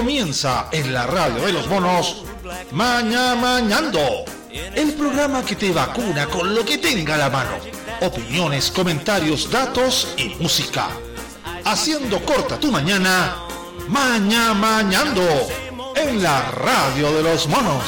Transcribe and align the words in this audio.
Comienza 0.00 0.68
en 0.72 0.94
la 0.94 1.06
radio 1.06 1.44
de 1.44 1.52
los 1.52 1.68
monos 1.68 2.24
Maña 2.72 3.34
Mañando, 3.34 4.24
el 4.50 4.94
programa 4.94 5.44
que 5.44 5.56
te 5.56 5.72
vacuna 5.72 6.24
con 6.24 6.54
lo 6.54 6.64
que 6.64 6.78
tenga 6.78 7.18
la 7.18 7.28
mano. 7.28 7.50
Opiniones, 8.00 8.70
comentarios, 8.70 9.50
datos 9.50 10.14
y 10.16 10.30
música. 10.40 10.88
Haciendo 11.66 12.18
corta 12.24 12.58
tu 12.58 12.72
mañana, 12.72 13.36
Maña 13.88 14.54
Mañando, 14.54 15.28
en 15.94 16.22
la 16.22 16.50
radio 16.50 17.12
de 17.12 17.22
los 17.22 17.46
monos. 17.46 17.84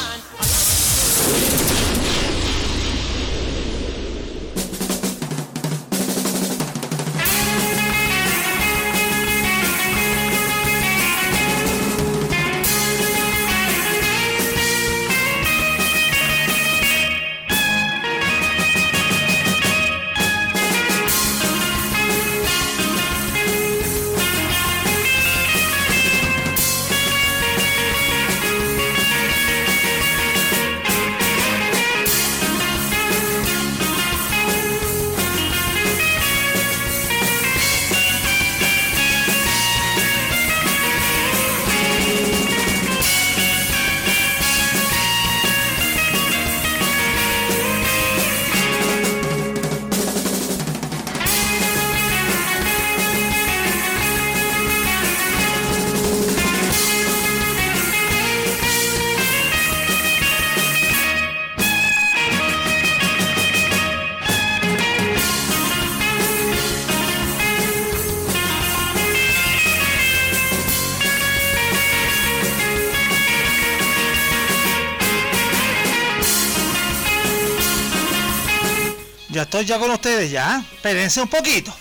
Ya 79.65 79.79
con 79.79 79.91
ustedes 79.91 80.31
ya. 80.31 80.63
Espérense 80.73 81.21
un 81.21 81.27
poquito. 81.27 81.73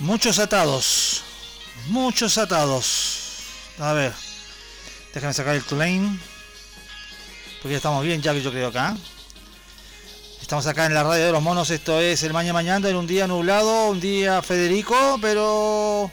Muchos 0.00 0.38
atados. 0.38 1.22
Muchos 1.88 2.36
atados. 2.38 3.01
A 3.78 3.92
ver. 3.92 4.12
Déjame 5.14 5.32
sacar 5.32 5.54
el 5.54 5.62
Tulane. 5.62 6.18
Porque 7.60 7.72
ya 7.72 7.76
estamos 7.76 8.04
bien 8.04 8.20
ya 8.20 8.32
que 8.32 8.42
yo 8.42 8.50
creo 8.50 8.68
acá. 8.68 8.96
Estamos 10.40 10.66
acá 10.66 10.86
en 10.86 10.94
la 10.94 11.02
radio 11.02 11.26
de 11.26 11.32
los 11.32 11.42
monos. 11.42 11.70
Esto 11.70 12.00
es 12.00 12.22
el 12.22 12.32
Maña 12.32 12.52
Mañana 12.52 12.88
en 12.88 12.96
un 12.96 13.06
día 13.06 13.26
nublado, 13.26 13.90
un 13.90 14.00
día 14.00 14.42
Federico, 14.42 15.18
pero 15.20 16.10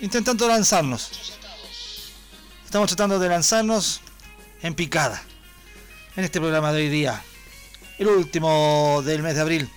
intentando 0.00 0.48
lanzarnos. 0.48 1.34
Estamos 2.64 2.88
tratando 2.88 3.18
de 3.18 3.28
lanzarnos 3.28 4.00
en 4.62 4.74
picada. 4.74 5.22
En 6.16 6.24
este 6.24 6.40
programa 6.40 6.72
de 6.72 6.82
hoy 6.82 6.88
día. 6.88 7.22
El 7.98 8.08
último 8.08 9.02
del 9.04 9.22
mes 9.22 9.34
de 9.34 9.40
abril. 9.40 9.70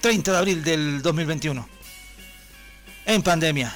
30 0.00 0.32
de 0.32 0.38
abril 0.38 0.64
del 0.64 1.02
2021. 1.02 1.68
En 3.06 3.22
pandemia 3.22 3.74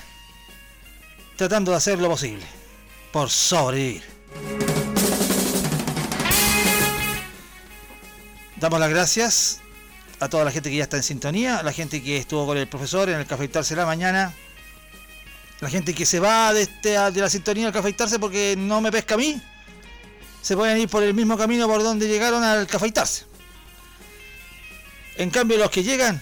tratando 1.40 1.70
de 1.70 1.78
hacer 1.78 1.98
lo 1.98 2.10
posible 2.10 2.44
por 3.12 3.30
sobrevivir. 3.30 4.02
Damos 8.56 8.78
las 8.78 8.90
gracias 8.90 9.60
a 10.18 10.28
toda 10.28 10.44
la 10.44 10.50
gente 10.50 10.68
que 10.68 10.76
ya 10.76 10.82
está 10.82 10.98
en 10.98 11.02
sintonía, 11.02 11.62
la 11.62 11.72
gente 11.72 12.02
que 12.02 12.18
estuvo 12.18 12.44
con 12.44 12.58
el 12.58 12.68
profesor 12.68 13.08
en 13.08 13.20
el 13.20 13.26
cafeitarse 13.26 13.74
la 13.74 13.86
mañana, 13.86 14.34
la 15.60 15.70
gente 15.70 15.94
que 15.94 16.04
se 16.04 16.20
va 16.20 16.52
de, 16.52 16.60
este, 16.60 16.90
de 16.90 17.20
la 17.22 17.30
sintonía 17.30 17.68
al 17.68 17.72
cafeitarse 17.72 18.18
porque 18.18 18.54
no 18.58 18.82
me 18.82 18.92
pesca 18.92 19.14
a 19.14 19.16
mí, 19.16 19.40
se 20.42 20.54
pueden 20.54 20.76
ir 20.76 20.90
por 20.90 21.02
el 21.02 21.14
mismo 21.14 21.38
camino 21.38 21.66
por 21.66 21.82
donde 21.82 22.06
llegaron 22.06 22.44
al 22.44 22.66
cafeitarse. 22.66 23.24
En 25.16 25.30
cambio, 25.30 25.56
los 25.56 25.70
que 25.70 25.82
llegan, 25.82 26.20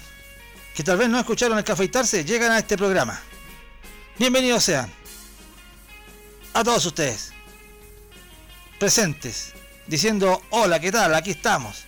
que 0.76 0.84
tal 0.84 0.96
vez 0.96 1.08
no 1.08 1.18
escucharon 1.18 1.58
el 1.58 1.64
cafeitarse, 1.64 2.24
llegan 2.24 2.52
a 2.52 2.58
este 2.60 2.76
programa. 2.76 3.20
Bienvenidos 4.16 4.62
sean 4.62 4.97
a 6.58 6.64
todos 6.64 6.84
ustedes 6.86 7.32
presentes, 8.80 9.52
diciendo, 9.86 10.42
hola, 10.50 10.80
¿qué 10.80 10.91
tal? 10.91 11.14
Aquí 11.14 11.30
estamos, 11.30 11.84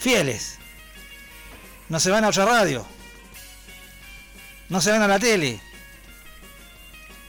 fieles. 0.00 0.58
No 1.88 2.00
se 2.00 2.10
van 2.10 2.24
a 2.24 2.28
otra 2.28 2.44
radio, 2.44 2.84
no 4.68 4.80
se 4.80 4.90
van 4.90 5.02
a 5.02 5.08
la 5.08 5.20
tele. 5.20 5.60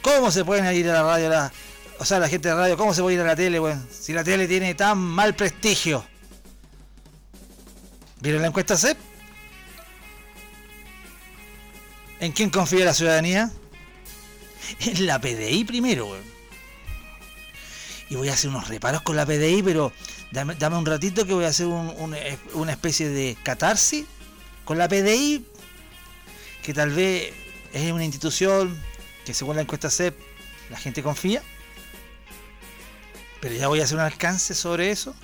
¿Cómo 0.02 0.32
se 0.32 0.44
pueden 0.44 0.76
ir 0.76 0.90
a 0.90 0.94
la 0.94 1.04
radio? 1.04 1.52
o 2.00 2.06
sea, 2.06 2.18
la 2.18 2.28
gente 2.28 2.50
de 2.50 2.56
la 2.56 2.62
radio, 2.62 2.78
¿cómo 2.78 2.94
se 2.94 3.04
puede 3.04 3.16
ir 3.16 3.22
a 3.22 3.26
la 3.26 3.36
tele, 3.36 3.60
bueno, 3.60 3.84
si 3.92 4.14
la 4.14 4.24
tele 4.24 4.48
tiene 4.48 4.74
tan 4.74 4.98
mal 4.98 5.36
prestigio? 5.36 6.08
¿Vieron 8.20 8.42
la 8.42 8.48
encuesta 8.48 8.76
CEP? 8.76 8.98
¿En 12.20 12.32
quién 12.32 12.50
confía 12.50 12.84
la 12.84 12.96
ciudadanía? 12.96 13.52
En 14.80 15.06
la 15.06 15.22
PDI 15.22 15.64
primero, 15.64 16.08
weón 16.08 16.37
y 18.10 18.16
voy 18.16 18.30
a 18.30 18.34
hacer 18.34 18.50
unos 18.50 18.68
reparos 18.68 19.02
con 19.02 19.16
la 19.16 19.26
PDI, 19.26 19.62
pero 19.64 19.92
dame, 20.32 20.78
un 20.78 20.86
ratito 20.86 21.26
que 21.26 21.34
voy 21.34 21.46
a 21.46 21.50
hacer 21.50 21.68
una 21.68 22.72
especie 22.72 23.10
de 23.10 23.38
catarsis 23.44 24.06
con 24.66 24.78
la 24.78 24.88
PDI, 24.88 25.46
que 26.64 26.74
tal 26.74 26.92
vez 26.92 27.34
es 27.74 27.92
una 27.92 28.06
institución 28.06 28.78
que 29.26 29.34
según 29.34 29.56
la 29.56 29.62
encuesta 29.62 29.90
CEP 29.90 30.16
la 30.70 30.78
gente 30.78 31.04
confía, 31.04 31.42
pero 33.40 33.56
ya 33.56 33.68
voy 33.68 33.82
a 33.82 33.84
hacer 33.84 33.98
un 33.98 34.04
alcance 34.04 34.54
sobre 34.54 34.92
eso. 34.92 35.16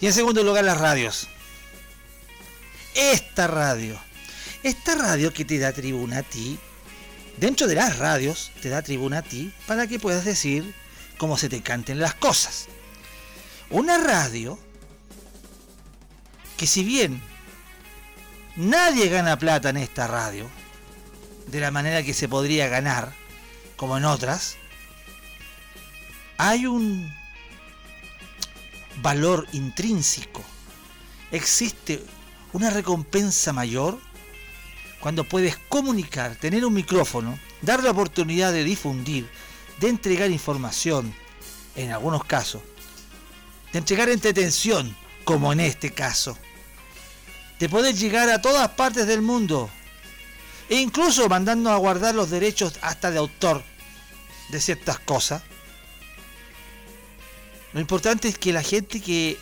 Y 0.00 0.06
en 0.06 0.12
segundo 0.12 0.42
lugar 0.42 0.64
las 0.64 0.78
radios. 0.78 1.28
Esta 2.94 3.46
radio, 3.46 3.98
esta 4.62 4.94
radio 4.94 5.32
que 5.32 5.44
te 5.44 5.58
da 5.58 5.72
tribuna 5.72 6.18
a 6.18 6.22
ti, 6.22 6.58
dentro 7.38 7.66
de 7.66 7.74
las 7.74 7.98
radios 7.98 8.52
te 8.60 8.68
da 8.68 8.82
tribuna 8.82 9.18
a 9.18 9.22
ti 9.22 9.52
para 9.66 9.86
que 9.86 9.98
puedas 9.98 10.24
decir 10.24 10.74
como 11.18 11.36
se 11.38 11.48
te 11.48 11.62
canten 11.62 11.98
las 11.98 12.14
cosas. 12.14 12.66
Una 13.70 13.98
radio 13.98 14.58
que 16.56 16.66
si 16.66 16.84
bien 16.84 17.20
nadie 18.56 19.08
gana 19.08 19.38
plata 19.38 19.70
en 19.70 19.76
esta 19.78 20.06
radio, 20.06 20.48
de 21.46 21.60
la 21.60 21.70
manera 21.70 22.02
que 22.02 22.14
se 22.14 22.28
podría 22.28 22.68
ganar, 22.68 23.12
como 23.76 23.98
en 23.98 24.04
otras, 24.04 24.56
hay 26.38 26.66
un 26.66 27.12
valor 29.02 29.46
intrínseco. 29.52 30.42
Existe 31.30 32.02
una 32.52 32.70
recompensa 32.70 33.52
mayor 33.52 33.98
cuando 35.00 35.24
puedes 35.24 35.56
comunicar, 35.68 36.36
tener 36.36 36.64
un 36.64 36.72
micrófono, 36.72 37.38
dar 37.60 37.82
la 37.82 37.90
oportunidad 37.90 38.52
de 38.52 38.64
difundir, 38.64 39.28
de 39.80 39.88
entregar 39.88 40.30
información, 40.30 41.14
en 41.76 41.90
algunos 41.90 42.24
casos, 42.24 42.62
de 43.72 43.78
entregar 43.78 44.08
entretención, 44.08 44.96
como 45.24 45.52
en 45.52 45.60
este 45.60 45.92
caso, 45.92 46.38
de 47.58 47.68
poder 47.68 47.94
llegar 47.94 48.28
a 48.30 48.40
todas 48.40 48.68
partes 48.70 49.06
del 49.06 49.22
mundo, 49.22 49.70
e 50.68 50.76
incluso 50.76 51.28
mandando 51.28 51.70
a 51.70 51.76
guardar 51.76 52.14
los 52.14 52.30
derechos 52.30 52.74
hasta 52.82 53.10
de 53.10 53.18
autor 53.18 53.62
de 54.50 54.60
ciertas 54.60 54.98
cosas. 55.00 55.42
Lo 57.72 57.80
importante 57.80 58.28
es 58.28 58.38
que 58.38 58.52
la 58.52 58.62
gente 58.62 59.00
que 59.00 59.38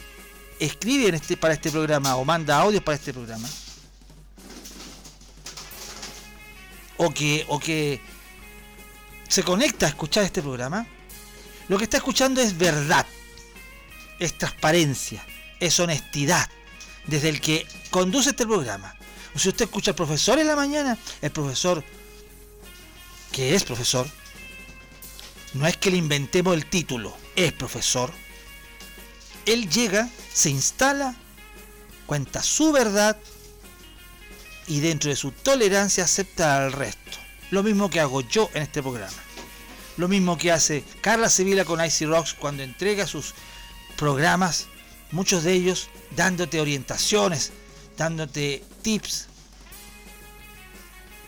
escribe 0.58 1.14
este, 1.14 1.36
para 1.36 1.54
este 1.54 1.70
programa 1.70 2.16
o 2.16 2.24
manda 2.24 2.58
audios 2.58 2.82
para 2.82 2.96
este 2.96 3.12
programa, 3.12 3.48
o 6.96 7.10
que, 7.10 7.44
o 7.48 7.58
que 7.58 8.00
se 9.32 9.42
conecta 9.42 9.86
a 9.86 9.88
escuchar 9.88 10.24
este 10.24 10.42
programa, 10.42 10.86
lo 11.68 11.78
que 11.78 11.84
está 11.84 11.96
escuchando 11.96 12.42
es 12.42 12.58
verdad, 12.58 13.06
es 14.18 14.36
transparencia, 14.36 15.24
es 15.58 15.80
honestidad, 15.80 16.50
desde 17.06 17.30
el 17.30 17.40
que 17.40 17.66
conduce 17.90 18.28
este 18.28 18.44
programa. 18.44 18.94
Si 19.34 19.48
usted 19.48 19.64
escucha 19.64 19.92
al 19.92 19.94
profesor 19.94 20.38
en 20.38 20.48
la 20.48 20.54
mañana, 20.54 20.98
el 21.22 21.30
profesor, 21.30 21.82
que 23.32 23.54
es 23.54 23.64
profesor, 23.64 24.06
no 25.54 25.66
es 25.66 25.78
que 25.78 25.90
le 25.90 25.96
inventemos 25.96 26.54
el 26.54 26.66
título, 26.66 27.16
es 27.34 27.54
profesor. 27.54 28.12
Él 29.46 29.70
llega, 29.70 30.10
se 30.30 30.50
instala, 30.50 31.14
cuenta 32.04 32.42
su 32.42 32.70
verdad 32.70 33.16
y 34.66 34.80
dentro 34.80 35.08
de 35.08 35.16
su 35.16 35.30
tolerancia 35.30 36.04
acepta 36.04 36.62
al 36.62 36.72
resto. 36.72 37.21
Lo 37.52 37.62
mismo 37.62 37.90
que 37.90 38.00
hago 38.00 38.22
yo 38.22 38.48
en 38.54 38.62
este 38.62 38.80
programa. 38.80 39.12
Lo 39.98 40.08
mismo 40.08 40.38
que 40.38 40.50
hace 40.50 40.82
Carla 41.02 41.28
Sevilla 41.28 41.66
con 41.66 41.84
Icy 41.84 42.06
Rocks 42.06 42.32
cuando 42.32 42.62
entrega 42.62 43.06
sus 43.06 43.34
programas, 43.96 44.68
muchos 45.10 45.44
de 45.44 45.52
ellos 45.52 45.90
dándote 46.16 46.62
orientaciones, 46.62 47.52
dándote 47.98 48.64
tips. 48.80 49.28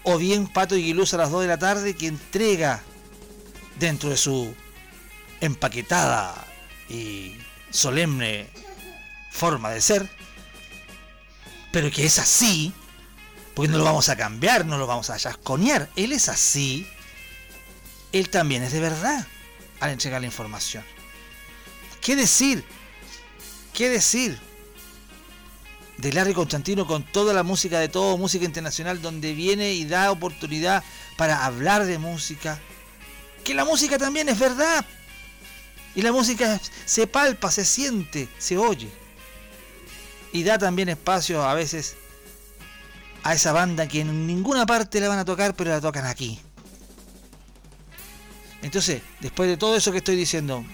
O 0.03 0.17
bien 0.17 0.47
Pato 0.47 0.79
y 0.79 0.93
a 0.93 1.17
las 1.17 1.31
2 1.31 1.43
de 1.43 1.47
la 1.47 1.59
tarde 1.59 1.95
que 1.95 2.07
entrega 2.07 2.83
dentro 3.79 4.09
de 4.09 4.17
su 4.17 4.55
empaquetada 5.43 6.47
y 6.89 7.37
solemne 7.69 8.49
forma 9.31 9.69
de 9.69 9.83
ser, 9.83 10.09
pero 11.71 11.91
que 11.91 12.07
es 12.07 12.19
así, 12.19 12.73
porque 13.55 13.71
no 13.71 13.79
lo 13.79 13.85
vamos 13.85 14.09
a 14.09 14.17
cambiar, 14.17 14.67
no 14.67 14.79
lo 14.79 14.87
vamos 14.87 15.11
a 15.11 15.17
chasconear, 15.17 15.89
él 15.97 16.13
es 16.13 16.29
así, 16.29 16.87
él 18.13 18.29
también 18.29 18.63
es 18.63 18.73
de 18.73 18.81
verdad 18.81 19.27
al 19.81 19.91
entregar 19.91 20.21
la 20.21 20.27
información. 20.27 20.85
¿Qué 22.01 22.17
decir? 22.17 22.65
¿Qué 23.73 23.89
decir? 23.89 24.39
De 25.97 26.13
Larry 26.13 26.35
Constantino 26.35 26.87
con 26.87 27.03
toda 27.05 27.33
la 27.33 27.43
música 27.43 27.79
de 27.79 27.89
todo, 27.89 28.19
música 28.19 28.45
internacional, 28.45 29.01
donde 29.01 29.33
viene 29.33 29.73
y 29.73 29.85
da 29.85 30.11
oportunidad 30.11 30.83
para 31.17 31.45
hablar 31.45 31.85
de 31.87 31.99
música, 31.99 32.61
que 33.45 33.55
la 33.55 33.65
música 33.65 33.99
también 33.99 34.29
es 34.29 34.39
verdad. 34.39 34.85
Y 35.95 36.03
la 36.03 36.11
música 36.11 36.61
se 36.85 37.07
palpa, 37.07 37.53
se 37.53 37.65
siente, 37.65 38.29
se 38.39 38.59
oye. 38.59 38.91
Y 40.33 40.43
da 40.43 40.59
también 40.59 40.89
espacio 40.89 41.45
a 41.45 41.55
veces 41.55 41.97
a 43.25 43.35
esa 43.35 43.53
banda 43.53 43.89
que 43.89 44.01
en 44.01 44.27
ninguna 44.27 44.67
parte 44.67 45.01
la 45.01 45.09
van 45.09 45.19
a 45.19 45.25
tocar, 45.25 45.55
pero 45.55 45.71
la 45.71 45.81
tocan 45.81 46.07
aquí. 46.07 46.39
Entonces, 48.63 49.03
después 49.21 49.49
de 49.49 49.57
todo 49.57 49.77
eso 49.77 49.91
que 49.91 49.99
estoy 49.99 50.17
diciendo, 50.17 50.65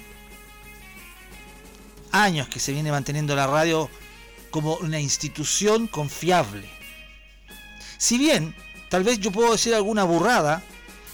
años 2.13 2.49
que 2.49 2.61
se 2.61 2.73
viene 2.73 2.91
manteniendo 2.91 3.35
la 3.35 3.47
radio 3.47 3.89
como 4.51 4.77
una 4.77 5.01
institución 5.01 5.87
confiable. 5.87 6.69
Si 7.99 8.19
bien, 8.19 8.55
tal 8.89 9.05
vez 9.05 9.19
yo 9.21 9.31
puedo 9.31 9.53
decir 9.53 9.75
alguna 9.75 10.05
burrada, 10.05 10.63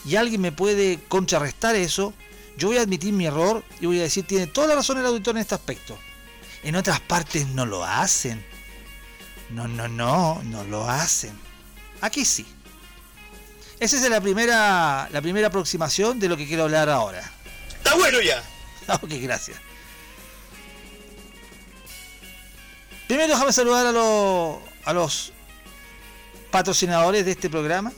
y 0.07 0.17
alguien 0.17 0.41
me 0.41 0.53
puede 0.53 1.01
contrarrestar 1.09 1.75
eso, 1.75 2.15
yo 2.57 2.69
voy 2.69 2.79
a 2.79 2.83
admitir 2.83 3.13
mi 3.13 3.27
error 3.27 3.65
y 3.81 3.87
voy 3.87 3.99
a 3.99 4.05
decir, 4.05 4.25
tiene 4.25 4.47
toda 4.47 4.69
la 4.69 4.77
razón 4.77 4.99
el 4.99 5.07
auditor 5.07 5.37
en 5.37 5.43
este 5.43 5.57
aspecto. 5.57 5.99
En 6.63 6.77
otras 6.77 7.01
partes 7.01 7.47
no 7.49 7.67
lo 7.67 7.85
hacen. 7.85 8.45
No, 9.51 9.69
no, 9.69 9.89
no, 9.89 10.43
no 10.45 10.65
lo 10.65 10.89
hacen. 10.89 11.39
Aquí 12.01 12.25
sí. 12.25 12.47
Esa 13.79 13.97
es 13.97 14.11
la 14.11 14.21
primera, 14.21 15.09
la 15.13 15.21
primera 15.21 15.49
aproximación 15.49 16.19
de 16.19 16.29
lo 16.29 16.37
que 16.37 16.47
quiero 16.47 16.65
hablar 16.65 16.89
ahora. 16.89 17.23
Está 17.69 17.95
bueno 17.95 18.21
ya. 18.21 18.43
ok, 18.95 19.11
gracias. 19.21 19.59
Primero 23.07 23.35
déjame 23.35 23.53
saludar 23.53 23.87
a, 23.87 23.93
los, 23.93 24.57
a 24.85 24.93
los 24.93 25.33
patrocinadores 26.51 27.25
de 27.25 27.33
este 27.33 27.49
programa 27.49 27.93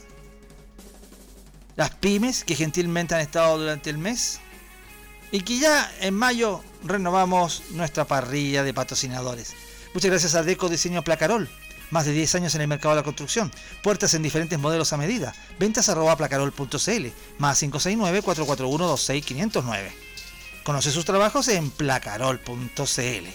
las 1.78 1.90
pymes 1.90 2.42
que 2.42 2.56
gentilmente 2.56 3.14
han 3.14 3.20
estado 3.20 3.56
durante 3.56 3.88
el 3.88 3.98
mes 3.98 4.40
y 5.30 5.42
que 5.42 5.60
ya 5.60 5.88
en 6.00 6.12
mayo 6.12 6.60
renovamos 6.82 7.62
nuestra 7.70 8.04
parrilla 8.04 8.64
de 8.64 8.74
patrocinadores. 8.74 9.54
Muchas 9.94 10.10
gracias 10.10 10.34
a 10.34 10.42
Deco 10.42 10.68
Diseño 10.68 11.02
Placarol, 11.02 11.48
más 11.90 12.04
de 12.04 12.12
10 12.12 12.34
años 12.36 12.54
en 12.54 12.60
el 12.60 12.68
mercado 12.68 12.94
de 12.94 13.00
la 13.00 13.04
construcción, 13.04 13.50
puertas 13.82 14.14
en 14.14 14.22
diferentes 14.22 14.58
modelos 14.58 14.92
a 14.92 14.96
medida, 14.96 15.34
ventas 15.58 15.88
arroba 15.88 16.16
placarol.cl, 16.16 17.06
más 17.38 17.62
569-441-26509. 17.62 19.90
Conoce 20.64 20.90
sus 20.90 21.04
trabajos 21.04 21.48
en 21.48 21.70
placarol.cl. 21.70 23.28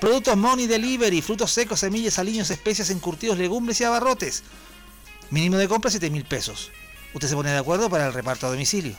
Productos 0.00 0.36
Money 0.36 0.66
Delivery, 0.66 1.20
frutos 1.20 1.52
secos, 1.52 1.80
semillas, 1.80 2.18
aliños, 2.18 2.50
especias, 2.50 2.88
encurtidos, 2.90 3.36
legumbres 3.36 3.80
y 3.80 3.84
abarrotes. 3.84 4.44
Mínimo 5.30 5.58
de 5.58 5.68
compra 5.68 5.90
7 5.90 6.08
mil 6.10 6.24
pesos 6.24 6.70
usted 7.14 7.28
se 7.28 7.34
pone 7.34 7.50
de 7.50 7.58
acuerdo 7.58 7.90
para 7.90 8.06
el 8.06 8.12
reparto 8.12 8.46
a 8.46 8.50
domicilio. 8.50 8.94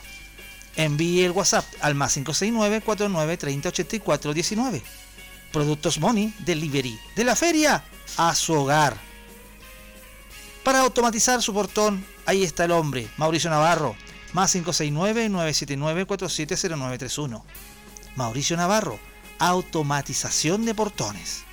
Envíe 0.76 1.24
el 1.24 1.32
WhatsApp 1.32 1.66
al 1.80 1.94
más 1.94 2.14
569 2.14 2.80
49 2.80 3.36
30 3.36 3.68
84 3.68 4.34
19. 4.34 4.82
Productos 5.52 5.98
Money 5.98 6.34
Delivery 6.40 6.98
de 7.14 7.24
la 7.24 7.36
feria 7.36 7.84
a 8.16 8.34
su 8.34 8.54
hogar. 8.54 8.96
Para 10.64 10.80
automatizar 10.80 11.42
su 11.42 11.52
portón, 11.52 12.04
ahí 12.24 12.42
está 12.42 12.64
el 12.64 12.70
hombre, 12.70 13.08
Mauricio 13.16 13.50
Navarro, 13.50 13.96
más 14.32 14.52
569 14.52 15.28
979 15.28 16.06
470931. 16.06 17.44
Mauricio 18.16 18.56
Navarro, 18.56 18.98
automatización 19.38 20.64
de 20.64 20.74
portones. 20.74 21.44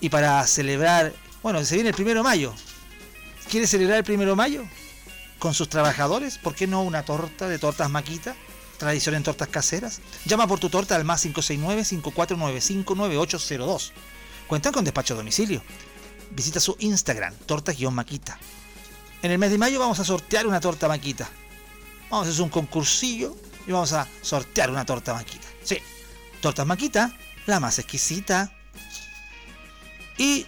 Y 0.00 0.08
para 0.10 0.46
celebrar, 0.46 1.12
bueno, 1.42 1.64
se 1.64 1.74
viene 1.74 1.90
el 1.90 1.94
primero 1.94 2.20
de 2.20 2.24
mayo. 2.24 2.54
¿Quieres 3.50 3.70
celebrar 3.70 3.98
el 3.98 4.04
primero 4.04 4.30
de 4.30 4.36
mayo? 4.36 4.64
Con 5.38 5.54
sus 5.54 5.68
trabajadores, 5.68 6.38
¿por 6.38 6.54
qué 6.54 6.66
no 6.66 6.82
una 6.82 7.04
torta 7.04 7.46
de 7.48 7.58
tortas 7.58 7.90
maquita? 7.90 8.34
Tradición 8.78 9.14
en 9.16 9.24
tortas 9.24 9.48
caseras. 9.48 10.00
Llama 10.24 10.46
por 10.46 10.60
tu 10.60 10.70
torta 10.70 10.96
al 10.96 11.04
más 11.04 11.26
569-5495-9802. 11.26 13.90
Cuentan 14.46 14.72
con 14.72 14.84
despacho 14.84 15.14
a 15.14 15.16
domicilio. 15.16 15.62
Visita 16.30 16.60
su 16.60 16.76
Instagram, 16.78 17.34
tortas-maquita. 17.46 18.38
En 19.22 19.30
el 19.32 19.38
mes 19.38 19.50
de 19.50 19.58
mayo 19.58 19.80
vamos 19.80 19.98
a 19.98 20.04
sortear 20.04 20.46
una 20.46 20.60
torta 20.60 20.86
maquita. 20.86 21.28
Vamos 22.10 22.26
a 22.26 22.30
hacer 22.30 22.42
un 22.42 22.48
concursillo 22.48 23.36
y 23.66 23.72
vamos 23.72 23.92
a 23.92 24.06
sortear 24.22 24.70
una 24.70 24.84
torta 24.84 25.14
maquita. 25.14 25.46
Sí, 25.62 25.78
torta 26.40 26.64
maquita, 26.64 27.16
la 27.46 27.60
más 27.60 27.78
exquisita. 27.78 28.52
Y, 30.16 30.46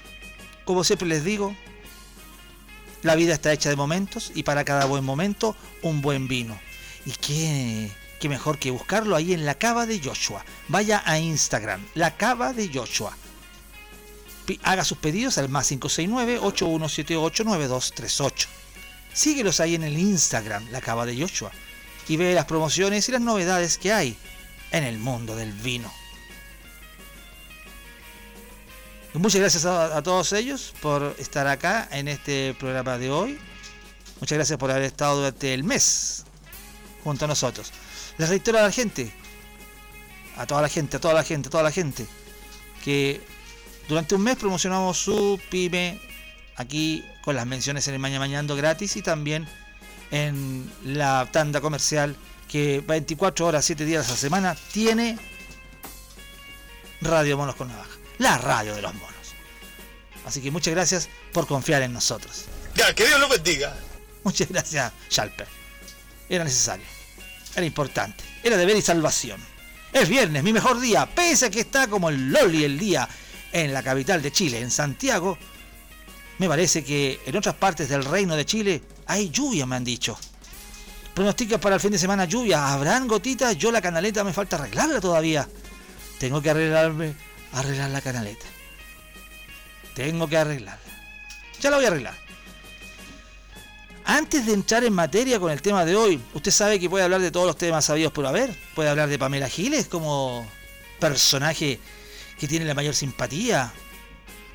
como 0.65 0.85
siempre 0.85 1.09
les 1.09 1.25
digo, 1.25 1.55
la 3.03 3.15
vida 3.15 3.35
está 3.35 3.53
hecha 3.53 3.69
de 3.69 3.77
momentos 3.77 4.33
y 4.35 4.43
para 4.43 4.65
cada 4.65 4.87
buen 4.87 5.05
momento 5.05 5.57
un 5.83 6.01
buen 6.01 6.29
vino. 6.29 6.59
¿Y 7.07 7.13
qué, 7.13 7.91
qué 8.21 8.29
mejor 8.29 8.59
que 8.59 8.71
buscarlo 8.71 9.17
ahí 9.17 9.33
en 9.33 9.47
la 9.47 9.57
cava 9.57 9.87
de 9.87 9.99
Joshua. 9.99 10.45
Vaya 10.69 11.03
a 11.05 11.19
Instagram, 11.19 11.85
la 11.95 12.17
cava 12.17 12.53
de 12.53 12.71
Joshua. 12.73 13.17
Haga 14.63 14.85
sus 14.85 14.99
pedidos 14.99 15.39
al 15.39 15.49
más 15.49 15.73
569-8178-9238. 15.73 18.47
Síguelos 19.13 19.61
ahí 19.61 19.75
en 19.75 19.83
el 19.83 19.99
Instagram, 19.99 20.69
la 20.71 20.81
cava 20.81 21.07
de 21.07 21.21
Joshua, 21.21 21.51
y 22.09 22.17
ve 22.17 22.35
las 22.35 22.47
promociones 22.47 23.09
y 23.09 23.13
las 23.13 23.21
novedades 23.21 23.79
que 23.79 23.93
hay 23.93 24.17
en 24.71 24.85
el 24.85 24.99
mundo 24.99 25.37
del 25.37 25.53
vino. 25.53 25.93
Muchas 29.15 29.41
gracias 29.41 29.65
a, 29.65 29.97
a 29.97 30.03
todos 30.03 30.33
ellos 30.33 30.73
por 30.81 31.17
estar 31.19 31.47
acá 31.49 31.89
en 31.91 32.07
este 32.07 32.55
programa 32.59 32.97
de 32.97 33.11
hoy. 33.11 33.39
Muchas 34.21 34.37
gracias 34.37 34.59
por 34.59 34.71
haber 34.71 34.85
estado 34.85 35.17
durante 35.17 35.53
el 35.53 35.65
mes 35.65 36.25
junto 37.03 37.25
a 37.25 37.29
nosotros. 37.29 37.73
Les 38.19 38.29
reitero 38.29 38.59
a 38.59 38.63
la 38.63 38.71
gente, 38.71 39.11
a 40.37 40.47
toda 40.47 40.63
la 40.63 40.69
gente, 40.69 40.97
a 40.97 41.01
toda 41.01 41.15
la 41.15 41.25
gente, 41.25 41.49
a 41.49 41.51
toda 41.51 41.63
la 41.65 41.73
gente, 41.73 42.07
que 42.85 43.21
durante 43.89 44.15
un 44.15 44.23
mes 44.23 44.37
promocionamos 44.37 44.99
su 44.99 45.41
pyme 45.51 45.99
aquí 46.61 47.05
con 47.23 47.35
las 47.35 47.47
menciones 47.47 47.89
en 47.89 47.95
el 47.95 48.01
Maña 48.01 48.19
Mañando 48.19 48.55
gratis 48.55 48.97
y 48.97 49.03
también 49.03 49.49
en 50.11 50.71
la 50.85 51.29
tanda 51.33 51.61
comercial 51.61 52.17
que 52.49 52.83
24 52.87 53.47
horas, 53.47 53.65
7 53.65 53.85
días 53.85 54.09
a 54.09 54.13
la 54.13 54.17
semana 54.17 54.57
tiene 54.73 55.19
Radio 57.01 57.37
Monos 57.37 57.57
con 57.57 57.69
Navaja, 57.69 57.91
la 58.19 58.39
radio 58.39 58.75
de 58.75 58.83
los 58.83 58.93
monos. 58.95 59.11
Así 60.27 60.41
que 60.41 60.51
muchas 60.51 60.75
gracias 60.75 61.09
por 61.33 61.47
confiar 61.47 61.83
en 61.83 61.93
nosotros. 61.93 62.45
Ya, 62.75 62.95
que 62.95 63.07
Dios 63.07 63.19
lo 63.19 63.29
bendiga. 63.29 63.75
Muchas 64.23 64.49
gracias, 64.49 64.93
Schalper. 65.11 65.49
Era 66.29 66.45
necesario, 66.45 66.85
era 67.57 67.65
importante, 67.65 68.23
era 68.43 68.57
deber 68.57 68.77
y 68.77 68.83
salvación. 68.83 69.41
Es 69.93 70.09
viernes, 70.09 70.43
mi 70.45 70.53
mejor 70.53 70.79
día, 70.79 71.07
pese 71.07 71.47
a 71.47 71.51
que 71.51 71.61
está 71.61 71.89
como 71.89 72.11
el 72.11 72.31
Loli 72.31 72.65
el 72.65 72.79
día 72.79 73.09
en 73.53 73.73
la 73.73 73.83
capital 73.83 74.23
de 74.23 74.31
Chile, 74.31 74.61
en 74.61 74.71
Santiago. 74.71 75.39
Me 76.41 76.49
parece 76.49 76.83
que 76.83 77.21
en 77.27 77.37
otras 77.37 77.55
partes 77.55 77.91
del 77.91 78.03
reino 78.03 78.35
de 78.35 78.47
Chile 78.47 78.81
hay 79.05 79.29
lluvia, 79.29 79.67
me 79.67 79.77
han 79.77 79.85
dicho. 79.85 80.19
Pronostica 81.13 81.59
para 81.59 81.75
el 81.75 81.83
fin 81.83 81.93
de 81.93 81.99
semana 81.99 82.25
lluvia. 82.25 82.73
¿Habrán 82.73 83.07
gotitas? 83.07 83.59
Yo 83.59 83.71
la 83.71 83.83
canaleta 83.83 84.25
me 84.25 84.33
falta 84.33 84.57
arreglarla 84.57 85.03
todavía. 85.03 85.47
Tengo 86.19 86.41
que 86.41 86.49
arreglarme, 86.49 87.15
arreglar 87.53 87.91
la 87.91 88.01
canaleta. 88.01 88.47
Tengo 89.95 90.27
que 90.27 90.39
arreglarla. 90.39 90.81
Ya 91.61 91.69
la 91.69 91.77
voy 91.77 91.85
a 91.85 91.89
arreglar. 91.89 92.15
Antes 94.07 94.47
de 94.47 94.55
entrar 94.55 94.83
en 94.83 94.95
materia 94.95 95.39
con 95.39 95.53
el 95.53 95.61
tema 95.61 95.85
de 95.85 95.95
hoy, 95.95 96.19
usted 96.33 96.53
sabe 96.53 96.81
que 96.81 96.89
puede 96.89 97.05
hablar 97.05 97.21
de 97.21 97.31
todos 97.31 97.47
los 97.47 97.59
temas 97.59 97.85
sabidos 97.85 98.13
por 98.13 98.25
haber. 98.25 98.59
Puede 98.75 98.89
hablar 98.89 99.11
de 99.11 99.19
Pamela 99.19 99.51
Giles 99.51 99.89
como 99.89 100.51
personaje 100.99 101.79
que 102.39 102.49
tiene 102.49 102.65
la 102.65 102.73
mayor 102.73 102.95
simpatía 102.95 103.71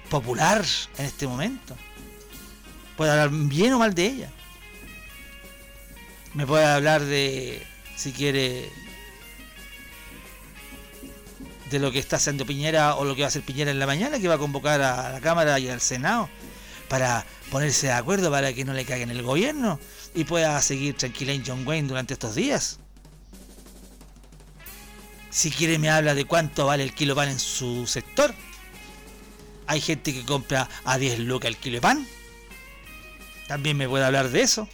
popular 0.10 0.64
en 0.98 1.06
este 1.06 1.28
momento. 1.28 1.76
Puede 2.98 3.12
hablar 3.12 3.30
bien 3.32 3.74
o 3.74 3.80
mal 3.80 3.94
de 3.94 4.06
ella. 4.06 4.30
Me 6.34 6.46
puede 6.46 6.66
hablar 6.66 7.04
de, 7.04 7.66
si 7.96 8.12
quiere, 8.12 8.70
de 11.70 11.80
lo 11.80 11.92
que 11.92 12.00
está 12.00 12.18
haciendo 12.18 12.46
Piñera 12.46 12.96
o 12.96 13.06
lo 13.06 13.16
que 13.16 13.22
va 13.22 13.28
a 13.28 13.30
hacer 13.30 13.42
Piñera 13.42 13.72
en 13.72 13.80
la 13.80 13.88
mañana, 13.88 14.20
que 14.20 14.28
va 14.28 14.36
a 14.36 14.38
convocar 14.38 14.82
a 14.82 15.12
la 15.12 15.22
Cámara 15.22 15.60
y 15.60 15.70
al 15.70 15.82
Senado 15.82 16.30
para 16.90 17.26
ponerse 17.52 17.88
de 17.88 17.94
acuerdo 17.94 18.32
para 18.32 18.54
que 18.54 18.66
no 18.66 18.74
le 18.74 18.86
caguen 18.86 19.10
el 19.10 19.24
gobierno 19.24 19.80
y 20.14 20.24
pueda 20.24 20.62
seguir 20.62 20.96
tranquila 20.96 21.34
en 21.34 21.44
John 21.46 21.66
Wayne 21.66 21.88
durante 21.88 22.14
estos 22.14 22.36
días. 22.36 22.80
Si 25.30 25.52
quiere 25.52 25.78
me 25.80 25.90
habla 25.90 26.16
de 26.16 26.26
cuánto 26.26 26.66
vale 26.66 26.84
el 26.84 26.94
kilo 26.94 27.16
pan 27.16 27.30
en 27.30 27.40
su 27.40 27.86
sector. 27.88 28.34
Hay 29.68 29.82
gente 29.82 30.14
que 30.14 30.26
compra 30.26 30.70
a 30.84 30.98
10 30.98 31.20
lucas 31.20 31.50
el 31.50 31.58
kilo 31.58 31.76
de 31.76 31.82
pan. 31.82 32.08
También 33.48 33.78
me 33.78 33.88
puede 33.88 34.06
hablar 34.06 34.30
de 34.30 34.42
eso. 34.42 34.68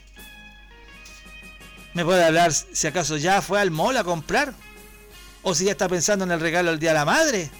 Me 1.93 2.05
puede 2.05 2.23
hablar 2.23 2.53
si 2.53 2.87
acaso 2.87 3.17
ya 3.17 3.41
fue 3.41 3.59
al 3.59 3.71
mall 3.71 3.97
a 3.97 4.03
comprar. 4.03 4.53
O 5.43 5.55
si 5.55 5.65
ya 5.65 5.71
está 5.71 5.89
pensando 5.89 6.25
en 6.25 6.31
el 6.31 6.39
regalo 6.39 6.69
del 6.69 6.79
Día 6.79 6.91
de 6.91 6.95
la 6.95 7.05
Madre. 7.05 7.51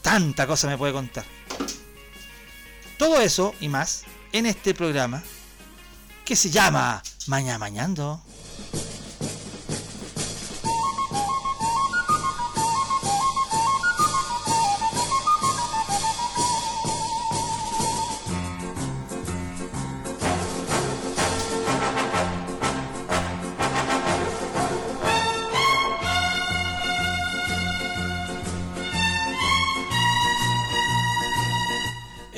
Tanta 0.00 0.46
cosa 0.46 0.66
me 0.68 0.78
puede 0.78 0.92
contar. 0.92 1.24
Todo 2.98 3.20
eso 3.20 3.54
y 3.60 3.68
más 3.68 4.04
en 4.32 4.46
este 4.46 4.74
programa 4.74 5.22
que 6.24 6.36
se 6.36 6.50
llama 6.50 7.02
Maña 7.26 7.58
Mañando. 7.58 8.22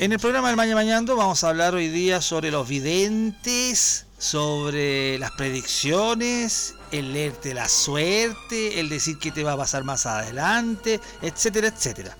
En 0.05 0.11
el 0.11 0.19
programa 0.19 0.49
del 0.49 0.55
Maña 0.55 0.75
Mañando 0.75 1.15
vamos 1.15 1.43
a 1.43 1.49
hablar 1.49 1.73
hoy 1.73 1.87
día 1.87 2.21
sobre 2.21 2.51
los 2.51 2.67
videntes, 2.67 4.05
sobre 4.19 5.17
las 5.17 5.31
predicciones, 5.31 6.75
el 6.91 7.11
leerte 7.11 7.55
la 7.55 7.67
suerte, 7.67 8.79
el 8.79 8.87
decir 8.87 9.17
que 9.17 9.31
te 9.31 9.43
va 9.43 9.53
a 9.53 9.57
pasar 9.57 9.83
más 9.83 10.05
adelante, 10.05 11.01
etcétera, 11.23 11.69
etcétera. 11.69 12.15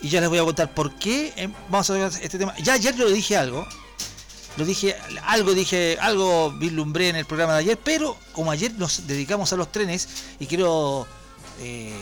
Y 0.00 0.08
ya 0.08 0.22
les 0.22 0.30
voy 0.30 0.38
a 0.38 0.44
contar 0.44 0.72
por 0.72 0.98
qué 0.98 1.34
eh, 1.36 1.50
vamos 1.68 1.90
a 1.90 1.92
ver 1.92 2.10
este 2.22 2.38
tema. 2.38 2.56
Ya 2.62 2.72
ayer 2.72 2.98
lo 2.98 3.10
dije 3.10 3.36
algo, 3.36 3.68
lo 4.56 4.64
dije, 4.64 4.96
algo 5.24 5.52
dije, 5.52 5.98
algo 6.00 6.50
vislumbré 6.52 7.10
en 7.10 7.16
el 7.16 7.26
programa 7.26 7.52
de 7.52 7.58
ayer, 7.58 7.78
pero 7.84 8.16
como 8.32 8.50
ayer 8.50 8.72
nos 8.72 9.06
dedicamos 9.06 9.52
a 9.52 9.56
los 9.56 9.70
trenes 9.70 10.08
y 10.40 10.46
quiero 10.46 11.06
eh, 11.60 11.92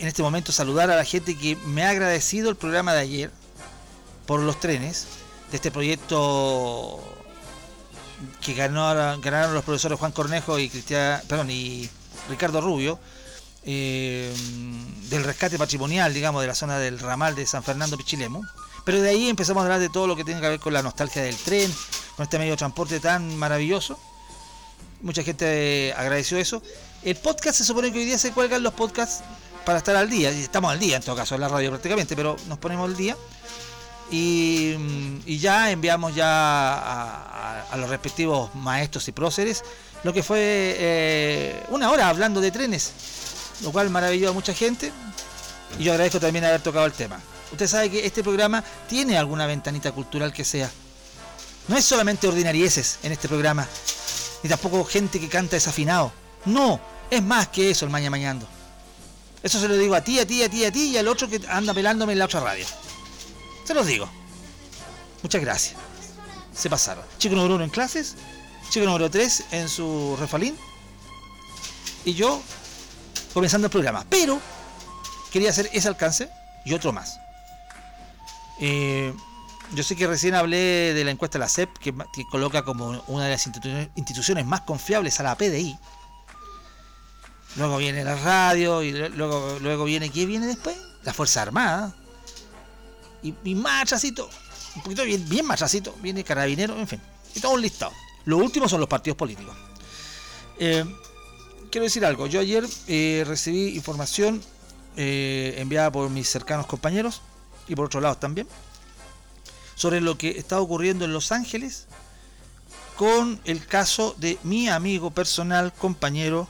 en 0.00 0.08
este 0.08 0.22
momento 0.22 0.50
saludar 0.50 0.90
a 0.90 0.96
la 0.96 1.04
gente 1.04 1.36
que 1.36 1.56
me 1.56 1.84
ha 1.84 1.90
agradecido 1.90 2.48
el 2.48 2.56
programa 2.56 2.94
de 2.94 3.00
ayer 3.00 3.30
por 4.26 4.40
los 4.40 4.58
trenes, 4.58 5.06
de 5.50 5.56
este 5.56 5.70
proyecto 5.70 6.98
que 8.40 8.54
ganaron, 8.54 9.20
ganaron 9.20 9.52
los 9.52 9.62
profesores 9.62 9.98
Juan 9.98 10.12
Cornejo 10.12 10.58
y 10.58 10.70
Cristian, 10.70 11.20
perdón, 11.28 11.50
y 11.50 11.88
Ricardo 12.30 12.62
Rubio, 12.62 12.98
eh, 13.64 14.34
del 15.10 15.22
rescate 15.22 15.58
patrimonial, 15.58 16.14
digamos, 16.14 16.40
de 16.40 16.48
la 16.48 16.54
zona 16.54 16.78
del 16.78 16.98
ramal 16.98 17.34
de 17.34 17.46
San 17.46 17.62
Fernando 17.62 17.98
Pichilemu. 17.98 18.42
Pero 18.86 19.02
de 19.02 19.10
ahí 19.10 19.28
empezamos 19.28 19.60
a 19.60 19.64
hablar 19.64 19.80
de 19.80 19.90
todo 19.90 20.06
lo 20.06 20.16
que 20.16 20.24
tiene 20.24 20.40
que 20.40 20.48
ver 20.48 20.60
con 20.60 20.72
la 20.72 20.82
nostalgia 20.82 21.22
del 21.22 21.36
tren, 21.36 21.70
con 22.16 22.24
este 22.24 22.38
medio 22.38 22.52
de 22.52 22.56
transporte 22.56 23.00
tan 23.00 23.36
maravilloso. 23.36 23.98
Mucha 25.02 25.22
gente 25.22 25.92
agradeció 25.94 26.38
eso. 26.38 26.62
El 27.02 27.16
podcast 27.16 27.58
se 27.58 27.64
supone 27.64 27.92
que 27.92 27.98
hoy 27.98 28.06
día 28.06 28.18
se 28.18 28.32
cuelgan 28.32 28.62
los 28.62 28.72
podcasts 28.72 29.22
para 29.70 29.78
estar 29.78 29.94
al 29.94 30.10
día. 30.10 30.30
Estamos 30.30 30.72
al 30.72 30.80
día 30.80 30.96
en 30.96 31.02
todo 31.02 31.14
caso 31.14 31.36
en 31.36 31.42
la 31.42 31.48
radio 31.48 31.70
prácticamente, 31.70 32.16
pero 32.16 32.36
nos 32.48 32.58
ponemos 32.58 32.90
al 32.90 32.96
día. 32.96 33.16
Y, 34.10 35.38
ya 35.38 35.70
enviamos 35.70 36.12
ya 36.12 37.62
a, 37.70 37.76
los 37.76 37.88
respectivos 37.88 38.52
maestros 38.56 39.06
y 39.06 39.12
próceres 39.12 39.62
lo 40.02 40.12
que 40.12 40.24
fue 40.24 40.40
eh, 40.40 41.62
una 41.68 41.88
hora 41.92 42.08
hablando 42.08 42.40
de 42.40 42.50
trenes, 42.50 42.92
lo 43.62 43.70
cual 43.70 43.90
maravilló 43.90 44.30
a 44.30 44.32
mucha 44.32 44.52
gente. 44.52 44.90
Y 45.78 45.84
yo 45.84 45.92
agradezco 45.92 46.18
también 46.18 46.44
haber 46.44 46.62
tocado 46.62 46.86
el 46.86 46.92
tema. 46.92 47.20
Usted 47.52 47.68
sabe 47.68 47.90
que 47.92 48.04
este 48.04 48.24
programa 48.24 48.64
tiene 48.88 49.16
alguna 49.16 49.46
ventanita 49.46 49.92
cultural 49.92 50.32
que 50.32 50.44
sea. 50.44 50.68
No 51.68 51.76
es 51.76 51.84
solamente 51.84 52.26
ordinarieses 52.26 52.98
en 53.04 53.12
este 53.12 53.28
programa, 53.28 53.68
ni 54.42 54.50
tampoco 54.50 54.84
gente 54.84 55.20
que 55.20 55.28
canta 55.28 55.54
desafinado. 55.54 56.10
No, 56.44 56.80
es 57.08 57.22
más 57.22 57.46
que 57.46 57.70
eso 57.70 57.84
el 57.84 57.92
maña 57.92 58.10
mañando. 58.10 58.48
Eso 59.42 59.58
se 59.58 59.68
lo 59.68 59.76
digo 59.76 59.94
a 59.94 60.02
ti, 60.02 60.18
a 60.18 60.26
ti, 60.26 60.42
a 60.42 60.50
ti, 60.50 60.64
a 60.64 60.72
ti 60.72 60.90
y 60.90 60.98
al 60.98 61.08
otro 61.08 61.28
que 61.28 61.40
anda 61.48 61.72
pelándome 61.72 62.12
en 62.12 62.18
la 62.18 62.26
otra 62.26 62.40
radio. 62.40 62.66
Se 63.64 63.74
los 63.74 63.86
digo. 63.86 64.08
Muchas 65.22 65.40
gracias. 65.40 65.76
Se 66.54 66.68
pasaron. 66.68 67.04
Chico 67.18 67.34
número 67.34 67.54
uno 67.54 67.64
en 67.64 67.70
clases, 67.70 68.16
chico 68.68 68.84
número 68.84 69.10
tres 69.10 69.44
en 69.50 69.68
su 69.68 70.16
refalín. 70.18 70.56
Y 72.04 72.14
yo 72.14 72.42
comenzando 73.32 73.66
el 73.66 73.70
programa. 73.70 74.04
Pero 74.08 74.40
quería 75.30 75.50
hacer 75.50 75.70
ese 75.72 75.88
alcance 75.88 76.30
y 76.64 76.74
otro 76.74 76.92
más. 76.92 77.18
Eh, 78.60 79.14
yo 79.74 79.82
sé 79.82 79.96
que 79.96 80.06
recién 80.06 80.34
hablé 80.34 80.92
de 80.92 81.04
la 81.04 81.12
encuesta 81.12 81.38
de 81.38 81.44
la 81.44 81.48
CEP, 81.48 81.78
que, 81.78 81.94
que 82.12 82.24
coloca 82.26 82.62
como 82.62 83.02
una 83.06 83.24
de 83.24 83.30
las 83.30 83.46
instituciones 83.46 84.44
más 84.44 84.62
confiables 84.62 85.20
a 85.20 85.22
la 85.22 85.34
PDI 85.36 85.78
Luego 87.56 87.78
viene 87.78 88.04
la 88.04 88.16
radio 88.16 88.82
y 88.82 88.92
luego, 88.92 89.58
luego 89.60 89.84
viene, 89.84 90.10
¿qué 90.10 90.26
viene 90.26 90.46
después? 90.46 90.76
La 91.02 91.12
Fuerza 91.12 91.42
Armada. 91.42 91.94
Y, 93.22 93.34
y 93.44 93.54
más 93.54 93.92
un 94.76 94.82
poquito 94.82 95.04
bien, 95.04 95.28
bien 95.28 95.44
más 95.46 95.56
atrásito, 95.56 95.94
viene 96.00 96.24
Carabinero, 96.24 96.78
en 96.78 96.86
fin. 96.86 97.00
Y 97.34 97.40
todo 97.40 97.52
un 97.52 97.62
listado. 97.62 97.92
Lo 98.24 98.38
último 98.38 98.68
son 98.68 98.80
los 98.80 98.88
partidos 98.88 99.16
políticos. 99.16 99.54
Eh, 100.58 100.84
quiero 101.70 101.84
decir 101.84 102.04
algo. 102.04 102.26
Yo 102.26 102.40
ayer 102.40 102.64
eh, 102.86 103.24
recibí 103.26 103.74
información 103.74 104.40
eh, 104.96 105.54
enviada 105.58 105.90
por 105.90 106.08
mis 106.10 106.28
cercanos 106.28 106.66
compañeros 106.66 107.22
y 107.66 107.74
por 107.74 107.86
otros 107.86 108.02
lados 108.02 108.20
también 108.20 108.46
sobre 109.74 110.00
lo 110.02 110.18
que 110.18 110.30
está 110.30 110.60
ocurriendo 110.60 111.06
en 111.06 111.12
Los 111.14 111.32
Ángeles 111.32 111.86
con 112.96 113.40
el 113.46 113.66
caso 113.66 114.14
de 114.18 114.38
mi 114.42 114.68
amigo 114.68 115.10
personal, 115.10 115.72
compañero 115.72 116.48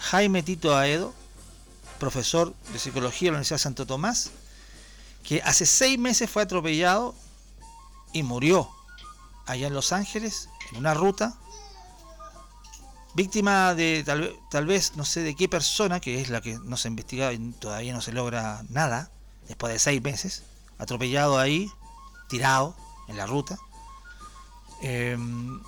Jaime 0.00 0.42
Tito 0.42 0.76
Aedo, 0.76 1.14
profesor 1.98 2.54
de 2.72 2.78
psicología 2.78 3.28
de 3.28 3.32
la 3.32 3.38
Universidad 3.38 3.56
de 3.56 3.62
Santo 3.62 3.86
Tomás, 3.86 4.30
que 5.22 5.42
hace 5.42 5.66
seis 5.66 5.98
meses 5.98 6.30
fue 6.30 6.42
atropellado 6.42 7.14
y 8.12 8.22
murió 8.22 8.70
allá 9.46 9.66
en 9.66 9.74
Los 9.74 9.92
Ángeles, 9.92 10.48
en 10.70 10.78
una 10.78 10.94
ruta, 10.94 11.36
víctima 13.14 13.74
de 13.74 14.04
tal, 14.04 14.66
vez, 14.66 14.96
no 14.96 15.04
sé 15.04 15.20
de 15.22 15.34
qué 15.34 15.48
persona, 15.48 16.00
que 16.00 16.20
es 16.20 16.28
la 16.28 16.40
que 16.40 16.58
no 16.58 16.76
se 16.76 16.88
ha 16.88 16.90
investigado 16.90 17.32
y 17.32 17.38
todavía 17.52 17.92
no 17.92 18.00
se 18.00 18.12
logra 18.12 18.62
nada, 18.68 19.10
después 19.48 19.72
de 19.72 19.78
seis 19.78 20.02
meses, 20.02 20.44
atropellado 20.78 21.38
ahí, 21.38 21.70
tirado 22.28 22.76
en 23.08 23.16
la 23.16 23.26
ruta. 23.26 23.58
Em, 24.82 25.60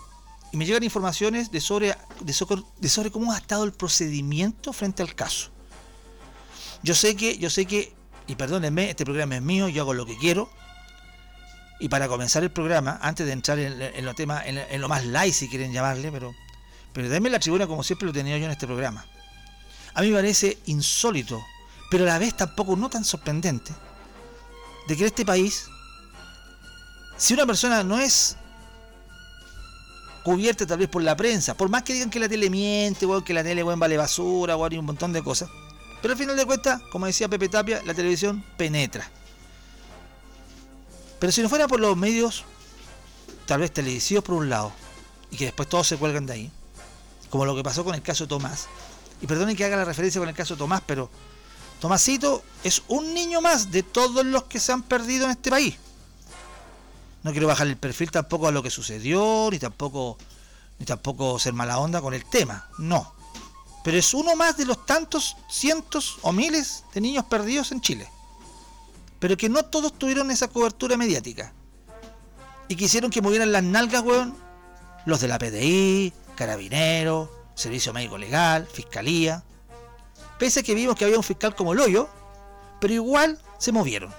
y 0.53 0.57
me 0.57 0.67
llegan 0.67 0.83
informaciones 0.83 1.51
de 1.51 1.61
sobre, 1.61 1.97
de 2.21 2.33
sobre, 2.33 2.63
de 2.79 2.89
sobre 2.89 3.11
cómo 3.11 3.33
ha 3.33 3.39
estado 3.39 3.65
el 3.65 3.73
procedimiento 3.73 4.73
frente 4.73 5.03
al 5.03 5.15
caso. 5.15 5.51
Yo 6.83 6.95
sé 6.95 7.15
que, 7.15 7.39
yo 7.39 7.51
sé 7.51 7.67
que, 7.67 7.95
y 8.27 8.35
perdónenme, 8.35 8.91
este 8.91 9.05
programa 9.05 9.37
es 9.37 9.43
mío, 9.43 9.69
yo 9.69 9.83
hago 9.83 9.95
lo 9.95 10.07
que 10.07 10.17
quiero. 10.17 10.51
Y 11.79 11.89
para 11.89 12.09
comenzar 12.09 12.43
el 12.43 12.51
programa, 12.51 12.99
antes 13.01 13.27
de 13.27 13.33
entrar 13.33 13.59
en, 13.59 14.05
los 14.05 14.15
temas, 14.15 14.45
en, 14.47 14.81
lo 14.81 14.89
más 14.89 15.05
light 15.07 15.33
si 15.33 15.49
quieren 15.49 15.73
llamarle, 15.73 16.11
pero, 16.13 16.35
pero 16.93 17.09
denme 17.09 17.31
la 17.31 17.39
tribuna 17.39 17.67
como 17.67 17.83
siempre 17.83 18.07
lo 18.07 18.11
he 18.11 18.15
tenido 18.15 18.37
yo 18.37 18.45
en 18.45 18.51
este 18.51 18.67
programa. 18.67 19.07
A 19.95 20.03
mí 20.03 20.09
me 20.09 20.17
parece 20.17 20.59
insólito, 20.67 21.43
pero 21.91 22.05
a 22.05 22.09
la 22.09 22.19
vez 22.19 22.37
tampoco 22.37 22.77
no 22.77 22.91
tan 22.91 23.05
sorprendente, 23.05 23.73
de 24.89 24.97
que 24.97 25.03
en 25.03 25.07
este 25.07 25.25
país, 25.25 25.69
si 27.17 27.35
una 27.35 27.47
persona 27.47 27.83
no 27.83 27.99
es 27.99 28.37
cubierta 30.31 30.65
tal 30.65 30.79
vez 30.79 30.89
por 30.89 31.03
la 31.03 31.17
prensa, 31.17 31.55
por 31.55 31.69
más 31.69 31.83
que 31.83 31.93
digan 31.93 32.09
que 32.09 32.21
la 32.21 32.29
tele 32.29 32.49
miente, 32.51 33.05
que 33.25 33.35
la 33.35 33.43
tele 33.43 33.65
vale 33.65 33.97
basura, 33.97 34.57
o 34.57 34.69
y 34.71 34.79
un 34.79 34.85
montón 34.85 35.13
de 35.13 35.25
cosas, 35.25 35.51
pero 36.01 36.13
al 36.13 36.19
final 36.19 36.37
de 36.37 36.47
cuentas, 36.47 36.81
como 36.93 37.07
decía 37.07 37.29
Pepe 37.29 37.49
Tapia, 37.49 37.83
la 37.85 37.95
televisión 37.95 38.45
penetra. 38.57 39.11
Pero 41.19 41.33
si 41.33 41.43
no 41.43 41.49
fuera 41.49 41.67
por 41.67 41.81
los 41.81 41.97
medios, 41.97 42.45
tal 43.45 43.61
vez 43.61 43.73
televisivos 43.73 44.23
por 44.23 44.37
un 44.37 44.49
lado, 44.49 44.73
y 45.33 45.37
que 45.37 45.47
después 45.47 45.69
todos 45.69 45.89
se 45.89 45.97
cuelgan 45.97 46.27
de 46.27 46.33
ahí, 46.33 46.51
como 47.29 47.45
lo 47.45 47.57
que 47.57 47.65
pasó 47.65 47.85
con 47.85 47.97
el 47.97 48.03
caso 48.03 48.29
Tomás. 48.29 48.69
Y 49.21 49.27
perdonen 49.27 49.57
que 49.57 49.65
haga 49.65 49.79
la 49.79 49.85
referencia 49.85 50.21
con 50.21 50.29
el 50.29 50.35
caso 50.37 50.57
Tomás, 50.57 50.81
pero 50.87 51.11
Tomasito 51.81 52.45
es 52.63 52.85
un 52.87 53.15
niño 53.15 53.41
más 53.41 53.73
de 53.73 53.83
todos 53.83 54.25
los 54.25 54.45
que 54.45 54.61
se 54.61 54.71
han 54.71 54.85
perdido 54.85 55.25
en 55.25 55.33
este 55.33 55.51
país. 55.51 55.77
No 57.23 57.33
quiero 57.33 57.47
bajar 57.47 57.67
el 57.67 57.77
perfil 57.77 58.11
tampoco 58.11 58.49
a 58.49 58.51
lo 58.51 58.63
que 58.63 58.71
sucedió, 58.71 59.49
ni 59.51 59.59
tampoco, 59.59 60.17
ni 60.79 60.87
tampoco 60.87 61.39
ser 61.39 61.53
mala 61.53 61.79
onda 61.79 62.01
con 62.01 62.15
el 62.15 62.25
tema. 62.25 62.69
No. 62.79 63.15
Pero 63.85 63.97
es 63.99 64.15
uno 64.15 64.37
más 64.37 64.57
de 64.57 64.65
los 64.65 64.87
tantos 64.87 65.37
cientos 65.49 66.19
o 66.23 66.33
miles 66.33 66.85
de 66.95 67.01
niños 67.01 67.25
perdidos 67.27 67.73
en 67.73 67.81
Chile. 67.81 68.09
Pero 69.19 69.37
que 69.37 69.49
no 69.49 69.65
todos 69.65 69.99
tuvieron 69.99 70.31
esa 70.31 70.49
cobertura 70.49 70.97
mediática. 70.97 71.53
Y 72.69 72.77
quisieron 72.77 73.11
que 73.11 73.23
movieran 73.23 73.53
las 73.53 73.63
nalgas, 73.63 74.03
weón. 74.03 74.37
Los 75.05 75.21
de 75.21 75.29
la 75.29 75.39
PDI, 75.39 76.13
Carabineros, 76.37 77.29
Servicio 77.55 77.93
Médico 77.93 78.17
Legal, 78.17 78.67
Fiscalía. 78.67 79.43
Pese 80.39 80.61
a 80.61 80.63
que 80.63 80.75
vimos 80.75 80.97
que 80.97 81.05
había 81.05 81.19
un 81.19 81.23
fiscal 81.23 81.55
como 81.55 81.73
el 81.73 81.81
hoyo, 81.81 82.09
pero 82.81 82.95
igual 82.95 83.39
se 83.59 83.73
movieron. 83.73 84.15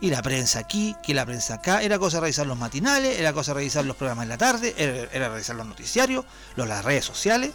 Y 0.00 0.10
la 0.10 0.22
prensa 0.22 0.60
aquí, 0.60 0.94
que 1.02 1.12
la 1.12 1.26
prensa 1.26 1.54
acá, 1.54 1.82
era 1.82 1.98
cosa 1.98 2.18
de 2.18 2.22
revisar 2.22 2.46
los 2.46 2.56
matinales, 2.56 3.18
era 3.18 3.32
cosa 3.32 3.52
de 3.52 3.60
revisar 3.60 3.84
los 3.84 3.96
programas 3.96 4.24
en 4.24 4.28
la 4.28 4.38
tarde, 4.38 4.74
era, 4.78 5.08
era 5.12 5.28
revisar 5.28 5.56
los 5.56 5.66
noticiarios, 5.66 6.24
los, 6.54 6.68
las 6.68 6.84
redes 6.84 7.04
sociales. 7.04 7.52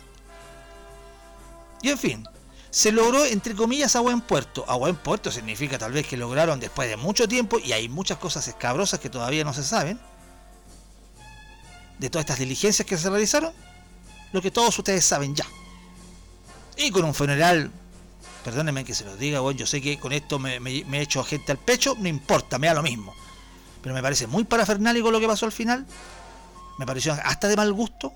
Y 1.81 1.89
en 1.89 1.97
fin, 1.97 2.27
se 2.69 2.91
logró 2.91 3.23
entre 3.23 3.53
comillas 3.55 3.95
a 3.95 4.00
buen 4.00 4.19
puerto. 4.19 4.65
A 4.67 4.75
buen 4.75 4.95
puerto 4.95 5.31
significa 5.31 5.77
tal 5.77 5.91
vez 5.91 6.07
que 6.07 6.17
lograron 6.17 6.59
después 6.59 6.89
de 6.89 6.97
mucho 6.97 7.27
tiempo, 7.27 7.59
y 7.59 7.71
hay 7.71 7.88
muchas 7.88 8.17
cosas 8.17 8.47
escabrosas 8.47 9.00
que 9.00 9.09
todavía 9.09 9.43
no 9.43 9.53
se 9.53 9.63
saben, 9.63 10.00
de 12.00 12.09
todas 12.09 12.23
estas 12.23 12.39
diligencias 12.39 12.85
que 12.85 12.97
se 12.97 13.09
realizaron, 13.09 13.53
lo 14.31 14.41
que 14.41 14.51
todos 14.51 14.77
ustedes 14.77 15.05
saben 15.05 15.35
ya. 15.35 15.45
Y 16.75 16.91
con 16.91 17.05
un 17.05 17.13
funeral, 17.13 17.71
perdónenme 18.43 18.83
que 18.83 18.93
se 18.93 19.05
lo 19.05 19.15
diga, 19.15 19.39
bueno, 19.39 19.57
yo 19.57 19.65
sé 19.65 19.81
que 19.81 19.97
con 19.97 20.12
esto 20.12 20.38
me, 20.38 20.57
he 20.57 21.01
hecho 21.01 21.23
gente 21.23 21.51
al 21.51 21.57
pecho, 21.57 21.95
no 21.97 22.07
importa, 22.07 22.59
me 22.59 22.67
da 22.67 22.73
lo 22.73 22.83
mismo. 22.83 23.13
Pero 23.82 23.95
me 23.95 24.01
parece 24.01 24.27
muy 24.27 24.43
parafernálico 24.43 25.12
lo 25.12 25.19
que 25.19 25.27
pasó 25.27 25.45
al 25.45 25.51
final. 25.51 25.86
Me 26.77 26.86
pareció 26.86 27.13
hasta 27.13 27.47
de 27.47 27.56
mal 27.56 27.71
gusto. 27.73 28.13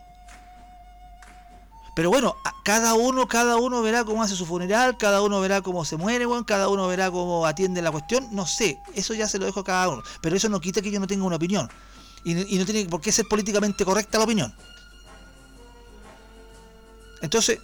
Pero 1.95 2.09
bueno, 2.09 2.35
cada 2.63 2.93
uno, 2.93 3.27
cada 3.27 3.57
uno 3.57 3.81
verá 3.81 4.03
cómo 4.03 4.21
hace 4.21 4.35
su 4.35 4.45
funeral, 4.45 4.97
cada 4.97 5.21
uno 5.21 5.41
verá 5.41 5.61
cómo 5.61 5.83
se 5.83 5.97
muere, 5.97 6.25
bueno, 6.25 6.45
cada 6.45 6.69
uno 6.69 6.87
verá 6.87 7.09
cómo 7.09 7.45
atiende 7.45 7.81
la 7.81 7.91
cuestión. 7.91 8.27
No 8.31 8.45
sé, 8.45 8.79
eso 8.93 9.13
ya 9.13 9.27
se 9.27 9.39
lo 9.39 9.45
dejo 9.45 9.61
a 9.61 9.63
cada 9.63 9.89
uno. 9.89 10.03
Pero 10.21 10.35
eso 10.35 10.47
no 10.47 10.61
quita 10.61 10.81
que 10.81 10.91
yo 10.91 10.99
no 10.99 11.07
tenga 11.07 11.25
una 11.25 11.37
opinión. 11.37 11.69
Y, 12.23 12.55
y 12.55 12.59
no 12.59 12.65
tiene 12.65 12.85
por 12.85 13.01
qué 13.01 13.11
ser 13.11 13.27
políticamente 13.27 13.83
correcta 13.83 14.19
la 14.19 14.25
opinión. 14.25 14.53
Entonces, 17.21 17.59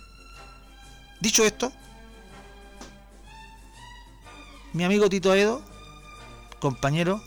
dicho 1.21 1.43
esto, 1.43 1.71
mi 4.73 4.83
amigo 4.83 5.07
Tito 5.07 5.33
Edo, 5.35 5.61
compañero, 6.59 7.21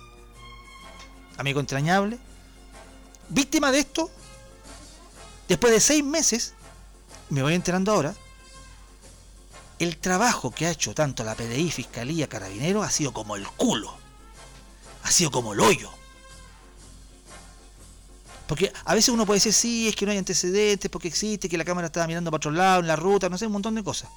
amigo 1.38 1.60
entrañable, 1.60 2.18
víctima 3.28 3.70
de 3.70 3.78
esto, 3.78 4.10
después 5.48 5.72
de 5.72 5.80
seis 5.80 6.04
meses, 6.04 6.54
me 7.30 7.42
voy 7.42 7.54
enterando 7.54 7.92
ahora, 7.92 8.14
el 9.78 9.98
trabajo 9.98 10.50
que 10.50 10.66
ha 10.66 10.70
hecho 10.70 10.94
tanto 10.94 11.22
la 11.22 11.34
PDI, 11.34 11.70
Fiscalía, 11.70 12.28
Carabinero 12.28 12.82
ha 12.82 12.90
sido 12.90 13.12
como 13.12 13.36
el 13.36 13.46
culo, 13.46 13.94
ha 15.04 15.10
sido 15.10 15.30
como 15.30 15.52
el 15.52 15.60
hoyo. 15.60 15.90
Porque 18.48 18.72
a 18.84 18.94
veces 18.94 19.10
uno 19.10 19.26
puede 19.26 19.38
decir, 19.38 19.52
sí, 19.52 19.88
es 19.88 19.96
que 19.96 20.06
no 20.06 20.12
hay 20.12 20.18
antecedentes, 20.18 20.90
porque 20.90 21.08
existe, 21.08 21.48
que 21.48 21.58
la 21.58 21.64
cámara 21.64 21.88
estaba 21.88 22.06
mirando 22.06 22.30
para 22.30 22.38
otro 22.38 22.52
lado, 22.52 22.80
en 22.80 22.86
la 22.86 22.96
ruta, 22.96 23.28
no 23.28 23.36
sé, 23.36 23.46
un 23.46 23.52
montón 23.52 23.74
de 23.74 23.84
cosas. 23.84 24.08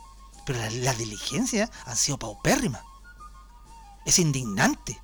Pero 0.46 0.60
las 0.60 0.74
la 0.74 0.94
diligencias 0.94 1.70
han 1.86 1.98
sido 1.98 2.18
paupérrimas. 2.18 2.84
Es 4.06 4.20
indignante. 4.20 5.00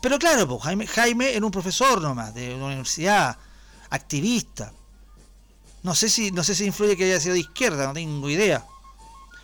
Pero 0.00 0.18
claro, 0.18 0.46
pues, 0.46 0.62
Jaime, 0.62 0.86
Jaime 0.86 1.34
era 1.34 1.44
un 1.44 1.52
profesor 1.52 2.00
nomás, 2.00 2.34
de 2.34 2.54
una 2.54 2.66
universidad, 2.66 3.36
activista. 3.90 4.72
No 5.82 5.94
sé 5.94 6.08
si, 6.08 6.30
no 6.30 6.44
sé 6.44 6.54
si 6.54 6.64
influye 6.64 6.96
que 6.96 7.04
haya 7.04 7.20
sido 7.20 7.34
de 7.34 7.40
izquierda, 7.40 7.86
no 7.86 7.92
tengo 7.92 8.28
idea. 8.28 8.64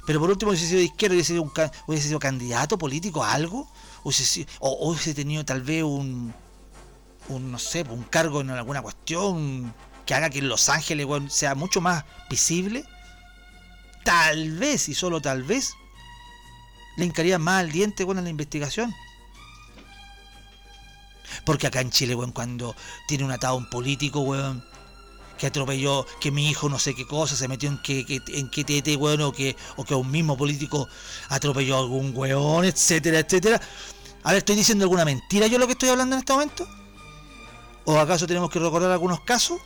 Pero 0.06 0.20
por 0.20 0.30
último, 0.30 0.50
hubiese 0.50 0.66
sido 0.66 0.78
de 0.78 0.86
izquierda, 0.86 1.14
hubiese 1.14 1.32
sido, 1.32 1.42
un, 1.42 1.52
hubiese 1.86 2.08
sido 2.08 2.18
candidato 2.18 2.76
político 2.76 3.24
a 3.24 3.32
algo, 3.32 3.68
hubiese 4.02 4.46
o 4.60 4.90
hubiese 4.90 5.14
tenido 5.14 5.44
tal 5.44 5.62
vez 5.62 5.82
un, 5.82 6.34
un, 7.28 7.50
no 7.50 7.58
sé, 7.58 7.82
un 7.88 8.04
cargo 8.04 8.40
en 8.40 8.50
alguna 8.50 8.82
cuestión 8.82 9.74
que 10.04 10.14
haga 10.14 10.30
que 10.30 10.42
Los 10.42 10.68
Ángeles 10.68 11.06
sea 11.28 11.54
mucho 11.54 11.80
más 11.80 12.04
visible, 12.28 12.84
tal 14.04 14.52
vez 14.52 14.88
y 14.88 14.94
solo 14.94 15.20
tal 15.20 15.42
vez 15.42 15.74
le 16.96 17.04
hincaría 17.04 17.38
más 17.38 17.60
al 17.60 17.72
diente 17.72 18.04
bueno, 18.04 18.20
en 18.20 18.24
la 18.24 18.30
investigación. 18.30 18.94
Porque 21.44 21.66
acá 21.66 21.80
en 21.80 21.90
Chile, 21.90 22.14
bueno, 22.14 22.32
cuando 22.32 22.74
tiene 23.06 23.24
un 23.24 23.30
atado 23.30 23.56
un 23.56 23.68
político, 23.68 24.20
weón, 24.20 24.64
que 25.38 25.46
atropelló, 25.46 26.06
que 26.20 26.30
mi 26.30 26.48
hijo 26.48 26.68
no 26.68 26.78
sé 26.78 26.94
qué 26.94 27.06
cosa, 27.06 27.36
se 27.36 27.48
metió 27.48 27.68
en 27.68 27.78
que, 27.82 28.04
en 28.28 28.50
qué 28.50 28.64
tete, 28.64 28.96
bueno, 28.96 29.28
o 29.28 29.32
que, 29.32 29.56
o 29.76 29.84
que 29.84 29.94
un 29.94 30.10
mismo 30.10 30.36
político 30.36 30.88
atropelló 31.28 31.76
a 31.76 31.80
algún 31.80 32.12
weón, 32.14 32.64
etcétera, 32.64 33.18
etcétera. 33.18 33.60
A 34.22 34.30
ver, 34.30 34.38
¿estoy 34.38 34.56
diciendo 34.56 34.84
alguna 34.84 35.04
mentira 35.04 35.46
yo 35.46 35.58
lo 35.58 35.66
que 35.66 35.72
estoy 35.72 35.88
hablando 35.88 36.14
en 36.16 36.20
este 36.20 36.32
momento? 36.32 36.66
¿O 37.84 37.98
acaso 37.98 38.26
tenemos 38.26 38.48
que 38.48 38.58
recordar 38.58 38.90
algunos 38.90 39.20
casos? 39.20 39.60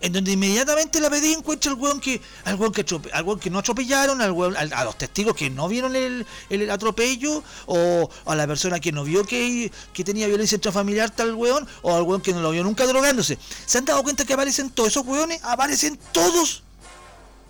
En 0.00 0.12
donde 0.12 0.32
inmediatamente 0.32 1.00
la 1.00 1.08
pedí 1.08 1.32
encuentra 1.32 1.72
al 1.72 1.78
weón 1.78 2.00
que, 2.00 2.20
al 2.44 2.58
que, 2.72 2.84
que 2.84 3.50
no 3.50 3.58
atropellaron, 3.58 4.20
al 4.20 4.72
a 4.72 4.84
los 4.84 4.98
testigos 4.98 5.34
que 5.34 5.48
no 5.48 5.68
vieron 5.68 5.96
el, 5.96 6.70
atropello, 6.70 7.42
o 7.66 8.10
a 8.26 8.34
la 8.34 8.46
persona 8.46 8.78
que 8.78 8.92
no 8.92 9.04
vio 9.04 9.24
que, 9.24 9.72
tenía 10.04 10.26
violencia 10.26 10.56
intrafamiliar 10.56 11.10
tal 11.10 11.34
weón, 11.34 11.66
o 11.82 11.96
al 11.96 12.02
weón 12.02 12.20
que 12.20 12.32
no 12.32 12.40
lo 12.40 12.50
vio 12.50 12.62
nunca 12.62 12.86
drogándose. 12.86 13.38
¿Se 13.64 13.78
han 13.78 13.84
dado 13.86 14.02
cuenta 14.02 14.24
que 14.24 14.34
aparecen 14.34 14.70
todos 14.70 14.90
esos 14.90 15.06
weones? 15.06 15.40
Aparecen 15.42 15.98
todos. 16.12 16.62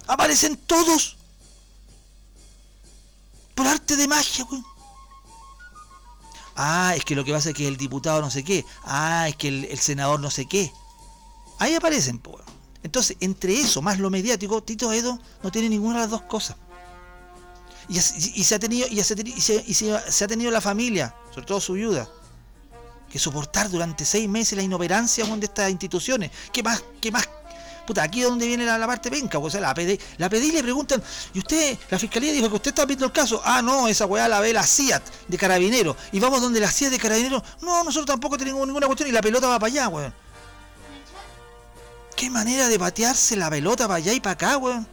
Aparecen 0.06 0.56
todos. 0.56 1.16
Por 3.56 3.66
arte 3.66 3.96
de 3.96 4.06
magia, 4.06 4.44
weón. 4.44 4.76
Ah, 6.56 6.94
es 6.96 7.04
que 7.04 7.14
lo 7.14 7.22
que 7.24 7.32
pasa 7.32 7.50
es 7.50 7.54
que 7.54 7.68
el 7.68 7.76
diputado 7.76 8.22
no 8.22 8.30
sé 8.30 8.42
qué. 8.42 8.64
Ah, 8.85 9.28
es 9.28 9.37
que 9.37 9.48
el, 9.48 9.78
senador 9.78 10.18
no 10.20 10.30
sé 10.30 10.46
qué. 10.46 10.72
Ahí 11.59 11.75
aparecen, 11.75 12.19
pues. 12.19 12.45
Entonces, 12.83 13.16
entre 13.21 13.59
eso 13.59 13.83
más 13.83 13.99
lo 13.99 14.11
mediático, 14.11 14.62
Tito 14.62 14.92
Edo 14.92 15.19
no 15.42 15.51
tiene 15.51 15.69
ninguna 15.69 15.97
de 15.97 16.01
las 16.03 16.11
dos 16.11 16.23
cosas. 16.23 16.57
Y, 17.88 18.01
se 18.01 18.55
ha 18.55 18.59
tenido, 18.59 18.88
y, 18.88 19.01
se, 19.03 20.25
ha 20.25 20.29
tenido 20.29 20.51
la 20.51 20.61
familia, 20.61 21.14
sobre 21.33 21.47
todo 21.47 21.61
su 21.61 21.75
viuda, 21.75 22.09
que 23.09 23.19
soportar 23.19 23.71
durante 23.71 24.05
seis 24.05 24.29
meses 24.29 24.57
la 24.57 24.62
inoperancia 24.62 25.25
de 25.25 25.47
estas 25.47 25.71
instituciones. 25.71 26.31
¿Qué 26.53 26.62
más, 26.62 26.83
qué 27.01 27.12
más 27.12 27.29
Puta, 27.87 28.03
aquí 28.03 28.21
es 28.21 28.29
donde 28.29 28.47
viene 28.47 28.64
la, 28.64 28.85
parte 28.85 29.11
penca, 29.11 29.38
o 29.38 29.49
sea, 29.49 29.61
la 29.61 29.73
pedí, 29.73 29.97
la 30.19 30.27
y 30.27 30.51
le 30.51 30.62
preguntan, 30.62 31.01
¿y 31.33 31.38
usted, 31.38 31.79
la 31.88 31.99
fiscalía 32.01 32.33
dijo 32.33 32.49
que 32.49 32.57
usted 32.57 32.71
está 32.71 32.85
viendo 32.85 33.07
el 33.07 33.12
caso? 33.12 33.40
Ah, 33.45 33.62
no, 33.62 33.87
esa 33.87 34.07
weá 34.07 34.27
la 34.27 34.40
ve 34.40 34.53
la 34.53 34.66
CIAT 34.66 35.05
de 35.29 35.38
carabinero. 35.38 35.97
Y 36.11 36.19
vamos 36.19 36.40
donde 36.40 36.59
la 36.59 36.69
CIAT 36.69 36.90
de 36.90 36.99
carabinero, 36.99 37.42
no, 37.62 37.85
nosotros 37.85 38.07
tampoco 38.07 38.37
tenemos 38.37 38.66
ninguna 38.66 38.88
cuestión 38.88 39.09
y 39.09 39.12
la 39.12 39.21
pelota 39.21 39.47
va 39.47 39.61
para 39.61 39.73
allá, 39.73 39.88
weón. 39.88 40.12
Qué 42.16 42.31
manera 42.31 42.68
de 42.68 42.79
patearse 42.79 43.37
la 43.37 43.50
pelota 43.50 43.87
para 43.87 43.98
allá 43.98 44.12
y 44.14 44.20
para 44.20 44.33
acá, 44.33 44.57
weón. 44.57 44.88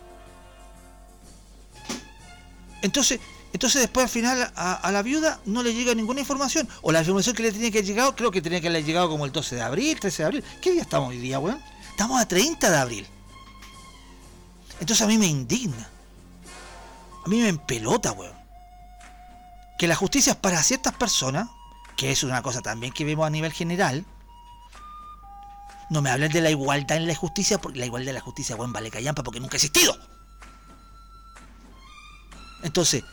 Entonces, 2.81 3.21
entonces 3.53 3.81
después 3.81 4.03
al 4.03 4.09
final 4.09 4.51
a, 4.55 4.91
la 4.91 5.01
viuda 5.01 5.39
no 5.45 5.63
le 5.63 5.73
llega 5.73 5.95
ninguna 5.95 6.19
información. 6.19 6.67
O 6.81 6.91
la 6.91 6.99
información 6.99 7.35
que 7.35 7.43
le 7.43 7.51
tenía 7.53 7.71
que 7.71 7.77
haber 7.77 7.87
llegado, 7.87 8.15
creo 8.15 8.29
que 8.29 8.41
tenía 8.41 8.59
que 8.59 8.67
haber 8.67 8.83
llegado 8.83 9.09
como 9.09 9.25
el 9.25 9.31
12 9.31 9.55
de 9.55 9.61
abril, 9.61 9.99
13 9.99 10.23
de 10.23 10.25
abril. 10.25 10.43
¿Qué 10.61 10.71
día 10.71 10.81
estamos 10.81 11.09
hoy 11.09 11.17
día, 11.17 11.39
weón? 11.39 11.61
Estamos 11.91 12.19
a 12.19 12.27
30 12.27 12.69
de 12.69 12.77
abril. 12.77 13.07
Entonces 14.81 15.01
a 15.01 15.07
mí 15.07 15.17
me 15.17 15.27
indigna. 15.27 15.87
A 17.25 17.29
mí 17.29 17.39
me 17.39 17.47
empelota, 17.47 18.11
weón. 18.11 18.35
Que 19.77 19.87
la 19.87 19.95
justicia 19.95 20.33
es 20.33 20.37
para 20.37 20.61
ciertas 20.61 20.93
personas, 20.93 21.47
que 21.95 22.11
es 22.11 22.23
una 22.23 22.41
cosa 22.41 22.61
también 22.61 22.91
que 22.91 23.05
vemos 23.05 23.25
a 23.25 23.29
nivel 23.29 23.53
general. 23.53 24.03
No 25.93 26.01
me 26.01 26.09
hablen 26.09 26.31
de 26.31 26.41
la 26.41 26.49
igualdad 26.49 26.97
en 26.97 27.05
la 27.05 27.13
justicia, 27.13 27.61
porque 27.61 27.77
la 27.77 27.85
igualdad 27.85 28.09
en 28.09 28.15
la 28.15 28.21
justicia, 28.21 28.55
weón, 28.55 28.73
vale 28.73 28.89
callampa 28.89 29.21
porque 29.21 29.39
nunca 29.39 29.53
ha 29.53 29.57
existido. 29.57 29.95
Entonces, 32.63 33.03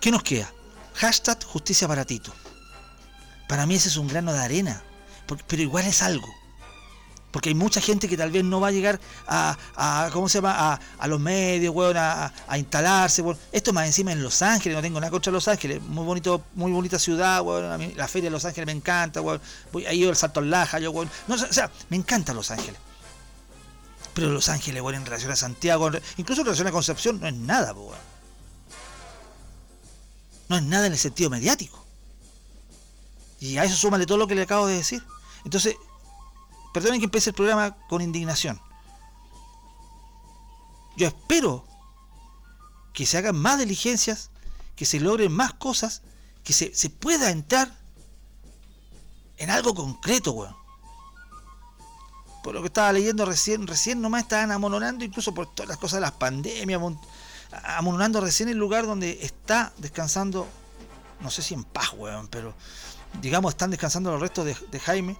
¿qué 0.00 0.10
nos 0.10 0.22
queda? 0.22 0.50
Hashtag 0.94 1.44
justicia 1.44 1.86
para 1.86 2.06
Tito. 2.06 2.32
Para 3.46 3.66
mí 3.66 3.74
ese 3.74 3.88
es 3.88 3.98
un 3.98 4.08
grano 4.08 4.32
de 4.32 4.38
arena, 4.38 4.82
pero 5.46 5.60
igual 5.60 5.84
es 5.84 6.02
algo. 6.02 6.26
Porque 7.32 7.48
hay 7.48 7.54
mucha 7.54 7.80
gente 7.80 8.08
que 8.08 8.16
tal 8.16 8.30
vez 8.30 8.44
no 8.44 8.60
va 8.60 8.68
a 8.68 8.70
llegar 8.70 9.00
a, 9.26 10.10
¿cómo 10.12 10.28
se 10.28 10.38
llama? 10.38 10.78
A, 10.98 11.06
los 11.08 11.18
medios, 11.18 11.74
weón, 11.74 11.96
a, 11.96 12.30
instalarse, 12.56 13.24
Esto 13.50 13.72
más 13.72 13.86
encima 13.86 14.12
en 14.12 14.22
Los 14.22 14.42
Ángeles, 14.42 14.76
no 14.76 14.82
tengo 14.82 15.00
nada 15.00 15.10
contra 15.10 15.32
Los 15.32 15.48
Ángeles, 15.48 15.82
muy 15.82 16.04
bonito, 16.04 16.44
muy 16.54 16.70
bonita 16.70 16.98
ciudad, 16.98 17.40
weón. 17.40 17.64
A 17.72 17.78
mí 17.78 17.94
la 17.96 18.06
feria 18.06 18.28
de 18.28 18.32
Los 18.32 18.44
Ángeles 18.44 18.66
me 18.66 18.72
encanta, 18.72 19.22
weón. 19.22 19.40
Voy 19.72 19.84
el 19.86 20.14
Salto 20.14 20.40
al 20.40 20.50
Laja, 20.50 20.78
yo, 20.78 20.90
weón. 20.90 21.10
No, 21.26 21.34
o 21.34 21.38
sea, 21.38 21.70
me 21.88 21.96
encanta 21.96 22.34
Los 22.34 22.50
Ángeles. 22.50 22.78
Pero 24.12 24.28
Los 24.28 24.50
Ángeles, 24.50 24.82
weón, 24.82 24.96
en 24.96 25.06
relación 25.06 25.32
a 25.32 25.36
Santiago, 25.36 25.90
incluso 26.18 26.42
en 26.42 26.46
relación 26.46 26.68
a 26.68 26.72
Concepción, 26.72 27.18
no 27.18 27.26
es 27.26 27.34
nada, 27.34 27.72
weón. 27.72 27.96
No 30.50 30.56
es 30.58 30.62
nada 30.64 30.86
en 30.86 30.92
el 30.92 30.98
sentido 30.98 31.30
mediático. 31.30 31.82
Y 33.40 33.56
a 33.56 33.64
eso 33.64 33.74
súmale 33.74 34.04
todo 34.04 34.18
lo 34.18 34.26
que 34.26 34.34
le 34.34 34.42
acabo 34.42 34.66
de 34.66 34.74
decir. 34.74 35.02
Entonces, 35.44 35.76
Perdonen 36.72 37.00
que 37.00 37.04
empiece 37.04 37.30
el 37.30 37.34
programa 37.34 37.76
con 37.88 38.00
indignación. 38.00 38.60
Yo 40.96 41.06
espero 41.06 41.64
que 42.92 43.06
se 43.06 43.18
hagan 43.18 43.36
más 43.36 43.58
diligencias, 43.58 44.30
que 44.76 44.84
se 44.84 45.00
logren 45.00 45.32
más 45.32 45.54
cosas, 45.54 46.02
que 46.44 46.52
se, 46.52 46.90
pueda 46.90 47.30
entrar 47.30 47.72
en 49.36 49.50
algo 49.50 49.74
concreto, 49.74 50.32
weón. 50.32 50.56
Por 52.42 52.54
lo 52.54 52.60
que 52.60 52.66
estaba 52.66 52.92
leyendo 52.92 53.24
recién, 53.24 53.66
recién 53.66 54.00
nomás 54.00 54.22
estaban 54.22 54.50
amononando, 54.50 55.04
incluso 55.04 55.32
por 55.32 55.46
todas 55.54 55.68
las 55.68 55.78
cosas 55.78 55.98
de 55.98 56.00
las 56.00 56.12
pandemias, 56.12 56.80
amononando 57.64 58.20
recién 58.20 58.48
el 58.48 58.58
lugar 58.58 58.86
donde 58.86 59.18
está 59.22 59.72
descansando, 59.78 60.48
no 61.20 61.30
sé 61.30 61.42
si 61.42 61.54
en 61.54 61.64
paz, 61.64 61.92
weón, 61.96 62.28
pero 62.28 62.54
digamos 63.20 63.52
están 63.52 63.70
descansando 63.70 64.10
los 64.10 64.20
restos 64.20 64.46
de 64.46 64.80
Jaime 64.80 65.16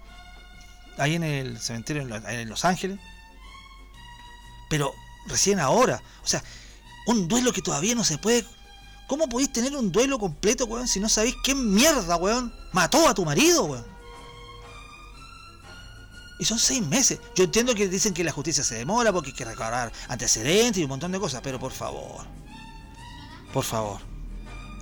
ahí 0.98 1.14
en 1.14 1.22
el 1.22 1.58
cementerio 1.58 2.02
en 2.02 2.48
Los 2.48 2.64
Ángeles. 2.64 2.98
Pero 4.68 4.92
recién 5.26 5.60
ahora, 5.60 6.02
o 6.24 6.26
sea, 6.26 6.42
un 7.06 7.28
duelo 7.28 7.52
que 7.52 7.62
todavía 7.62 7.94
no 7.94 8.04
se 8.04 8.18
puede. 8.18 8.44
¿Cómo 9.08 9.28
podéis 9.28 9.52
tener 9.52 9.76
un 9.76 9.92
duelo 9.92 10.18
completo, 10.18 10.64
weón, 10.64 10.88
si 10.88 11.00
no 11.00 11.08
sabéis 11.08 11.34
qué 11.44 11.54
mierda, 11.54 12.16
weón, 12.16 12.54
mató 12.72 13.08
a 13.08 13.14
tu 13.14 13.24
marido, 13.24 13.64
weón? 13.64 13.86
Y 16.38 16.44
son 16.44 16.58
seis 16.58 16.82
meses. 16.82 17.20
Yo 17.36 17.44
entiendo 17.44 17.74
que 17.74 17.88
dicen 17.88 18.14
que 18.14 18.24
la 18.24 18.32
justicia 18.32 18.64
se 18.64 18.76
demora 18.76 19.12
porque 19.12 19.30
hay 19.30 19.36
que 19.36 19.44
recabar 19.44 19.92
antecedentes 20.08 20.78
y 20.78 20.84
un 20.84 20.88
montón 20.88 21.12
de 21.12 21.20
cosas, 21.20 21.40
pero 21.42 21.60
por 21.60 21.72
favor, 21.72 22.24
por 23.52 23.64
favor, 23.64 24.00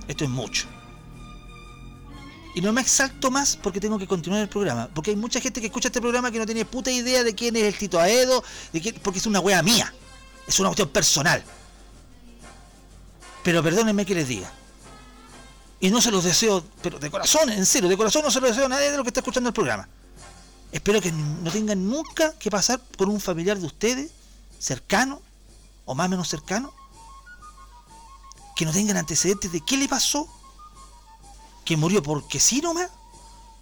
esto 0.07 0.23
es 0.23 0.29
mucho. 0.29 0.67
Y 2.53 2.61
no 2.61 2.73
me 2.73 2.81
exalto 2.81 3.31
más 3.31 3.55
porque 3.55 3.79
tengo 3.79 3.97
que 3.97 4.07
continuar 4.07 4.41
el 4.41 4.49
programa. 4.49 4.89
Porque 4.93 5.11
hay 5.11 5.15
mucha 5.15 5.39
gente 5.39 5.61
que 5.61 5.67
escucha 5.67 5.87
este 5.87 6.01
programa 6.01 6.31
que 6.31 6.39
no 6.39 6.45
tiene 6.45 6.65
puta 6.65 6.91
idea 6.91 7.23
de 7.23 7.33
quién 7.33 7.55
es 7.55 7.63
el 7.63 7.77
Tito 7.77 7.99
Aedo, 7.99 8.43
de 8.73 8.99
porque 9.01 9.19
es 9.19 9.25
una 9.25 9.39
wea 9.39 9.61
mía. 9.61 9.93
Es 10.47 10.59
una 10.59 10.69
cuestión 10.69 10.89
personal. 10.89 11.43
Pero 13.43 13.63
perdónenme 13.63 14.05
que 14.05 14.15
les 14.15 14.27
diga. 14.27 14.51
Y 15.79 15.89
no 15.89 16.01
se 16.01 16.11
los 16.11 16.23
deseo, 16.23 16.63
pero 16.81 16.99
de 16.99 17.09
corazón, 17.09 17.49
en 17.49 17.65
serio, 17.65 17.89
de 17.89 17.97
corazón 17.97 18.23
no 18.23 18.29
se 18.29 18.39
los 18.39 18.51
deseo 18.51 18.65
a 18.65 18.69
nadie 18.69 18.91
de 18.91 18.97
los 18.97 19.03
que 19.03 19.09
está 19.09 19.21
escuchando 19.21 19.49
el 19.49 19.53
programa. 19.53 19.87
Espero 20.71 21.01
que 21.01 21.11
no 21.11 21.51
tengan 21.51 21.89
nunca 21.89 22.33
que 22.37 22.51
pasar 22.51 22.79
por 22.79 23.09
un 23.09 23.19
familiar 23.19 23.57
de 23.57 23.65
ustedes, 23.65 24.11
cercano, 24.59 25.21
o 25.85 25.95
más 25.95 26.07
o 26.07 26.09
menos 26.09 26.27
cercano, 26.27 26.73
que 28.55 28.65
no 28.65 28.71
tengan 28.71 28.97
antecedentes 28.97 29.51
de 29.51 29.61
qué 29.61 29.75
le 29.77 29.87
pasó 29.87 30.27
que 31.71 31.77
murió 31.77 32.03
porque 32.03 32.37
sí 32.37 32.59
nomás 32.59 32.89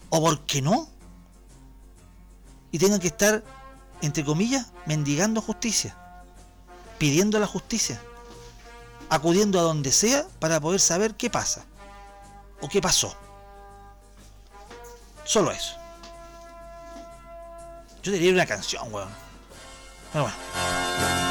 o 0.10 0.20
porque 0.20 0.64
no 0.64 0.90
y 2.72 2.80
tengan 2.80 3.00
que 3.00 3.10
estar 3.10 3.44
entre 4.02 4.26
comillas 4.26 4.72
mendigando 4.88 5.44
justicia 5.44 5.96
pidiendo 6.98 7.38
la 7.40 7.46
justicia 7.46 8.02
acudiendo 9.12 9.60
a 9.60 9.62
donde 9.62 9.92
sea 9.92 10.26
para 10.40 10.60
poder 10.60 10.80
saber 10.80 11.18
qué 11.18 11.30
pasa 11.30 11.66
o 12.62 12.68
qué 12.68 12.82
pasó. 12.82 13.16
Solo 15.24 15.52
eso. 15.52 15.76
Yo 18.02 18.12
diría 18.12 18.34
una 18.34 18.48
canción 18.48 18.92
weón. 18.92 19.10
Pero 20.12 20.24
bueno 20.24 21.29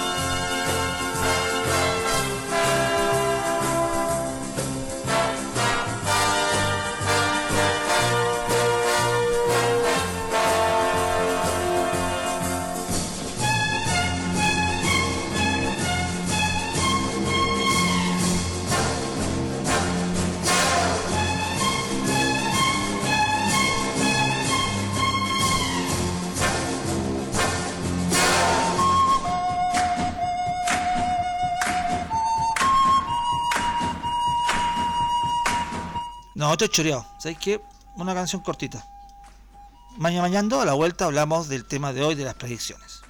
No, 36.39 36.55
he 36.55 36.69
choreado. 36.69 37.05
¿Sabes 37.19 37.37
qué? 37.37 37.61
Una 37.97 38.15
canción 38.15 38.41
cortita. 38.41 38.87
Mañana 39.97 40.23
mañana 40.23 40.63
a 40.63 40.65
la 40.65 40.73
vuelta 40.75 41.07
hablamos 41.07 41.49
del 41.49 41.65
tema 41.65 41.93
de 41.93 42.05
hoy 42.05 42.15
de 42.15 42.23
las 42.23 42.35
predicciones. 42.35 43.03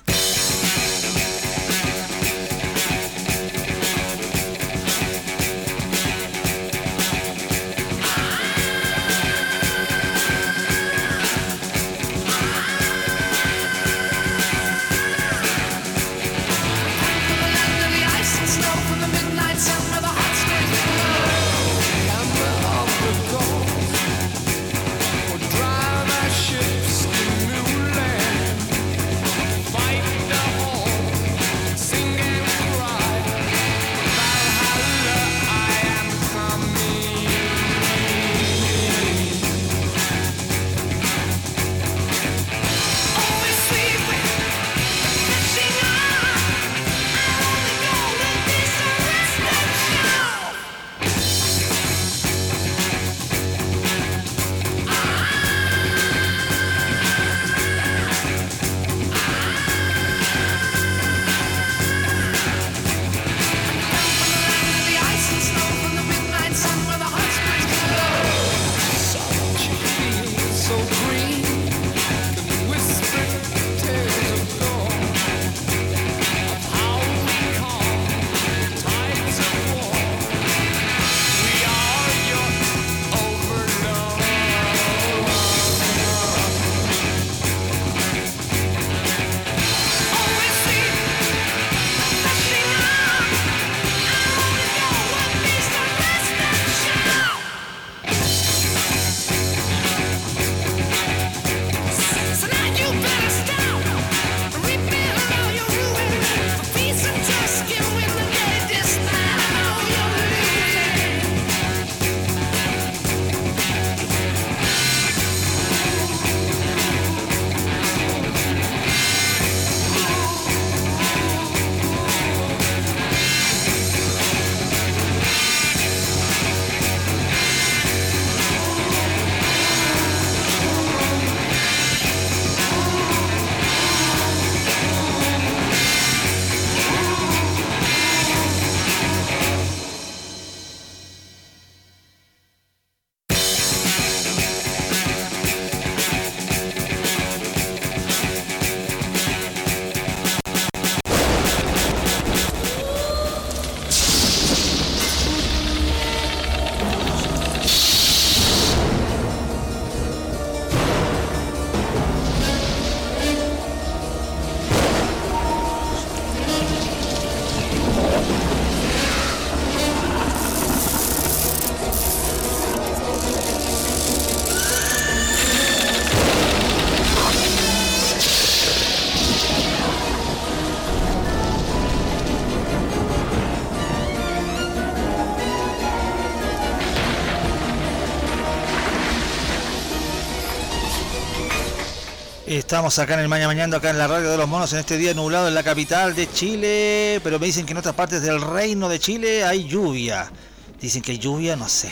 Estamos 192.68 192.98
acá 192.98 193.14
en 193.14 193.20
el 193.20 193.28
Mañana 193.28 193.48
Mañana, 193.48 193.78
acá 193.78 193.88
en 193.88 193.96
la 193.96 194.06
radio 194.06 194.30
de 194.30 194.36
los 194.36 194.46
monos, 194.46 194.70
en 194.74 194.80
este 194.80 194.98
día 194.98 195.14
nublado 195.14 195.48
en 195.48 195.54
la 195.54 195.62
capital 195.62 196.14
de 196.14 196.30
Chile, 196.30 197.18
pero 197.24 197.38
me 197.38 197.46
dicen 197.46 197.64
que 197.64 197.72
en 197.72 197.78
otras 197.78 197.94
partes 197.94 198.20
del 198.20 198.42
reino 198.42 198.90
de 198.90 198.98
Chile 198.98 199.42
hay 199.42 199.66
lluvia. 199.66 200.30
Dicen 200.78 201.00
que 201.00 201.12
hay 201.12 201.18
lluvia, 201.18 201.56
no 201.56 201.66
sé. 201.66 201.90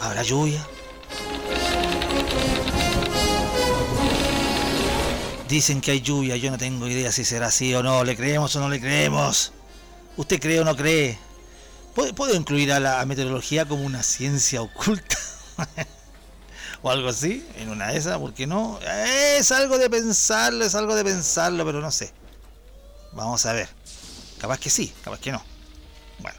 ¿Habrá 0.00 0.24
lluvia? 0.24 0.66
Dicen 5.48 5.80
que 5.80 5.92
hay 5.92 6.00
lluvia, 6.00 6.36
yo 6.36 6.50
no 6.50 6.58
tengo 6.58 6.88
idea 6.88 7.12
si 7.12 7.24
será 7.24 7.46
así 7.46 7.72
o 7.76 7.84
no. 7.84 8.02
¿Le 8.02 8.16
creemos 8.16 8.56
o 8.56 8.58
no 8.58 8.68
le 8.68 8.80
creemos? 8.80 9.52
¿Usted 10.16 10.40
cree 10.40 10.58
o 10.58 10.64
no 10.64 10.74
cree? 10.74 11.16
¿Puedo, 11.94 12.34
incluir 12.34 12.72
a 12.72 12.80
la 12.80 13.06
meteorología 13.06 13.64
como 13.64 13.84
una 13.84 14.02
ciencia 14.02 14.60
oculta? 14.60 15.16
o 16.86 16.90
algo 16.90 17.08
así, 17.08 17.44
en 17.56 17.68
una 17.68 17.88
de 17.88 17.98
esas, 17.98 18.16
porque 18.18 18.46
no? 18.46 18.78
Es 19.38 19.50
algo 19.50 19.76
de 19.76 19.90
pensarlo, 19.90 20.64
es 20.64 20.76
algo 20.76 20.94
de 20.94 21.02
pensarlo, 21.02 21.66
pero 21.66 21.80
no 21.80 21.90
sé. 21.90 22.12
Vamos 23.10 23.44
a 23.44 23.52
ver. 23.52 23.68
Capaz 24.38 24.60
que 24.60 24.70
sí, 24.70 24.94
capaz 25.02 25.18
que 25.18 25.32
no. 25.32 25.42
Bueno. 26.20 26.38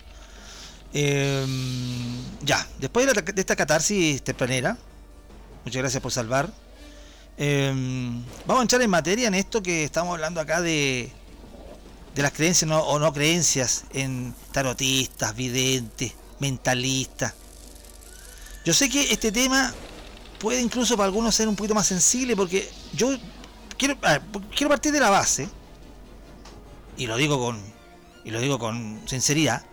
Em, 0.93 2.23
ya, 2.43 2.65
después 2.79 3.05
de, 3.05 3.41
esta 3.41 3.57
catarsis 3.57 4.23
tempranera, 4.23 4.77
muchas 5.65 5.81
gracias 5.81 6.01
por 6.01 6.13
salvar. 6.13 6.49
Em, 7.37 8.23
vamos 8.45 8.61
a 8.61 8.61
entrar 8.61 8.81
en 8.81 8.89
materia 8.89 9.27
en 9.27 9.35
esto 9.35 9.61
que 9.61 9.83
estamos 9.83 10.13
hablando 10.13 10.39
acá 10.39 10.61
de, 10.61 11.11
de 12.15 12.21
las 12.21 12.31
creencias 12.31 12.71
o 12.71 12.99
no 12.99 13.11
creencias 13.11 13.83
en 13.91 14.33
tarotistas, 14.53 15.35
videntes, 15.35 16.13
mentalistas. 16.39 17.33
Yo 18.63 18.73
sé 18.73 18.89
que 18.89 19.11
este 19.11 19.33
tema 19.33 19.73
puede 20.39 20.61
incluso 20.61 20.95
para 20.95 21.05
algunos 21.05 21.35
ser 21.35 21.47
un 21.47 21.55
poquito 21.55 21.75
más 21.75 21.87
sensible 21.87 22.35
porque 22.35 22.69
yo 22.93 23.15
quiero, 23.77 23.97
quiero 24.55 24.69
partir 24.69 24.91
de 24.91 24.99
la 24.99 25.09
base 25.09 25.49
y 26.97 27.07
lo 27.07 27.17
digo 27.17 27.39
con 27.39 27.61
y 28.23 28.31
lo 28.31 28.41
digo 28.41 28.59
con 28.59 29.01
sinceridad 29.05 29.63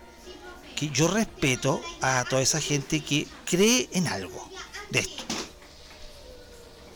que 0.77 0.89
yo 0.91 1.09
respeto 1.09 1.81
a 2.01 2.25
toda 2.29 2.43
esa 2.43 2.61
gente 2.61 3.01
que 3.01 3.27
cree 3.45 3.89
en 3.93 4.09
algo 4.09 4.49
de 4.91 5.01
esto. 5.01 5.25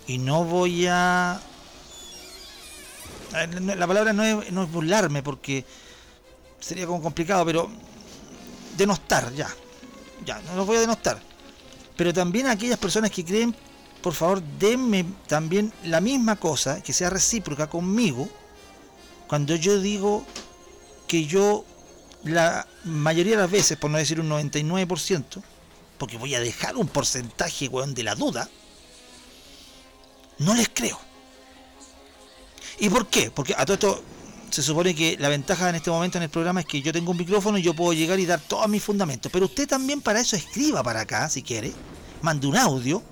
Y 0.07 0.19
no 0.19 0.45
voy 0.45 0.87
a 0.87 1.41
la 3.33 3.87
palabra 3.87 4.13
no 4.13 4.25
es, 4.25 4.53
no 4.53 4.63
es 4.63 4.71
burlarme 4.71 5.23
porque 5.23 5.65
sería 6.61 6.87
como 6.87 7.03
complicado 7.03 7.45
pero 7.45 7.71
denostar 8.77 9.33
ya 9.35 9.49
ya 10.25 10.41
no 10.41 10.57
lo 10.57 10.65
voy 10.65 10.79
a 10.79 10.81
denostar 10.81 11.21
pero 11.99 12.15
también 12.15 12.47
a 12.47 12.53
aquellas 12.53 12.79
personas 12.79 13.11
que 13.11 13.25
creen, 13.25 13.55
por 14.01 14.15
favor, 14.15 14.41
denme 14.41 15.05
también 15.27 15.73
la 15.83 16.01
misma 16.01 16.37
cosa, 16.37 16.81
que 16.81 16.93
sea 16.93 17.11
recíproca 17.11 17.69
conmigo, 17.69 18.29
cuando 19.27 19.57
yo 19.57 19.81
digo 19.81 20.25
que 21.09 21.27
yo, 21.27 21.65
la 22.23 22.69
mayoría 22.85 23.33
de 23.33 23.43
las 23.43 23.51
veces, 23.51 23.77
por 23.77 23.91
no 23.91 23.99
decir 23.99 24.21
un 24.21 24.31
99%, 24.31 25.43
porque 25.99 26.17
voy 26.17 26.37
a 26.37 26.41
dejar 26.41 26.77
un 26.77 26.87
porcentaje, 26.87 27.67
weón, 27.67 27.97
de 27.97 28.05
la 28.05 28.15
duda, 28.15 28.49
no 30.39 30.55
les 30.55 30.69
creo. 30.69 31.01
¿Y 32.79 32.91
por 32.91 33.09
qué? 33.09 33.33
Porque 33.33 33.55
a 33.59 33.67
todo 33.67 33.75
esto 33.75 34.05
se 34.51 34.63
supone 34.63 34.95
que 34.95 35.17
la 35.19 35.29
ventaja 35.29 35.69
en 35.69 35.77
este 35.77 35.91
momento 35.91 36.19
en 36.19 36.25
el 36.25 36.31
programa 36.31 36.61
es 36.61 36.67
que 36.67 36.81
yo 36.81 36.93
tengo 36.93 37.11
un 37.11 37.17
micrófono 37.17 37.59
y 37.59 37.63
yo 37.63 37.75
puedo 37.75 37.93
llegar 37.93 38.19
y 38.19 38.27
dar 38.27 38.41
todos 38.41 38.69
mis 38.69 38.83
fundamentos. 38.83 39.31
Pero 39.31 39.47
usted 39.47 39.69
también 39.69 40.01
para 40.01 40.21
eso 40.21 40.37
escriba 40.37 40.83
para 40.83 41.01
acá, 41.01 41.29
si 41.29 41.43
quiere, 41.43 41.73
mande 42.23 42.47
un 42.47 42.57
audio 42.57 43.03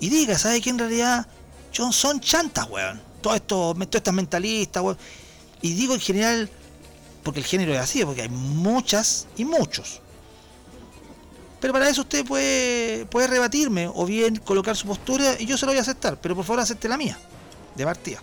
y 0.00 0.08
diga, 0.08 0.38
¿sabe 0.38 0.60
que 0.60 0.70
en 0.70 0.78
realidad 0.78 1.26
son 1.72 2.20
chantas, 2.20 2.68
weón? 2.70 3.00
Todo 3.20 3.34
esto, 3.34 3.74
todas 3.74 3.94
estas 3.94 4.14
mentalistas, 4.14 4.82
weón. 4.82 4.98
Y 5.60 5.74
digo 5.74 5.94
en 5.94 6.00
general, 6.00 6.50
porque 7.24 7.40
el 7.40 7.46
género 7.46 7.74
es 7.74 7.80
así, 7.80 8.04
porque 8.04 8.22
hay 8.22 8.28
muchas 8.28 9.26
y 9.36 9.44
muchos. 9.44 10.00
Pero 11.60 11.72
para 11.72 11.88
eso 11.88 12.02
usted 12.02 12.24
puede, 12.24 13.06
puede 13.06 13.26
rebatirme 13.26 13.90
o 13.92 14.06
bien 14.06 14.36
colocar 14.36 14.76
su 14.76 14.86
postura 14.86 15.34
y 15.40 15.46
yo 15.46 15.58
se 15.58 15.66
lo 15.66 15.72
voy 15.72 15.78
a 15.78 15.82
aceptar. 15.82 16.20
Pero 16.20 16.36
por 16.36 16.44
favor 16.44 16.60
acepte 16.60 16.88
la 16.88 16.96
mía, 16.96 17.18
de 17.74 17.84
partida 17.84 18.22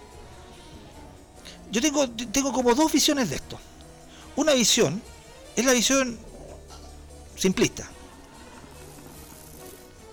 yo 1.76 1.82
tengo, 1.82 2.10
tengo 2.10 2.54
como 2.54 2.74
dos 2.74 2.90
visiones 2.90 3.30
de 3.30 3.36
esto. 3.36 3.60
Una 4.38 4.54
visión 4.54 5.02
es 5.58 5.66
la 5.66 5.74
visión 5.74 6.18
simplista. 7.36 7.86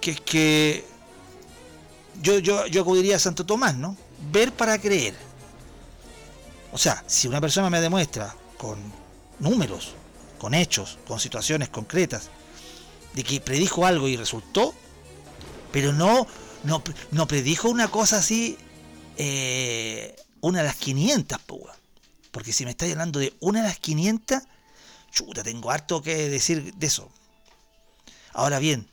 Que 0.00 0.10
es 0.10 0.20
que 0.22 0.84
yo, 2.20 2.40
yo, 2.40 2.66
yo 2.66 2.82
acudiría 2.82 3.14
a 3.14 3.20
Santo 3.20 3.46
Tomás, 3.46 3.76
¿no? 3.76 3.96
Ver 4.32 4.52
para 4.52 4.76
creer. 4.80 5.14
O 6.72 6.78
sea, 6.78 7.04
si 7.06 7.28
una 7.28 7.40
persona 7.40 7.70
me 7.70 7.80
demuestra 7.80 8.34
con 8.58 8.80
números, 9.38 9.94
con 10.38 10.54
hechos, 10.54 10.98
con 11.06 11.20
situaciones 11.20 11.68
concretas, 11.68 12.30
de 13.14 13.22
que 13.22 13.40
predijo 13.40 13.86
algo 13.86 14.08
y 14.08 14.16
resultó, 14.16 14.74
pero 15.70 15.92
no, 15.92 16.26
no, 16.64 16.82
no 17.12 17.28
predijo 17.28 17.68
una 17.68 17.86
cosa 17.86 18.16
así 18.16 18.58
eh, 19.16 20.16
una 20.42 20.58
de 20.58 20.64
las 20.64 20.76
500, 20.76 21.38
porque 22.30 22.52
si 22.52 22.64
me 22.64 22.72
estáis 22.72 22.92
hablando 22.92 23.18
de 23.20 23.32
una 23.40 23.62
de 23.62 23.68
las 23.68 23.78
500, 23.78 24.42
chuta, 25.10 25.42
tengo 25.42 25.70
harto 25.70 26.02
que 26.02 26.28
decir 26.28 26.74
de 26.74 26.86
eso. 26.86 27.10
Ahora 28.32 28.58
bien, 28.58 28.88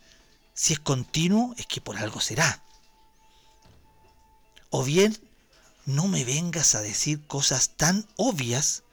si 0.54 0.74
es 0.74 0.80
continuo, 0.80 1.54
es 1.58 1.66
que 1.66 1.82
por 1.82 1.98
algo 1.98 2.22
será. 2.22 2.64
O 4.70 4.84
bien, 4.84 5.18
no 5.86 6.08
me 6.08 6.24
vengas 6.24 6.76
a 6.76 6.82
decir 6.82 7.26
cosas 7.26 7.72
tan 7.78 8.06
obvias 8.16 8.84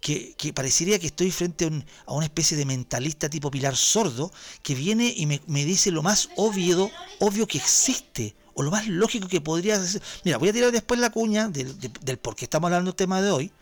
que, 0.00 0.34
parecería 0.54 0.98
que 0.98 1.06
estoy 1.06 1.30
frente 1.30 1.70
a, 2.06 2.12
una 2.12 2.26
especie 2.26 2.56
de 2.56 2.66
mentalista 2.66 3.30
tipo 3.30 3.50
Pilar 3.50 3.76
Sordo 3.76 4.32
que 4.62 4.74
viene 4.74 5.14
y 5.16 5.26
me, 5.26 5.40
me 5.46 5.64
dice 5.64 5.90
lo 5.90 6.02
más 6.02 6.28
obvio, 6.36 6.90
obvio 7.20 7.46
que 7.46 7.58
existe 7.58 8.34
o 8.54 8.62
lo 8.62 8.70
más 8.70 8.86
lógico 8.86 9.28
que 9.28 9.40
podría 9.40 9.82
ser. 9.84 10.02
Mira, 10.24 10.38
voy 10.38 10.48
a 10.48 10.52
tirar 10.52 10.72
después 10.72 10.98
la 11.00 11.10
cuña 11.10 11.48
del, 11.48 12.18
por 12.18 12.36
qué 12.36 12.44
estamos 12.44 12.68
hablando 12.68 12.90
del 12.90 12.96
tema 12.96 13.20
de 13.20 13.30
hoy, 13.30 13.52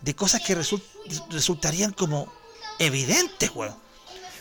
de 0.00 0.14
cosas 0.14 0.40
que 0.42 0.56
resultarían 1.30 1.92
como 1.92 2.32
evidentes, 2.78 3.50
weón. 3.54 3.80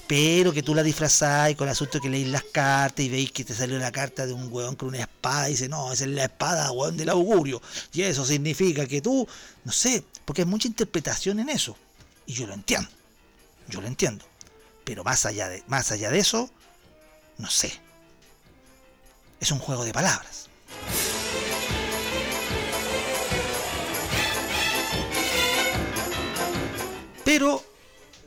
Pero 0.08 0.52
que 0.52 0.62
tú 0.62 0.76
la 0.76 0.84
disfrazás 0.84 1.52
y 1.52 1.56
con 1.56 1.70
el 1.70 1.72
asunto 1.72 2.02
que 2.02 2.10
leís 2.10 2.28
las 2.28 2.44
cartas 2.44 3.06
y 3.06 3.08
veis 3.08 3.32
que 3.32 3.46
te 3.46 3.54
salió 3.54 3.80
la 3.80 3.94
carta 3.94 4.26
de 4.26 4.34
un 4.34 4.52
weón 4.52 4.76
con 4.76 4.90
una 4.90 5.00
espada 5.00 5.48
y 5.48 5.52
dice, 5.54 5.70
no, 5.70 5.94
esa 5.94 6.04
es 6.04 6.10
la 6.10 6.26
espada, 6.26 6.70
weón, 6.72 6.98
del 6.98 7.08
augurio. 7.10 7.62
Y 7.94 8.02
eso 8.02 8.26
significa 8.26 8.86
que 8.86 9.02
tú, 9.02 9.26
no 9.64 9.72
sé, 9.72 10.04
porque 10.26 10.42
hay 10.42 10.48
mucha 10.48 10.68
interpretación 10.68 11.40
en 11.40 11.48
eso. 11.48 11.78
Y 12.26 12.34
yo 12.34 12.46
lo 12.46 12.54
entiendo. 12.54 12.90
Yo 13.70 13.80
lo 13.80 13.88
entiendo. 13.88 14.26
Pero 14.84 15.06
más 15.06 15.26
allá 15.26 15.48
de, 15.48 15.64
más 15.68 15.92
allá 15.94 16.10
de 16.10 16.20
eso, 16.20 16.50
no 17.38 17.50
sé 17.50 17.80
es 19.42 19.52
un 19.52 19.60
juego 19.60 19.84
de 19.84 19.92
palabras. 19.92 20.48
Pero, 27.26 27.64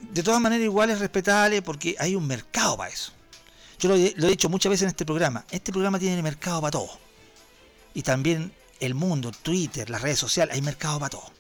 de 0.01 0.23
todas 0.23 0.41
maneras, 0.41 0.65
igual 0.65 0.91
es 0.91 0.99
respetable 0.99 1.63
porque 1.63 1.95
hay 1.99 2.17
un 2.17 2.27
mercado 2.27 2.77
para 2.77 2.93
eso. 2.93 3.13
Yo 3.79 3.89
lo, 3.89 3.95
he 3.97 4.15
dicho 4.15 4.49
muchas 4.49 4.71
veces 4.71 4.83
en 4.83 4.89
este 4.89 5.07
programa. 5.07 5.45
Este 5.51 5.73
programa 5.73 5.99
tiene 5.99 6.21
mercado 6.23 6.61
para 6.61 6.73
todo. 6.73 6.99
Y 7.95 8.03
también 8.03 8.53
el 8.81 8.95
mundo, 8.95 9.31
Twitter, 9.31 9.89
las 9.91 10.03
redes 10.03 10.19
sociales, 10.19 10.55
hay 10.55 10.63
mercado 10.63 10.99
para 10.99 11.11
todo. 11.11 11.33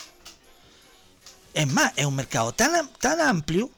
Es 1.52 1.66
más, 1.72 1.92
es 1.96 2.06
un 2.06 2.14
mercado 2.14 2.52
tan, 2.52 2.88
tan 3.00 3.20
amplio, 3.20 3.70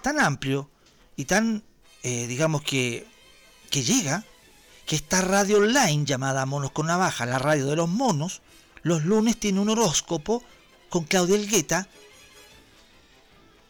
tan 0.00 0.20
amplio 0.20 0.70
y 1.16 1.24
tan, 1.26 1.62
eh, 2.02 2.26
digamos 2.26 2.62
que, 2.62 3.06
que 3.70 3.82
llega 3.82 4.24
que 4.86 4.96
esta 4.96 5.20
radio 5.20 5.58
online 5.58 6.04
llamada 6.04 6.46
Monos 6.46 6.72
con 6.72 6.86
Navaja, 6.86 7.26
la 7.26 7.38
radio 7.38 7.66
de 7.66 7.76
los 7.76 7.88
monos, 7.88 8.42
los 8.82 9.04
lunes 9.04 9.38
tiene 9.38 9.60
un 9.60 9.70
horóscopo 9.70 10.42
con 10.90 11.04
Claudia 11.04 11.36
Elgueta 11.36 11.88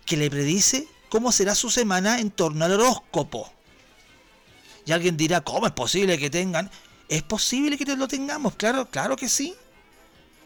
que 0.05 0.17
le 0.17 0.31
predice 0.31 0.89
cómo 1.09 1.33
será 1.33 1.55
su 1.55 1.71
semana 1.71 2.19
en 2.19 2.31
torno 2.31 2.65
al 2.65 2.73
horóscopo. 2.73 3.51
Y 4.87 4.93
alguien 4.93 5.17
dirá, 5.17 5.41
¿cómo 5.41 5.67
es 5.67 5.73
posible 5.73 6.19
que 6.19 6.31
tengan? 6.31 6.71
¿Es 7.09 7.23
posible 7.23 7.79
que 7.79 7.85
lo 7.97 8.09
tengamos? 8.09 8.57
Claro, 8.57 8.91
claro 8.91 9.17
que 9.17 9.29
sí. 9.29 9.55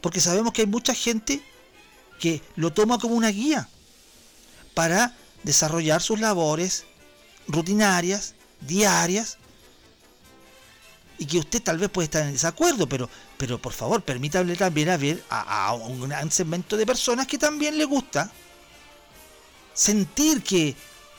Porque 0.01 0.21
sabemos 0.21 0.53
que 0.53 0.63
hay 0.63 0.67
mucha 0.67 0.95
gente 0.95 1.43
que 2.21 2.43
lo 2.57 2.73
toma 2.73 2.99
como 2.99 3.15
una 3.15 3.29
guía 3.29 3.69
para 4.75 5.17
desarrollar 5.43 6.03
sus 6.03 6.21
labores 6.21 6.85
rutinarias, 7.49 8.35
diarias, 8.61 9.39
y 11.19 11.27
que 11.27 11.39
usted 11.39 11.63
tal 11.63 11.79
vez 11.79 11.91
puede 11.91 12.05
estar 12.05 12.25
en 12.25 12.33
desacuerdo, 12.33 12.89
pero, 12.89 13.11
pero 13.37 13.61
por 13.61 13.73
favor, 13.73 14.03
permítame 14.03 14.55
también 14.55 14.89
a 14.89 14.97
ver 14.97 15.23
a, 15.29 15.75
un 15.75 16.09
gran 16.09 16.31
segmento 16.31 16.77
de 16.77 16.87
personas 16.87 17.27
que 17.27 17.39
también 17.39 17.77
le 17.77 17.85
gusta 17.85 18.31
sentir 19.75 20.43
que, 20.43 20.77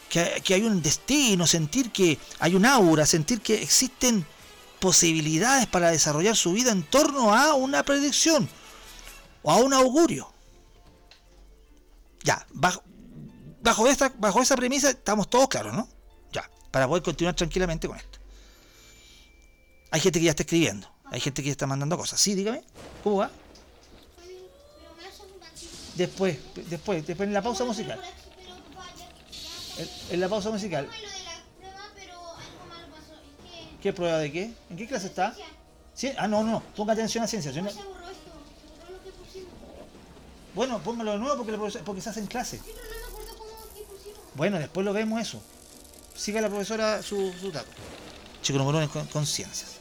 que, 0.10 0.54
hay 0.54 0.64
un 0.64 0.82
destino, 0.82 1.46
sentir 1.46 1.92
que 1.92 2.18
hay 2.40 2.56
un 2.56 2.66
aura, 2.66 3.06
sentir 3.06 3.42
que 3.42 3.62
existen 3.62 4.26
posibilidades 4.80 5.68
para 5.68 5.92
desarrollar 5.92 6.36
su 6.36 6.54
vida 6.54 6.72
en 6.72 6.84
torno 6.84 7.36
a 7.36 7.54
una 7.54 7.84
predicción 7.84 8.48
o 9.44 9.52
a 9.52 9.58
un 9.58 9.74
augurio. 9.74 10.32
Ya, 12.24 12.46
bajo, 12.52 12.84
bajo, 13.62 13.88
esta, 13.88 14.14
bajo 14.18 14.42
esa 14.42 14.56
premisa 14.56 14.90
estamos 14.92 15.30
todos 15.30 15.50
claros, 15.50 15.74
¿no? 15.74 15.90
Ya, 16.32 16.50
para 16.72 16.88
poder 16.88 17.04
continuar 17.04 17.36
tranquilamente 17.36 17.88
con 17.88 17.98
esto. 17.98 18.19
Hay 19.92 20.00
gente 20.00 20.20
que 20.20 20.26
ya 20.26 20.32
está 20.32 20.44
escribiendo, 20.44 20.88
hay 21.06 21.20
gente 21.20 21.42
que 21.42 21.48
ya 21.48 21.52
está 21.52 21.66
mandando 21.68 21.98
cosas. 21.98 22.20
Sí, 22.20 22.36
dígame, 22.36 22.64
¿cómo 23.04 23.18
va? 23.18 23.32
Después, 25.96 26.38
después, 26.70 27.06
después 27.06 27.28
en 27.28 27.34
la 27.34 27.42
pausa 27.42 27.66
musical. 27.66 28.00
En, 30.10 30.20
la 30.20 30.30
pausa 30.30 30.50
musical. 30.50 30.88
¿Qué 33.82 33.94
prueba 33.94 34.18
de 34.20 34.32
qué? 34.32 34.54
¿En 34.70 34.78
qué 34.78 34.88
clase 34.88 35.08
está? 35.08 35.36
¿Sí? 35.94 36.12
Ah, 36.18 36.28
no, 36.28 36.44
no, 36.44 36.62
ponga 36.76 36.94
atención 36.94 37.24
a 37.24 37.28
ciencia. 37.28 37.52
Bueno, 40.54 40.80
póngalo 40.80 41.14
de 41.14 41.18
nuevo 41.18 41.44
porque, 41.44 41.80
porque 41.82 42.02
se 42.02 42.10
hace 42.10 42.20
en 42.20 42.28
clase. 42.28 42.62
Bueno, 44.36 44.60
después 44.60 44.86
lo 44.86 44.94
vemos 44.94 45.22
eso. 45.22 45.42
Siga 46.16 46.42
la 46.42 46.50
profesora 46.50 47.02
su, 47.02 47.34
su 47.34 47.52
dato. 47.52 47.70
Chico 48.42 48.58
número 48.58 48.78
uno 48.78 48.90
con, 48.90 49.06
con 49.08 49.26
ciencias. 49.26 49.79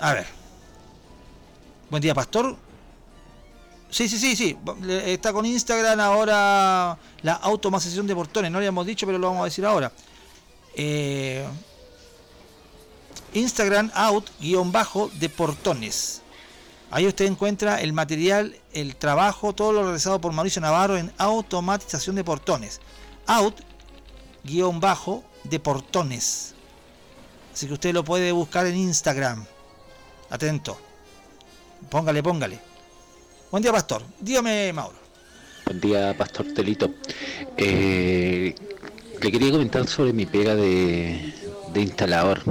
A 0.00 0.14
ver. 0.14 0.26
Buen 1.90 2.00
día, 2.00 2.14
pastor. 2.14 2.56
Sí, 3.90 4.08
sí, 4.08 4.18
sí, 4.18 4.34
sí. 4.34 4.56
Está 4.88 5.32
con 5.32 5.44
Instagram 5.44 6.00
ahora 6.00 6.96
la 7.20 7.34
automatización 7.34 8.06
de 8.06 8.14
portones. 8.14 8.50
No 8.50 8.56
lo 8.56 8.60
habíamos 8.60 8.86
dicho, 8.86 9.04
pero 9.04 9.18
lo 9.18 9.26
vamos 9.26 9.42
a 9.42 9.44
decir 9.44 9.66
ahora. 9.66 9.92
Eh, 10.74 11.46
Instagram 13.34 13.90
out 13.94 14.30
guion 14.40 14.72
bajo 14.72 15.10
de 15.14 15.28
portones. 15.28 16.22
Ahí 16.90 17.06
usted 17.06 17.26
encuentra 17.26 17.80
el 17.82 17.92
material, 17.92 18.56
el 18.72 18.96
trabajo, 18.96 19.52
todo 19.52 19.72
lo 19.72 19.82
realizado 19.82 20.18
por 20.20 20.32
Mauricio 20.32 20.62
Navarro 20.62 20.96
en 20.96 21.12
automatización 21.18 22.16
de 22.16 22.24
portones. 22.24 22.80
Out 23.26 23.60
guion 24.44 24.80
bajo 24.80 25.24
de 25.44 25.60
portones. 25.60 26.54
Así 27.52 27.66
que 27.66 27.74
usted 27.74 27.92
lo 27.92 28.02
puede 28.02 28.32
buscar 28.32 28.66
en 28.66 28.78
Instagram. 28.78 29.44
Atento. 30.30 30.78
Póngale, 31.88 32.22
póngale. 32.22 32.58
Buen 33.50 33.62
día, 33.62 33.72
Pastor. 33.72 34.02
Dígame, 34.20 34.72
Mauro. 34.72 34.96
Buen 35.66 35.80
día, 35.80 36.14
Pastor 36.16 36.46
Telito. 36.54 36.90
Eh, 37.56 38.54
le 39.20 39.32
quería 39.32 39.50
comentar 39.50 39.86
sobre 39.88 40.12
mi 40.12 40.26
pega 40.26 40.54
de, 40.54 41.32
instalador 41.74 42.42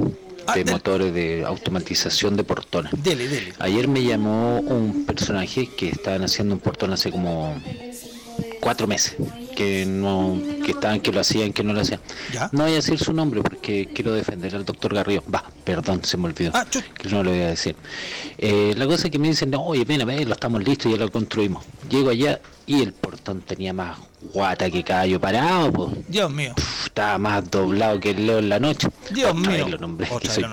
ah, 0.45 0.55
de 0.55 0.65
motores 0.65 1.13
de 1.13 1.43
automatización 1.45 2.35
de 2.35 2.43
portones. 2.43 2.91
Dele, 3.01 3.27
dele. 3.27 3.53
Ayer 3.59 3.87
me 3.87 4.03
llamó 4.03 4.59
un 4.59 5.05
personaje 5.05 5.69
que 5.75 5.89
estaban 5.89 6.23
haciendo 6.23 6.55
un 6.55 6.59
portón 6.59 6.91
hace 6.91 7.11
como 7.11 7.55
cuatro 8.59 8.87
meses 8.87 9.15
que 9.59 9.85
no 9.85 10.39
que 10.63 10.71
estaban 10.71 11.01
que 11.01 11.11
lo 11.11 11.19
hacían 11.19 11.51
que 11.51 11.65
no 11.65 11.73
lo 11.73 11.81
hacían. 11.81 11.99
No 12.53 12.63
voy 12.63 12.71
a 12.71 12.75
decir 12.75 12.97
su 12.97 13.11
nombre 13.11 13.41
porque 13.41 13.89
quiero 13.93 14.13
defender 14.13 14.55
al 14.55 14.63
doctor 14.63 14.95
Garrido. 14.95 15.21
Va 15.33 15.43
perdón 15.65 16.01
se 16.05 16.15
me 16.15 16.27
olvidó. 16.27 16.51
Ah, 16.53 16.65
que 16.65 17.09
no 17.09 17.23
lo 17.23 17.31
voy 17.31 17.41
a 17.41 17.47
decir. 17.47 17.75
Eh, 18.37 18.73
la 18.77 18.85
cosa 18.85 19.07
es 19.07 19.11
que 19.11 19.19
me 19.19 19.27
dicen 19.27 19.51
no, 19.51 19.61
oye 19.61 19.83
ven 19.83 20.01
a 20.01 20.05
ver 20.05 20.25
lo 20.25 20.33
estamos 20.33 20.63
listos 20.63 20.89
ya 20.89 20.97
lo 20.97 21.11
construimos 21.11 21.65
llego 21.89 22.09
allá 22.09 22.39
y 22.65 22.81
el 22.83 22.93
portón 22.93 23.41
tenía 23.41 23.73
más 23.73 23.97
guata 24.33 24.69
que 24.69 24.81
caballo 24.81 25.19
parado 25.19 25.73
pues. 25.73 25.89
Dios 26.07 26.31
mío. 26.31 26.53
Estaba 26.85 27.17
más 27.17 27.51
doblado 27.51 27.99
que 27.99 28.11
el 28.11 28.27
leo 28.27 28.39
en 28.39 28.47
la 28.47 28.59
noche. 28.59 28.87
Dios 29.11 29.35
mío. 29.35 29.67
lo 29.67 29.77
nombré, 29.77 30.07
que 30.21 30.29
soy 30.29 30.45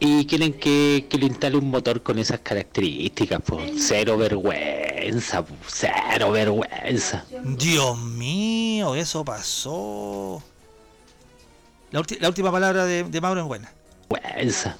y 0.00 0.26
quieren 0.26 0.52
que, 0.52 1.06
le 1.10 1.26
instale 1.26 1.56
un 1.56 1.70
motor 1.70 2.02
con 2.02 2.18
esas 2.18 2.40
características, 2.40 3.40
pues 3.44 3.72
cero 3.78 4.16
vergüenza, 4.16 5.44
cero 5.66 6.30
vergüenza. 6.30 7.24
Dios 7.42 7.98
mío, 7.98 8.94
eso 8.94 9.24
pasó. 9.24 10.42
La, 11.90 12.00
última 12.28 12.52
palabra 12.52 12.84
de, 12.84 13.20
Mauro 13.20 13.40
es 13.40 13.46
buena. 13.46 13.72
Vergüenza. 14.08 14.76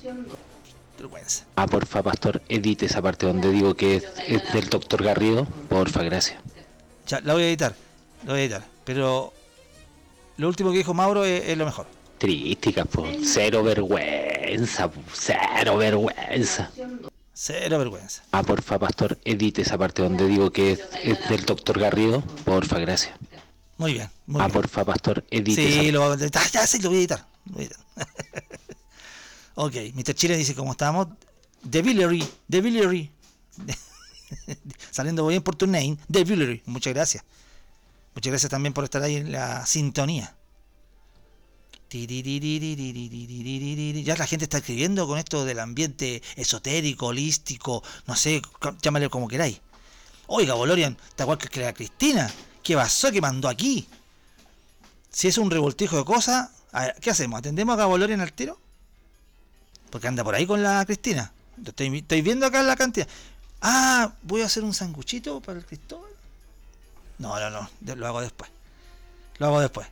Vergüenza. 0.98 1.44
Ah, 1.56 1.66
porfa, 1.66 2.02
pastor, 2.02 2.42
edite 2.48 2.86
esa 2.86 3.00
parte 3.02 3.26
donde 3.26 3.50
digo 3.50 3.74
que 3.74 3.96
es, 3.96 4.52
del 4.52 4.68
doctor 4.68 5.02
Garrido. 5.02 5.46
Porfa, 5.68 6.02
gracias. 6.02 6.38
Ya, 7.06 7.20
la 7.22 7.34
voy 7.34 7.44
a 7.44 7.48
editar, 7.48 7.74
la 8.24 8.32
voy 8.32 8.40
a 8.40 8.44
editar. 8.44 8.64
Pero 8.84 9.32
lo 10.36 10.48
último 10.48 10.70
que 10.70 10.78
dijo 10.78 10.94
Mauro 10.94 11.24
es, 11.24 11.56
lo 11.56 11.64
mejor. 11.64 11.86
Pues, 12.18 13.32
cero 13.32 13.62
vergüenza 13.62 14.90
cero 15.12 15.76
vergüenza. 15.76 16.70
Cero 17.32 17.78
vergüenza. 17.78 18.24
Ah, 18.32 18.42
porfa, 18.42 18.78
pastor, 18.78 19.18
edite 19.24 19.62
esa 19.62 19.78
parte 19.78 20.02
donde 20.02 20.26
digo 20.26 20.50
que 20.50 20.72
es, 20.72 21.28
del 21.28 21.44
doctor 21.44 21.78
Garrido. 21.78 22.22
Porfa, 22.44 22.78
gracias. 22.78 23.14
Muy 23.76 23.92
bien. 23.92 24.10
Muy 24.26 24.42
ah, 24.42 24.48
porfa, 24.48 24.84
pastor, 24.84 25.24
edite. 25.30 25.54
Sí, 25.54 25.92
lo, 25.92 26.16
ya, 26.16 26.66
sí, 26.66 26.80
lo 26.80 26.88
voy 26.88 26.98
a 26.98 27.00
editar. 27.00 27.26
ok, 29.54 29.74
Mr. 29.94 30.14
Chile 30.14 30.36
dice 30.36 30.54
cómo 30.54 30.72
estamos. 30.72 31.08
De 31.62 31.82
Villery, 31.82 32.26
de 32.48 32.60
Villery. 32.60 33.10
Saliendo 34.90 35.26
bien 35.26 35.42
por 35.42 35.54
tu 35.54 35.66
name, 35.66 35.98
de 36.08 36.24
Villery. 36.24 36.62
Muchas 36.66 36.92
gracias. 36.92 37.24
Muchas 38.14 38.32
gracias 38.32 38.50
también 38.50 38.72
por 38.72 38.84
estar 38.84 39.02
ahí 39.02 39.16
en 39.16 39.30
la 39.30 39.64
sintonía. 39.64 40.34
Ya 44.04 44.16
la 44.16 44.26
gente 44.26 44.44
está 44.44 44.58
escribiendo 44.58 45.06
con 45.06 45.18
esto 45.18 45.44
del 45.44 45.58
ambiente 45.58 46.22
esotérico, 46.36 47.06
holístico, 47.06 47.82
no 48.06 48.14
sé, 48.14 48.42
llámale 48.82 49.08
como 49.08 49.26
queráis. 49.28 49.60
Oiga, 50.26 50.54
Bolorian, 50.54 50.96
¿te 51.16 51.22
acuerdas 51.22 51.48
que 51.48 51.60
era 51.60 51.72
Cristina? 51.72 52.30
¿Qué 52.62 52.76
pasó? 52.76 53.10
¿Qué 53.10 53.20
mandó 53.20 53.48
aquí? 53.48 53.88
Si 55.10 55.28
es 55.28 55.38
un 55.38 55.50
revoltijo 55.50 55.96
de 55.96 56.04
cosas, 56.04 56.50
¿qué 57.00 57.10
hacemos? 57.10 57.38
¿Atendemos 57.38 57.72
a 57.72 57.78
Gabolorian 57.78 58.20
al 58.20 58.32
tiro? 58.34 58.58
Porque 59.90 60.06
anda 60.06 60.22
por 60.22 60.34
ahí 60.34 60.46
con 60.46 60.62
la 60.62 60.84
Cristina. 60.84 61.32
Estoy, 61.64 61.98
estoy 61.98 62.20
viendo 62.20 62.44
acá 62.44 62.62
la 62.62 62.76
cantidad. 62.76 63.08
Ah, 63.62 64.12
voy 64.22 64.42
a 64.42 64.46
hacer 64.46 64.64
un 64.64 64.74
sanguchito 64.74 65.40
para 65.40 65.58
el 65.58 65.64
Cristóbal. 65.64 66.10
No, 67.18 67.38
no, 67.40 67.50
no, 67.80 67.94
lo 67.94 68.06
hago 68.06 68.20
después. 68.20 68.50
Lo 69.38 69.46
hago 69.46 69.60
después. 69.60 69.88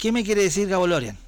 ¿Qué 0.00 0.12
me 0.12 0.24
quiere 0.24 0.42
decir 0.42 0.66
Gabo 0.66 0.86
Lorian? 0.86 1.18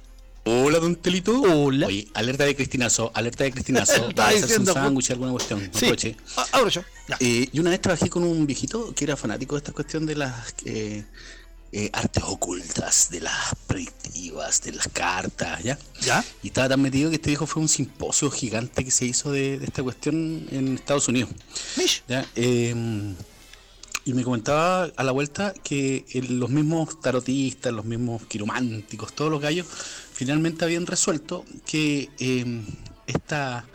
Hola, 0.45 0.79
don 0.79 0.95
Telito. 0.95 1.39
Hola. 1.41 1.85
Oye, 1.85 2.07
alerta 2.15 2.43
de 2.43 2.55
Cristinazo, 2.55 3.11
alerta 3.13 3.43
de 3.43 3.51
Cristinazo. 3.51 4.07
Está 4.09 4.31
diciendo. 4.31 4.73
Un 4.73 4.81
sándwich, 4.81 5.11
alguna 5.11 5.31
cuestión. 5.31 5.69
Sí. 5.71 6.15
Ah, 6.35 6.47
abro 6.53 6.69
yo. 6.69 6.81
Eh, 7.19 7.49
y 7.51 7.59
una 7.59 7.69
vez 7.69 7.79
trabajé 7.81 8.09
con 8.09 8.23
un 8.23 8.47
viejito 8.47 8.91
que 8.95 9.03
era 9.03 9.15
fanático 9.15 9.53
de 9.53 9.59
esta 9.59 9.73
cuestión 9.73 10.07
de 10.07 10.15
las 10.15 10.55
eh, 10.65 11.05
eh, 11.71 11.89
artes 11.93 12.23
ocultas, 12.25 13.11
de 13.11 13.21
las 13.21 13.53
predictivas, 13.67 14.63
de 14.63 14.71
las 14.71 14.87
cartas, 14.87 15.61
¿ya? 15.61 15.77
¿Ya? 16.01 16.25
Y 16.41 16.47
estaba 16.47 16.69
tan 16.69 16.81
metido 16.81 17.11
que 17.11 17.17
este 17.17 17.29
viejo 17.29 17.45
fue 17.45 17.61
un 17.61 17.69
simposio 17.69 18.31
gigante 18.31 18.83
que 18.83 18.89
se 18.89 19.05
hizo 19.05 19.31
de, 19.31 19.59
esta 19.63 19.83
cuestión 19.83 20.47
en 20.49 20.73
Estados 20.73 21.07
Unidos. 21.07 21.29
¿Ya? 22.07 22.25
Eh, 24.05 24.09
y 24.09 24.13
me 24.13 24.23
comentaba 24.23 24.83
a 24.95 25.03
la 25.03 25.11
vuelta 25.11 25.53
que 25.63 26.05
los 26.29 26.49
mismos 26.49 26.99
tarotistas, 26.99 27.73
los 27.73 27.85
mismos 27.85 28.23
quirománticos, 28.25 29.13
todos 29.13 29.31
los 29.31 29.41
gallos, 29.41 29.65
finalmente 30.13 30.65
habían 30.65 30.85
resuelto 30.85 31.45
que 31.65 32.09
em, 32.19 32.65
esta 33.07 33.65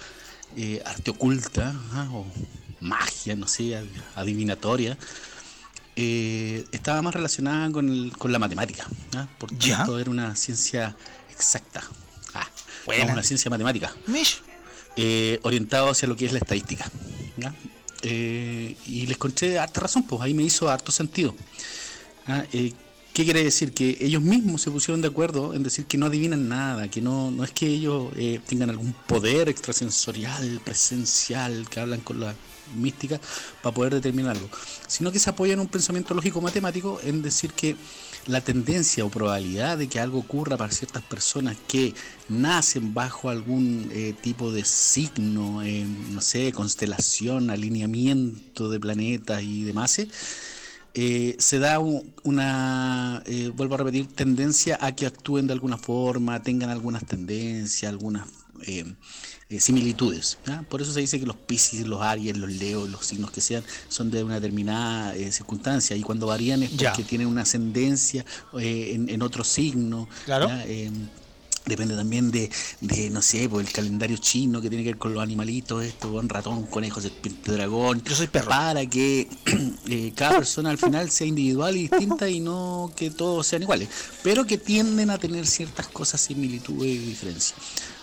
eh, 0.57 0.83
arte 0.85 1.11
oculta 1.11 1.74
¿ah? 1.93 2.09
o 2.12 2.26
magia, 2.81 3.37
no 3.37 3.49
sé, 3.49 3.81
adivinatoria, 4.14 4.97
eh, 5.97 6.64
estaba 6.72 7.03
más 7.03 7.14
relacionada 7.14 7.70
con, 7.72 8.11
con 8.11 8.31
la 8.31 8.39
matemática. 8.39 8.87
¿ah? 9.16 9.26
Por 9.39 9.51
tanto, 9.51 9.99
era 9.99 10.11
una 10.11 10.37
ciencia 10.37 10.97
exacta. 11.31 11.83
Ah, 12.35 12.49
una 12.87 13.22
ciencia 13.22 13.51
matemática. 13.51 13.93
Eh, 14.97 15.39
orientado 15.43 15.91
hacia 15.91 16.09
lo 16.09 16.16
que 16.16 16.26
es 16.26 16.33
la 16.33 16.39
estadística. 16.39 16.91
Eh, 18.03 18.76
y 18.86 19.07
les 19.07 19.16
conté 19.16 19.59
harta 19.59 19.80
razón, 19.80 20.05
pues 20.05 20.20
ahí 20.22 20.34
me 20.34 20.42
hizo 20.42 20.68
harto 20.68 20.92
sentido. 20.92 21.34
Ah, 22.26 22.44
eh, 22.53 22.72
¿Qué 23.12 23.24
quiere 23.24 23.42
decir? 23.42 23.72
Que 23.72 23.99
ellos 24.01 24.22
mismos 24.22 24.62
se 24.62 24.70
pusieron 24.70 25.03
de 25.03 25.09
acuerdo 25.09 25.53
en 25.53 25.64
decir 25.64 25.86
que 25.86 25.99
no 25.99 26.07
adivinan 26.07 26.49
nada, 26.49 26.88
que 26.88 27.01
no, 27.01 27.32
no 27.32 27.42
es 27.42 27.51
que 27.51 27.66
ellos 27.66 28.12
eh, 28.16 28.38
tengan 28.46 28.70
algún 28.70 28.92
poder 28.92 29.49
extrasensorial, 29.49 30.61
presencial, 30.62 31.68
que 31.68 31.80
hablan 31.80 32.01
con 32.01 32.20
la 32.20 32.34
mística 32.76 33.20
para 33.61 33.74
poder 33.74 33.94
determinar 33.94 34.36
algo, 34.36 34.49
sino 34.89 35.12
que 35.12 35.20
se 35.20 35.30
apoyan 35.30 35.55
en 35.55 35.61
un 35.61 35.68
pensamiento 35.68 36.14
lógico 36.14 36.41
matemático 36.41 36.99
en 37.05 37.22
decir 37.22 37.53
que 37.53 37.76
la 38.26 38.41
tendencia 38.41 39.05
o 39.05 39.11
probabilidad 39.11 39.78
de 39.78 39.89
que 39.89 40.01
algo 40.01 40.18
ocurra 40.18 40.57
para 40.57 40.72
ciertas 40.72 41.03
personas 41.05 41.57
que 41.68 41.95
nacen 42.28 42.93
bajo 42.93 43.30
algún 43.30 43.89
eh, 43.93 44.14
tipo 44.20 44.51
de 44.51 44.64
signo, 44.64 45.62
no 45.62 46.20
sé, 46.20 46.53
constelación, 46.53 47.51
alineamiento 47.51 48.68
de 48.68 48.80
planetas 48.80 49.43
y 49.43 49.62
demás, 49.62 50.01
eh, 50.95 51.36
se 51.39 51.59
da 51.59 51.78
una, 51.78 53.22
eh, 53.26 53.53
vuelvo 53.55 53.76
a 53.76 53.78
repetir, 53.78 54.09
tendencia 54.09 54.78
a 54.80 54.97
que 54.97 55.07
actúen 55.07 55.47
de 55.47 55.53
alguna 55.53 55.78
forma, 55.78 56.43
tengan 56.43 56.70
algunas 56.70 57.05
tendencias, 57.07 57.89
algunas 57.89 58.26
eh, 58.67 59.61
similitudes. 59.61 60.39
Por 60.69 60.83
eso 60.83 60.93
se 60.93 61.01
dice 61.01 61.19
que 61.19 61.27
los 61.27 61.37
Pisces, 61.37 61.87
los 61.87 62.03
Aries, 62.03 62.37
los 62.37 62.51
Leos, 62.51 62.91
los 62.91 63.07
signos 63.07 63.31
que 63.31 63.41
sean, 63.41 63.65
son 63.89 64.11
de 64.11 64.23
una 64.23 64.35
determinada 64.35 65.15
circunstancia 65.31 65.97
y 65.97 66.03
cuando 66.03 66.27
varían 66.27 66.63
es 66.63 66.71
porque 66.71 67.03
tienen 67.03 67.27
una 67.29 67.43
ascendencia 67.43 68.25
en, 68.55 69.09
en, 69.09 69.23
otro 69.23 69.45
signo. 69.45 70.09
Claro. 70.25 70.49
Depende 71.69 71.95
también 71.95 72.31
de, 72.31 72.51
de, 72.81 73.11
no 73.11 73.21
sé, 73.21 73.47
pues 73.47 73.67
el 73.67 73.73
calendario 73.73 74.17
chino 74.17 74.63
que 74.63 74.71
tiene 74.71 74.85
que 74.85 74.91
ver 74.91 74.99
con 74.99 75.13
los 75.13 75.23
animalitos, 75.23 75.85
esto, 75.85 76.11
con 76.11 76.27
ratón, 76.27 76.65
conejo, 76.65 76.99
serpiente, 76.99 77.53
dragón. 77.53 78.03
Yo 78.05 78.15
soy 78.15 78.27
perro. 78.27 78.49
Para 78.49 78.87
que 78.87 79.29
eh, 79.89 80.13
cada 80.17 80.39
persona 80.39 80.71
al 80.71 80.79
final 80.79 81.11
sea 81.11 81.27
individual 81.27 81.77
y 81.77 81.89
distinta 81.89 82.27
y 82.29 82.41
no 82.41 82.91
que 82.97 83.11
todos 83.11 83.47
sean 83.47 83.63
iguales. 83.63 83.91
Pero 84.23 84.47
que 84.47 84.57
tienden 84.57 85.11
a 85.11 85.19
tener 85.19 85.47
ciertas 85.47 85.89
cosas, 85.89 86.23
similitudes 86.23 86.89
y 86.89 86.99
diferencias. 86.99 87.55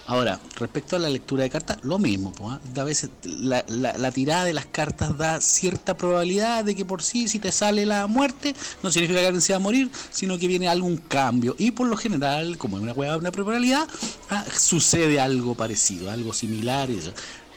Ahora, 0.08 0.39
respecto 0.60 0.95
a 0.95 0.99
la 0.99 1.10
lectura 1.10 1.43
de 1.43 1.49
cartas, 1.49 1.80
lo 1.82 1.97
mismo. 1.97 2.32
Pues, 2.34 2.60
a 2.78 2.84
veces 2.84 3.10
la, 3.24 3.66
la, 3.68 4.12
tirada 4.12 4.43
de 4.43 4.53
las 4.53 4.68
cartas 4.68 5.18
da 5.18 5.41
cierta 5.41 5.97
probabilidad 5.97 6.64
de 6.64 6.76
que 6.76 6.86
por 6.86 7.01
sí, 7.01 7.28
si 7.28 7.39
te 7.39 7.51
sale 7.51 7.88
la 7.88 8.06
muerte, 8.06 8.56
no 8.84 8.91
significa 8.91 9.20
que 9.20 9.26
alguien 9.26 9.41
se 9.41 9.53
va 9.53 9.58
a 9.58 9.60
morir, 9.60 9.89
sino 10.12 10.38
que 10.38 10.47
viene 10.47 10.68
algún 10.68 10.97
cambio. 10.97 11.56
Y 11.58 11.72
por 11.72 11.88
lo 11.88 11.97
general, 11.97 12.58
como 12.60 12.78
es 12.78 12.84
una 12.84 12.93
hueá, 12.93 13.18
una 13.18 13.32
probabilidad, 13.32 13.88
ah, 14.30 14.45
sucede 14.56 15.20
algo 15.20 15.56
parecido, 15.56 16.12
algo 16.12 16.34
similar. 16.34 16.89
Y. 16.91 16.99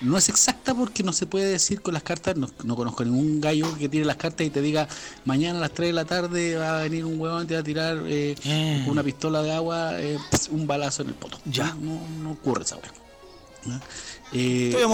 No 0.00 0.16
es 0.16 0.28
exacta 0.28 0.74
porque 0.74 1.02
no 1.02 1.12
se 1.12 1.26
puede 1.26 1.46
decir 1.50 1.82
con 1.82 1.94
las 1.94 2.04
cartas, 2.04 2.36
no, 2.36 2.76
conozco 2.76 3.04
ningún 3.04 3.40
gallo 3.40 3.66
que 3.78 3.88
tire 3.88 4.04
las 4.04 4.16
cartas 4.16 4.46
y 4.46 4.50
te 4.50 4.62
diga 4.62 4.86
mañana 5.24 5.58
a 5.58 5.62
las 5.62 5.72
3 5.72 5.88
de 5.88 5.92
la 5.92 6.04
tarde 6.04 6.56
va 6.56 6.78
a 6.78 6.82
venir 6.82 7.04
un 7.04 7.20
huevón 7.20 7.44
y 7.44 7.46
te 7.46 7.54
va 7.54 7.60
a 7.60 7.64
tirar 7.64 8.02
eh, 8.06 8.36
eh. 8.44 8.84
una 8.86 9.02
pistola 9.02 9.42
de 9.42 9.52
agua 9.52 10.00
eh, 10.00 10.18
un 10.50 10.66
balazo 10.66 11.02
en 11.02 11.08
el 11.08 11.14
poto. 11.14 11.38
Ya. 11.46 11.76
No, 11.80 12.30
ocurre 12.30 12.62
esa 12.62 12.76
hueá. 12.76 12.92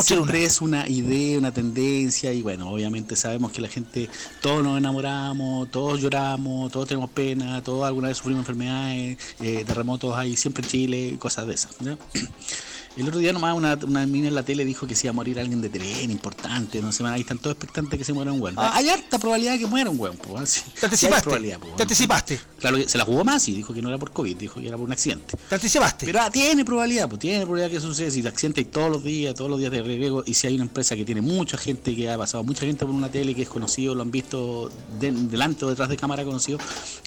siempre 0.03 0.45
es 0.45 0.63
una 0.63 0.89
idea, 0.89 1.39
una 1.39 1.53
tendencia 1.53 2.33
y 2.33 2.41
bueno, 2.41 2.71
obviamente 2.71 3.15
sabemos 3.15 3.53
que 3.53 3.61
la 3.61 3.69
gente, 3.69 4.09
todos 4.41 4.65
nos 4.65 4.79
enamoramos, 4.79 5.71
todos 5.71 6.01
lloramos, 6.01 6.73
todos 6.73 6.89
tenemos 6.89 7.11
pena, 7.11 7.63
todos 7.63 7.85
alguna 7.85 8.09
vez 8.09 8.17
sufrimos 8.17 8.41
enfermedades, 8.41 9.19
terremotos 9.39 10.17
hay 10.17 10.35
siempre 10.37 10.63
en 10.65 10.71
Chile, 10.71 11.17
cosas 11.19 11.47
de 11.47 11.55
esas. 11.55 11.77
El 12.97 13.09
otro 13.09 13.19
día 13.19 13.33
nomás 13.33 13.57
una, 13.57 13.77
una 13.87 14.07
mina 14.07 14.29
en 14.29 14.35
la 14.37 14.45
tele 14.45 14.65
dijo 14.65 14.87
que 14.87 14.95
se 14.95 15.09
iba 15.09 15.11
a 15.11 15.15
morir 15.15 15.41
alguien 15.41 15.61
de 15.61 15.69
tren 15.69 16.11
importante, 16.13 16.81
no 16.81 16.93
sé, 16.93 17.05
ahí 17.05 17.23
están 17.23 17.39
todos 17.39 17.57
expectantes 17.57 17.99
que 17.99 18.05
se 18.05 18.13
muera 18.13 18.33
un 18.33 18.41
weón. 18.41 18.55
Ah. 18.57 18.73
hay 18.75 18.89
harta 18.89 19.19
probabilidad 19.19 19.55
de 19.55 19.59
que 19.59 19.67
muera 19.67 19.91
un 19.91 19.99
weón, 19.99 20.17
pues. 20.17 20.65
Te 20.79 20.87
anticipaste. 20.87 21.31
te 21.77 21.83
anticipaste. 21.83 22.41
Claro, 22.61 22.79
se 22.87 22.97
la 22.97 23.05
jugó 23.05 23.25
más 23.25 23.49
y 23.49 23.53
dijo 23.53 23.75
que 23.75 23.83
no 23.83 23.89
era 23.89 23.99
por 23.99 24.13
COVID, 24.13 24.37
dijo 24.37 24.61
que 24.61 24.69
era 24.69 24.77
por 24.77 24.87
un 24.87 24.93
accidente. 24.93 25.37
Te 25.49 25.55
anticipaste. 25.57 26.07
Pero 26.07 26.21
ah, 26.21 26.31
tiene 26.31 26.65
probabilidad, 26.65 27.09
pues 27.09 27.21
tiene 27.21 27.41
probabilidad 27.41 27.71
que 27.71 27.81
suceda. 27.81 28.11
Si 28.13 28.23
te 28.23 28.29
accidente 28.29 28.65
todos 28.65 28.91
los 28.91 29.03
días, 29.03 29.35
todos 29.35 29.51
los 29.51 29.59
días 29.59 29.73
de 29.73 29.83
riesgo, 29.83 30.23
y 30.25 30.35
si 30.35 30.47
hay 30.47 30.55
una 30.55 30.65
empresa 30.65 30.95
que 30.95 31.05
tiene 31.05 31.21
mucha 31.21 31.57
gente, 31.57 31.97
que 31.97 32.09
ha 32.09 32.17
pasado 32.17 32.45
mucha 32.45 32.65
gente 32.65 32.87
por 32.87 32.95
una 32.95 33.11
tele 33.11 33.35
que 33.35 33.43
es 33.43 33.49
conocido, 33.49 33.97
lo 33.97 34.03
han 34.03 34.13
visto 34.13 34.71
delante 35.01 35.65
o 35.65 35.69
detrás 35.69 35.89
de 35.89 35.97
cámara 35.97 36.25
conocido, 36.25 36.59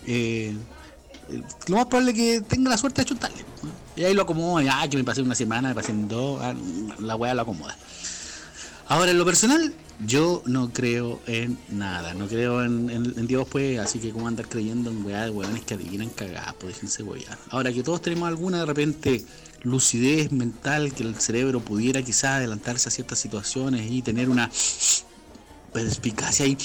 eh, 0.05 0.53
lo 1.67 1.77
más 1.77 1.85
probable 1.85 2.11
es 2.11 2.17
que 2.17 2.41
tenga 2.41 2.69
la 2.69 2.77
suerte 2.77 3.01
de 3.01 3.05
chutarle. 3.05 3.45
Y 3.97 4.05
ahí 4.05 4.13
lo 4.13 4.21
acomoda, 4.21 4.63
ya 4.63 4.87
que 4.87 4.97
me 4.97 5.03
pasé 5.03 5.21
una 5.21 5.35
semana, 5.35 5.69
me 5.69 5.75
pasé 5.75 5.91
en 5.91 6.07
dos, 6.07 6.39
ah, 6.41 6.53
la 6.99 7.15
weá 7.15 7.33
lo 7.33 7.41
acomoda. 7.41 7.75
Ahora, 8.87 9.11
en 9.11 9.17
lo 9.17 9.25
personal, 9.25 9.73
yo 10.05 10.43
no 10.45 10.71
creo 10.71 11.19
en 11.25 11.57
nada, 11.69 12.13
no 12.13 12.27
creo 12.27 12.63
en, 12.63 13.27
Dios, 13.27 13.47
pues, 13.49 13.79
así 13.79 13.99
que 13.99 14.11
como 14.11 14.27
andar 14.27 14.47
creyendo 14.47 14.91
en 14.91 15.03
weá 15.03 15.25
de 15.25 15.31
weones 15.31 15.63
que 15.63 15.73
adivinan 15.73 16.09
cagadas, 16.09 16.53
pues 16.59 16.75
déjense 16.75 17.03
weá. 17.03 17.37
Ahora 17.49 17.73
que 17.73 17.83
todos 17.83 18.01
tenemos 18.01 18.27
alguna 18.27 18.59
de 18.59 18.65
repente 18.65 19.25
lucidez 19.63 20.31
mental, 20.31 20.93
que 20.93 21.03
el 21.03 21.15
cerebro 21.15 21.59
pudiera 21.59 22.01
quizás 22.03 22.37
adelantarse 22.37 22.89
a 22.89 22.91
ciertas 22.91 23.17
situaciones 23.19 23.91
y 23.91 24.03
tener 24.03 24.29
una 24.29 24.49
perspicacia 25.73 26.45
y 26.45 26.57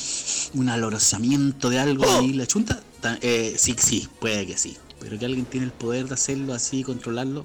un 0.55 0.68
alorosamiento 0.68 1.70
de 1.70 1.78
algo 1.78 2.05
oh. 2.07 2.22
y 2.22 2.35
la 2.35 2.47
chunta, 2.47 2.80
eh, 3.22 3.55
sí, 3.57 3.74
sí, 3.78 4.09
puede 4.20 4.47
que 4.47 4.59
sí. 4.59 4.76
Pero 5.03 5.18
que 5.18 5.26
alguien 5.26 5.44
tiene 5.44 5.66
el 5.66 5.72
poder 5.72 6.07
de 6.07 6.14
hacerlo 6.14 6.55
así, 6.55 6.82
controlarlo, 6.82 7.44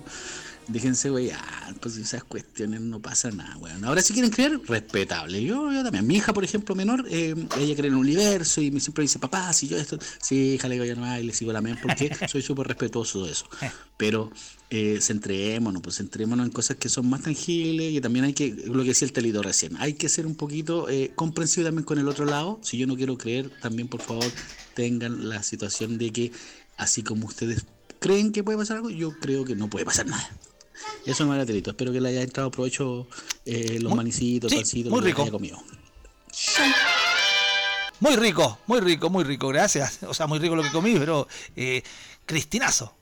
déjense, 0.68 1.10
güey, 1.10 1.32
ah, 1.32 1.74
pues 1.80 1.98
esas 1.98 2.24
cuestiones 2.24 2.82
no 2.82 3.00
pasa 3.00 3.32
nada, 3.32 3.56
güey. 3.56 3.74
Ahora 3.84 4.02
si 4.02 4.14
quieren 4.14 4.32
creer, 4.32 4.60
respetable. 4.68 5.44
Yo, 5.44 5.72
yo 5.72 5.84
también. 5.84 6.06
Mi 6.06 6.18
hija, 6.18 6.34
por 6.34 6.44
ejemplo, 6.44 6.76
menor, 6.76 7.06
eh, 7.10 7.36
ella 7.58 7.76
cree 7.76 7.88
en 7.88 7.94
el 7.94 7.96
universo 7.96 8.62
y 8.62 8.72
me 8.72 8.80
siempre 8.80 9.04
dice, 9.04 9.20
papá, 9.20 9.52
si 9.54 9.68
yo 9.68 9.78
esto, 9.78 9.98
sí, 10.22 10.56
hija, 10.56 10.68
le 10.68 10.76
digo 10.76 10.86
yo 10.86 10.96
nomás 10.96 11.22
y 11.22 11.24
le 11.24 11.34
sigo 11.34 11.52
la 11.54 11.62
mente 11.62 11.82
porque 11.82 12.12
soy 12.28 12.42
súper 12.42 12.68
respetuoso 12.68 13.26
de 13.26 13.32
eso. 13.32 13.48
Pero 13.96 14.32
eh, 14.70 15.00
centrémonos, 15.02 15.82
pues 15.82 15.98
centrémonos 15.98 16.46
en 16.46 16.52
cosas 16.52 16.78
que 16.78 16.90
son 16.90 17.10
más 17.10 17.22
tangibles 17.22 17.94
y 17.94 18.02
también 18.02 18.26
hay 18.26 18.34
que, 18.34 18.54
lo 18.66 18.84
que 18.84 18.90
decía 18.90 19.06
el 19.06 19.14
telito 19.14 19.42
recién, 19.42 19.78
hay 19.78 19.94
que 19.94 20.10
ser 20.10 20.28
un 20.28 20.36
poquito 20.36 20.90
eh, 20.90 21.12
comprensivo 21.16 21.66
también 21.66 21.86
con 21.86 21.98
el 22.00 22.08
otro 22.08 22.26
lado. 22.26 22.60
Si 22.64 22.78
yo 22.78 22.88
no 22.88 22.96
quiero 22.96 23.18
creer, 23.18 23.50
también 23.62 23.88
por 23.88 24.02
favor 24.02 24.26
tengan 24.74 25.30
la 25.30 25.42
situación 25.42 25.98
de 25.98 26.12
que 26.12 26.32
así 26.78 27.04
como 27.04 27.28
ustedes 27.28 27.66
creen 28.00 28.32
que 28.32 28.44
puede 28.44 28.58
pasar 28.58 28.78
algo, 28.78 28.90
yo 28.90 29.12
creo 29.20 29.44
que 29.44 29.56
no 29.56 29.70
puede 29.70 29.86
pasar 29.86 30.06
nada. 30.06 30.30
Eso 31.06 31.24
me 31.24 31.32
vale 31.32 31.46
delito. 31.46 31.72
Espero 31.72 31.92
que 31.92 32.00
le 32.00 32.10
haya 32.10 32.22
entrado 32.22 32.52
provecho 32.52 33.08
eh, 33.46 33.80
los 33.82 33.96
manicitos, 33.96 34.54
pancitos 34.54 34.92
muy 34.92 35.02
rico. 35.02 35.30
comido. 35.30 35.62
Muy 38.00 38.16
rico, 38.16 38.60
muy 38.68 38.80
rico, 38.80 39.10
muy 39.10 39.24
rico, 39.24 39.48
gracias. 39.48 40.04
O 40.04 40.14
sea, 40.14 40.28
muy 40.28 40.40
rico 40.40 40.56
lo 40.56 40.64
que 40.64 40.72
comí, 40.72 40.96
pero 40.98 41.28
eh, 41.56 41.82
cristinazo. 42.26 42.94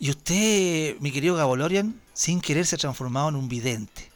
Y 0.00 0.10
usted, 0.10 0.96
mi 1.00 1.12
querido 1.12 1.36
Gabolorian, 1.36 1.98
sin 2.12 2.40
querer 2.40 2.66
se 2.66 2.74
ha 2.74 2.78
transformado 2.78 3.28
en 3.28 3.36
un 3.36 3.48
vidente. 3.48 4.10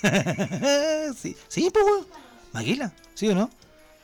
sí, 1.20 1.36
sí, 1.48 1.70
pues, 1.70 1.84
Maguila, 2.52 2.94
¿sí 3.18 3.28
o 3.28 3.34
no? 3.34 3.50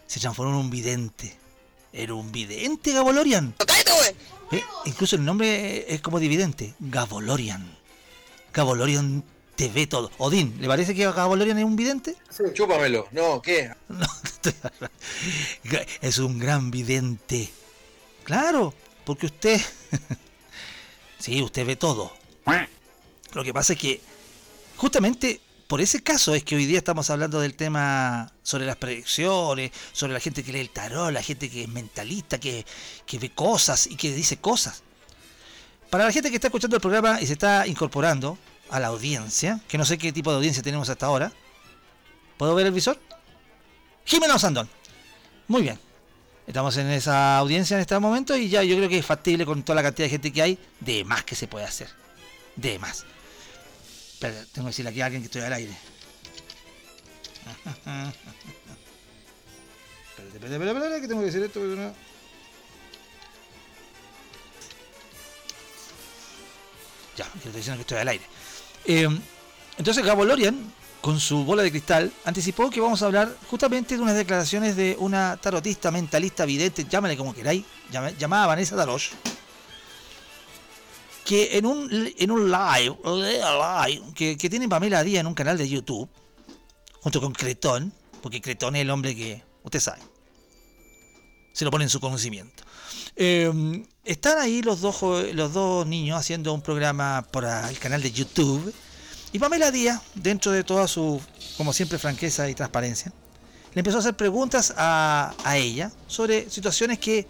Se 0.09 0.19
transformó 0.19 0.55
en 0.55 0.59
un 0.59 0.71
vidente. 0.71 1.37
Era 1.93 2.15
un 2.15 2.33
vidente, 2.33 2.93
Gabolorian. 2.93 3.55
¡Cállate, 3.65 3.93
güey! 3.93 4.61
Eh, 4.61 4.65
incluso 4.87 5.15
el 5.15 5.25
nombre 5.25 5.95
es 5.95 6.01
como 6.01 6.19
dividente. 6.19 6.75
Gabolorian. 6.81 7.79
Gabolorian 8.53 9.23
te 9.55 9.69
ve 9.69 9.87
todo. 9.87 10.11
Odín, 10.19 10.57
¿le 10.61 10.67
parece 10.67 10.97
que 10.97 11.05
Gabolorian 11.05 11.59
es 11.59 11.65
un 11.65 11.77
vidente? 11.77 12.17
Sí. 12.29 12.43
Chúpamelo. 12.55 13.07
No, 13.12 13.41
¿qué? 13.41 13.73
es 16.03 16.19
un 16.19 16.41
gran 16.41 16.73
vidente. 16.73 17.51
Claro, 18.25 18.75
porque 19.05 19.27
usted... 19.27 19.61
sí, 21.21 21.41
usted 21.41 21.65
ve 21.65 21.77
todo. 21.77 22.12
Lo 23.33 23.45
que 23.45 23.55
pasa 23.55 23.75
es 23.75 23.79
que 23.79 24.01
justamente 24.77 25.41
por 25.67 25.81
ese 25.81 26.03
caso 26.03 26.35
es 26.35 26.45
que 26.45 26.57
hoy 26.57 26.67
día 26.67 26.79
estamos 26.79 27.09
hablando 27.11 27.41
del 27.41 27.55
tema 27.55 28.31
sobre 28.43 28.67
las 28.67 28.77
predicciones, 28.77 29.71
sobre 29.93 30.12
la 30.12 30.21
gente 30.21 30.45
que 30.45 30.53
lee 30.53 30.61
el 30.61 30.71
tarot, 30.71 31.11
la 31.11 31.23
gente 31.23 31.51
que 31.51 31.62
es 31.62 31.69
mentalista, 31.69 32.39
que, 32.39 32.67
ve 33.12 33.31
cosas 33.31 33.87
y 33.87 33.97
que 33.97 34.12
dice 34.12 34.37
cosas. 34.37 34.83
Para 35.89 36.05
la 36.05 36.12
gente 36.12 36.29
que 36.29 36.37
está 36.37 36.49
escuchando 36.49 36.77
el 36.77 36.83
programa 36.83 37.21
y 37.21 37.27
se 37.27 37.33
está 37.33 37.67
incorporando 37.67 38.37
a 38.69 38.79
la 38.79 38.89
audiencia, 38.89 39.61
que 39.67 39.79
no 39.79 39.85
sé 39.85 39.97
qué 39.97 40.12
tipo 40.12 40.31
de 40.31 40.37
audiencia 40.37 40.62
tenemos 40.62 40.89
hasta 40.91 41.07
ahora, 41.07 41.33
¿puedo 42.37 42.55
ver 42.55 42.67
el 42.67 42.73
visor? 42.73 42.99
Jimena 44.05 44.35
Osandón. 44.35 44.69
Muy 45.49 45.62
bien. 45.62 45.79
Estamos 46.47 46.77
en 46.77 46.91
esa 46.91 47.39
audiencia 47.39 47.77
en 47.77 47.81
este 47.81 47.99
momento 47.99 48.37
y 48.37 48.51
ya 48.51 48.62
yo 48.62 48.77
creo 48.77 48.89
que 48.89 48.99
es 48.99 49.07
factible 49.07 49.47
con 49.47 49.62
toda 49.62 49.77
la 49.77 49.83
cantidad 49.83 50.07
de 50.07 50.11
gente 50.11 50.31
que 50.31 50.43
hay, 50.43 50.59
de 50.81 51.05
más 51.05 51.25
que 51.25 51.35
se 51.35 51.49
puede 51.49 51.65
hacer. 51.65 51.89
De 52.57 52.79
más 52.79 53.07
tengo 54.31 54.66
que 54.66 54.70
decirle 54.70 54.91
aquí 54.91 55.01
a 55.01 55.07
alguien 55.07 55.22
que 55.22 55.27
estoy 55.27 55.43
al 55.43 55.53
aire. 55.53 55.77
espérate, 60.16 60.37
espérate, 60.37 60.66
espérate, 60.66 61.01
que 61.01 61.09
tengo 61.09 61.20
que 61.20 61.27
decir 61.27 61.43
esto. 61.43 61.61
Ya, 67.16 67.31
que 67.31 67.39
estoy 67.39 67.53
diciendo 67.53 67.77
que 67.77 67.83
estoy 67.83 67.99
al 67.99 68.09
aire. 68.09 68.25
Eh, 68.87 69.09
entonces 69.79 70.05
Gabo 70.05 70.25
Lorian, 70.25 70.72
con 71.01 71.20
su 71.20 71.45
bola 71.45 71.62
de 71.62 71.70
cristal, 71.70 72.12
anticipó 72.25 72.70
que 72.70 72.81
vamos 72.81 73.03
a 73.03 73.07
hablar 73.07 73.37
justamente 73.49 73.97
de 73.97 74.03
unas 74.03 74.16
declaraciones 74.16 74.75
de 74.77 74.97
una 74.99 75.37
tarotista, 75.37 75.91
mentalista, 75.91 76.45
vidente, 76.45 76.87
llámale 76.89 77.16
como 77.16 77.35
queráis, 77.35 77.64
llamada 78.18 78.47
Vanessa 78.47 78.75
Darosh 78.75 79.12
que 81.25 81.57
en 81.57 81.66
un, 81.66 81.89
en 82.18 82.31
un 82.31 82.51
live, 82.51 82.97
que, 84.14 84.37
que 84.37 84.51
tiene 84.51 84.68
Pamela 84.68 85.03
Díaz 85.03 85.20
en 85.20 85.27
un 85.27 85.35
canal 85.35 85.57
de 85.57 85.68
YouTube, 85.68 86.09
junto 87.01 87.20
con 87.20 87.33
Cretón, 87.33 87.93
porque 88.22 88.41
Cretón 88.41 88.77
es 88.77 88.83
el 88.83 88.91
hombre 88.91 89.16
que, 89.16 89.43
usted 89.62 89.81
sabe, 89.81 90.03
se 91.53 91.64
lo 91.64 91.70
pone 91.70 91.85
en 91.85 91.91
su 91.91 92.01
conocimiento. 92.01 92.64
Em, 93.16 93.87
están 94.05 94.39
ahí 94.39 94.61
los 94.62 94.81
dos, 94.81 95.01
los 95.33 95.53
dos 95.53 95.87
niños 95.87 96.18
haciendo 96.18 96.53
un 96.53 96.61
programa 96.61 97.27
por 97.31 97.45
el 97.45 97.79
canal 97.79 98.03
de 98.03 98.11
YouTube 98.11 98.75
Y 99.33 99.39
Pamela 99.39 99.70
Díaz, 99.70 100.03
dentro 100.16 100.51
de 100.51 100.64
toda 100.64 100.89
su, 100.89 101.20
como 101.57 101.72
siempre, 101.72 101.99
franqueza 101.99 102.49
y 102.51 102.55
transparencia, 102.55 103.12
le 103.72 103.81
empezó 103.81 103.99
a 103.99 104.01
hacer 104.01 104.14
preguntas 104.14 104.75
a, 104.77 105.35
a 105.45 105.57
ella 105.57 105.91
sobre 106.07 106.51
situaciones 106.51 106.99
que 106.99 107.27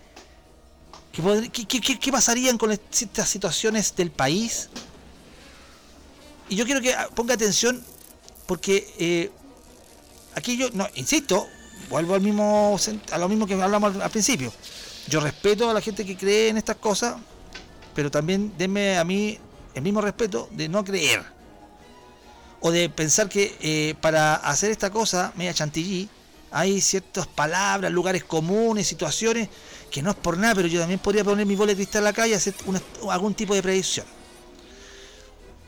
¿Qué, 1.14 2.10
pasarían 2.10 2.58
con 2.58 2.72
estas 2.72 3.28
situaciones 3.28 3.94
del 3.94 4.10
país? 4.10 4.68
Y 6.48 6.56
yo 6.56 6.64
quiero 6.64 6.80
que 6.80 6.94
ponga 7.14 7.34
atención 7.34 7.82
porque 8.46 8.92
eh, 8.98 9.30
aquí 10.34 10.56
yo, 10.56 10.70
no, 10.72 10.88
insisto, 10.96 11.46
vuelvo 11.88 12.14
al 12.14 12.20
mismo, 12.20 12.76
a 13.12 13.18
lo 13.18 13.28
mismo 13.28 13.46
que 13.46 13.54
hablamos 13.54 13.96
al, 13.96 14.10
principio. 14.10 14.52
Yo 15.06 15.20
respeto 15.20 15.70
a 15.70 15.74
la 15.74 15.80
gente 15.80 16.04
que 16.04 16.16
cree 16.16 16.48
en 16.48 16.56
estas 16.56 16.76
cosas, 16.76 17.16
pero 17.94 18.10
también 18.10 18.52
denme 18.58 18.98
a 18.98 19.04
mí 19.04 19.38
el 19.74 19.82
mismo 19.82 20.00
respeto 20.00 20.48
de 20.50 20.68
no 20.68 20.84
creer. 20.84 21.22
O 22.60 22.72
de 22.72 22.88
pensar 22.88 23.28
que 23.28 23.56
eh, 23.60 23.94
para 24.00 24.34
hacer 24.34 24.70
esta 24.72 24.90
cosa, 24.90 25.32
media 25.36 25.54
chantilly, 25.54 26.08
hay 26.54 26.80
ciertas 26.80 27.26
palabras, 27.26 27.90
lugares 27.90 28.22
comunes, 28.22 28.86
situaciones 28.86 29.48
que 29.90 30.02
no 30.02 30.10
es 30.10 30.16
por 30.16 30.38
nada, 30.38 30.54
pero 30.54 30.68
yo 30.68 30.78
también 30.78 31.00
podría 31.00 31.24
poner 31.24 31.44
mi 31.46 31.56
bola 31.56 31.72
de 31.72 31.76
cristal 31.76 32.06
acá 32.06 32.28
y 32.28 32.32
hacer 32.32 32.54
algún 33.10 33.34
tipo 33.34 33.54
de 33.54 33.62
predicción. 33.62 34.06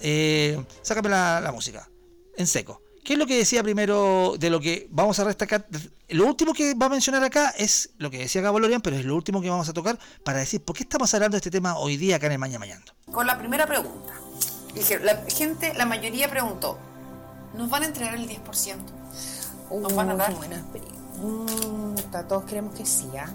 Eh, 0.00 0.64
sácame 0.82 1.08
la, 1.08 1.50
música, 1.52 1.90
en 2.36 2.46
seco. 2.46 2.82
¿Qué 3.02 3.14
es 3.14 3.18
lo 3.18 3.26
que 3.26 3.36
decía 3.36 3.64
primero 3.64 4.36
de 4.38 4.48
lo 4.48 4.60
que 4.60 4.86
vamos 4.90 5.18
a 5.18 5.24
destacar? 5.24 5.66
Lo 6.08 6.24
último 6.24 6.52
que 6.52 6.74
va 6.74 6.86
a 6.86 6.90
mencionar 6.90 7.24
acá 7.24 7.52
es 7.58 7.90
lo 7.98 8.08
que 8.08 8.18
decía 8.18 8.40
Gabo 8.40 8.60
Lorian, 8.60 8.80
pero 8.80 8.96
es 8.96 9.04
lo 9.04 9.16
último 9.16 9.40
que 9.40 9.50
vamos 9.50 9.68
a 9.68 9.72
tocar 9.72 9.98
para 10.24 10.38
decir 10.38 10.62
por 10.62 10.76
qué 10.76 10.84
estamos 10.84 11.12
hablando 11.14 11.34
de 11.34 11.38
este 11.38 11.50
tema 11.50 11.76
hoy 11.78 11.96
día 11.96 12.16
acá 12.16 12.26
en 12.26 12.32
el 12.32 12.38
Maña 12.38 12.60
Mañando. 12.60 12.92
Con 13.10 13.26
la 13.26 13.36
primera 13.36 13.66
pregunta, 13.66 14.12
la 15.02 15.24
gente, 15.28 15.74
la 15.74 15.86
mayoría 15.86 16.30
preguntó, 16.30 16.78
¿nos 17.54 17.68
van 17.70 17.82
a 17.82 17.86
entregar 17.86 18.14
el 18.14 18.28
10%? 18.28 19.05
¿Nos 19.70 19.94
van 19.94 20.10
a 20.10 20.16
dar? 20.16 20.34
Buena 20.34 20.64
mm, 21.22 21.94
todos 22.28 22.44
creemos 22.44 22.74
que 22.74 22.86
sí, 22.86 23.08
¿ah? 23.18 23.28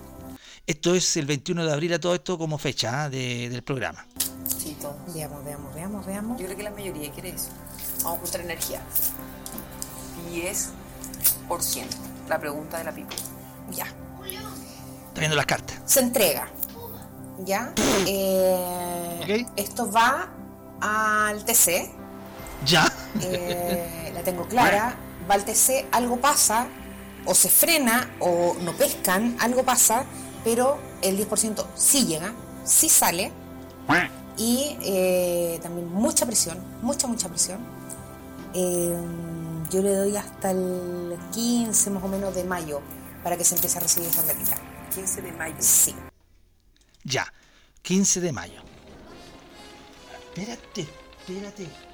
Esto 0.66 0.96
es 0.96 1.18
el 1.18 1.26
21 1.26 1.66
de 1.66 1.74
abril 1.74 1.94
a 1.94 2.00
todo 2.00 2.16
esto 2.16 2.38
como 2.38 2.58
fecha 2.58 3.04
¿ah? 3.04 3.10
del 3.10 3.64
programa. 3.64 4.06
Sí, 4.46 4.78
todo. 4.80 4.96
Veamos, 5.14 5.44
veamos, 5.44 5.74
veamos, 5.74 6.06
veamos. 6.06 6.40
Yo 6.40 6.46
creo 6.46 6.58
que 6.58 6.64
la 6.64 6.72
mayoría 6.72 7.12
quiere 7.12 7.30
eso. 7.30 7.50
Vamos 8.04 8.20
a 8.20 8.22
juntar 8.22 8.42
energía. 8.42 8.82
10%. 10.32 10.70
La 12.30 12.40
pregunta 12.40 12.78
de 12.78 12.84
la 12.84 12.94
pipa. 12.94 13.14
Ya. 13.72 13.86
Está 13.86 15.20
viendo 15.20 15.36
las 15.36 15.46
cartas. 15.46 15.78
Se 15.86 16.00
entrega. 16.00 16.48
¿Ya? 17.40 17.74
Eh, 18.06 19.46
Esto 19.56 19.92
va 19.92 20.30
al 20.80 21.44
TC. 21.44 21.92
¿Ya? 22.66 22.86
Eh, 23.22 24.12
la 24.14 24.22
tengo 24.22 24.48
clara. 24.48 24.96
TC, 25.40 25.88
algo 25.92 26.18
pasa, 26.18 26.68
o 27.26 27.34
se 27.34 27.50
frena, 27.50 28.12
o 28.20 28.56
no 28.62 28.74
pescan, 28.74 29.38
algo 29.40 29.64
pasa, 29.64 30.06
pero 30.44 30.80
el 31.02 31.18
10% 31.18 31.66
sí 31.76 32.06
llega, 32.06 32.34
sí 32.64 32.90
sale. 32.90 33.32
Y 34.38 34.78
eh, 34.82 35.60
también 35.62 35.92
mucha 35.92 36.26
presión, 36.26 36.58
mucha, 36.82 37.08
mucha 37.08 37.28
presión. 37.28 37.60
Eh, 38.54 38.96
yo 39.70 39.82
le 39.82 39.94
doy 39.96 40.16
hasta 40.16 40.52
el 40.52 41.18
15 41.32 41.90
más 41.92 42.04
o 42.04 42.08
menos 42.08 42.34
de 42.36 42.44
mayo 42.44 42.82
para 43.24 43.38
que 43.38 43.44
se 43.44 43.56
empiece 43.56 43.78
a 43.78 43.82
recibir 43.82 44.10
esa 44.10 44.24
métrica. 44.24 44.58
15 44.96 45.22
de 45.22 45.32
mayo. 45.34 45.56
Sí. 45.60 45.96
Ya, 47.04 47.32
15 47.82 48.22
de 48.22 48.32
mayo. 48.32 48.62
Espérate, 50.34 50.88
espérate. 51.20 51.91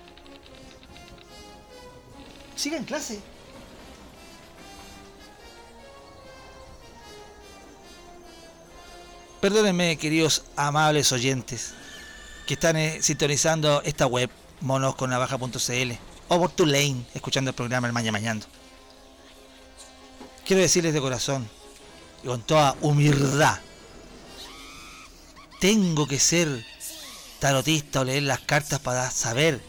Siga 2.58 2.78
en 2.78 2.86
clase. 2.86 3.20
Perdónenme, 9.40 9.96
queridos 9.98 10.44
amables 10.56 11.12
oyentes, 11.12 11.76
que 12.48 12.56
están 12.56 12.76
eh, 12.76 12.98
sintonizando 13.04 13.84
esta 13.84 14.08
web, 14.08 14.32
monosconavaja.cl, 14.62 15.92
o 16.30 16.40
por 16.40 16.50
tu 16.50 16.66
lane, 16.66 17.06
escuchando 17.14 17.52
el 17.52 17.56
programa 17.56 17.86
El 17.86 17.94
Maña 17.94 18.12
Mañando. 18.12 18.48
Quiero 20.44 20.64
decirles 20.64 20.96
de 20.96 21.02
corazón, 21.02 21.48
y 22.24 22.28
con 22.28 22.42
toda 22.42 22.76
humildad, 22.82 23.60
tengo 25.60 26.08
que 26.08 26.18
ser 26.18 26.66
tarotista 27.38 28.02
o 28.02 28.04
leer 28.04 28.24
las 28.24 28.40
cartas 28.40 28.80
para 28.80 29.12
saber 29.12 29.62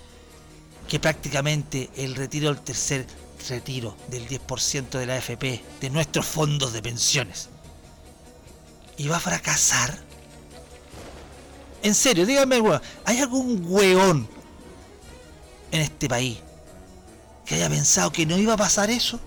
que 0.88 0.98
prácticamente 0.98 1.90
el 1.96 2.14
retiro 2.14 2.52
del 2.52 2.62
tercer 2.62 3.06
retiro 3.48 3.96
del 4.08 4.26
10% 4.26 4.90
de 4.98 5.06
la 5.06 5.14
AFP, 5.16 5.62
de 5.80 5.90
nuestros 5.90 6.26
fondos 6.26 6.72
de 6.72 6.82
pensiones, 6.82 7.48
y 8.96 9.06
va 9.06 9.18
a 9.18 9.20
fracasar? 9.20 9.96
En 11.82 11.94
serio, 11.94 12.26
dígame, 12.26 12.60
¿hay 13.04 13.18
algún 13.18 13.64
weón 13.68 14.28
en 15.70 15.80
este 15.80 16.08
país 16.08 16.38
que 17.46 17.54
haya 17.54 17.68
pensado 17.68 18.10
que 18.10 18.26
no 18.26 18.36
iba 18.36 18.54
a 18.54 18.56
pasar 18.56 18.90
eso? 18.90 19.20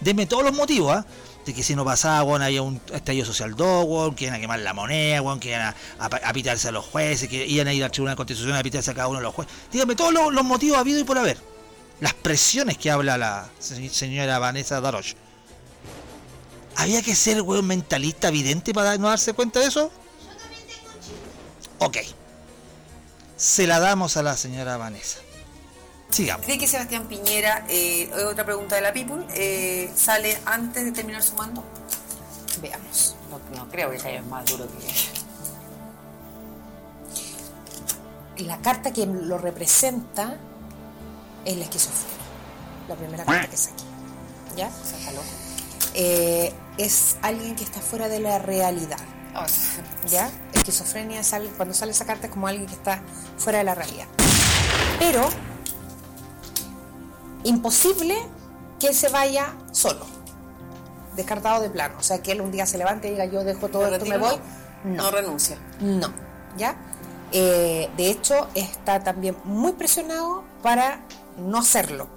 Deme 0.00 0.26
todos 0.26 0.44
los 0.44 0.54
motivos, 0.54 0.94
¿ah? 0.94 1.06
De 1.46 1.54
que 1.54 1.62
si 1.62 1.76
no 1.76 1.84
pasaba, 1.84 2.24
weón, 2.24 2.42
había 2.42 2.60
un 2.60 2.80
estallido 2.92 3.24
social 3.24 3.54
2, 3.54 4.14
que 4.16 4.24
iban 4.24 4.36
a 4.36 4.40
quemar 4.40 4.58
la 4.58 4.74
moneda, 4.74 5.22
weón, 5.22 5.38
que 5.38 5.50
iban 5.50 5.74
a, 6.00 6.32
pitarse 6.32 6.68
a 6.68 6.72
los 6.72 6.84
jueces, 6.84 7.28
que 7.28 7.46
iban 7.46 7.68
a 7.68 7.72
ir 7.72 7.84
al 7.84 7.92
Tribunal 7.92 8.16
Constitucional 8.16 8.58
a 8.58 8.62
pitarse 8.64 8.90
a 8.90 8.94
cada 8.94 9.06
uno 9.06 9.18
de 9.18 9.22
los 9.22 9.34
jueces. 9.34 9.54
Dígame 9.70 9.94
todos 9.94 10.12
los, 10.12 10.44
motivos 10.44 10.76
habido 10.76 10.98
y 10.98 11.04
por 11.04 11.16
haber. 11.16 11.38
Las 12.00 12.14
presiones 12.14 12.76
que 12.76 12.90
habla 12.90 13.16
la 13.16 13.48
señora 13.58 14.38
Vanessa 14.38 14.80
Daroch 14.80 15.14
¿Había 16.74 17.00
que 17.00 17.14
ser, 17.14 17.40
weón, 17.40 17.66
mentalista, 17.66 18.28
evidente 18.28 18.74
para 18.74 18.98
no 18.98 19.08
darse 19.08 19.32
cuenta 19.32 19.60
de 19.60 19.66
eso? 19.66 19.90
Ok. 21.78 21.98
Se 23.36 23.66
la 23.66 23.78
damos 23.78 24.16
a 24.16 24.22
la 24.22 24.36
señora 24.36 24.76
Vanessa. 24.76 25.20
Sigamos. 26.10 26.46
¿Cree 26.46 26.58
que 26.58 26.66
Sebastián 26.66 27.06
Piñera, 27.08 27.64
eh, 27.68 28.10
otra 28.28 28.44
pregunta 28.44 28.76
de 28.76 28.82
la 28.82 28.92
People, 28.92 29.26
eh, 29.34 29.90
sale 29.94 30.38
antes 30.46 30.84
de 30.84 30.92
terminar 30.92 31.22
su 31.22 31.34
mando? 31.34 31.64
Veamos. 32.60 33.16
No, 33.54 33.68
creo 33.68 33.90
que 33.90 33.98
sea 33.98 34.22
más 34.22 34.46
duro 34.46 34.66
que... 34.66 35.16
La 38.44 38.58
carta 38.58 38.92
que 38.92 39.06
lo 39.06 39.38
representa 39.38 40.36
es 41.44 41.56
la 41.56 41.64
esquizofrenia. 41.64 42.16
La 42.88 42.94
primera 42.94 43.24
carta 43.24 43.48
que 43.48 43.56
saqué. 43.56 43.82
¿Ya? 44.56 44.70
Sácalo. 44.70 45.20
Eh, 45.94 46.52
es 46.76 47.16
alguien 47.22 47.56
que 47.56 47.64
está 47.64 47.80
fuera 47.80 48.08
de 48.08 48.20
la 48.20 48.38
realidad. 48.38 48.98
Oh, 49.34 49.44
¿Ya? 50.08 50.30
Esquizofrenia 50.52 51.20
es 51.20 51.34
cuando 51.56 51.74
sale 51.74 51.92
esa 51.92 52.06
carta 52.06 52.26
es 52.26 52.32
como 52.32 52.46
alguien 52.46 52.66
que 52.66 52.74
está 52.74 53.02
fuera 53.38 53.58
de 53.58 53.64
la 53.64 53.74
realidad. 53.74 54.06
Pero 54.98 55.28
imposible 57.48 58.16
que 58.78 58.88
él 58.88 58.94
se 58.94 59.08
vaya 59.08 59.54
solo. 59.72 60.06
Descartado 61.14 61.62
de 61.62 61.70
plano. 61.70 61.96
O 61.98 62.02
sea, 62.02 62.22
que 62.22 62.32
él 62.32 62.40
un 62.40 62.52
día 62.52 62.66
se 62.66 62.78
levante 62.78 63.08
y 63.08 63.12
diga 63.12 63.24
yo 63.26 63.44
dejo 63.44 63.68
todo 63.68 63.86
esto, 63.86 64.06
me 64.06 64.18
voy. 64.18 64.36
No. 64.84 65.04
no 65.04 65.10
renuncia. 65.10 65.58
No. 65.80 66.12
¿Ya? 66.56 66.76
Eh, 67.32 67.90
de 67.96 68.10
hecho, 68.10 68.48
está 68.54 69.02
también 69.02 69.36
muy 69.44 69.72
presionado 69.72 70.44
para 70.62 71.00
no 71.38 71.58
hacerlo. 71.58 72.08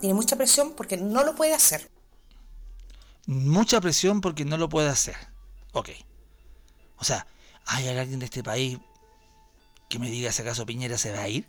Tiene 0.00 0.14
mucha 0.14 0.36
presión 0.36 0.72
porque 0.72 0.96
no 0.96 1.24
lo 1.24 1.34
puede 1.34 1.54
hacer 1.54 1.90
mucha 3.28 3.78
presión 3.80 4.22
porque 4.22 4.46
no 4.46 4.56
lo 4.56 4.68
puede 4.68 4.88
hacer. 4.88 5.16
Ok. 5.72 5.90
O 6.96 7.04
sea, 7.04 7.26
¿hay 7.66 7.86
alguien 7.86 8.18
de 8.18 8.24
este 8.24 8.42
país 8.42 8.78
que 9.88 9.98
me 9.98 10.10
diga 10.10 10.32
si 10.32 10.42
acaso 10.42 10.66
Piñera 10.66 10.96
se 10.96 11.12
va 11.12 11.22
a 11.22 11.28
ir? 11.28 11.46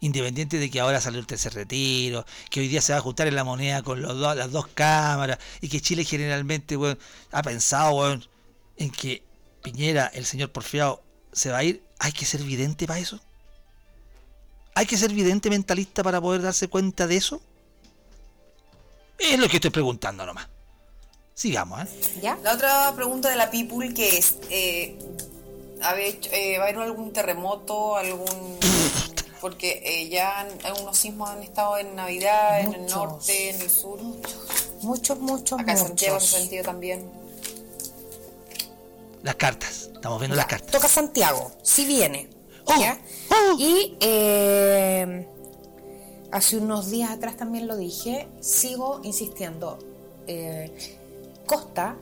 Independiente 0.00 0.58
de 0.58 0.70
que 0.70 0.80
ahora 0.80 1.00
salió 1.00 1.18
el 1.18 1.26
tercer 1.26 1.54
retiro, 1.54 2.24
que 2.50 2.60
hoy 2.60 2.68
día 2.68 2.80
se 2.80 2.92
va 2.92 2.98
a 2.98 3.00
ajustar 3.00 3.26
en 3.26 3.34
la 3.34 3.44
moneda 3.44 3.82
con 3.82 4.00
los 4.00 4.16
las 4.16 4.52
dos 4.52 4.68
cámaras 4.68 5.38
y 5.60 5.68
que 5.68 5.80
Chile 5.80 6.04
generalmente 6.04 6.76
ha 7.32 7.42
pensado 7.42 8.12
en 8.76 8.90
que 8.90 9.22
Piñera, 9.62 10.06
el 10.14 10.24
señor 10.24 10.52
porfiado, 10.52 11.02
se 11.32 11.50
va 11.50 11.58
a 11.58 11.64
ir. 11.64 11.82
¿Hay 11.98 12.12
que 12.12 12.24
ser 12.24 12.42
vidente 12.42 12.86
para 12.86 13.00
eso? 13.00 13.20
¿Hay 14.74 14.86
que 14.86 14.96
ser 14.96 15.12
vidente 15.12 15.50
mentalista 15.50 16.04
para 16.04 16.20
poder 16.20 16.42
darse 16.42 16.68
cuenta 16.68 17.06
de 17.06 17.16
eso? 17.16 17.40
Es 19.18 19.38
lo 19.38 19.48
que 19.48 19.56
estoy 19.56 19.70
preguntando 19.70 20.24
nomás. 20.24 20.46
Sigamos, 21.34 21.82
¿eh? 21.82 21.88
¿Ya? 22.22 22.38
La 22.42 22.54
otra 22.54 22.92
pregunta 22.94 23.28
de 23.28 23.36
la 23.36 23.50
People 23.50 23.92
que 23.92 24.18
es, 24.18 24.36
eh, 24.50 24.96
eh 25.80 26.58
¿va 26.58 26.64
a 26.64 26.68
haber 26.68 26.78
algún 26.78 27.12
terremoto, 27.12 27.96
algún... 27.96 28.58
Porque 29.40 29.80
eh, 29.84 30.08
ya 30.08 30.40
algunos 30.64 30.96
sismos 30.96 31.30
han 31.30 31.42
estado 31.42 31.78
en 31.78 31.94
Navidad, 31.94 32.60
en 32.60 32.74
el 32.74 32.86
norte, 32.86 33.50
en 33.50 33.60
el 33.60 33.70
sur. 33.70 34.00
Muchos, 34.82 35.18
muchos, 35.18 35.60
Acá 35.60 35.72
en 35.72 35.78
Santiago 35.78 36.16
en 36.16 36.22
sentido 36.22 36.64
también. 36.64 37.10
Las 39.22 39.34
cartas, 39.34 39.90
estamos 39.92 40.20
viendo 40.20 40.36
las 40.36 40.46
cartas. 40.46 40.70
Toca 40.70 40.88
Santiago, 40.88 41.52
si 41.62 41.84
viene. 41.84 42.30
Oh, 42.64 42.74
oh. 43.30 43.56
Y 43.58 43.96
eh, 44.00 45.26
hace 46.30 46.56
unos 46.56 46.90
días 46.90 47.10
atrás 47.10 47.36
también 47.36 47.66
lo 47.66 47.76
dije, 47.76 48.28
sigo 48.40 49.00
insistiendo. 49.02 49.78
Eh, 50.26 50.98
Costa, 51.46 51.96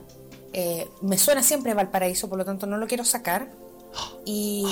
eh, 0.53 0.89
me 1.01 1.17
suena 1.17 1.41
siempre 1.41 1.73
Valparaíso, 1.73 2.27
por 2.29 2.37
lo 2.37 2.45
tanto 2.45 2.67
no 2.67 2.77
lo 2.77 2.87
quiero 2.87 3.05
sacar. 3.05 3.49
Y. 4.25 4.65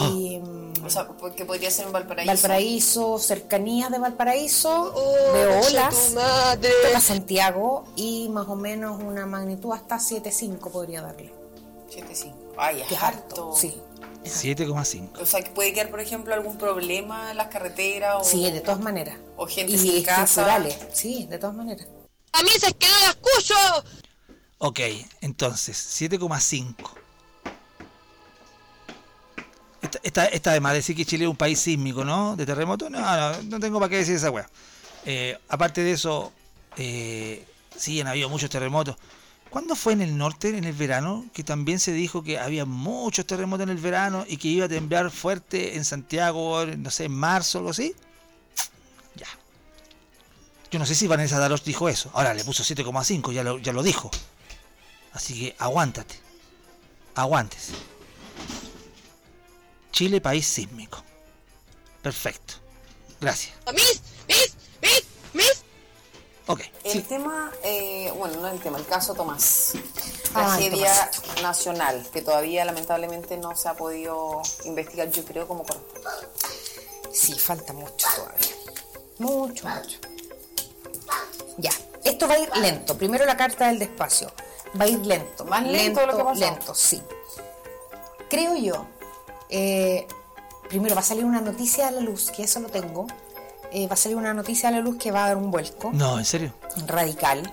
O 0.85 0.89
sea, 0.89 1.07
porque 1.07 1.45
podría 1.45 1.71
ser 1.71 1.87
en 1.87 1.93
Valparaíso. 1.93 2.31
Valparaíso, 2.31 3.19
cercanías 3.19 3.89
de 3.89 3.97
Valparaíso, 3.97 4.93
oh, 4.95 5.33
veo 5.33 5.61
olas, 5.61 6.13
toca 6.13 6.99
Santiago 6.99 7.85
y 7.95 8.29
más 8.29 8.47
o 8.47 8.55
menos 8.55 9.01
una 9.01 9.25
magnitud 9.25 9.71
hasta 9.73 9.97
7.5 9.97 10.71
podría 10.71 11.01
darle. 11.01 11.33
7.5. 11.89 12.33
Ay, 12.57 12.83
es, 12.89 13.01
harto. 13.01 13.53
Sí. 13.55 13.81
7,5. 14.23 15.21
O 15.21 15.25
sea, 15.25 15.41
que 15.41 15.51
puede 15.51 15.73
quedar, 15.73 15.89
por 15.89 15.99
ejemplo, 15.99 16.33
algún 16.33 16.57
problema 16.57 17.31
en 17.31 17.37
las 17.37 17.47
carreteras. 17.47 18.17
O, 18.21 18.23
sí, 18.23 18.49
de 18.51 18.61
todas 18.61 18.79
maneras. 18.79 19.17
O 19.37 19.47
gente 19.47 19.73
y 19.73 19.77
sin 19.77 20.03
casa. 20.03 20.63
Sí, 20.93 21.25
de 21.29 21.37
todas 21.37 21.55
manenas. 21.55 21.87
A 22.33 22.43
mí 22.43 22.49
se 22.49 22.73
que 22.73 22.87
no 22.87 22.99
la 22.99 23.09
escucho. 23.09 23.55
Ok, 24.57 24.79
entonces, 25.21 25.77
7,5. 26.01 27.04
Esta, 30.03 30.25
esta, 30.25 30.51
además 30.51 30.73
de 30.73 30.77
decir 30.79 30.95
que 30.95 31.05
Chile 31.05 31.25
es 31.25 31.29
un 31.29 31.35
país 31.35 31.59
sísmico, 31.59 32.03
¿no? 32.03 32.35
De 32.35 32.45
terremoto, 32.45 32.89
no, 32.89 32.99
no, 32.99 33.41
no 33.43 33.59
tengo 33.59 33.79
para 33.79 33.89
qué 33.89 33.97
decir 33.97 34.15
esa 34.15 34.31
weá. 34.31 34.49
Eh, 35.05 35.37
aparte 35.49 35.81
de 35.83 35.91
eso, 35.91 36.33
eh, 36.77 37.45
sí, 37.75 38.01
han 38.01 38.07
habido 38.07 38.29
muchos 38.29 38.49
terremotos. 38.49 38.95
¿Cuándo 39.49 39.75
fue 39.75 39.93
en 39.93 40.01
el 40.01 40.17
norte, 40.17 40.49
en 40.49 40.65
el 40.65 40.73
verano, 40.73 41.25
que 41.33 41.43
también 41.43 41.79
se 41.79 41.93
dijo 41.93 42.23
que 42.23 42.39
había 42.39 42.65
muchos 42.65 43.25
terremotos 43.25 43.63
en 43.63 43.69
el 43.69 43.77
verano 43.77 44.25
y 44.27 44.37
que 44.37 44.49
iba 44.49 44.65
a 44.65 44.69
temblar 44.69 45.11
fuerte 45.11 45.77
en 45.77 45.85
Santiago, 45.85 46.65
no 46.65 46.91
sé, 46.91 47.05
en 47.05 47.13
marzo 47.13 47.57
o 47.57 47.59
algo 47.59 47.71
así? 47.71 47.95
Ya. 49.15 49.27
Yo 50.71 50.79
no 50.79 50.85
sé 50.85 50.95
si 50.95 51.07
Vanessa 51.07 51.39
Daros 51.39 51.63
dijo 51.63 51.87
eso. 51.87 52.09
Ahora 52.13 52.33
le 52.33 52.43
puso 52.43 52.63
7,5, 52.63 53.31
ya 53.31 53.43
lo, 53.43 53.57
ya 53.59 53.71
lo 53.71 53.81
dijo. 53.81 54.11
Así 55.13 55.39
que 55.39 55.55
aguántate. 55.57 56.15
Aguántese. 57.13 57.73
Chile, 59.95 60.19
país 60.19 60.45
sísmico. 60.45 61.01
Perfecto. 62.01 62.55
Gracias. 63.21 63.55
¡Mis! 63.73 64.01
¡Mis! 64.27 64.53
¡Mis! 64.81 65.05
¡Mis! 65.31 65.63
Ok. 66.47 66.59
El 66.83 67.01
tema, 67.03 67.49
eh, 67.63 68.11
bueno, 68.17 68.41
no 68.41 68.49
el 68.49 68.59
tema, 68.59 68.77
el 68.77 68.85
caso 68.85 69.13
Tomás. 69.13 69.71
Tragedia 70.33 70.91
nacional, 71.41 72.05
que 72.11 72.21
todavía 72.21 72.65
lamentablemente 72.65 73.37
no 73.37 73.55
se 73.55 73.69
ha 73.69 73.75
podido 73.75 74.41
investigar, 74.65 75.09
yo 75.11 75.23
creo, 75.23 75.47
como 75.47 75.63
corresponde. 75.63 76.27
Sí, 77.13 77.31
falta 77.39 77.71
mucho 77.71 78.05
todavía. 78.17 78.47
Mucho, 79.19 79.65
mucho. 79.65 79.99
Ya, 81.57 81.71
esto 82.03 82.27
va 82.27 82.33
a 82.33 82.39
ir 82.39 82.49
lento. 82.57 82.97
Primero 82.97 83.25
la 83.25 83.37
carta 83.37 83.67
del 83.67 83.79
despacio. 83.79 84.29
Va 84.77 84.83
a 84.83 84.87
ir 84.89 84.99
lento. 85.05 85.45
Más 85.45 85.63
lento, 85.65 86.01
de 86.01 86.07
lo 86.07 86.17
que 86.17 86.23
pasó. 86.25 86.39
Lento, 86.41 86.75
sí. 86.75 87.01
Creo 88.29 88.57
yo 88.57 88.94
eh, 89.49 90.07
primero 90.67 90.95
va 90.95 91.01
a 91.01 91.03
salir 91.03 91.25
una 91.25 91.41
noticia 91.41 91.87
a 91.87 91.91
la 91.91 92.01
luz, 92.01 92.31
que 92.31 92.43
eso 92.43 92.59
lo 92.59 92.69
tengo. 92.69 93.07
Eh, 93.71 93.87
va 93.87 93.93
a 93.93 93.97
salir 93.97 94.17
una 94.17 94.33
noticia 94.33 94.69
a 94.69 94.71
la 94.71 94.79
luz 94.79 94.97
que 94.97 95.11
va 95.11 95.25
a 95.25 95.27
dar 95.29 95.37
un 95.37 95.51
vuelco. 95.51 95.91
No, 95.93 96.17
¿en 96.17 96.25
serio? 96.25 96.53
Radical. 96.87 97.51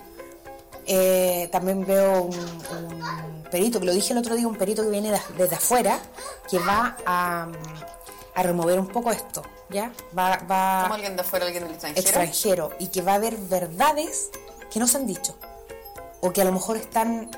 Eh, 0.86 1.48
también 1.52 1.84
veo 1.86 2.22
un, 2.22 3.44
perito, 3.50 3.78
que 3.78 3.86
lo 3.86 3.92
dije 3.92 4.12
el 4.12 4.18
otro 4.18 4.34
día, 4.34 4.46
un 4.46 4.56
perito 4.56 4.82
que 4.82 4.90
viene 4.90 5.12
desde 5.36 5.56
afuera, 5.56 6.00
que 6.50 6.58
va 6.58 6.96
a, 7.06 7.48
remover 8.34 8.80
un 8.80 8.88
poco 8.88 9.12
esto, 9.12 9.42
¿ya? 9.70 9.92
Va, 10.16 10.38
va 10.50 10.82
¿Como 10.84 10.94
alguien 10.94 11.14
de 11.14 11.22
afuera, 11.22 11.46
alguien 11.46 11.64
del 11.64 11.74
extranjero? 11.74 12.00
Extranjero, 12.00 12.72
y 12.80 12.88
que 12.88 13.02
va 13.02 13.12
a 13.12 13.14
haber 13.16 13.36
verdades 13.36 14.30
que 14.72 14.80
no 14.80 14.88
se 14.88 14.96
han 14.96 15.06
dicho, 15.06 15.36
o 16.20 16.32
que 16.32 16.42
a 16.42 16.44
lo 16.44 16.52
mejor 16.52 16.76
están, 16.76 17.30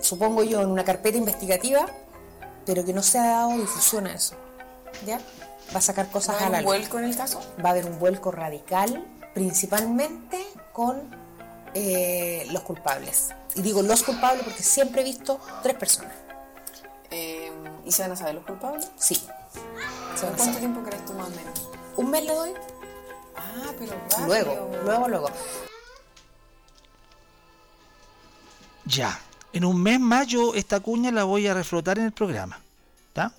supongo 0.00 0.42
yo, 0.44 0.62
en 0.62 0.68
una 0.68 0.84
carpeta 0.84 1.18
investigativa 1.18 1.86
pero 2.66 2.84
que 2.84 2.92
no 2.92 3.02
se 3.02 3.18
ha 3.18 3.26
dado 3.26 3.58
difusión 3.58 4.06
a 4.06 4.14
eso. 4.14 4.34
¿Ya? 5.04 5.18
Va 5.74 5.78
a 5.78 5.80
sacar 5.80 6.10
cosas 6.10 6.40
a 6.40 6.50
la 6.50 6.60
luz. 6.60 6.70
¿Va 6.70 6.74
a 6.74 6.76
haber 6.76 6.82
un 6.82 6.88
vuelco 6.88 6.98
en 6.98 7.04
el 7.04 7.16
caso? 7.16 7.40
Va 7.64 7.68
a 7.68 7.72
haber 7.72 7.86
un 7.86 7.98
vuelco 7.98 8.30
radical, 8.30 9.04
principalmente 9.34 10.44
con 10.72 11.02
eh, 11.74 12.46
los 12.50 12.62
culpables. 12.62 13.30
Y 13.54 13.62
digo 13.62 13.82
los 13.82 14.02
culpables 14.02 14.44
porque 14.44 14.62
siempre 14.62 15.02
he 15.02 15.04
visto 15.04 15.40
tres 15.62 15.76
personas. 15.76 16.12
Eh, 17.10 17.52
¿Y 17.84 17.92
se 17.92 18.02
van 18.02 18.12
a 18.12 18.16
saber 18.16 18.34
los 18.36 18.44
culpables? 18.44 18.90
Sí. 18.96 19.26
¿Cuánto 20.36 20.58
tiempo 20.58 20.82
crees 20.82 21.04
tú 21.04 21.12
más 21.14 21.28
o 21.28 21.30
menos? 21.30 21.68
Un 21.96 22.10
mes 22.10 22.24
le 22.24 22.34
doy. 22.34 22.52
Ah, 23.36 23.72
pero 23.78 23.92
Luego, 24.26 24.70
luego, 24.84 25.08
luego. 25.08 25.28
Ya, 28.86 29.18
en 29.54 29.64
un 29.64 29.80
mes 29.80 30.00
más 30.00 30.26
yo 30.26 30.52
esta 30.54 30.80
cuña 30.80 31.12
la 31.12 31.22
voy 31.22 31.46
a 31.46 31.54
reflotar 31.54 31.98
en 31.98 32.06
el 32.06 32.12
programa. 32.12 32.60
¿Está? 33.08 33.32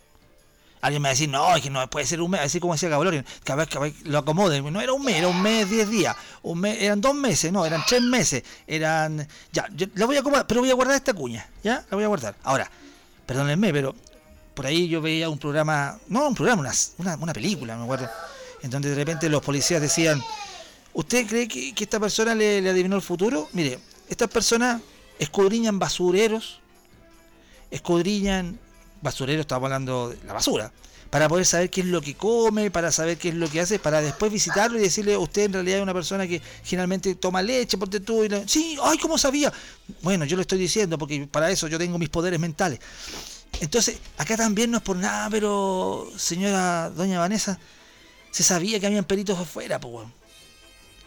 Alguien 0.79 1.01
me 1.01 1.07
va 1.07 1.11
a 1.11 1.13
decir, 1.13 1.27
no, 1.27 1.55
es 1.55 1.61
que 1.61 1.69
no 1.69 1.89
puede 1.89 2.05
ser 2.05 2.21
un 2.21 2.31
mes, 2.31 2.41
así 2.41 2.61
como 2.61 2.73
decía 2.73 2.89
cada 3.43 3.57
vez 3.57 3.67
que 3.67 3.93
lo 4.05 4.19
acomoden. 4.19 4.71
No 4.71 4.79
era 4.79 4.93
un 4.93 5.03
mes, 5.03 5.17
era 5.17 5.27
un 5.27 5.41
mes, 5.41 5.69
diez 5.69 5.89
días. 5.89 6.15
Un 6.41 6.61
mes, 6.61 6.81
eran 6.81 7.01
dos 7.01 7.13
meses, 7.15 7.51
no, 7.51 7.65
eran 7.65 7.83
tres 7.85 8.01
meses. 8.01 8.43
Eran. 8.65 9.27
Ya, 9.51 9.67
yo 9.75 9.87
la 9.95 10.05
voy 10.05 10.15
a 10.15 10.21
acomodar, 10.21 10.47
pero 10.47 10.61
voy 10.61 10.71
a 10.71 10.73
guardar 10.73 10.95
esta 10.95 11.13
cuña, 11.13 11.45
¿ya? 11.63 11.85
La 11.89 11.95
voy 11.95 12.05
a 12.05 12.07
guardar. 12.07 12.35
Ahora, 12.43 12.71
perdónenme, 13.25 13.73
pero 13.73 13.93
por 14.53 14.65
ahí 14.65 14.87
yo 14.87 15.01
veía 15.01 15.27
un 15.27 15.37
programa, 15.37 15.99
no 16.07 16.29
un 16.29 16.35
programa, 16.35 16.61
una, 16.97 17.15
una, 17.15 17.33
película, 17.33 17.75
me 17.75 17.83
acuerdo, 17.83 18.09
en 18.61 18.69
donde 18.69 18.89
de 18.89 18.95
repente 18.95 19.27
los 19.27 19.41
policías 19.43 19.81
decían, 19.81 20.23
¿usted 20.93 21.27
cree 21.27 21.47
que, 21.49 21.73
esta 21.77 21.99
persona 21.99 22.33
le, 22.33 22.61
le 22.61 22.69
adivinó 22.69 22.95
el 22.95 23.01
futuro? 23.01 23.49
Mire, 23.51 23.79
estas 24.07 24.29
personas 24.29 24.81
escudriñan 25.19 25.79
basureros, 25.79 26.59
escudriñan 27.71 28.59
basureros, 29.01 29.41
estamos 29.41 29.65
hablando 29.67 30.09
de 30.09 30.17
la 30.25 30.33
basura, 30.33 30.71
para 31.09 31.29
poder 31.29 31.45
saber 31.45 31.69
qué 31.69 31.81
es 31.81 31.87
lo 31.87 32.01
que 32.01 32.15
come, 32.15 32.71
para 32.71 32.91
saber 32.91 33.17
qué 33.17 33.29
es 33.29 33.35
lo 33.35 33.49
que 33.49 33.61
hace, 33.61 33.79
para 33.79 34.01
después 34.01 34.31
visitarlo 34.31 34.77
y 34.77 34.81
decirle, 34.81 35.15
usted 35.15 35.43
en 35.43 35.53
realidad 35.53 35.77
es 35.77 35.83
una 35.83 35.93
persona 35.93 36.27
que 36.27 36.41
generalmente 36.63 37.15
toma 37.15 37.41
leche, 37.41 37.77
porque 37.77 37.99
tú, 37.99 38.25
y 38.25 38.29
sí, 38.47 38.77
ay, 38.83 38.97
¿cómo 38.97 39.17
sabía? 39.17 39.53
Bueno, 40.01 40.25
yo 40.25 40.35
lo 40.35 40.41
estoy 40.41 40.59
diciendo 40.59 40.97
porque 40.97 41.27
para 41.27 41.49
eso 41.49 41.67
yo 41.67 41.77
tengo 41.77 41.97
mis 41.97 42.09
poderes 42.09 42.39
mentales. 42.39 42.79
Entonces, 43.61 43.99
acá 44.17 44.35
también 44.35 44.71
no 44.71 44.77
es 44.77 44.83
por 44.83 44.97
nada, 44.97 45.29
pero 45.29 46.09
señora 46.17 46.89
doña 46.89 47.19
Vanessa, 47.19 47.57
se 48.31 48.43
sabía 48.43 48.79
que 48.79 48.87
habían 48.87 49.05
peritos 49.05 49.39
afuera, 49.39 49.79
pues 49.79 50.07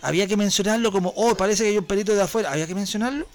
Había 0.01 0.27
que 0.27 0.37
mencionarlo 0.37 0.91
como, 0.91 1.13
oh, 1.17 1.37
parece 1.37 1.65
que 1.65 1.71
hay 1.71 1.79
un 1.79 1.85
perito 1.85 2.15
de 2.15 2.23
afuera, 2.23 2.51
había 2.51 2.67
que 2.67 2.75
mencionarlo. 2.75 3.27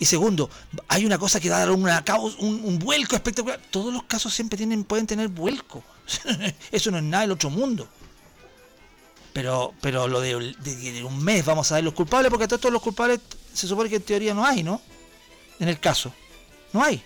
Y 0.00 0.06
segundo, 0.06 0.50
hay 0.88 1.04
una 1.04 1.18
cosa 1.18 1.38
que 1.38 1.48
da 1.48 1.70
una, 1.70 2.02
un, 2.38 2.62
un 2.64 2.78
vuelco 2.78 3.14
espectacular. 3.14 3.60
Todos 3.70 3.92
los 3.92 4.02
casos 4.04 4.34
siempre 4.34 4.56
tienen, 4.56 4.82
pueden 4.82 5.06
tener 5.06 5.28
vuelco. 5.28 5.84
Eso 6.72 6.90
no 6.90 6.98
es 6.98 7.04
nada 7.04 7.22
del 7.22 7.32
otro 7.32 7.50
mundo. 7.50 7.86
Pero, 9.32 9.74
pero 9.80 10.08
lo 10.08 10.20
de, 10.20 10.34
un 11.04 11.22
mes 11.22 11.44
vamos 11.44 11.70
a 11.70 11.76
ver 11.76 11.84
los 11.84 11.94
culpables, 11.94 12.30
porque 12.30 12.48
todos 12.48 12.72
los 12.72 12.82
culpables 12.82 13.20
se 13.52 13.68
supone 13.68 13.88
que 13.88 13.96
en 13.96 14.02
teoría 14.02 14.34
no 14.34 14.44
hay, 14.44 14.62
¿no? 14.62 14.80
En 15.60 15.68
el 15.68 15.78
caso. 15.78 16.12
No 16.72 16.82
hay 16.82 17.02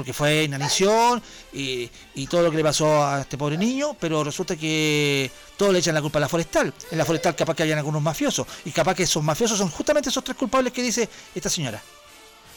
porque 0.00 0.14
fue 0.14 0.44
inanición 0.44 1.22
y, 1.52 1.90
todo 2.30 2.40
lo 2.40 2.50
que 2.50 2.56
le 2.56 2.62
pasó 2.62 3.04
a 3.04 3.20
este 3.20 3.36
pobre 3.36 3.58
niño, 3.58 3.94
pero 4.00 4.24
resulta 4.24 4.56
que 4.56 5.30
todos 5.58 5.74
le 5.74 5.80
echan 5.80 5.94
la 5.94 6.00
culpa 6.00 6.18
a 6.18 6.22
la 6.22 6.28
forestal. 6.28 6.72
En 6.90 6.96
la 6.96 7.04
forestal 7.04 7.36
capaz 7.36 7.54
que 7.54 7.64
hayan 7.64 7.76
algunos 7.76 8.00
mafiosos, 8.00 8.46
y 8.64 8.70
capaz 8.70 8.94
que 8.94 9.02
esos 9.02 9.22
mafiosos 9.22 9.58
son 9.58 9.68
justamente 9.68 10.08
esos 10.08 10.24
tres 10.24 10.38
culpables 10.38 10.72
que 10.72 10.82
dice 10.82 11.06
esta 11.34 11.50
señora. 11.50 11.82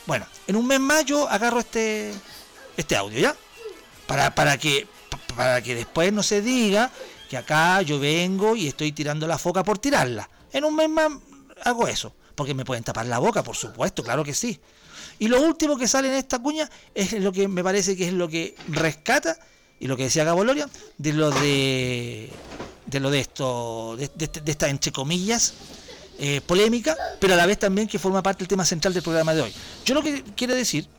Bueno, 0.06 0.26
en 0.48 0.56
un 0.56 0.66
mes 0.66 0.80
más 0.80 1.04
yo 1.04 1.28
agarro 1.28 1.60
este, 1.60 2.14
este 2.78 2.96
audio, 2.96 3.20
¿ya? 3.20 3.36
Para, 4.08 4.34
para, 4.34 4.58
que, 4.58 4.88
para 5.36 5.62
que 5.62 5.76
después 5.76 6.14
no 6.14 6.24
se 6.24 6.42
diga 6.42 6.92
que 7.30 7.36
acá 7.36 7.82
yo 7.82 8.00
vengo 8.00 8.56
y 8.56 8.70
estoy 8.70 8.94
tirando 8.94 9.28
la 9.28 9.38
foca 9.38 9.66
por 9.66 9.80
tirarla. 9.80 10.30
En 10.54 10.64
un 10.64 10.78
mes 10.78 10.88
más 10.88 11.12
hago 11.66 11.90
eso, 11.90 12.16
porque 12.36 12.54
me 12.54 12.64
pueden 12.64 12.86
tapar 12.86 13.06
la 13.06 13.20
boca, 13.20 13.44
por 13.44 13.58
supuesto, 13.58 14.02
claro 14.02 14.24
que 14.24 14.34
sí. 14.34 14.62
Y 15.24 15.30
lo 15.30 15.42
último 15.42 15.78
que 15.78 15.88
sale 15.88 16.10
en 16.10 16.16
esta 16.16 16.40
cuña 16.40 16.70
es 16.94 17.14
lo 17.14 17.32
que 17.32 17.48
me 17.48 17.64
parece 17.64 17.96
que 17.96 18.08
es 18.08 18.14
lo 18.14 18.28
que 18.28 18.56
rescata, 18.68 19.38
y 19.80 19.88
lo 19.88 19.96
que 19.96 20.04
decía 20.04 20.26
Gabo 20.26 20.44
Loria, 20.44 20.68
de 20.98 21.14
lo 21.14 21.32
de, 21.32 22.30
de 22.88 23.00
lo 23.00 23.10
de 23.10 23.22
esto, 23.22 23.96
de, 23.96 24.12
esta 24.46 24.68
entre 24.68 24.92
comillas, 24.92 25.54
eh, 26.20 26.42
polémica, 26.46 26.98
pero 27.22 27.36
a 27.36 27.38
la 27.38 27.46
vez 27.46 27.58
también 27.58 27.88
que 27.88 28.00
forma 28.00 28.22
parte 28.22 28.40
del 28.40 28.50
tema 28.50 28.66
central 28.66 28.94
del 28.94 29.02
programa 29.02 29.34
de 29.34 29.44
hoy. 29.44 29.54
Yo 29.86 29.96
lo 29.96 30.04
que 30.04 30.26
quiero 30.36 30.56
decir 30.56 30.90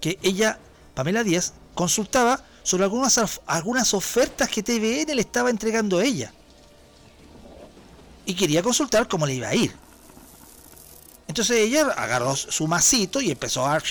que 0.00 0.18
ella, 0.22 0.58
Pamela 0.94 1.22
Díaz, 1.22 1.52
consultaba 1.74 2.42
sobre 2.62 2.84
algunas, 2.84 3.20
algunas 3.44 3.92
ofertas 3.92 4.48
que 4.48 4.62
TVN 4.62 5.14
le 5.14 5.20
estaba 5.20 5.50
entregando 5.50 5.98
a 5.98 6.04
ella. 6.04 6.32
Y 8.24 8.32
quería 8.32 8.62
consultar 8.62 9.08
cómo 9.08 9.26
le 9.26 9.34
iba 9.34 9.48
a 9.48 9.54
ir. 9.54 9.74
Entonces 11.28 11.58
ella 11.58 11.88
agarró 11.96 12.36
su 12.36 12.66
masito 12.66 13.20
y 13.20 13.30
empezó 13.30 13.66
a... 13.66 13.82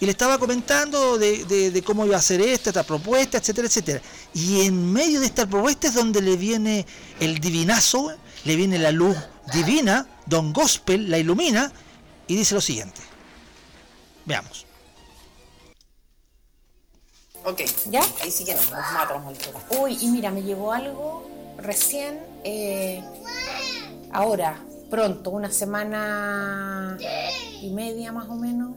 y 0.00 0.04
le 0.04 0.10
estaba 0.10 0.38
comentando 0.38 1.16
de, 1.18 1.82
cómo 1.84 2.04
iba 2.04 2.16
a 2.16 2.22
ser 2.22 2.40
esta, 2.40 2.70
esta 2.70 2.82
propuesta, 2.82 3.38
etcétera, 3.38 3.68
etcétera. 3.68 4.02
Y 4.34 4.66
en 4.66 4.92
medio 4.92 5.20
de 5.20 5.26
esta 5.26 5.46
propuesta 5.46 5.88
es 5.88 5.94
donde 5.94 6.20
le 6.20 6.36
viene 6.36 6.86
el 7.20 7.38
divinazo, 7.38 8.12
le 8.44 8.56
viene 8.56 8.78
la 8.78 8.92
luz 8.92 9.16
divina, 9.52 10.06
Don 10.26 10.52
Gospel 10.52 11.10
la 11.10 11.18
ilumina 11.18 11.72
y 12.26 12.36
dice 12.36 12.54
lo 12.54 12.60
siguiente. 12.60 13.00
Veamos. 14.24 14.66
Ok, 17.44 17.62
¿ya? 17.90 18.02
Ahí 18.20 18.30
sí 18.30 18.44
que 18.44 18.54
nos, 18.54 18.70
matamos 18.70 19.36
Uy, 19.70 19.98
y 20.00 20.08
mira, 20.08 20.30
me 20.30 20.42
llegó 20.42 20.72
algo 20.72 21.28
recién, 21.58 22.20
eh, 22.44 23.02
ahora, 24.12 24.62
pronto, 24.92 25.30
una 25.30 25.50
semana 25.50 26.98
y 27.62 27.70
media 27.70 28.12
más 28.12 28.28
o 28.28 28.34
menos, 28.34 28.76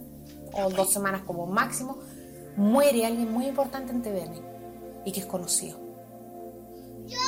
o 0.54 0.70
dos 0.70 0.90
semanas 0.90 1.24
como 1.24 1.46
máximo, 1.46 2.00
muere 2.56 3.06
alguien 3.06 3.34
muy 3.34 3.48
importante 3.48 3.92
en 3.92 4.02
TVN 4.02 4.42
y 5.04 5.12
que 5.12 5.20
es 5.20 5.26
conocido. 5.26 5.78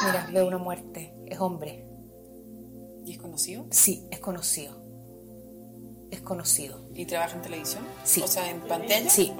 Mira, 0.05 0.29
veo 0.31 0.47
una 0.47 0.57
muerte, 0.57 1.13
es 1.25 1.37
hombre. 1.37 1.85
¿Y 3.03 3.11
es 3.11 3.17
conocido? 3.17 3.65
Sí, 3.71 4.07
es 4.09 4.21
conocido. 4.21 4.81
Es 6.09 6.21
conocido. 6.21 6.87
¿Y 6.93 7.05
trabaja 7.05 7.35
en 7.35 7.41
televisión? 7.41 7.83
Sí. 8.05 8.21
O 8.21 8.27
sea, 8.27 8.49
en 8.49 8.61
pantalla? 8.61 9.09
Sí, 9.09 9.33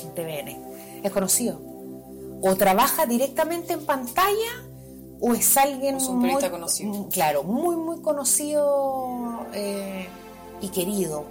en 0.00 0.14
TVN. 0.14 1.02
Es 1.02 1.10
conocido. 1.10 1.60
O 2.40 2.54
trabaja 2.56 3.04
directamente 3.04 3.72
en 3.72 3.84
pantalla 3.84 4.64
o 5.20 5.34
es 5.34 5.56
alguien 5.56 5.96
un 5.96 6.18
muy, 6.18 6.42
conocido. 6.50 6.92
Mm, 6.92 7.08
claro, 7.08 7.42
muy, 7.42 7.76
muy 7.76 8.00
conocido 8.00 9.46
eh, 9.52 10.06
y 10.60 10.68
querido. 10.68 11.24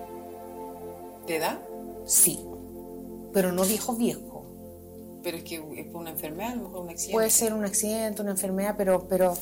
¿De 1.28 1.38
edad? 1.38 1.60
Sí, 2.06 2.40
pero 3.34 3.52
no 3.52 3.64
viejo 3.64 3.96
viejo. 3.96 4.46
Pero 5.24 5.38
es 5.38 5.44
que 5.44 5.56
es 5.78 5.88
por 5.88 6.02
una 6.02 6.12
enfermedad, 6.12 6.52
a 6.52 6.56
lo 6.56 6.64
mejor 6.64 6.82
un 6.82 6.90
accidente. 6.90 7.14
Puede 7.14 7.30
ser 7.32 7.54
un 7.54 7.66
accidente, 7.66 8.22
una 8.22 8.32
enfermedad, 8.32 8.76
pero, 8.78 9.08
pero 9.08 9.36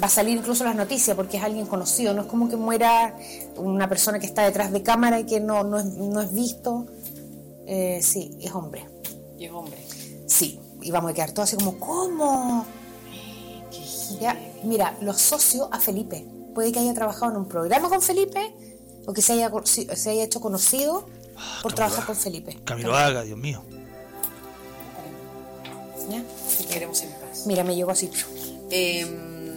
va 0.00 0.06
a 0.06 0.10
salir 0.10 0.36
incluso 0.36 0.62
las 0.64 0.76
noticias 0.76 1.16
porque 1.16 1.36
es 1.36 1.42
alguien 1.42 1.66
conocido. 1.66 2.14
No 2.14 2.22
es 2.22 2.28
como 2.28 2.48
que 2.48 2.56
muera 2.56 3.16
una 3.56 3.88
persona 3.88 4.18
que 4.20 4.26
está 4.26 4.44
detrás 4.44 4.72
de 4.72 4.82
cámara 4.82 5.18
y 5.18 5.24
que 5.24 5.40
no, 5.40 5.64
no, 5.64 5.78
es, 5.78 5.86
no 5.86 6.20
es 6.20 6.32
visto. 6.32 6.86
Eh, 7.66 8.00
sí, 8.02 8.36
es 8.40 8.52
hombre. 8.52 8.86
¿Y 9.36 9.46
es 9.46 9.52
hombre? 9.52 9.78
Sí, 10.26 10.60
y 10.80 10.90
vamos 10.90 11.10
a 11.10 11.14
quedar 11.14 11.32
todos 11.32 11.48
así 11.48 11.56
como, 11.56 11.78
¿cómo? 11.78 12.64
Ya, 14.20 14.38
mira, 14.62 14.96
lo 15.00 15.10
asocio 15.10 15.68
a 15.72 15.80
Felipe. 15.80 16.26
Puede 16.54 16.72
que 16.72 16.78
haya 16.78 16.94
trabajado 16.94 17.32
en 17.32 17.38
un 17.38 17.48
programa 17.48 17.88
con 17.88 18.00
Felipe 18.00 18.54
o 19.06 19.12
que 19.12 19.22
se 19.22 19.34
haya, 19.34 19.50
se 19.64 20.10
haya 20.10 20.24
hecho 20.24 20.40
conocido 20.40 21.08
ah, 21.36 21.60
por 21.62 21.72
trabajar 21.72 22.06
con 22.06 22.16
Felipe. 22.16 22.58
Camilo 22.64 22.96
Haga, 22.96 23.22
Dios 23.22 23.38
mío. 23.38 23.62
¿Ya? 26.10 26.22
Si 26.48 26.64
queremos 26.64 27.02
en 27.02 27.10
paz. 27.10 27.46
Mira, 27.46 27.64
me 27.64 27.74
llegó 27.74 27.90
así. 27.90 28.10
Eh, 28.70 29.54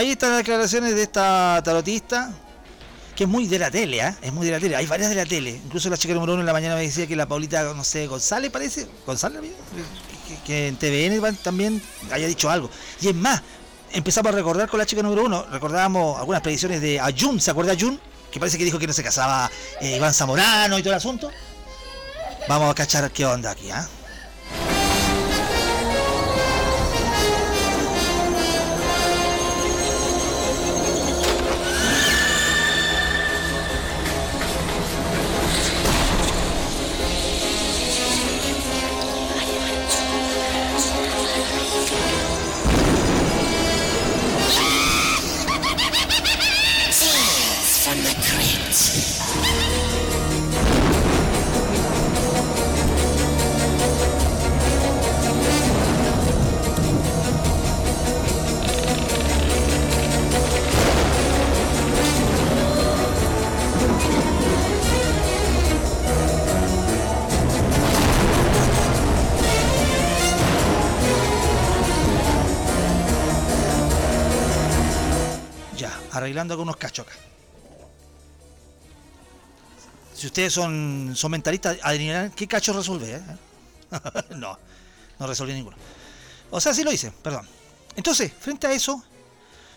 Ahí 0.00 0.12
están 0.12 0.30
las 0.30 0.38
declaraciones 0.38 0.94
de 0.94 1.02
esta 1.02 1.60
tarotista, 1.62 2.32
que 3.14 3.24
es 3.24 3.28
muy 3.28 3.46
de 3.46 3.58
la 3.58 3.70
tele, 3.70 3.98
¿eh? 3.98 4.14
Es 4.22 4.32
muy 4.32 4.46
de 4.46 4.52
la 4.52 4.58
tele. 4.58 4.74
Hay 4.74 4.86
varias 4.86 5.10
de 5.10 5.14
la 5.14 5.26
tele. 5.26 5.60
Incluso 5.62 5.90
la 5.90 5.98
chica 5.98 6.14
número 6.14 6.32
uno 6.32 6.40
en 6.40 6.46
la 6.46 6.54
mañana 6.54 6.74
me 6.74 6.80
decía 6.80 7.06
que 7.06 7.14
la 7.14 7.28
Paulita, 7.28 7.74
no 7.74 7.84
sé, 7.84 8.06
González 8.06 8.50
parece, 8.50 8.86
González, 9.04 9.42
que, 10.46 10.68
en 10.68 10.76
TVN 10.76 11.36
también 11.42 11.82
haya 12.10 12.26
dicho 12.26 12.48
algo. 12.48 12.70
Y 13.02 13.08
es 13.08 13.14
más, 13.14 13.42
empezamos 13.92 14.32
a 14.32 14.36
recordar 14.36 14.70
con 14.70 14.78
la 14.78 14.86
chica 14.86 15.02
número 15.02 15.22
uno, 15.22 15.44
recordábamos 15.52 16.18
algunas 16.18 16.40
predicciones 16.40 16.80
de 16.80 16.98
Ayun, 16.98 17.38
¿se 17.38 17.50
acuerda 17.50 17.72
Ayun? 17.72 18.00
Que 18.32 18.40
parece 18.40 18.56
que 18.56 18.64
dijo 18.64 18.78
que 18.78 18.86
no 18.86 18.94
se 18.94 19.02
casaba 19.02 19.50
eh, 19.82 19.96
Iván 19.98 20.14
Zamorano 20.14 20.78
y 20.78 20.80
todo 20.82 20.94
el 20.94 20.96
asunto. 20.96 21.30
Vamos 22.48 22.70
a 22.70 22.74
cachar 22.74 23.10
qué 23.10 23.26
onda 23.26 23.50
aquí, 23.50 23.70
¿ah? 23.70 23.86
Arreglando 76.20 76.54
algunos 76.54 76.76
cachos 76.76 77.06
acá. 77.06 77.16
Si 80.14 80.26
ustedes 80.26 80.52
son, 80.52 81.12
son 81.16 81.30
mentalistas, 81.30 81.78
adivinarán 81.82 82.30
qué 82.32 82.46
cacho 82.46 82.74
resuelve. 82.74 83.14
¿eh? 83.14 83.22
no, 84.36 84.58
no 85.18 85.26
resolví 85.26 85.54
ninguno. 85.54 85.76
O 86.50 86.60
sea, 86.60 86.74
sí 86.74 86.84
lo 86.84 86.92
hice, 86.92 87.10
perdón. 87.10 87.48
Entonces, 87.96 88.30
frente 88.38 88.66
a 88.66 88.72
eso, 88.72 89.02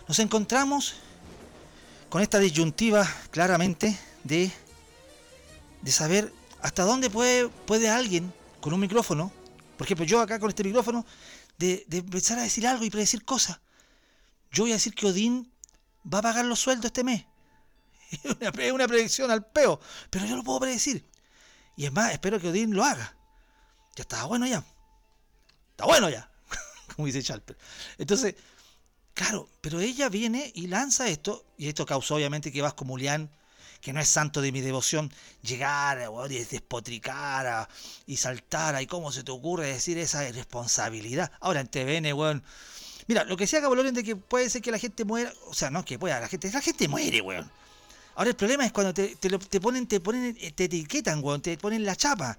nos 0.06 0.18
encontramos 0.18 0.96
con 2.10 2.20
esta 2.20 2.38
disyuntiva 2.38 3.08
claramente 3.30 3.98
de, 4.22 4.52
de 5.80 5.92
saber 5.92 6.32
hasta 6.60 6.84
dónde 6.84 7.08
puede, 7.08 7.48
puede 7.48 7.88
alguien 7.88 8.32
con 8.60 8.74
un 8.74 8.80
micrófono, 8.80 9.32
por 9.78 9.86
ejemplo, 9.86 10.04
yo 10.04 10.20
acá 10.20 10.38
con 10.38 10.50
este 10.50 10.62
micrófono, 10.62 11.06
de, 11.58 11.84
de 11.88 11.98
empezar 11.98 12.38
a 12.38 12.42
decir 12.42 12.66
algo 12.66 12.84
y 12.84 12.90
predecir 12.90 13.24
cosas. 13.24 13.60
Yo 14.52 14.64
voy 14.64 14.72
a 14.72 14.74
decir 14.74 14.94
que 14.94 15.06
Odín 15.06 15.50
va 16.12 16.18
a 16.18 16.22
pagar 16.22 16.44
los 16.44 16.60
sueldos 16.60 16.86
este 16.86 17.04
mes. 17.04 17.24
Es 18.40 18.72
una, 18.72 18.86
predicción 18.86 19.30
al 19.30 19.44
peo, 19.44 19.80
pero 20.10 20.24
yo 20.26 20.36
lo 20.36 20.44
puedo 20.44 20.60
predecir. 20.60 21.04
Y 21.76 21.86
es 21.86 21.92
más, 21.92 22.12
espero 22.12 22.40
que 22.40 22.48
Odín 22.48 22.74
lo 22.74 22.84
haga. 22.84 23.16
Ya 23.96 24.02
está 24.02 24.24
bueno 24.24 24.46
ya. 24.46 24.64
Está 25.70 25.86
bueno 25.86 26.08
ya, 26.08 26.30
como 26.94 27.06
dice 27.06 27.22
Chalper. 27.22 27.56
Entonces, 27.98 28.36
claro, 29.12 29.48
pero 29.60 29.80
ella 29.80 30.08
viene 30.08 30.52
y 30.54 30.68
lanza 30.68 31.08
esto, 31.08 31.44
y 31.58 31.68
esto 31.68 31.84
causó 31.84 32.14
obviamente 32.14 32.52
que 32.52 32.62
Vasco 32.62 32.84
Mulián, 32.84 33.30
que 33.80 33.92
no 33.92 34.00
es 34.00 34.08
santo 34.08 34.40
de 34.40 34.52
mi 34.52 34.60
devoción, 34.60 35.12
llegara 35.42 36.08
y 36.30 36.44
despotricara 36.44 37.68
y 38.06 38.16
saltara. 38.16 38.80
¿Y 38.80 38.86
cómo 38.86 39.12
se 39.12 39.24
te 39.24 39.32
ocurre 39.32 39.66
decir 39.66 39.98
esa 39.98 40.26
irresponsabilidad? 40.28 41.32
Ahora 41.40 41.60
en 41.60 41.68
TVN, 41.68 42.12
weón. 42.14 42.44
Mira, 43.06 43.24
lo 43.24 43.36
que 43.36 43.44
decía 43.44 43.60
Cabo 43.60 43.76
de 43.76 44.02
que 44.02 44.16
puede 44.16 44.48
ser 44.48 44.62
que 44.62 44.70
la 44.70 44.78
gente 44.78 45.04
muera, 45.04 45.32
o 45.46 45.54
sea, 45.54 45.70
no 45.70 45.84
que 45.84 45.98
pueda, 45.98 46.20
la 46.20 46.28
gente, 46.28 46.50
la 46.50 46.60
gente 46.60 46.88
muere, 46.88 47.20
weón. 47.20 47.50
Ahora 48.16 48.30
el 48.30 48.36
problema 48.36 48.64
es 48.64 48.72
cuando 48.72 48.94
te, 48.94 49.16
te, 49.16 49.60
ponen, 49.60 49.86
te 49.86 50.00
ponen, 50.00 50.34
te 50.54 50.64
etiquetan, 50.64 51.22
weón, 51.22 51.42
te 51.42 51.56
ponen 51.58 51.84
la 51.84 51.96
chapa. 51.96 52.38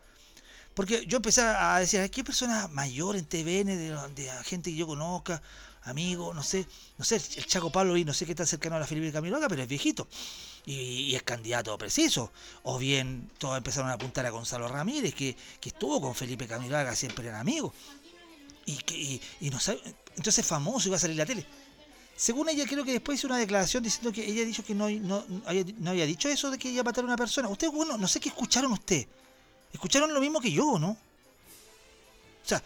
Porque 0.73 1.05
yo 1.05 1.17
empecé 1.17 1.41
a 1.41 1.79
decir, 1.79 2.09
¿qué 2.11 2.23
persona 2.23 2.67
mayor 2.67 3.15
en 3.15 3.25
TVN 3.25 3.67
de, 3.67 3.95
de 4.15 4.29
gente 4.43 4.71
que 4.71 4.75
yo 4.75 4.87
conozca, 4.87 5.41
amigo, 5.85 6.33
no 6.33 6.43
sé, 6.43 6.67
no 6.97 7.05
sé, 7.05 7.15
el 7.15 7.45
Chaco 7.45 7.71
Pablo 7.71 7.95
y 7.95 8.03
no 8.03 8.13
sé 8.13 8.25
qué 8.25 8.35
tan 8.35 8.47
cercano 8.47 8.75
a 8.75 8.79
la 8.79 8.87
Felipe 8.87 9.11
Camiloca, 9.11 9.47
pero 9.47 9.61
es 9.61 9.67
viejito. 9.67 10.07
Y, 10.65 11.15
es 11.15 11.23
candidato 11.23 11.77
preciso. 11.77 12.31
O 12.63 12.77
bien 12.77 13.29
todos 13.37 13.57
empezaron 13.57 13.89
a 13.89 13.93
apuntar 13.93 14.25
a 14.25 14.31
Gonzalo 14.31 14.67
Ramírez, 14.67 15.13
que, 15.13 15.35
que 15.59 15.69
estuvo 15.69 16.01
con 16.01 16.15
Felipe 16.15 16.47
Camiloca, 16.47 16.95
siempre 16.95 17.27
eran 17.27 17.39
amigos. 17.39 17.71
Y, 18.65 18.77
que, 18.77 19.21
y, 19.41 19.49
no 19.51 19.59
sabe, 19.59 19.79
entonces 20.15 20.45
famoso 20.45 20.87
iba 20.87 20.97
a 20.97 20.99
salir 20.99 21.17
la 21.17 21.25
tele. 21.25 21.45
según 22.15 22.49
ella, 22.49 22.65
creo 22.65 22.85
que 22.85 22.93
después 22.93 23.19
hizo 23.19 23.27
una 23.27 23.37
declaración 23.37 23.83
diciendo 23.83 24.11
que 24.11 24.25
ella 24.25 24.45
dicho 24.45 24.63
que 24.63 24.73
no, 24.73 24.89
no, 24.89 25.23
había, 25.45 26.05
dicho 26.05 26.29
eso 26.29 26.49
de 26.49 26.57
que 26.57 26.69
ella 26.69 26.83
matar 26.83 27.03
a 27.03 27.07
una 27.07 27.17
persona. 27.17 27.49
Usted, 27.49 27.69
bueno, 27.69 27.97
no 27.97 28.07
sé 28.07 28.19
qué 28.19 28.29
escucharon 28.29 28.71
usted. 28.71 29.05
¿Escucharon 29.73 30.13
lo 30.13 30.21
mismo 30.21 30.39
que 30.39 30.51
yo, 30.51 30.79
no? 30.79 30.91
O 30.91 32.47
sea, 32.47 32.63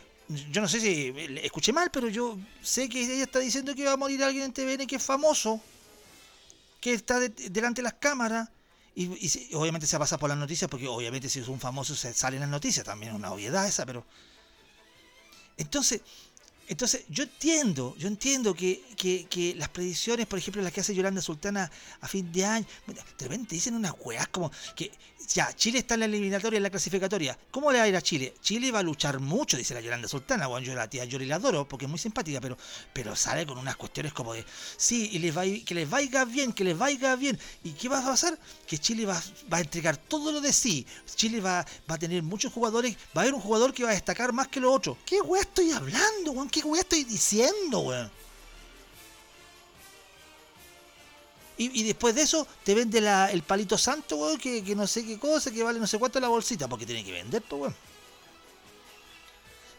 yo 0.51 0.61
no 0.61 0.67
sé 0.67 0.79
si 0.79 1.13
escuché 1.41 1.73
mal, 1.73 1.89
pero 1.89 2.07
yo 2.07 2.37
sé 2.61 2.87
que 2.87 3.01
ella 3.01 3.23
está 3.23 3.39
diciendo 3.39 3.73
que 3.73 3.85
va 3.85 3.93
a 3.93 3.97
morir 3.97 4.23
alguien 4.23 4.45
en 4.45 4.53
TVN 4.53 4.85
que 4.85 4.97
es 4.97 5.03
famoso, 5.03 5.59
que 6.79 6.93
está 6.93 7.19
delante 7.19 7.81
de 7.81 7.83
las 7.83 7.93
cámaras. 7.93 8.49
Y, 8.93 9.07
obviamente 9.55 9.87
se 9.87 9.95
va 9.95 10.03
a 10.03 10.05
pasar 10.05 10.19
por 10.19 10.29
las 10.29 10.37
noticias, 10.37 10.69
porque 10.69 10.87
obviamente 10.87 11.29
si 11.29 11.39
es 11.39 11.47
un 11.47 11.59
famoso 11.59 11.95
se 11.95 12.13
sale 12.13 12.35
en 12.35 12.41
las 12.41 12.49
noticias, 12.49 12.85
también 12.85 13.13
es 13.13 13.17
una 13.17 13.31
obviedad 13.31 13.65
esa, 13.65 13.85
pero... 13.85 14.05
Entonces, 15.57 16.01
entonces, 16.69 17.03
yo 17.09 17.23
entiendo, 17.23 17.95
yo 17.97 18.07
entiendo 18.07 18.53
que, 18.53 18.83
que, 18.95 19.55
las 19.57 19.69
predicciones, 19.69 20.27
por 20.27 20.37
ejemplo, 20.37 20.61
las 20.61 20.71
que 20.71 20.81
hace 20.81 20.93
Yolanda 20.93 21.19
Sultana 21.19 21.69
a 21.99 22.07
fin 22.07 22.31
de 22.31 22.45
año, 22.45 22.65
de 22.85 23.25
repente 23.25 23.55
dicen 23.55 23.73
unas 23.73 23.93
weas 23.99 24.27
como 24.27 24.51
que 24.75 24.91
ya, 25.33 25.53
Chile 25.55 25.79
está 25.79 25.93
en 25.93 25.99
la 26.01 26.05
eliminatoria, 26.07 26.57
en 26.57 26.63
la 26.63 26.71
clasificatoria. 26.71 27.37
¿Cómo 27.51 27.71
le 27.71 27.77
va 27.77 27.83
a 27.83 27.87
ir 27.87 27.95
a 27.95 28.01
Chile? 28.01 28.33
Chile 28.41 28.71
va 28.71 28.79
a 28.79 28.83
luchar 28.83 29.19
mucho, 29.19 29.57
dice 29.57 29.75
la 29.75 29.81
Yolanda 29.81 30.07
Sultana. 30.07 30.47
Bueno, 30.47 30.65
yo 30.65 30.73
la 30.73 30.89
tía 30.89 31.05
Yori 31.05 31.25
la 31.25 31.35
adoro 31.35 31.67
porque 31.67 31.85
es 31.85 31.89
muy 31.89 31.99
simpática, 31.99 32.41
pero, 32.41 32.57
pero 32.93 33.15
sale 33.15 33.45
con 33.45 33.57
unas 33.59 33.75
cuestiones 33.75 34.11
como 34.11 34.33
de, 34.33 34.43
sí, 34.77 35.09
y 35.11 35.19
les 35.19 35.37
va 35.37 35.43
que 35.43 35.75
les 35.75 35.87
vaya 35.87 36.25
bien, 36.25 36.51
que 36.51 36.63
les 36.63 36.75
vaya 36.75 37.15
bien. 37.15 37.37
¿Y 37.63 37.71
qué 37.71 37.87
va 37.87 37.99
a 37.99 38.05
pasar? 38.05 38.39
Que 38.65 38.79
Chile 38.79 39.05
va, 39.05 39.21
a 39.51 39.59
entregar 39.59 39.97
todo 39.97 40.31
lo 40.31 40.41
de 40.41 40.51
sí. 40.51 40.85
Chile 41.15 41.41
va, 41.41 41.63
va, 41.89 41.95
a 41.95 41.99
tener 41.99 42.23
muchos 42.23 42.51
jugadores, 42.51 42.95
va 43.15 43.21
a 43.21 43.23
haber 43.25 43.35
un 43.35 43.41
jugador 43.41 43.73
que 43.73 43.83
va 43.83 43.91
a 43.91 43.93
destacar 43.93 44.33
más 44.33 44.47
que 44.47 44.59
los 44.59 44.75
otros. 44.75 44.97
¿Qué 45.05 45.21
wea 45.21 45.41
estoy 45.41 45.71
hablando, 45.71 46.31
weón? 46.31 46.49
¿Qué 46.61 46.79
estoy 46.79 47.03
diciendo, 47.03 47.79
weón? 47.79 48.11
Y, 51.57 51.83
después 51.83 52.15
de 52.15 52.21
eso 52.21 52.47
te 52.63 52.73
vende 52.73 52.99
el 52.99 53.43
palito 53.43 53.77
santo, 53.77 54.15
weón, 54.15 54.37
que, 54.37 54.61
no 54.75 54.87
sé 54.87 55.05
qué 55.05 55.19
cosa, 55.19 55.51
que 55.51 55.61
vale 55.61 55.77
no 55.77 55.87
sé 55.87 55.99
cuánto 55.99 56.19
la 56.19 56.29
bolsita, 56.29 56.69
porque 56.69 56.85
tiene 56.85 57.03
que 57.03 57.11
vender, 57.11 57.41
pues, 57.41 57.61
weón. 57.61 57.75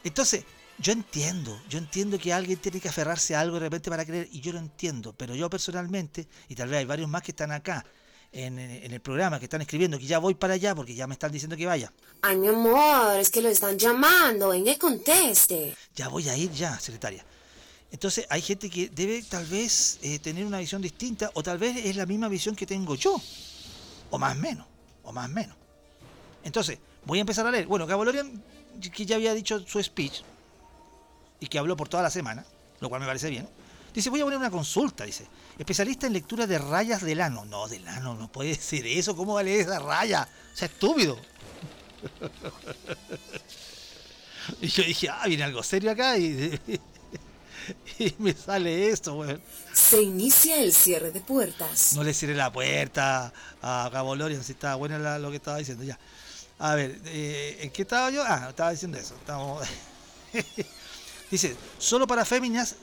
Entonces, 0.05 0.45
yo 0.79 0.93
entiendo, 0.93 1.59
yo 1.71 1.79
entiendo 1.79 2.19
que 2.19 2.35
alguien 2.35 2.59
tiene 2.59 2.81
que 2.81 2.89
aferrarse 2.89 3.35
a 3.35 3.41
algo 3.41 3.55
de 3.55 3.61
repente 3.61 3.89
para 3.89 4.05
creer, 4.05 4.29
y 4.31 4.41
yo 4.41 4.53
lo 4.53 4.59
entiendo, 4.59 5.15
pero 5.15 5.35
yo 5.35 5.49
personalmente, 5.49 6.29
y 6.49 6.55
tal 6.55 6.69
vez 6.69 6.81
hay 6.81 6.85
varios 6.85 7.09
más 7.09 7.23
que 7.23 7.33
están 7.33 7.51
acá 7.51 7.85
en, 8.33 8.59
en, 8.59 8.93
el 8.93 9.01
programa, 9.01 9.39
que 9.39 9.47
están 9.47 9.61
escribiendo 9.61 9.99
que 9.99 10.07
ya 10.07 10.19
voy 10.19 10.35
para 10.35 10.55
allá 10.55 10.75
porque 10.75 10.95
ya 10.95 11.07
me 11.07 11.15
están 11.15 11.33
diciendo 11.33 11.57
que 11.57 11.67
vaya. 11.67 11.93
Ay, 12.23 12.37
mi 12.37 12.49
amor, 12.49 13.19
es 13.19 13.31
que 13.31 13.43
lo 13.43 13.49
están 13.49 13.79
llamando, 13.79 14.51
venga 14.51 14.73
y 14.73 14.77
conteste. 14.77 15.75
Ya 15.97 16.09
voy 16.09 16.29
a 16.29 16.37
ir 16.37 16.51
ya, 16.53 16.79
secretaria. 16.79 17.25
Entonces 17.93 18.27
hay 18.31 18.41
gente 18.41 18.71
que 18.71 18.89
debe 18.89 19.23
tal 19.23 19.45
vez 19.47 19.99
eh, 20.03 20.19
tener 20.21 20.47
una 20.47 20.59
visión 20.59 20.81
distinta 20.81 21.31
o 21.35 21.43
tal 21.43 21.59
vez 21.59 21.77
es 21.85 21.97
la 21.97 22.07
misma 22.07 22.29
visión 22.29 22.55
que 22.55 22.67
tengo 22.67 22.95
yo. 22.95 23.21
O 24.11 24.19
más 24.19 24.37
menos. 24.37 24.67
O 25.03 25.13
más 25.13 25.29
menos. 25.29 25.57
Entonces, 26.45 26.79
voy 27.05 27.19
a 27.19 27.23
empezar 27.23 27.47
a 27.47 27.51
leer. 27.51 27.67
Bueno, 27.67 27.87
Gabolorian, 27.87 28.43
que 28.95 29.07
ya 29.07 29.17
había 29.17 29.35
dicho 29.35 29.61
su 29.67 29.83
speech 29.83 30.23
y 31.41 31.47
que 31.47 31.59
habló 31.59 31.77
por 31.77 31.89
toda 31.89 32.03
la 32.03 32.11
semana, 32.11 32.45
lo 32.81 32.89
cual 32.89 33.01
me 33.01 33.07
parece 33.07 33.29
bien. 33.31 33.49
Dice, 33.93 34.09
voy 34.11 34.21
a 34.21 34.25
poner 34.25 34.39
una 34.39 34.51
consulta, 34.51 35.05
dice. 35.05 35.27
Especialista 35.61 36.07
en 36.07 36.15
lectura 36.15 36.47
de 36.47 36.59
rayas 36.59 37.03
del 37.03 37.21
ano. 37.21 37.45
No, 37.45 37.69
del 37.69 37.87
ano, 37.87 38.15
no 38.15 38.33
puede 38.33 38.55
ser 38.55 38.87
eso. 38.87 39.15
¿Cómo 39.15 39.35
va 39.35 39.41
a 39.41 39.43
leer 39.43 39.61
esa 39.61 39.79
raya? 39.79 40.27
O 40.55 40.57
sea, 40.57 40.67
estúpido. 40.67 41.21
y 44.63 44.69
yo 44.69 44.83
dije, 44.83 45.11
ah, 45.11 45.25
viene 45.27 45.45
algo 45.45 45.63
serio 45.63 45.91
acá. 45.91 46.17
Y 46.17 46.59
y 47.99 48.15
me 48.21 48.33
sale 48.33 48.89
esto, 48.89 49.17
weón. 49.17 49.43
Se 49.75 50.01
inicia 50.01 50.63
el 50.63 50.73
cierre 50.73 51.11
de 51.11 51.21
puertas. 51.21 51.93
No 51.95 52.05
le 52.05 52.15
cierre 52.15 52.35
la 52.35 52.51
puerta 52.51 53.31
a 53.61 53.91
Cabo 53.93 54.17
Lorian, 54.17 54.43
si 54.43 54.53
estaba 54.53 54.77
bueno 54.77 54.99
lo 55.19 55.29
que 55.29 55.37
estaba 55.37 55.59
diciendo 55.59 55.85
ya. 55.85 55.99
A 56.59 56.75
ver, 56.75 56.99
eh, 57.05 57.59
¿en 57.61 57.71
qué 57.71 57.83
estaba 57.83 58.11
yo? 58.11 58.25
Ah, 58.27 58.47
estaba 58.49 58.71
diciendo 58.71 58.97
eso. 58.97 59.15
Dice, 61.31 61.55
solo 61.79 62.07
para 62.07 62.25
féminas, 62.25 62.77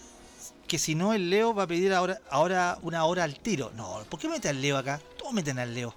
que 0.67 0.77
si 0.77 0.95
no 0.95 1.13
el 1.13 1.29
Leo 1.29 1.53
va 1.55 1.63
a 1.63 1.67
pedir 1.67 1.93
ahora, 1.93 2.19
ahora 2.29 2.77
una 2.81 3.05
hora 3.05 3.23
al 3.23 3.39
tiro. 3.39 3.71
No, 3.75 4.03
¿por 4.09 4.19
qué 4.19 4.27
mete 4.27 4.49
al 4.49 4.61
Leo 4.61 4.77
acá? 4.77 4.99
Todos 5.17 5.33
meten 5.33 5.59
al 5.59 5.73
Leo. 5.73 5.95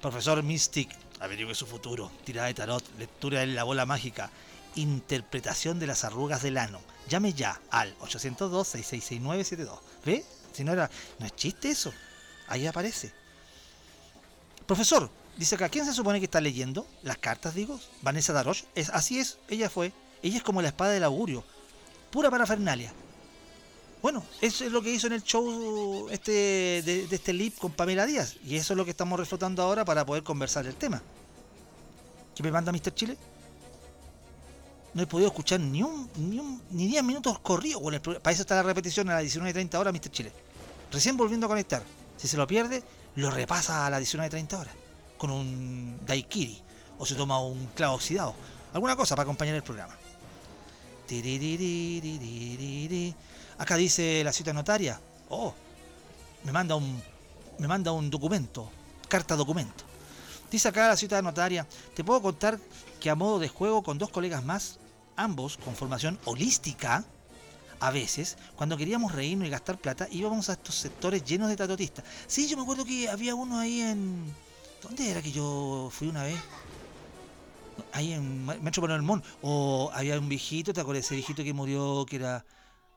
Profesor 0.00 0.42
Mystic, 0.42 0.90
averigüe 1.20 1.54
su 1.54 1.66
futuro. 1.66 2.10
Tirada 2.24 2.48
de 2.48 2.54
tarot, 2.54 2.84
lectura 2.98 3.40
de 3.40 3.48
la 3.48 3.64
bola 3.64 3.86
mágica, 3.86 4.30
interpretación 4.76 5.78
de 5.78 5.86
las 5.86 6.04
arrugas 6.04 6.42
del 6.42 6.58
ano 6.58 6.80
Llame 7.08 7.32
ya 7.32 7.60
al 7.70 7.96
802-666972. 7.98 9.78
¿Ve? 10.04 10.24
Si 10.52 10.62
no 10.62 10.72
era. 10.72 10.90
No 11.18 11.26
es 11.26 11.34
chiste 11.34 11.70
eso. 11.70 11.92
Ahí 12.46 12.66
aparece. 12.66 13.12
Profesor, 14.66 15.10
dice 15.36 15.54
acá, 15.54 15.68
¿quién 15.68 15.86
se 15.86 15.94
supone 15.94 16.18
que 16.18 16.26
está 16.26 16.40
leyendo? 16.40 16.86
Las 17.02 17.18
cartas, 17.18 17.54
digo. 17.54 17.80
Vanessa 18.02 18.32
Daroche. 18.32 18.66
Es, 18.74 18.90
así 18.90 19.18
es, 19.18 19.38
ella 19.48 19.70
fue. 19.70 19.92
Ella 20.22 20.36
es 20.36 20.42
como 20.42 20.60
la 20.60 20.68
espada 20.68 20.92
del 20.92 21.04
augurio. 21.04 21.44
Pura 22.10 22.30
parafernalia. 22.30 22.92
Bueno, 24.00 24.22
eso 24.40 24.64
es 24.64 24.72
lo 24.72 24.80
que 24.80 24.92
hizo 24.92 25.08
en 25.08 25.14
el 25.14 25.22
show 25.22 26.08
este 26.10 26.82
de, 26.82 27.08
este 27.10 27.32
lip 27.32 27.58
con 27.58 27.72
Pamela 27.72 28.06
Díaz. 28.06 28.36
Y 28.44 28.56
eso 28.56 28.72
es 28.72 28.76
lo 28.76 28.84
que 28.84 28.92
estamos 28.92 29.18
reflotando 29.18 29.62
ahora 29.62 29.84
para 29.84 30.06
poder 30.06 30.22
conversar 30.22 30.66
el 30.66 30.74
tema. 30.74 31.02
¿Qué 32.34 32.42
me 32.42 32.52
manda 32.52 32.70
Mr. 32.72 32.94
Chile? 32.94 33.16
no 34.94 35.02
he 35.02 35.06
podido 35.06 35.28
escuchar 35.28 35.60
ni 35.60 35.82
un, 35.82 36.10
ni, 36.16 36.40
un, 36.40 36.60
ni 36.70 36.88
10 36.88 37.04
minutos 37.04 37.38
corridos. 37.38 37.80
Bueno, 37.80 38.00
para 38.02 38.32
eso 38.32 38.42
está 38.42 38.56
la 38.56 38.64
repetición 38.64 39.08
a 39.10 39.14
las 39.14 39.24
19.30 39.24 39.74
horas, 39.76 39.94
Mr. 39.94 40.10
Chile. 40.10 40.32
Recién 40.90 41.16
volviendo 41.16 41.46
a 41.46 41.48
conectar. 41.48 41.82
Si 42.16 42.26
se 42.26 42.36
lo 42.36 42.46
pierde, 42.48 42.82
lo 43.14 43.30
repasa 43.30 43.86
a 43.86 43.90
las 43.90 44.02
19.30 44.02 44.58
horas. 44.58 44.74
Con 45.16 45.30
un 45.30 46.00
daiquiri. 46.04 46.60
O 46.98 47.06
se 47.06 47.14
toma 47.14 47.40
un 47.40 47.66
clavo 47.76 47.94
oxidado. 47.94 48.34
Alguna 48.72 48.96
cosa 48.96 49.14
para 49.14 49.22
acompañar 49.22 49.54
el 49.54 49.62
programa. 49.62 49.96
Acá 53.58 53.76
dice 53.76 54.22
la 54.24 54.32
cita 54.32 54.52
notaria. 54.52 55.00
Oh, 55.28 55.54
me 56.44 56.52
manda 56.52 56.76
un, 56.76 57.02
me 57.58 57.68
manda 57.68 57.92
un 57.92 58.08
documento. 58.08 58.70
Carta 59.08 59.36
documento. 59.36 59.84
Dice 60.50 60.68
acá 60.68 60.88
la 60.88 60.96
cita 60.96 61.20
notaria. 61.20 61.66
Te 61.94 62.04
puedo 62.04 62.22
contar 62.22 62.58
que 63.00 63.10
a 63.10 63.14
modo 63.14 63.38
de 63.38 63.48
juego 63.48 63.82
con 63.82 63.98
dos 63.98 64.10
colegas 64.10 64.44
más, 64.44 64.78
ambos 65.16 65.58
con 65.58 65.74
formación 65.74 66.18
holística, 66.24 67.04
a 67.80 67.90
veces, 67.90 68.36
cuando 68.56 68.76
queríamos 68.76 69.12
reírnos 69.12 69.46
y 69.46 69.50
gastar 69.50 69.78
plata, 69.78 70.08
íbamos 70.10 70.48
a 70.48 70.54
estos 70.54 70.74
sectores 70.74 71.24
llenos 71.24 71.48
de 71.48 71.56
tatotistas. 71.56 72.04
Sí, 72.26 72.48
yo 72.48 72.56
me 72.56 72.62
acuerdo 72.62 72.84
que 72.84 73.08
había 73.08 73.34
uno 73.34 73.58
ahí 73.58 73.80
en... 73.82 74.34
¿Dónde 74.82 75.10
era 75.10 75.22
que 75.22 75.32
yo 75.32 75.88
fui 75.92 76.08
una 76.08 76.24
vez? 76.24 76.38
Ahí 77.92 78.12
en 78.12 78.46
Metro 78.46 79.02
Mon. 79.02 79.22
O 79.42 79.90
había 79.92 80.18
un 80.18 80.28
viejito, 80.28 80.72
¿te 80.72 80.80
acuerdas? 80.80 81.04
Ese 81.04 81.14
viejito 81.14 81.44
que 81.44 81.52
murió, 81.52 82.04
que 82.06 82.16
era... 82.16 82.44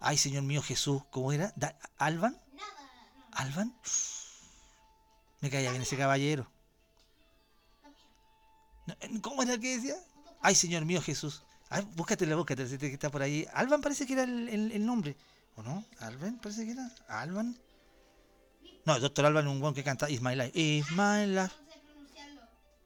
Ay, 0.01 0.17
Señor 0.17 0.41
mío 0.41 0.63
Jesús, 0.63 1.03
¿cómo 1.11 1.31
era? 1.31 1.53
¿Alban? 1.97 2.35
¿Alban? 3.33 3.71
Me 5.41 5.49
caía 5.51 5.69
bien 5.69 5.83
ese 5.83 5.95
caballero. 5.95 6.49
¿Cómo 9.21 9.43
era 9.43 9.53
el 9.53 9.59
que 9.59 9.77
decía? 9.77 9.95
Ay, 10.41 10.55
Señor 10.55 10.85
mío 10.85 11.01
Jesús. 11.01 11.43
Ay, 11.69 11.87
búscatela, 11.95 12.35
búscatela, 12.35 12.77
que 12.77 12.87
está 12.87 13.11
por 13.11 13.21
ahí. 13.21 13.47
Alban 13.53 13.81
parece 13.81 14.07
que 14.07 14.13
era 14.13 14.23
el, 14.23 14.85
nombre. 14.85 15.15
¿O 15.55 15.61
no? 15.61 15.85
¿Alban 15.99 16.39
parece 16.39 16.65
que 16.65 16.71
era? 16.71 16.91
¿Alban? 17.07 17.55
No, 18.85 18.95
el 18.95 19.01
doctor 19.01 19.27
Alban 19.27 19.45
es 19.45 19.51
un 19.51 19.59
buen 19.59 19.75
que 19.75 19.83
canta 19.83 20.09
Is 20.09 20.21
My 20.21 20.35
Life. 20.35 20.59
Is 20.59 20.91
My 20.91 21.27
Life. 21.27 21.53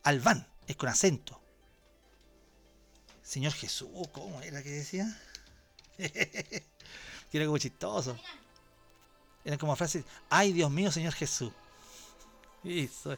Alban, 0.04 0.46
es 0.68 0.76
con 0.76 0.90
acento. 0.90 1.42
Señor 3.24 3.54
Jesús, 3.54 3.90
¿cómo 4.12 4.42
era 4.42 4.62
que 4.62 4.70
decía? 4.70 5.18
que 7.36 7.40
era 7.40 7.48
como 7.48 7.58
chistoso. 7.58 8.18
Era 9.44 9.58
como 9.58 9.76
frase, 9.76 10.06
ay 10.30 10.54
Dios 10.54 10.72
mío, 10.72 10.90
Señor 10.90 11.14
Jesús. 11.14 11.52
Eso 12.64 13.18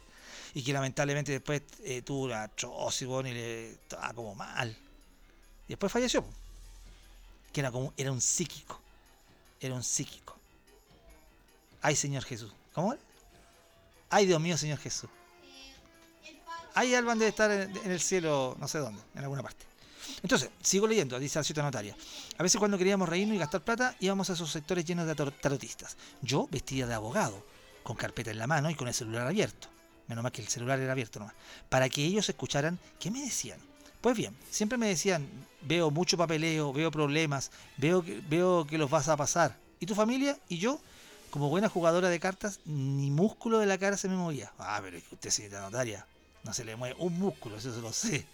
y 0.53 0.63
que 0.63 0.74
lamentablemente 0.74 1.32
después 1.32 1.61
eh, 1.84 2.01
tuvo 2.01 2.24
una 2.24 2.41
atroz 2.41 3.01
y 3.03 3.05
le 3.05 3.72
estaba 3.74 4.11
como 4.13 4.34
mal. 4.34 4.76
Y 5.68 5.70
después 5.70 5.91
falleció. 5.91 6.26
Que 7.53 7.59
era 7.59 7.72
como, 7.72 7.93
era 7.95 8.11
un 8.11 8.20
psíquico. 8.20 8.82
Era 9.59 9.76
un 9.76 9.84
psíquico. 9.84 10.36
Ay 11.82 11.95
Señor 11.95 12.24
Jesús. 12.24 12.51
¿Cómo 12.74 12.95
Ay 14.09 14.26
Dios 14.26 14.41
mío 14.41 14.57
Señor 14.57 14.80
Jesús. 14.80 15.11
Ahí 16.74 16.95
Alban 16.95 17.20
debe 17.20 17.30
estar 17.30 17.51
en, 17.51 17.91
el 17.91 17.99
cielo, 17.99 18.55
no 18.59 18.68
sé 18.68 18.78
dónde, 18.78 19.01
en 19.15 19.24
alguna 19.24 19.43
parte. 19.43 19.65
Entonces, 20.24 20.49
sigo 20.61 20.88
leyendo, 20.88 21.20
dice 21.20 21.39
la 21.39 21.43
cita 21.43 21.61
notaria. 21.61 21.95
A 22.38 22.43
veces 22.43 22.57
cuando 22.59 22.78
queríamos 22.78 23.07
reírnos 23.07 23.36
y 23.36 23.39
gastar 23.39 23.61
plata, 23.61 23.95
íbamos 23.99 24.30
a 24.30 24.34
esos 24.34 24.51
sectores 24.51 24.84
llenos 24.86 25.05
de 25.07 25.15
tarotistas. 25.15 25.97
Yo 26.22 26.47
vestía 26.51 26.88
de 26.88 26.93
abogado, 26.93 27.45
con 27.84 27.95
carpeta 27.95 28.32
en 28.32 28.39
la 28.39 28.47
mano 28.47 28.70
y 28.70 28.76
con 28.76 28.88
el 28.88 28.93
celular 28.93 29.28
abierto 29.28 29.70
menos 30.07 30.24
mal 30.24 30.32
que 30.32 30.41
el 30.41 30.47
celular 30.47 30.80
era 30.80 30.91
abierto 30.91 31.20
nomás, 31.20 31.36
para 31.70 31.89
que 31.89 32.03
ellos 32.03 32.28
escucharan 32.30 32.80
qué 32.99 33.11
me 33.11 33.22
decían. 33.22 33.59
Pues 34.01 34.15
bien, 34.15 34.36
siempre 34.49 34.78
me 34.78 34.88
decían, 34.88 35.28
veo 35.61 35.91
mucho 35.91 36.18
papeleo, 36.18 36.72
veo 36.72 36.91
problemas, 36.91 37.51
veo 37.78 38.03
que, 38.03 38.22
veo 38.30 38.65
que 38.65 38.78
los 38.78 38.89
vas 38.89 39.09
a 39.09 39.18
pasar. 39.18 39.57
¿Y 39.80 39.86
tu 39.86 39.95
familia? 39.95 40.38
Y 40.47 40.57
yo 40.57 40.80
como 41.30 41.49
buena 41.49 41.68
jugadora 41.68 42.09
de 42.09 42.20
cartas, 42.20 42.59
ni 42.65 43.11
músculo 43.11 43.59
de 43.59 43.65
la 43.65 43.78
cara 43.78 43.97
se 43.97 44.07
me 44.07 44.15
movía. 44.15 44.51
Ah, 44.59 44.80
pero 44.82 44.97
usted, 45.11 45.30
señorita 45.30 45.61
notaria, 45.61 46.05
no 46.47 46.53
se 46.53 46.63
le 46.65 46.75
mueve 46.75 46.95
un 46.99 47.19
músculo, 47.19 47.57
eso 47.57 47.73
se 47.75 47.81
lo 47.81 47.91
sé. 47.91 48.25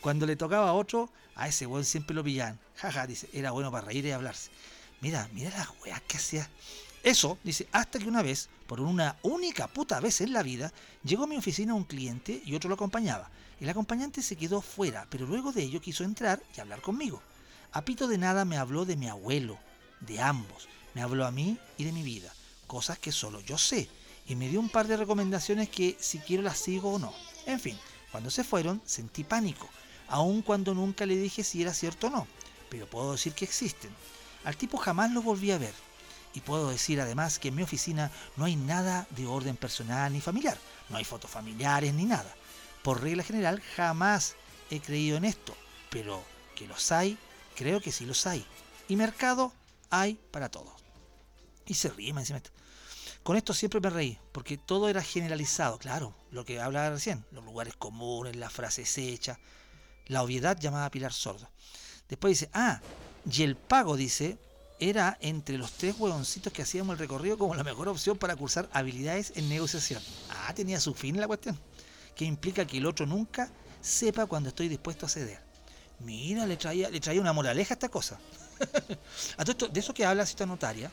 Cuando 0.00 0.24
le 0.24 0.36
tocaba 0.36 0.70
a 0.70 0.72
otro, 0.72 1.10
a 1.34 1.48
ese 1.48 1.66
weón 1.66 1.84
siempre 1.84 2.14
lo 2.14 2.22
pillaban. 2.22 2.58
Jaja, 2.76 3.06
dice, 3.06 3.28
era 3.32 3.50
bueno 3.50 3.72
para 3.72 3.86
reír 3.86 4.06
y 4.06 4.12
hablarse. 4.12 4.50
Mira, 5.00 5.28
mira 5.32 5.50
las 5.50 5.68
weas 5.82 6.00
que 6.02 6.16
hacía. 6.16 6.48
Eso, 7.02 7.38
dice, 7.42 7.66
hasta 7.72 7.98
que 7.98 8.08
una 8.08 8.22
vez, 8.22 8.48
por 8.66 8.80
una 8.80 9.16
única 9.22 9.66
puta 9.66 9.98
vez 10.00 10.20
en 10.20 10.32
la 10.32 10.42
vida, 10.42 10.72
llegó 11.02 11.24
a 11.24 11.26
mi 11.26 11.36
oficina 11.36 11.74
un 11.74 11.84
cliente 11.84 12.40
y 12.44 12.54
otro 12.54 12.68
lo 12.68 12.74
acompañaba. 12.74 13.30
El 13.58 13.68
acompañante 13.68 14.22
se 14.22 14.36
quedó 14.36 14.60
fuera, 14.60 15.06
pero 15.10 15.26
luego 15.26 15.52
de 15.52 15.62
ello 15.62 15.80
quiso 15.80 16.04
entrar 16.04 16.42
y 16.56 16.60
hablar 16.60 16.80
conmigo. 16.80 17.20
A 17.72 17.84
pito 17.84 18.06
de 18.06 18.18
nada 18.18 18.44
me 18.44 18.58
habló 18.58 18.84
de 18.84 18.96
mi 18.96 19.08
abuelo, 19.08 19.58
de 20.00 20.20
ambos. 20.20 20.68
Me 20.94 21.02
habló 21.02 21.26
a 21.26 21.30
mí 21.30 21.58
y 21.78 21.84
de 21.84 21.92
mi 21.92 22.02
vida, 22.02 22.32
cosas 22.66 22.98
que 22.98 23.12
solo 23.12 23.40
yo 23.40 23.58
sé, 23.58 23.88
y 24.26 24.36
me 24.36 24.48
dio 24.48 24.60
un 24.60 24.68
par 24.68 24.86
de 24.86 24.96
recomendaciones 24.96 25.68
que 25.68 25.96
si 25.98 26.18
quiero 26.18 26.42
las 26.42 26.58
sigo 26.58 26.94
o 26.94 26.98
no. 26.98 27.12
En 27.46 27.60
fin, 27.60 27.78
cuando 28.10 28.30
se 28.30 28.44
fueron 28.44 28.80
sentí 28.84 29.24
pánico, 29.24 29.68
aun 30.08 30.42
cuando 30.42 30.74
nunca 30.74 31.06
le 31.06 31.16
dije 31.16 31.44
si 31.44 31.62
era 31.62 31.74
cierto 31.74 32.08
o 32.08 32.10
no, 32.10 32.26
pero 32.68 32.88
puedo 32.88 33.12
decir 33.12 33.32
que 33.32 33.44
existen. 33.44 33.90
Al 34.44 34.56
tipo 34.56 34.78
jamás 34.78 35.10
lo 35.12 35.22
volví 35.22 35.50
a 35.50 35.58
ver, 35.58 35.74
y 36.34 36.40
puedo 36.40 36.70
decir 36.70 37.00
además 37.00 37.38
que 37.38 37.48
en 37.48 37.56
mi 37.56 37.62
oficina 37.62 38.10
no 38.36 38.44
hay 38.44 38.56
nada 38.56 39.06
de 39.10 39.26
orden 39.26 39.56
personal 39.56 40.12
ni 40.12 40.20
familiar, 40.20 40.58
no 40.88 40.96
hay 40.96 41.04
fotos 41.04 41.30
familiares 41.30 41.92
ni 41.94 42.04
nada. 42.04 42.34
Por 42.82 43.02
regla 43.02 43.22
general 43.22 43.60
jamás 43.76 44.36
he 44.70 44.80
creído 44.80 45.16
en 45.16 45.24
esto, 45.24 45.56
pero 45.90 46.22
que 46.54 46.66
los 46.66 46.92
hay, 46.92 47.18
creo 47.56 47.80
que 47.80 47.92
sí 47.92 48.06
los 48.06 48.26
hay. 48.26 48.44
Y 48.88 48.96
mercado 48.96 49.52
hay 49.90 50.18
para 50.30 50.50
todos. 50.50 50.72
Y 51.66 51.74
se 51.74 51.90
ríe 51.90 52.10
encima. 52.10 52.38
Esto. 52.38 52.50
Con 53.22 53.36
esto 53.36 53.52
siempre 53.52 53.80
me 53.80 53.90
reí, 53.90 54.18
porque 54.32 54.56
todo 54.56 54.88
era 54.88 55.02
generalizado, 55.02 55.78
claro, 55.78 56.14
lo 56.30 56.44
que 56.44 56.60
hablaba 56.60 56.90
recién, 56.90 57.24
los 57.32 57.44
lugares 57.44 57.76
comunes, 57.76 58.36
las 58.36 58.52
frases 58.52 58.96
hechas, 58.96 59.38
la 60.06 60.22
obviedad 60.22 60.58
llamada 60.58 60.90
Pilar 60.90 61.12
Sordo. 61.12 61.48
Después 62.08 62.32
dice, 62.32 62.50
ah, 62.54 62.80
y 63.30 63.42
el 63.42 63.56
pago, 63.56 63.96
dice, 63.96 64.38
era 64.80 65.18
entre 65.20 65.58
los 65.58 65.72
tres 65.72 65.94
huevoncitos 65.98 66.52
que 66.52 66.62
hacíamos 66.62 66.94
el 66.94 66.98
recorrido 66.98 67.36
como 67.36 67.54
la 67.54 67.62
mejor 67.62 67.88
opción 67.88 68.16
para 68.16 68.34
cursar 68.34 68.68
habilidades 68.72 69.32
en 69.36 69.48
negociación. 69.50 70.02
Ah, 70.30 70.54
tenía 70.54 70.80
su 70.80 70.94
fin 70.94 71.20
la 71.20 71.26
cuestión, 71.26 71.58
que 72.16 72.24
implica 72.24 72.66
que 72.66 72.78
el 72.78 72.86
otro 72.86 73.04
nunca 73.04 73.50
sepa 73.82 74.26
cuando 74.26 74.48
estoy 74.48 74.68
dispuesto 74.68 75.04
a 75.04 75.10
ceder. 75.10 75.40
Mira, 76.00 76.46
le 76.46 76.56
traía, 76.56 76.88
le 76.88 76.98
traía 77.00 77.20
una 77.20 77.34
moraleja 77.34 77.74
a 77.74 77.76
esta 77.76 77.90
cosa. 77.90 78.18
de 79.70 79.80
eso 79.80 79.92
que 79.92 80.06
habla 80.06 80.22
esta 80.22 80.46
notaria, 80.46 80.90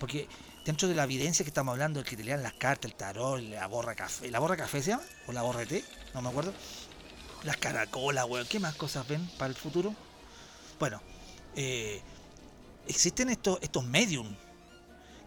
porque 0.00 0.28
dentro 0.64 0.88
de 0.88 0.94
la 0.94 1.04
evidencia 1.04 1.44
que 1.44 1.50
estamos 1.50 1.72
hablando, 1.72 2.00
el 2.00 2.06
que 2.06 2.16
te 2.16 2.24
lean 2.24 2.42
las 2.42 2.54
cartas, 2.54 2.90
el 2.90 2.96
tarot, 2.96 3.40
la 3.40 3.66
borra 3.66 3.94
café, 3.94 4.30
¿la 4.30 4.38
borra 4.38 4.56
café 4.56 4.82
se 4.82 4.90
llama? 4.90 5.02
¿O 5.26 5.32
la 5.32 5.42
borra 5.42 5.66
té? 5.66 5.84
No 6.14 6.22
me 6.22 6.28
acuerdo. 6.28 6.52
Las 7.44 7.56
caracolas, 7.56 8.26
weón, 8.26 8.46
¿qué 8.46 8.60
más 8.60 8.74
cosas 8.76 9.06
ven 9.08 9.28
para 9.38 9.48
el 9.48 9.56
futuro? 9.56 9.94
Bueno, 10.78 11.00
eh, 11.56 12.00
existen 12.86 13.30
estos, 13.30 13.58
estos 13.62 13.84
medium, 13.84 14.34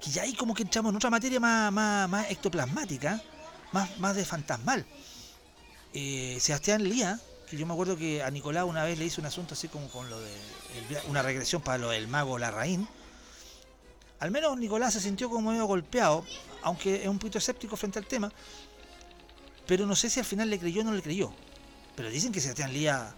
que 0.01 0.09
ya 0.09 0.23
ahí 0.23 0.33
como 0.33 0.53
que 0.53 0.63
entramos 0.63 0.91
en 0.91 0.95
otra 0.97 1.09
materia 1.09 1.39
más, 1.39 1.71
más, 1.71 2.31
ectoplasmática, 2.31 3.21
más, 3.71 3.97
más 3.99 4.15
de 4.15 4.25
fantasmal. 4.25 4.85
Eh, 5.93 6.37
Sebastián 6.39 6.83
Lía, 6.83 7.19
que 7.49 7.57
yo 7.57 7.65
me 7.65 7.73
acuerdo 7.73 7.97
que 7.97 8.23
a 8.23 8.31
Nicolás 8.31 8.65
una 8.65 8.83
vez 8.83 8.97
le 8.97 9.05
hizo 9.05 9.21
un 9.21 9.27
asunto 9.27 9.53
así 9.53 9.67
como 9.67 9.89
con 9.89 10.09
lo 10.09 10.19
de 10.19 10.31
una 11.07 11.21
regresión 11.21 11.61
para 11.61 11.77
lo 11.77 11.89
del 11.89 12.07
mago 12.07 12.37
Larraín. 12.37 12.87
Al 14.25 14.31
menos 14.31 14.57
Nicolás 14.57 14.91
se 14.91 14.99
sintió 14.99 15.29
como 15.29 15.51
medio 15.51 15.67
golpeado, 15.67 16.25
aunque 16.63 17.03
es 17.03 17.07
un 17.07 17.19
poquito 17.19 17.37
escéptico 17.37 17.77
frente 17.77 17.99
al 17.99 18.07
tema. 18.07 18.31
Pero 19.67 19.85
no 19.85 19.95
sé 19.95 20.09
si 20.09 20.19
al 20.19 20.25
final 20.25 20.49
le 20.49 20.57
creyó 20.57 20.81
o 20.81 20.83
no 20.83 20.93
le 20.93 21.03
creyó. 21.03 21.31
Pero 21.95 22.09
dicen 22.09 22.31
que 22.31 22.41
Sebastián 22.41 22.73
Lía. 22.73 23.13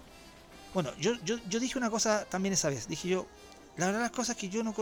Bueno, 0.73 0.91
yo, 0.99 1.13
yo, 1.23 1.37
yo 1.47 1.61
dije 1.61 1.77
una 1.77 1.89
cosa 1.89 2.25
también 2.25 2.51
esa 2.51 2.69
vez. 2.69 2.89
Dije 2.89 3.07
yo, 3.07 3.25
la 3.77 3.85
verdad 3.85 4.01
las 4.01 4.11
cosas 4.11 4.35
que 4.35 4.49
yo 4.49 4.63
no... 4.63 4.75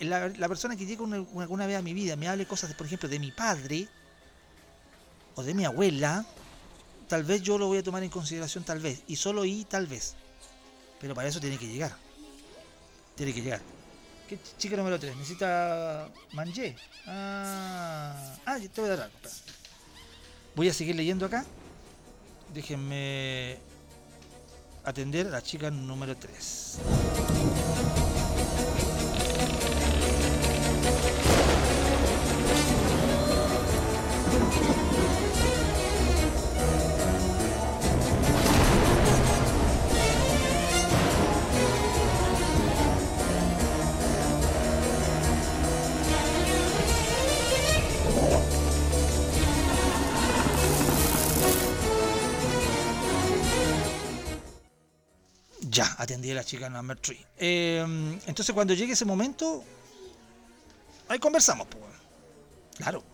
La, 0.00 0.28
la 0.28 0.48
persona 0.48 0.76
que 0.76 0.86
llega 0.86 1.02
una, 1.02 1.20
una, 1.20 1.66
vez 1.66 1.76
a 1.76 1.82
mi 1.82 1.92
vida 1.92 2.16
me 2.16 2.26
hable 2.26 2.46
cosas, 2.46 2.72
por 2.72 2.86
ejemplo, 2.86 3.10
de 3.10 3.18
mi 3.18 3.30
padre 3.30 3.86
o 5.34 5.42
de 5.42 5.52
mi 5.52 5.66
abuela, 5.66 6.24
tal 7.06 7.22
vez 7.22 7.42
yo 7.42 7.58
lo 7.58 7.66
voy 7.66 7.78
a 7.78 7.82
tomar 7.82 8.02
en 8.02 8.08
consideración 8.08 8.64
tal 8.64 8.80
vez. 8.80 9.02
Y 9.08 9.16
solo 9.16 9.44
y 9.44 9.66
tal 9.66 9.86
vez. 9.86 10.14
Pero 11.02 11.14
para 11.14 11.28
eso 11.28 11.38
tiene 11.38 11.58
que 11.58 11.66
llegar. 11.66 11.94
Tiene 13.14 13.34
que 13.34 13.42
llegar. 13.42 13.75
¿Qué 14.28 14.38
chica 14.58 14.76
número 14.76 14.98
3? 14.98 15.16
Necesita 15.16 16.08
manje. 16.32 16.74
Ah, 17.06 18.34
ah, 18.44 18.58
te 18.58 18.80
voy 18.80 18.90
a 18.90 18.96
dar 18.96 19.04
algo. 19.04 19.16
Voy 20.56 20.68
a 20.68 20.72
seguir 20.72 20.96
leyendo 20.96 21.26
acá. 21.26 21.44
Déjenme 22.52 23.58
atender 24.84 25.28
a 25.28 25.30
la 25.30 25.42
chica 25.42 25.70
número 25.70 26.16
3. 26.16 26.78
Ya, 55.76 55.94
atendí 55.98 56.30
a 56.30 56.36
la 56.36 56.42
chica 56.42 56.70
number 56.70 56.98
3. 56.98 57.20
Em, 57.36 58.18
entonces, 58.24 58.54
cuando 58.54 58.72
llegue 58.72 58.94
ese 58.94 59.04
momento, 59.04 59.62
ahí 61.06 61.18
conversamos, 61.18 61.66
pues. 61.66 61.84
Claro. 62.78 63.04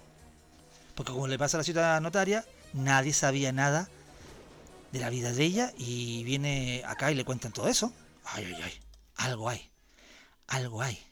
Porque 0.95 1.11
como 1.11 1.27
le 1.27 1.37
pasa 1.39 1.57
a 1.57 1.59
la 1.59 1.65
ciudad 1.65 2.01
notaria, 2.01 2.47
nadie 2.73 3.13
sabía 3.13 3.51
nada 3.51 3.89
de 4.93 5.01
la 5.01 5.11
vida 5.11 5.33
de 5.33 5.43
ella 5.43 5.73
y 5.77 6.23
viene 6.23 6.85
acá 6.87 7.11
y 7.11 7.17
le 7.17 7.25
cuentan 7.25 7.51
todo 7.51 7.67
eso. 7.67 7.93
Ay, 8.27 8.45
ay, 8.45 8.63
ay. 8.63 8.81
Algo 9.17 9.49
hay. 9.49 9.69
Algo 10.47 10.83
hay. 10.83 11.03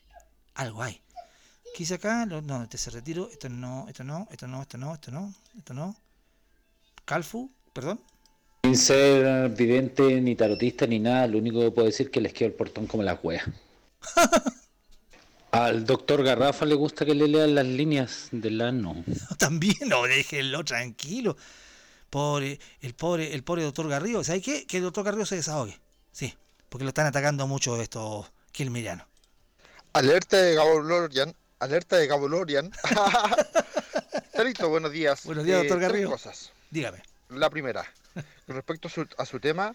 Algo 0.55 0.85
hay. 0.85 1.03
¿Qué 1.75 1.83
hice 1.83 1.95
acá? 1.95 2.27
No, 2.27 2.63
este 2.63 2.79
se 2.79 2.91
retiro. 2.91 3.29
Esto 3.29 3.49
no, 3.49 3.89
esto 3.89 4.05
no, 4.05 4.29
esto 4.31 4.47
no, 4.47 4.63
esto 4.63 4.79
no, 4.79 4.95
esto 4.95 5.11
no, 5.11 5.35
esto 5.59 5.75
no. 5.75 5.97
Calfu, 7.05 7.51
perdón. 7.73 8.01
Sin 8.71 8.79
ser 8.79 9.49
vidente, 9.49 10.21
ni 10.21 10.37
tarotista, 10.37 10.87
ni 10.87 11.01
nada, 11.01 11.27
lo 11.27 11.39
único 11.39 11.59
que 11.59 11.73
puedo 11.73 11.87
decir 11.87 12.07
es 12.07 12.13
que 12.13 12.21
les 12.21 12.33
quedo 12.33 12.51
el 12.51 12.55
portón 12.55 12.87
como 12.87 13.03
la 13.03 13.15
wea. 13.15 13.45
Al 15.51 15.85
doctor 15.85 16.23
Garrafa 16.23 16.65
le 16.67 16.77
gusta 16.77 17.05
que 17.05 17.17
le 17.17 17.27
lean 17.27 17.57
las 17.57 17.67
líneas 17.67 18.29
del 18.31 18.61
ano. 18.61 19.05
También, 19.39 19.89
no, 19.89 20.05
déjenlo 20.05 20.65
tranquilo. 20.65 21.37
Pobre, 22.11 22.61
el 22.81 22.95
pobre, 22.95 23.35
el 23.35 23.43
pobre 23.43 23.65
doctor 23.65 23.89
Garrido. 23.89 24.23
¿Sabes 24.23 24.45
qué? 24.45 24.65
Que 24.69 24.77
el 24.77 24.85
doctor 24.85 25.05
Garrido 25.05 25.27
se 25.27 25.35
desahogue. 25.35 25.77
Sí, 26.13 26.33
porque 26.69 26.85
lo 26.85 26.91
están 26.91 27.07
atacando 27.07 27.49
mucho 27.49 27.83
estos 27.83 28.31
Kilmirianos. 28.53 29.09
Alerta 29.95 30.37
de 30.37 30.55
Gabolorian. 30.55 31.35
Alerta 31.59 31.97
de 31.97 32.07
Gabolorian. 32.07 32.71
Carito, 34.33 34.69
buenos 34.69 34.93
días. 34.93 35.25
Buenos 35.25 35.45
días, 35.45 35.59
doctor 35.59 35.79
eh, 35.79 35.81
Garrido. 35.81 36.11
Cosas. 36.11 36.53
Dígame. 36.71 37.03
La 37.31 37.51
primera, 37.51 37.85
con 38.47 38.57
respecto 38.57 38.89
a 39.19 39.27
su, 39.27 39.41
tema, 39.41 39.75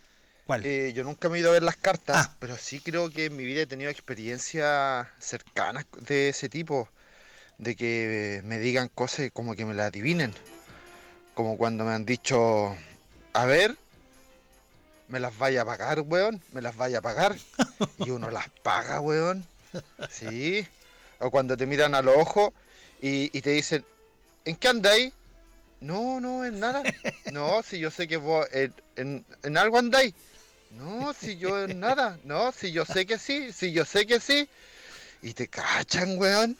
eh, 0.63 0.93
yo 0.95 1.03
nunca 1.03 1.29
me 1.29 1.37
he 1.37 1.41
ido 1.41 1.49
a 1.49 1.53
ver 1.53 1.63
las 1.63 1.77
cartas, 1.77 2.27
ah. 2.27 2.35
pero 2.39 2.57
sí 2.57 2.79
creo 2.79 3.09
que 3.09 3.25
en 3.25 3.35
mi 3.35 3.43
vida 3.43 3.61
he 3.61 3.67
tenido 3.67 3.89
experiencias 3.89 5.07
cercanas 5.19 5.85
de 6.01 6.29
ese 6.29 6.49
tipo, 6.49 6.89
de 7.57 7.75
que 7.75 8.41
me 8.43 8.59
digan 8.59 8.89
cosas 8.89 9.29
como 9.33 9.55
que 9.55 9.65
me 9.65 9.73
las 9.73 9.87
adivinen. 9.87 10.33
Como 11.33 11.57
cuando 11.57 11.83
me 11.83 11.93
han 11.93 12.05
dicho, 12.05 12.75
a 13.33 13.45
ver, 13.45 13.75
me 15.07 15.19
las 15.19 15.37
vaya 15.37 15.61
a 15.61 15.65
pagar, 15.65 16.01
weón, 16.01 16.41
me 16.53 16.61
las 16.61 16.75
vaya 16.75 16.99
a 16.99 17.01
pagar. 17.01 17.35
Y 17.99 18.09
uno 18.09 18.29
las 18.31 18.49
paga, 18.63 19.01
weón. 19.01 19.45
Sí. 20.09 20.65
O 21.19 21.29
cuando 21.29 21.57
te 21.57 21.65
miran 21.65 21.95
a 21.95 22.01
los 22.01 22.15
ojos 22.15 22.51
y, 23.01 23.35
y 23.37 23.41
te 23.41 23.51
dicen, 23.51 23.85
¿en 24.45 24.55
qué 24.55 24.67
andáis? 24.69 25.13
No, 25.81 26.19
no, 26.19 26.45
en 26.45 26.59
nada. 26.59 26.83
No, 27.31 27.61
si 27.63 27.79
yo 27.79 27.91
sé 27.91 28.07
que 28.07 28.17
vos 28.17 28.47
en, 28.51 29.25
en, 29.43 29.57
algo 29.57 29.77
andáis. 29.77 30.13
No, 30.71 31.13
si 31.13 31.37
yo 31.37 31.63
en 31.63 31.79
nada. 31.79 32.19
No, 32.23 32.51
si 32.51 32.71
yo 32.71 32.85
sé 32.85 33.05
que 33.05 33.17
sí, 33.17 33.51
si 33.51 33.71
yo 33.71 33.85
sé 33.85 34.05
que 34.05 34.19
sí. 34.19 34.49
Y 35.21 35.33
te 35.33 35.47
cachan, 35.47 36.17
weón. 36.17 36.57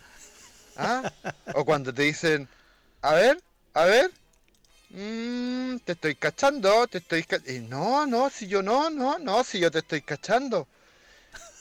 ¿Ah? 0.77 1.11
O 1.53 1.63
cuando 1.65 1.93
te 1.93 2.03
dicen, 2.03 2.47
a 3.01 3.13
ver, 3.13 3.41
a 3.73 3.85
ver. 3.85 4.11
Mmm, 4.89 5.77
te 5.79 5.93
estoy 5.93 6.15
cachando, 6.15 6.87
te 6.87 6.99
estoy 6.99 7.23
cachando. 7.23 7.69
No, 7.69 8.05
no, 8.05 8.29
si 8.29 8.47
yo 8.47 8.61
no, 8.61 8.89
no, 8.89 9.17
no, 9.19 9.43
si 9.43 9.59
yo 9.59 9.71
te 9.71 9.79
estoy 9.79 10.01
cachando. 10.01 10.67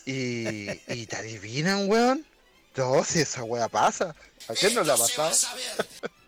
Y, 0.07 0.69
y 0.89 1.07
te 1.07 1.17
adivinan, 1.17 1.89
weón. 1.89 2.27
No, 2.77 3.05
si 3.05 3.21
esa 3.21 3.45
wea 3.45 3.69
pasa. 3.69 4.15
¿A 4.49 4.55
quién 4.55 4.75
no 4.75 4.83
le 4.83 4.93
ha 4.93 4.97
pasado? 4.97 5.35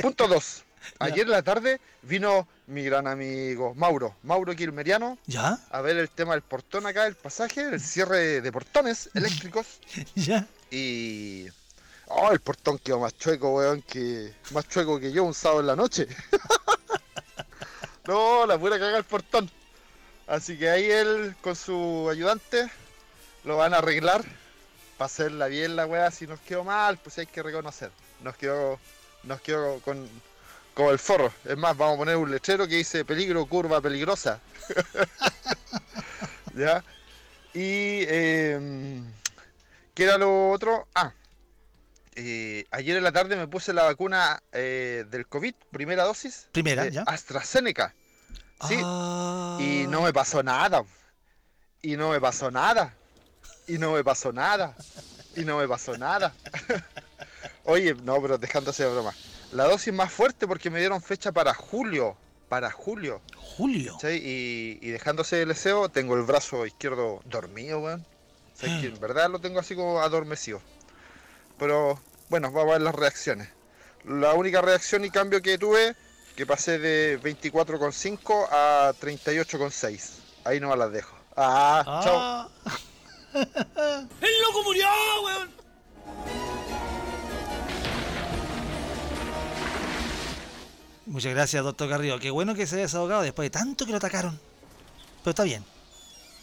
Punto 0.00 0.28
2. 0.28 0.64
Ayer 0.98 1.26
en 1.26 1.30
la 1.30 1.42
tarde 1.42 1.80
vino 2.02 2.48
mi 2.66 2.84
gran 2.84 3.06
amigo 3.06 3.74
Mauro, 3.74 4.16
Mauro 4.22 4.54
Quilmeriano, 4.54 5.18
¿Ya? 5.26 5.58
a 5.70 5.80
ver 5.80 5.96
el 5.96 6.10
tema 6.10 6.32
del 6.32 6.42
portón 6.42 6.86
acá, 6.86 7.06
el 7.06 7.14
pasaje, 7.14 7.62
el 7.62 7.80
cierre 7.80 8.40
de 8.40 8.52
portones 8.52 9.10
eléctricos. 9.14 9.66
¿Ya? 10.14 10.46
Y. 10.70 11.46
Oh, 12.06 12.30
el 12.32 12.40
portón 12.40 12.78
quedó 12.78 13.00
más 13.00 13.16
chueco, 13.16 13.54
weón, 13.54 13.82
que. 13.82 14.34
Más 14.50 14.68
chueco 14.68 14.98
que 14.98 15.12
yo 15.12 15.24
un 15.24 15.34
sábado 15.34 15.60
en 15.60 15.66
la 15.68 15.76
noche. 15.76 16.08
no, 18.06 18.46
la 18.46 18.58
pura 18.58 18.78
caga 18.78 18.98
el 18.98 19.04
portón. 19.04 19.50
Así 20.26 20.58
que 20.58 20.70
ahí 20.70 20.90
él 20.90 21.34
con 21.40 21.56
su 21.56 22.08
ayudante 22.10 22.70
lo 23.44 23.56
van 23.56 23.74
a 23.74 23.78
arreglar 23.78 24.24
para 24.96 25.06
hacerla 25.06 25.46
bien 25.46 25.76
la 25.76 25.86
weá. 25.86 26.10
Si 26.10 26.26
nos 26.26 26.40
quedó 26.40 26.64
mal, 26.64 26.98
pues 26.98 27.18
hay 27.18 27.26
que 27.26 27.42
reconocer. 27.42 27.90
Nos 28.20 28.36
quedó, 28.36 28.78
nos 29.24 29.40
quedó 29.40 29.80
con, 29.80 30.08
como 30.74 30.90
el 30.90 30.98
forro. 30.98 31.32
Es 31.44 31.56
más, 31.56 31.76
vamos 31.76 31.94
a 31.94 31.98
poner 31.98 32.16
un 32.16 32.30
letrero 32.30 32.66
que 32.66 32.76
dice 32.76 33.04
peligro, 33.04 33.46
curva 33.46 33.80
peligrosa. 33.80 34.40
¿Ya? 36.54 36.84
Y 37.54 38.04
eh, 38.08 39.02
¿qué 39.94 40.04
era 40.04 40.18
lo 40.18 40.50
otro? 40.50 40.86
Ah, 40.94 41.12
eh, 42.14 42.66
ayer 42.70 42.96
en 42.98 43.04
la 43.04 43.12
tarde 43.12 43.36
me 43.36 43.48
puse 43.48 43.72
la 43.72 43.84
vacuna 43.84 44.42
eh, 44.52 45.04
del 45.10 45.26
COVID, 45.26 45.54
primera 45.70 46.04
dosis. 46.04 46.48
Primera, 46.52 46.86
ya. 46.88 47.02
AstraZeneca. 47.02 47.94
Sí. 48.68 48.78
Ah. 48.82 49.58
Y 49.60 49.86
no 49.88 50.02
me 50.02 50.12
pasó 50.12 50.42
nada. 50.42 50.84
Y 51.80 51.96
no 51.96 52.10
me 52.10 52.20
pasó 52.20 52.50
nada. 52.50 52.94
Y 53.66 53.78
no 53.78 53.92
me 53.92 54.04
pasó 54.04 54.32
nada. 54.32 54.76
Y 55.36 55.44
no 55.44 55.58
me 55.58 55.66
pasó 55.66 55.96
nada. 55.96 56.34
Oye, 57.64 57.94
no, 58.02 58.20
pero 58.20 58.38
dejándose 58.38 58.84
de 58.84 58.90
broma. 58.90 59.14
La 59.52 59.64
dosis 59.64 59.92
más 59.92 60.12
fuerte 60.12 60.46
porque 60.46 60.70
me 60.70 60.80
dieron 60.80 61.02
fecha 61.02 61.32
para 61.32 61.54
julio. 61.54 62.16
Para 62.48 62.70
julio. 62.70 63.20
Julio. 63.36 63.96
¿sí? 64.00 64.08
Y, 64.08 64.78
y 64.86 64.90
dejándose 64.90 65.42
el 65.42 65.48
deseo, 65.48 65.88
tengo 65.88 66.14
el 66.16 66.22
brazo 66.22 66.66
izquierdo 66.66 67.20
dormido, 67.24 67.80
weón. 67.80 68.04
O 68.54 68.58
sea, 68.58 68.80
que 68.80 68.88
en 68.88 69.00
verdad 69.00 69.30
lo 69.30 69.40
tengo 69.40 69.60
así 69.60 69.74
como 69.74 70.00
adormecido. 70.00 70.60
Pero 71.58 71.98
bueno, 72.28 72.50
vamos 72.50 72.70
a 72.70 72.72
ver 72.74 72.82
las 72.82 72.94
reacciones. 72.94 73.48
La 74.04 74.34
única 74.34 74.60
reacción 74.60 75.04
y 75.04 75.10
cambio 75.10 75.40
que 75.42 75.58
tuve, 75.58 75.94
que 76.36 76.46
pasé 76.46 76.78
de 76.78 77.20
24,5 77.20 78.48
a 78.50 78.92
38,6. 79.00 80.10
Ahí 80.44 80.60
no 80.60 80.74
las 80.74 80.92
dejo. 80.92 81.16
Ah, 81.36 82.00
chao. 82.04 82.72
¡El 84.20 84.42
loco 84.42 84.62
murió, 84.64 84.88
weón! 85.24 86.51
Muchas 91.12 91.34
gracias, 91.34 91.62
doctor 91.62 91.90
Carrillo. 91.90 92.18
Qué 92.18 92.30
bueno 92.30 92.54
que 92.54 92.66
se 92.66 92.76
haya 92.76 92.84
desahogado 92.84 93.20
después 93.20 93.44
de 93.44 93.50
tanto 93.50 93.84
que 93.84 93.90
lo 93.90 93.98
atacaron. 93.98 94.40
Pero 95.22 95.30
está 95.32 95.42
bien. 95.42 95.62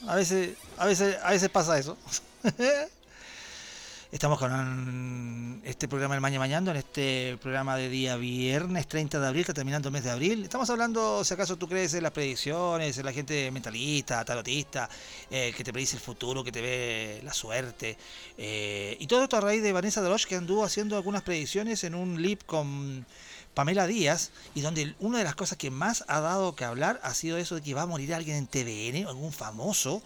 A 0.05 0.13
veces, 0.13 0.57
a 0.78 0.86
veces, 0.86 1.17
a 1.24 1.32
veces 1.32 1.49
pasa 1.49 1.80
eso. 1.80 1.97
Estamos 4.11 4.38
con 4.38 5.59
este 5.65 5.88
programa 5.88 6.13
del 6.13 6.22
Maña 6.22 6.38
Mañando, 6.38 6.70
en 6.70 6.78
este 6.78 7.39
programa 7.41 7.78
de 7.78 7.89
día 7.89 8.15
viernes 8.15 8.88
30 8.88 9.20
de 9.20 9.28
abril, 9.28 9.41
está 9.41 9.55
terminando 9.55 9.89
el 9.89 9.93
mes 9.93 10.04
de 10.04 10.12
abril. 10.12 10.43
Estamos 10.43 10.70
hablando, 10.70 11.24
si 11.24 11.33
acaso 11.33 11.58
tú 11.58 11.67
crees 11.67 11.96
en 11.96 12.04
las 12.04 12.12
predicciones, 12.12 12.96
en 12.96 13.05
la 13.05 13.12
gente 13.12 13.50
mentalista, 13.50 14.24
tarotista, 14.24 14.87
eh, 15.32 15.51
que 15.58 15.63
te 15.63 15.74
predice 15.74 15.96
el 15.96 16.01
futuro, 16.01 16.43
que 16.43 16.51
te 16.51 16.62
ve 16.62 17.21
la 17.24 17.33
suerte. 17.33 17.97
Eh, 18.37 18.97
y 19.00 19.08
todo 19.08 19.24
esto 19.24 19.37
a 19.37 19.41
raíz 19.41 19.63
de 19.63 19.74
Vanessa 19.74 20.01
Deloche, 20.04 20.28
que 20.28 20.36
anduvo 20.36 20.63
haciendo 20.63 20.96
algunas 20.96 21.24
predicciones 21.24 21.83
en 21.83 21.96
un 21.96 22.21
lip 22.21 22.43
con 22.46 23.05
Pamela 23.60 23.88
Díaz, 23.88 24.32
y 24.56 24.62
donde 24.62 24.96
una 25.02 25.18
de 25.18 25.26
las 25.26 25.36
cosas 25.36 25.58
que 25.58 25.70
más 25.70 26.06
ha 26.08 26.22
dado 26.22 26.56
que 26.56 26.64
hablar 26.64 26.98
ha 27.04 27.14
sido 27.14 27.38
eso 27.38 27.56
de 27.56 27.62
que 27.62 27.74
va 27.74 27.82
a 27.82 27.86
morir 27.86 28.14
alguien 28.14 28.38
en 28.38 28.48
TVN, 28.48 29.06
algún 29.06 29.34
famoso, 29.34 30.02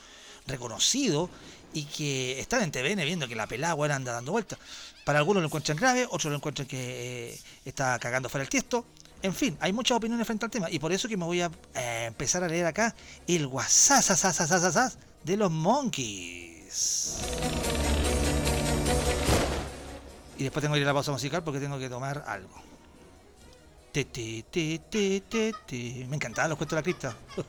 reconocido, 0.48 1.30
y 1.72 1.84
que 1.84 2.40
están 2.40 2.64
en 2.64 2.72
TVN 2.72 3.06
viendo 3.06 3.28
que 3.28 3.36
la 3.36 3.76
bueno, 3.76 3.94
anda 3.94 4.12
dando 4.12 4.32
vueltas. 4.32 4.58
Para 5.06 5.20
algunos 5.20 5.44
lo 5.44 5.50
encuentran 5.50 5.78
grave, 5.78 6.08
otros 6.10 6.32
lo 6.32 6.38
encuentran 6.38 6.68
que 6.68 7.34
eh, 7.34 7.40
está 7.64 8.00
cagando 8.00 8.28
fuera 8.28 8.42
el 8.42 8.50
tiesto. 8.50 8.88
En 9.22 9.36
fin, 9.36 9.56
hay 9.60 9.72
muchas 9.72 9.98
opiniones 9.98 10.26
frente 10.26 10.46
al 10.46 10.52
tema 10.52 10.72
y 10.72 10.80
por 10.80 10.92
eso 10.92 11.08
que 11.08 11.16
me 11.16 11.26
voy 11.26 11.42
a 11.42 11.52
eh, 11.76 12.06
empezar 12.08 12.44
a 12.44 12.48
leer 12.48 12.66
acá 12.66 12.96
el 13.28 13.46
WhatsApp 13.46 14.04
de 15.24 15.38
los 15.38 15.52
Monkeys. 15.52 17.20
Y 20.40 20.44
después 20.44 20.64
tengo 20.64 20.74
que 20.74 20.80
ir 20.80 20.86
a 20.86 20.90
la 20.90 20.94
pausa 20.96 21.12
musical 21.12 21.44
porque 21.44 21.60
tengo 21.60 21.78
que 21.78 21.88
tomar 21.88 22.24
algo. 22.26 22.73
Te, 23.94 24.06
te, 24.06 25.22
te. 25.22 26.06
Me 26.10 26.15
encantaban 26.15 26.49
los 26.49 26.57
cuentos 26.57 26.76
de 26.76 26.78
la 26.78 26.82
cripta. 26.82 27.15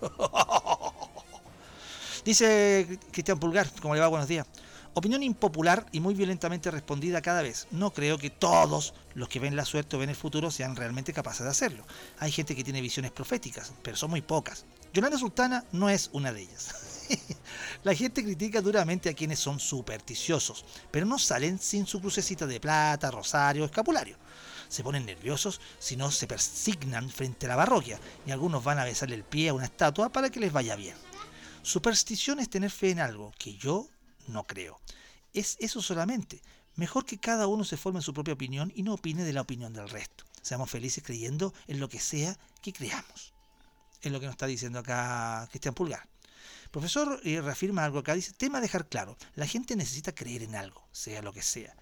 Dice 2.26 2.98
Cristian 3.10 3.40
Pulgar, 3.40 3.66
como 3.80 3.94
le 3.94 4.02
va, 4.02 4.08
buenos 4.08 4.28
días. 4.28 4.46
Opinión 4.92 5.22
impopular 5.22 5.86
y 5.90 6.00
muy 6.00 6.12
violentamente 6.12 6.70
respondida 6.70 7.22
cada 7.22 7.40
vez. 7.40 7.66
No 7.70 7.94
creo 7.94 8.18
que 8.18 8.28
todos 8.28 8.92
los 9.14 9.30
que 9.30 9.40
ven 9.40 9.56
la 9.56 9.64
suerte 9.64 9.96
o 9.96 9.98
ven 9.98 10.10
el 10.10 10.16
futuro 10.16 10.50
sean 10.50 10.76
realmente 10.76 11.14
capaces 11.14 11.44
de 11.44 11.50
hacerlo. 11.50 11.86
Hay 12.18 12.30
gente 12.30 12.54
que 12.54 12.62
tiene 12.62 12.82
visiones 12.82 13.10
proféticas, 13.10 13.72
pero 13.82 13.96
son 13.96 14.10
muy 14.10 14.20
pocas. 14.20 14.66
Yolanda 14.92 15.16
Sultana 15.16 15.64
no 15.72 15.88
es 15.88 16.10
una 16.12 16.30
de 16.30 16.42
ellas. 16.42 17.08
la 17.84 17.94
gente 17.94 18.22
critica 18.22 18.60
duramente 18.60 19.08
a 19.08 19.14
quienes 19.14 19.38
son 19.38 19.58
supersticiosos, 19.58 20.66
pero 20.90 21.06
no 21.06 21.18
salen 21.18 21.58
sin 21.58 21.86
su 21.86 22.02
crucecita 22.02 22.46
de 22.46 22.60
plata, 22.60 23.10
rosario, 23.10 23.64
escapulario. 23.64 24.18
Se 24.68 24.82
ponen 24.82 25.06
nerviosos 25.06 25.60
si 25.78 25.96
no 25.96 26.10
se 26.10 26.26
persignan 26.26 27.08
frente 27.10 27.46
a 27.46 27.50
la 27.50 27.56
parroquia 27.56 27.98
y 28.26 28.30
algunos 28.30 28.64
van 28.64 28.78
a 28.78 28.84
besarle 28.84 29.14
el 29.14 29.24
pie 29.24 29.48
a 29.48 29.54
una 29.54 29.66
estatua 29.66 30.10
para 30.10 30.30
que 30.30 30.40
les 30.40 30.52
vaya 30.52 30.76
bien. 30.76 30.96
Superstición 31.62 32.40
es 32.40 32.50
tener 32.50 32.70
fe 32.70 32.90
en 32.90 33.00
algo 33.00 33.32
que 33.38 33.56
yo 33.56 33.88
no 34.28 34.44
creo. 34.44 34.80
Es 35.32 35.56
eso 35.60 35.80
solamente. 35.80 36.42
Mejor 36.76 37.06
que 37.06 37.18
cada 37.18 37.46
uno 37.46 37.64
se 37.64 37.76
forme 37.76 38.02
su 38.02 38.12
propia 38.12 38.34
opinión 38.34 38.72
y 38.74 38.82
no 38.82 38.94
opine 38.94 39.24
de 39.24 39.32
la 39.32 39.42
opinión 39.42 39.72
del 39.72 39.88
resto. 39.88 40.24
Seamos 40.42 40.70
felices 40.70 41.02
creyendo 41.02 41.54
en 41.66 41.80
lo 41.80 41.88
que 41.88 42.00
sea 42.00 42.38
que 42.60 42.72
creamos. 42.72 43.32
Es 44.02 44.12
lo 44.12 44.20
que 44.20 44.26
nos 44.26 44.34
está 44.34 44.46
diciendo 44.46 44.80
acá 44.80 45.48
Cristian 45.50 45.74
Pulgar. 45.74 46.06
Profesor 46.70 47.20
y 47.22 47.38
reafirma 47.38 47.84
algo 47.84 48.00
acá, 48.00 48.14
dice, 48.14 48.32
tema 48.32 48.60
dejar 48.60 48.88
claro, 48.88 49.16
la 49.36 49.46
gente 49.46 49.76
necesita 49.76 50.14
creer 50.14 50.42
en 50.42 50.56
algo, 50.56 50.86
sea 50.92 51.22
lo 51.22 51.32
que 51.32 51.40
sea. 51.40 51.74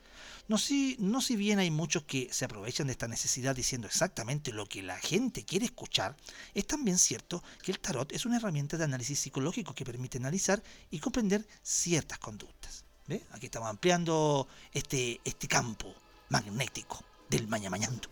No 0.49 0.59
si, 0.59 0.97
no 0.99 1.21
si 1.21 1.37
bien 1.37 1.59
hay 1.59 1.71
muchos 1.71 2.05
que 2.05 2.29
se 2.33 2.45
aprovechan 2.45 2.89
de 2.89 2.93
esta 2.93 3.09
necesidad 3.09 3.55
diciendo 3.55 3.87
exactamente 3.87 4.53
lo 4.53 4.67
que 4.67 4.83
la 4.83 4.99
gente 4.99 5.45
quiere 5.45 5.65
escuchar, 5.65 6.17
es 6.53 6.67
también 6.67 6.99
cierto 6.99 7.43
que 7.63 7.73
el 7.73 7.79
tarot 7.79 8.13
es 8.13 8.27
una 8.27 8.37
herramienta 8.37 8.77
de 8.77 8.85
análisis 8.85 9.21
psicológico 9.21 9.75
que 9.75 9.85
permite 9.85 10.19
analizar 10.19 10.63
y 10.91 10.99
comprender 10.99 11.47
ciertas 11.63 12.19
conductas. 12.19 12.85
¿Ve? 13.07 13.25
Aquí 13.33 13.47
estamos 13.47 13.69
ampliando 13.69 14.47
este, 14.73 15.21
este 15.25 15.49
campo 15.49 15.95
magnético 16.29 17.05
del 17.29 17.49
mañamañando. 17.49 18.09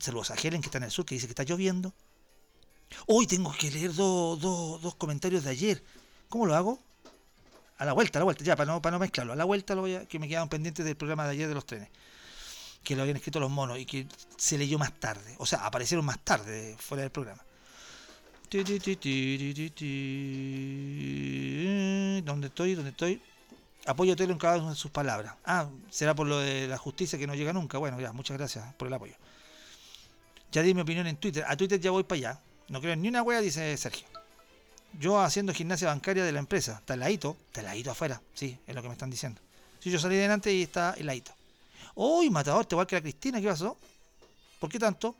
Saludos 0.00 0.30
a 0.30 0.34
Helen 0.34 0.62
que 0.62 0.66
está 0.66 0.78
en 0.78 0.84
el 0.84 0.90
sur 0.90 1.04
que 1.04 1.14
dice 1.14 1.26
que 1.26 1.32
está 1.32 1.44
lloviendo. 1.44 1.92
Hoy 3.06 3.26
tengo 3.26 3.52
que 3.52 3.70
leer 3.70 3.94
dos 3.94 4.94
comentarios 4.96 5.44
de 5.44 5.50
ayer. 5.50 5.84
¿Cómo 6.28 6.46
lo 6.46 6.54
hago? 6.54 6.78
A 7.78 7.84
la 7.84 7.92
vuelta, 7.92 8.18
a 8.18 8.20
la 8.20 8.24
vuelta, 8.24 8.44
ya, 8.44 8.54
para 8.56 8.72
no, 8.72 8.80
para 8.82 8.96
no 8.96 9.00
mezclarlo. 9.00 9.32
A 9.32 9.36
la 9.36 9.44
vuelta 9.44 9.74
lo 9.74 9.82
voy 9.82 9.96
a, 9.96 10.06
que 10.06 10.18
me 10.18 10.28
quedaban 10.28 10.48
pendientes 10.48 10.84
del 10.84 10.96
programa 10.96 11.24
de 11.24 11.32
ayer 11.32 11.48
de 11.48 11.54
los 11.54 11.66
trenes. 11.66 11.88
Que 12.84 12.96
lo 12.96 13.02
habían 13.02 13.16
escrito 13.16 13.40
los 13.40 13.50
monos 13.50 13.78
y 13.78 13.86
que 13.86 14.06
se 14.36 14.58
leyó 14.58 14.78
más 14.78 14.92
tarde. 14.92 15.34
O 15.38 15.46
sea, 15.46 15.66
aparecieron 15.66 16.04
más 16.04 16.18
tarde 16.20 16.76
fuera 16.78 17.02
del 17.02 17.10
programa. 17.10 17.42
¿Dónde 22.24 22.46
estoy? 22.48 22.74
¿Dónde 22.74 22.90
estoy? 22.90 23.22
Apoyo 23.86 24.14
Telo 24.14 24.32
en 24.32 24.38
cada 24.38 24.58
una 24.58 24.70
de 24.70 24.76
sus 24.76 24.90
palabras. 24.90 25.34
Ah, 25.44 25.68
será 25.90 26.14
por 26.14 26.26
lo 26.26 26.38
de 26.38 26.68
la 26.68 26.76
justicia 26.76 27.18
que 27.18 27.26
no 27.26 27.34
llega 27.34 27.52
nunca. 27.52 27.78
Bueno, 27.78 27.98
ya, 28.00 28.12
muchas 28.12 28.36
gracias 28.36 28.74
por 28.74 28.88
el 28.88 28.94
apoyo. 28.94 29.14
Ya 30.52 30.62
di 30.62 30.74
mi 30.74 30.82
opinión 30.82 31.06
en 31.06 31.16
Twitter. 31.16 31.44
A 31.48 31.56
Twitter 31.56 31.80
ya 31.80 31.90
voy 31.90 32.04
para 32.04 32.18
allá. 32.18 32.40
No 32.68 32.80
creo 32.80 32.92
en 32.92 33.02
ni 33.02 33.08
una 33.08 33.22
wea, 33.22 33.40
dice 33.40 33.76
Sergio. 33.76 34.11
Yo 34.98 35.20
haciendo 35.20 35.52
gimnasia 35.52 35.88
bancaria 35.88 36.24
de 36.24 36.32
la 36.32 36.38
empresa. 36.38 36.78
Está 36.80 36.94
heladito. 36.94 37.36
Está 37.46 37.60
heladito 37.60 37.90
afuera. 37.90 38.20
Sí, 38.34 38.58
es 38.66 38.74
lo 38.74 38.82
que 38.82 38.88
me 38.88 38.94
están 38.94 39.10
diciendo. 39.10 39.40
Si 39.80 39.90
yo 39.90 39.98
salí 39.98 40.16
delante 40.16 40.52
y 40.52 40.62
está 40.62 40.94
heladito. 40.96 41.32
Uy, 41.94 42.30
matador, 42.30 42.66
te 42.66 42.74
igual 42.74 42.86
que 42.86 42.96
la 42.96 43.02
Cristina, 43.02 43.40
¿qué 43.40 43.48
pasó? 43.48 43.76
¿Por 44.58 44.70
qué 44.70 44.78
tanto? 44.78 45.14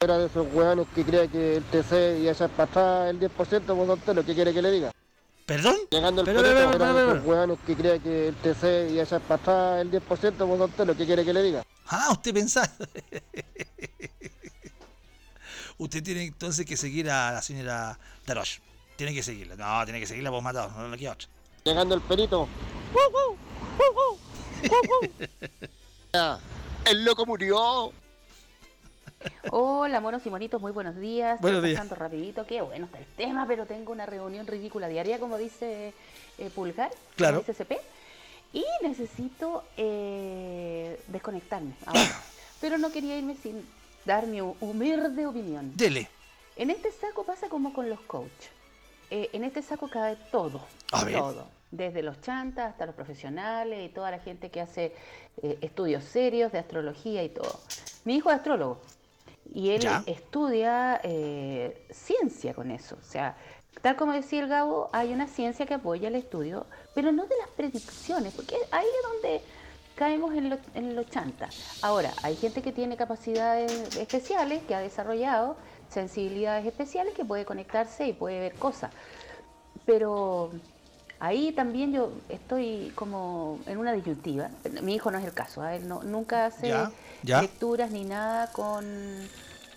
Era 0.00 0.18
de 0.18 0.26
esos 0.26 0.46
weones 0.52 0.86
que 0.94 1.04
cree 1.04 1.28
que 1.28 1.56
el 1.56 1.64
TC 1.64 2.20
y 2.22 2.28
echar 2.28 2.50
para 2.50 2.70
atrás 2.70 3.10
el 3.10 3.18
10%, 3.20 3.30
pues 3.30 3.90
usted 3.90 4.14
lo 4.14 4.24
que 4.24 4.34
quiere 4.34 4.54
que 4.54 4.62
le 4.62 4.70
diga. 4.70 4.92
¿Perdón? 5.44 5.76
Llegando 5.90 6.22
el 6.22 6.26
pero, 6.26 6.42
perito, 6.42 6.72
era 6.74 6.92
de 6.92 7.12
esos 7.12 7.26
weones 7.26 7.58
que 7.66 7.76
cree 7.76 8.00
que 8.00 8.28
el 8.28 8.36
TC 8.36 8.92
y 8.92 9.00
echar 9.00 9.20
para 9.22 9.42
atrás 9.42 9.80
el 9.80 9.90
10%, 9.90 10.02
pues 10.06 10.60
usted 10.60 10.86
lo 10.86 10.96
que 10.96 11.06
quiere 11.06 11.24
que 11.24 11.32
le 11.32 11.42
diga. 11.42 11.64
Ah, 11.86 12.10
usted 12.12 12.34
pensaba. 12.34 12.68
usted 15.78 16.02
tiene 16.02 16.24
entonces 16.24 16.64
que 16.64 16.76
seguir 16.76 17.10
a 17.10 17.32
la 17.32 17.42
señora 17.42 17.98
Darosh. 18.26 18.58
Tiene 18.98 19.14
que 19.14 19.22
seguirla. 19.22 19.54
No, 19.54 19.84
tiene 19.84 20.00
que 20.00 20.06
seguirla 20.08 20.28
por 20.32 20.42
matado, 20.42 20.70
no 20.76 20.88
le 20.88 20.98
queda 20.98 21.12
otra. 21.12 21.28
Llegando 21.62 21.94
el 21.94 22.00
perito. 22.00 22.48
¡Uh, 22.92 23.32
uh, 23.32 24.18
uh, 26.16 26.38
¡El 26.84 27.04
loco 27.04 27.24
murió! 27.24 27.92
Hola, 29.52 30.00
monos 30.00 30.26
y 30.26 30.30
monitos, 30.30 30.60
muy 30.60 30.72
buenos 30.72 30.96
días. 30.96 31.40
Buenos 31.40 31.62
días. 31.62 31.76
Pasando 31.78 31.94
rapidito, 31.94 32.44
qué 32.44 32.60
bueno 32.60 32.86
está 32.86 32.98
el 32.98 33.04
tema, 33.16 33.46
pero 33.46 33.66
tengo 33.66 33.92
una 33.92 34.04
reunión 34.04 34.48
ridícula 34.48 34.88
diaria, 34.88 35.20
como 35.20 35.38
dice 35.38 35.94
eh, 36.38 36.50
Pulgar, 36.52 36.90
Claro. 37.14 37.44
SCP, 37.46 37.74
y 38.52 38.64
necesito 38.82 39.62
eh, 39.76 41.00
desconectarme 41.06 41.74
ahora. 41.86 42.20
pero 42.60 42.78
no 42.78 42.90
quería 42.90 43.16
irme 43.16 43.36
sin 43.40 43.64
dar 44.04 44.26
mi 44.26 44.38
hu- 44.38 44.56
humilde 44.60 45.24
opinión. 45.24 45.70
Dele. 45.76 46.08
En 46.56 46.70
este 46.70 46.90
saco 46.90 47.22
pasa 47.24 47.48
como 47.48 47.72
con 47.72 47.88
los 47.88 48.00
coach. 48.00 48.28
Eh, 49.10 49.30
en 49.32 49.44
este 49.44 49.62
saco 49.62 49.88
cabe 49.88 50.16
todo. 50.30 50.60
A 50.92 51.04
ver. 51.04 51.16
Todo. 51.16 51.46
Desde 51.70 52.02
los 52.02 52.20
chantas 52.22 52.70
hasta 52.70 52.86
los 52.86 52.94
profesionales 52.94 53.84
y 53.84 53.88
toda 53.92 54.10
la 54.10 54.18
gente 54.18 54.50
que 54.50 54.60
hace 54.60 54.94
eh, 55.42 55.58
estudios 55.60 56.04
serios 56.04 56.50
de 56.52 56.58
astrología 56.58 57.22
y 57.22 57.28
todo. 57.28 57.60
Mi 58.04 58.16
hijo 58.16 58.30
es 58.30 58.36
astrólogo 58.36 58.80
y 59.52 59.70
él 59.70 59.80
Ya. 59.80 60.02
estudia 60.06 61.00
eh, 61.02 61.86
ciencia 61.90 62.54
con 62.54 62.70
eso. 62.70 62.96
O 63.00 63.04
sea, 63.04 63.36
tal 63.82 63.96
como 63.96 64.12
decía 64.12 64.40
el 64.40 64.48
Gabo, 64.48 64.88
hay 64.92 65.12
una 65.12 65.26
ciencia 65.26 65.66
que 65.66 65.74
apoya 65.74 66.08
el 66.08 66.14
estudio, 66.14 66.66
pero 66.94 67.12
no 67.12 67.26
de 67.26 67.36
las 67.38 67.48
predicciones, 67.50 68.32
porque 68.34 68.56
ahí 68.70 68.86
es 68.86 69.10
donde 69.12 69.42
caemos 69.94 70.34
en 70.34 70.48
lo, 70.50 70.58
en 70.74 70.96
lo 70.96 71.04
chanta. 71.04 71.48
Ahora, 71.82 72.12
hay 72.22 72.34
gente 72.36 72.62
que 72.62 72.72
tiene 72.72 72.96
capacidades 72.96 73.94
especiales, 73.96 74.62
que 74.62 74.74
ha 74.74 74.80
desarrollado 74.80 75.56
sensibilidades 75.90 76.66
especiales, 76.66 77.14
que 77.14 77.24
puede 77.24 77.44
conectarse 77.44 78.06
y 78.06 78.12
puede 78.12 78.40
ver 78.40 78.54
cosas. 78.54 78.90
Pero 79.86 80.50
ahí 81.20 81.52
también 81.52 81.92
yo 81.92 82.12
estoy 82.28 82.92
como 82.94 83.58
en 83.66 83.78
una 83.78 83.92
disyuntiva. 83.92 84.50
Mi 84.82 84.94
hijo 84.96 85.10
no 85.10 85.18
es 85.18 85.24
el 85.24 85.32
caso, 85.32 85.62
¿ah? 85.62 85.74
él 85.76 85.88
no, 85.88 86.02
nunca 86.02 86.46
hace 86.46 86.68
Ya, 86.68 86.90
ya. 87.22 87.42
lecturas 87.42 87.90
ni 87.90 88.04
nada 88.04 88.52
con, 88.52 88.84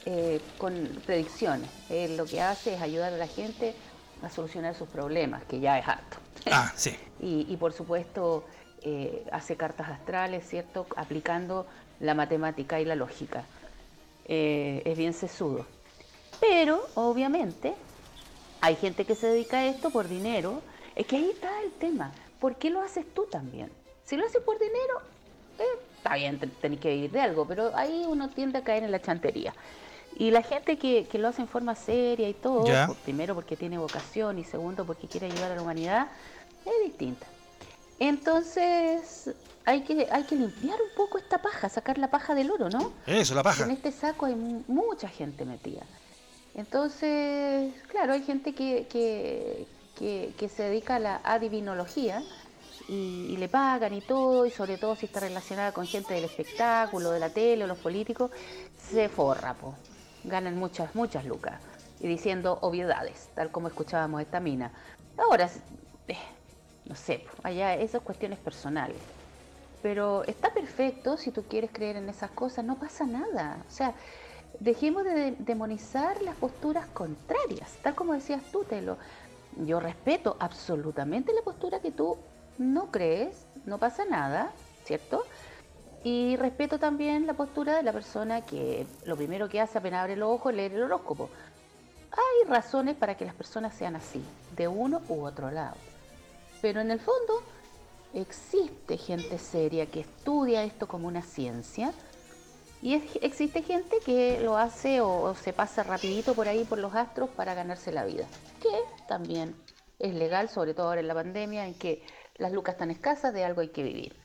eh, 0.06 0.42
con 0.58 0.74
predicciones. 1.06 1.70
Él 1.90 2.18
lo 2.18 2.26
que 2.26 2.42
hace 2.42 2.74
es 2.76 2.82
ayudar 2.82 3.14
a 3.14 3.18
la 3.18 3.28
gente 3.28 3.76
a 4.22 4.30
solucionar 4.30 4.76
sus 4.76 4.88
problemas, 4.90 5.44
que 5.46 5.60
ya 5.60 5.80
es 5.80 5.88
harto. 5.88 6.18
Ah, 6.52 6.72
sí. 6.76 6.96
Y, 7.24 7.46
y 7.48 7.56
por 7.58 7.72
supuesto 7.72 8.44
eh, 8.82 9.24
hace 9.32 9.56
cartas 9.56 9.90
astrales, 9.90 10.44
¿cierto? 10.48 10.88
Aplicando 10.96 11.68
la 12.00 12.16
matemática 12.16 12.80
y 12.80 12.86
la 12.86 12.96
lógica. 12.96 13.44
Eh, 14.26 14.82
es 14.86 14.98
bien 14.98 15.14
sesudo. 15.14 15.68
Pero, 16.42 16.90
obviamente, 16.96 17.74
hay 18.60 18.76
gente 18.76 19.06
que 19.06 19.16
se 19.16 19.28
dedica 19.28 19.60
a 19.60 19.66
esto 19.68 19.90
por 19.92 20.10
dinero. 20.10 20.62
Es 20.96 21.06
que 21.08 21.16
ahí 21.16 21.30
está 21.30 21.62
el 21.62 21.72
tema. 21.74 22.12
¿Por 22.40 22.58
qué 22.58 22.70
lo 22.70 22.82
haces 22.82 23.06
tú 23.14 23.26
también? 23.32 23.72
Si 24.04 24.18
lo 24.18 24.26
haces 24.26 24.42
por 24.42 24.60
dinero, 24.60 25.02
eh, 25.60 25.64
está 25.96 26.16
bien, 26.16 26.40
te- 26.40 26.48
tenés 26.48 26.80
que 26.80 26.90
vivir 26.90 27.12
de 27.12 27.22
algo, 27.22 27.48
pero 27.48 27.72
ahí 27.76 28.04
uno 28.10 28.30
tiende 28.32 28.58
a 28.58 28.64
caer 28.64 28.84
en 28.84 28.92
la 28.92 29.02
chantería. 29.02 29.54
Y 30.18 30.32
la 30.32 30.42
gente 30.42 30.78
que, 30.78 31.06
que 31.08 31.18
lo 31.20 31.30
hace 31.30 31.42
en 31.44 31.48
forma 31.48 31.76
seria 31.76 32.28
y 32.28 32.34
todo, 32.34 32.66
por- 32.88 32.98
primero 32.98 33.36
porque 33.36 33.56
tiene 33.56 33.78
vocación 33.78 34.40
y 34.40 34.44
segundo 34.44 34.86
porque 34.86 35.08
quiere 35.08 35.28
ayudar 35.28 35.52
a 35.52 35.56
la 35.56 35.62
humanidad, 35.62 36.10
es 36.66 36.74
distinta. 36.84 37.28
Entonces, 38.00 39.34
hay 39.64 39.82
que, 39.84 40.08
hay 40.12 40.24
que 40.24 40.36
limpiar 40.36 40.82
un 40.82 40.90
poco 40.98 41.20
esta 41.20 41.42
paja, 41.42 41.70
sacar 41.70 42.00
la 42.00 42.10
paja 42.10 42.34
del 42.36 42.50
oro, 42.52 42.70
¿no? 42.70 42.94
Eso, 43.06 43.36
la 43.36 43.44
paja. 43.44 43.64
En 43.66 43.72
este 43.72 43.92
saco 43.92 44.26
hay 44.26 44.36
mu- 44.36 44.64
mucha 44.68 45.08
gente 45.08 45.46
metida. 45.46 45.86
Entonces, 46.54 47.74
claro, 47.88 48.14
hay 48.14 48.24
gente 48.24 48.54
que, 48.56 48.88
que, 48.88 49.68
que- 50.38 50.50
se 50.50 50.64
dedica 50.64 50.96
a 50.96 51.00
la 51.00 51.22
adivinología 51.24 52.26
y, 52.88 53.36
le 53.38 53.48
pagan 53.50 53.94
y 53.94 54.02
todo, 54.02 54.46
y 54.46 54.52
sobre 54.52 54.78
todo 54.78 54.96
si 54.96 55.06
está 55.06 55.20
relacionada 55.22 55.74
con 55.74 55.88
gente 55.88 56.14
del 56.14 56.26
espectáculo, 56.26 57.12
de 57.12 57.20
la 57.20 57.34
tele 57.34 57.64
o 57.64 57.68
los 57.68 57.78
políticos, 57.78 58.32
se 58.76 59.08
forra, 59.10 59.58
po. 59.58 59.78
ganan 60.24 60.58
muchas, 60.58 60.94
muchas 60.96 61.26
lucas. 61.26 61.62
Y 62.00 62.08
diciendo 62.08 62.60
obviedades, 62.62 63.32
tal 63.36 63.52
como 63.52 63.68
escuchábamos 63.68 64.22
esta 64.22 64.40
mina. 64.40 64.74
Ahora, 65.18 65.50
eh, 66.08 66.18
no 66.86 66.96
sé, 66.96 67.26
allá 67.44 67.76
esas 67.76 68.02
cuestiones 68.02 68.40
personales. 68.40 69.14
Pero 69.82 70.24
está 70.26 70.54
perfecto 70.54 71.18
si 71.18 71.32
tú 71.32 71.48
quieres 71.48 71.72
creer 71.74 71.98
en 71.98 72.10
esas 72.10 72.32
cosas, 72.32 72.66
no 72.66 72.78
pasa 72.80 73.06
nada. 73.06 73.66
O 73.68 73.72
sea, 73.72 73.96
dejemos 74.60 75.04
de 75.04 75.14
de- 75.14 75.36
demonizar 75.40 76.22
las 76.22 76.36
posturas 76.36 76.86
contrarias, 76.88 77.72
tal 77.82 77.96
como 77.96 78.14
decías 78.14 78.42
tú, 78.52 78.64
Telo. 78.64 78.98
Yo 79.66 79.80
respeto 79.80 80.38
absolutamente 80.40 81.34
la 81.34 81.42
postura 81.42 81.80
que 81.82 81.92
tú 81.92 82.18
no 82.58 82.90
crees, 82.92 83.46
no 83.66 83.78
pasa 83.80 84.06
nada, 84.06 84.52
¿cierto? 84.86 85.26
Y 86.04 86.36
respeto 86.38 86.80
también 86.80 87.28
la 87.28 87.34
postura 87.34 87.76
de 87.76 87.84
la 87.84 87.92
persona 87.92 88.42
que 88.46 88.88
lo 89.06 89.16
primero 89.18 89.50
que 89.50 89.60
hace 89.62 89.78
apenas 89.78 90.02
abre 90.02 90.16
los 90.16 90.30
ojos 90.30 90.52
es 90.52 90.58
leer 90.58 90.74
el 90.74 90.84
horóscopo. 90.84 91.30
Hay 92.12 92.48
razones 92.50 92.96
para 92.96 93.16
que 93.16 93.26
las 93.26 93.36
personas 93.36 93.74
sean 93.76 93.96
así, 93.96 94.24
de 94.56 94.68
uno 94.68 95.02
u 95.10 95.24
otro 95.26 95.52
lado. 95.52 95.76
Pero 96.62 96.82
en 96.82 96.92
el 96.92 97.00
fondo 97.00 97.42
existe 98.14 98.98
gente 98.98 99.38
seria 99.38 99.86
que 99.86 100.02
estudia 100.02 100.64
esto 100.64 100.88
como 100.88 101.08
una 101.08 101.22
ciencia 101.22 101.94
y 102.82 102.96
existe 102.96 103.62
gente 103.62 103.98
que 104.06 104.40
lo 104.42 104.58
hace 104.58 105.02
o, 105.02 105.22
o 105.22 105.36
se 105.36 105.54
pasa 105.54 105.84
rapidito 105.84 106.34
por 106.34 106.48
ahí 106.48 106.64
por 106.64 106.80
los 106.80 106.96
astros 106.96 107.30
para 107.30 107.54
ganarse 107.54 107.92
la 107.92 108.06
vida, 108.06 108.26
que 108.62 108.70
también 109.08 109.56
es 110.00 110.16
legal, 110.16 110.50
sobre 110.50 110.74
todo 110.74 110.88
ahora 110.88 111.02
en 111.02 111.08
la 111.08 111.14
pandemia 111.14 111.68
en 111.68 111.76
que 111.76 112.04
las 112.38 112.52
lucas 112.52 112.74
están 112.74 112.92
escasas, 112.92 113.34
de 113.34 113.44
algo 113.44 113.62
hay 113.62 113.70
que 113.70 113.84
vivir. 113.84 114.16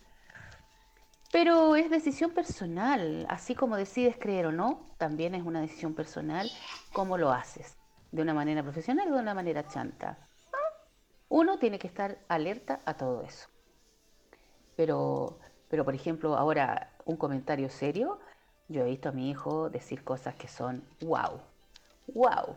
Pero 1.33 1.77
es 1.77 1.91
decisión 1.91 2.31
personal, 2.31 3.27
así 3.29 3.55
como 3.55 3.77
decides 3.77 4.17
creer 4.19 4.47
o 4.47 4.53
no, 4.53 4.95
también 4.97 5.35
es 5.35 5.45
una 5.45 5.61
decisión 5.61 5.95
personal 5.95 6.51
cómo 6.93 7.19
lo 7.19 7.31
haces, 7.31 7.77
de 8.11 8.23
una 8.23 8.33
manera 8.33 8.63
profesional 8.63 9.09
o 9.11 9.17
de 9.17 9.21
una 9.21 9.35
manera 9.35 9.67
chanta. 9.67 10.19
Uno 11.29 11.59
tiene 11.59 11.79
que 11.79 11.89
estar 11.89 12.19
alerta 12.29 12.81
a 12.85 12.95
todo 12.97 13.23
eso. 13.23 13.49
Pero, 14.77 15.39
pero 15.69 15.85
por 15.85 15.95
ejemplo, 15.95 16.37
ahora 16.37 16.93
un 17.05 17.17
comentario 17.17 17.69
serio, 17.69 18.21
yo 18.69 18.83
he 18.83 18.91
visto 18.91 19.09
a 19.09 19.13
mi 19.13 19.31
hijo 19.31 19.71
decir 19.71 20.03
cosas 20.03 20.35
que 20.35 20.49
son 20.49 20.83
wow, 21.01 21.41
wow. 22.09 22.57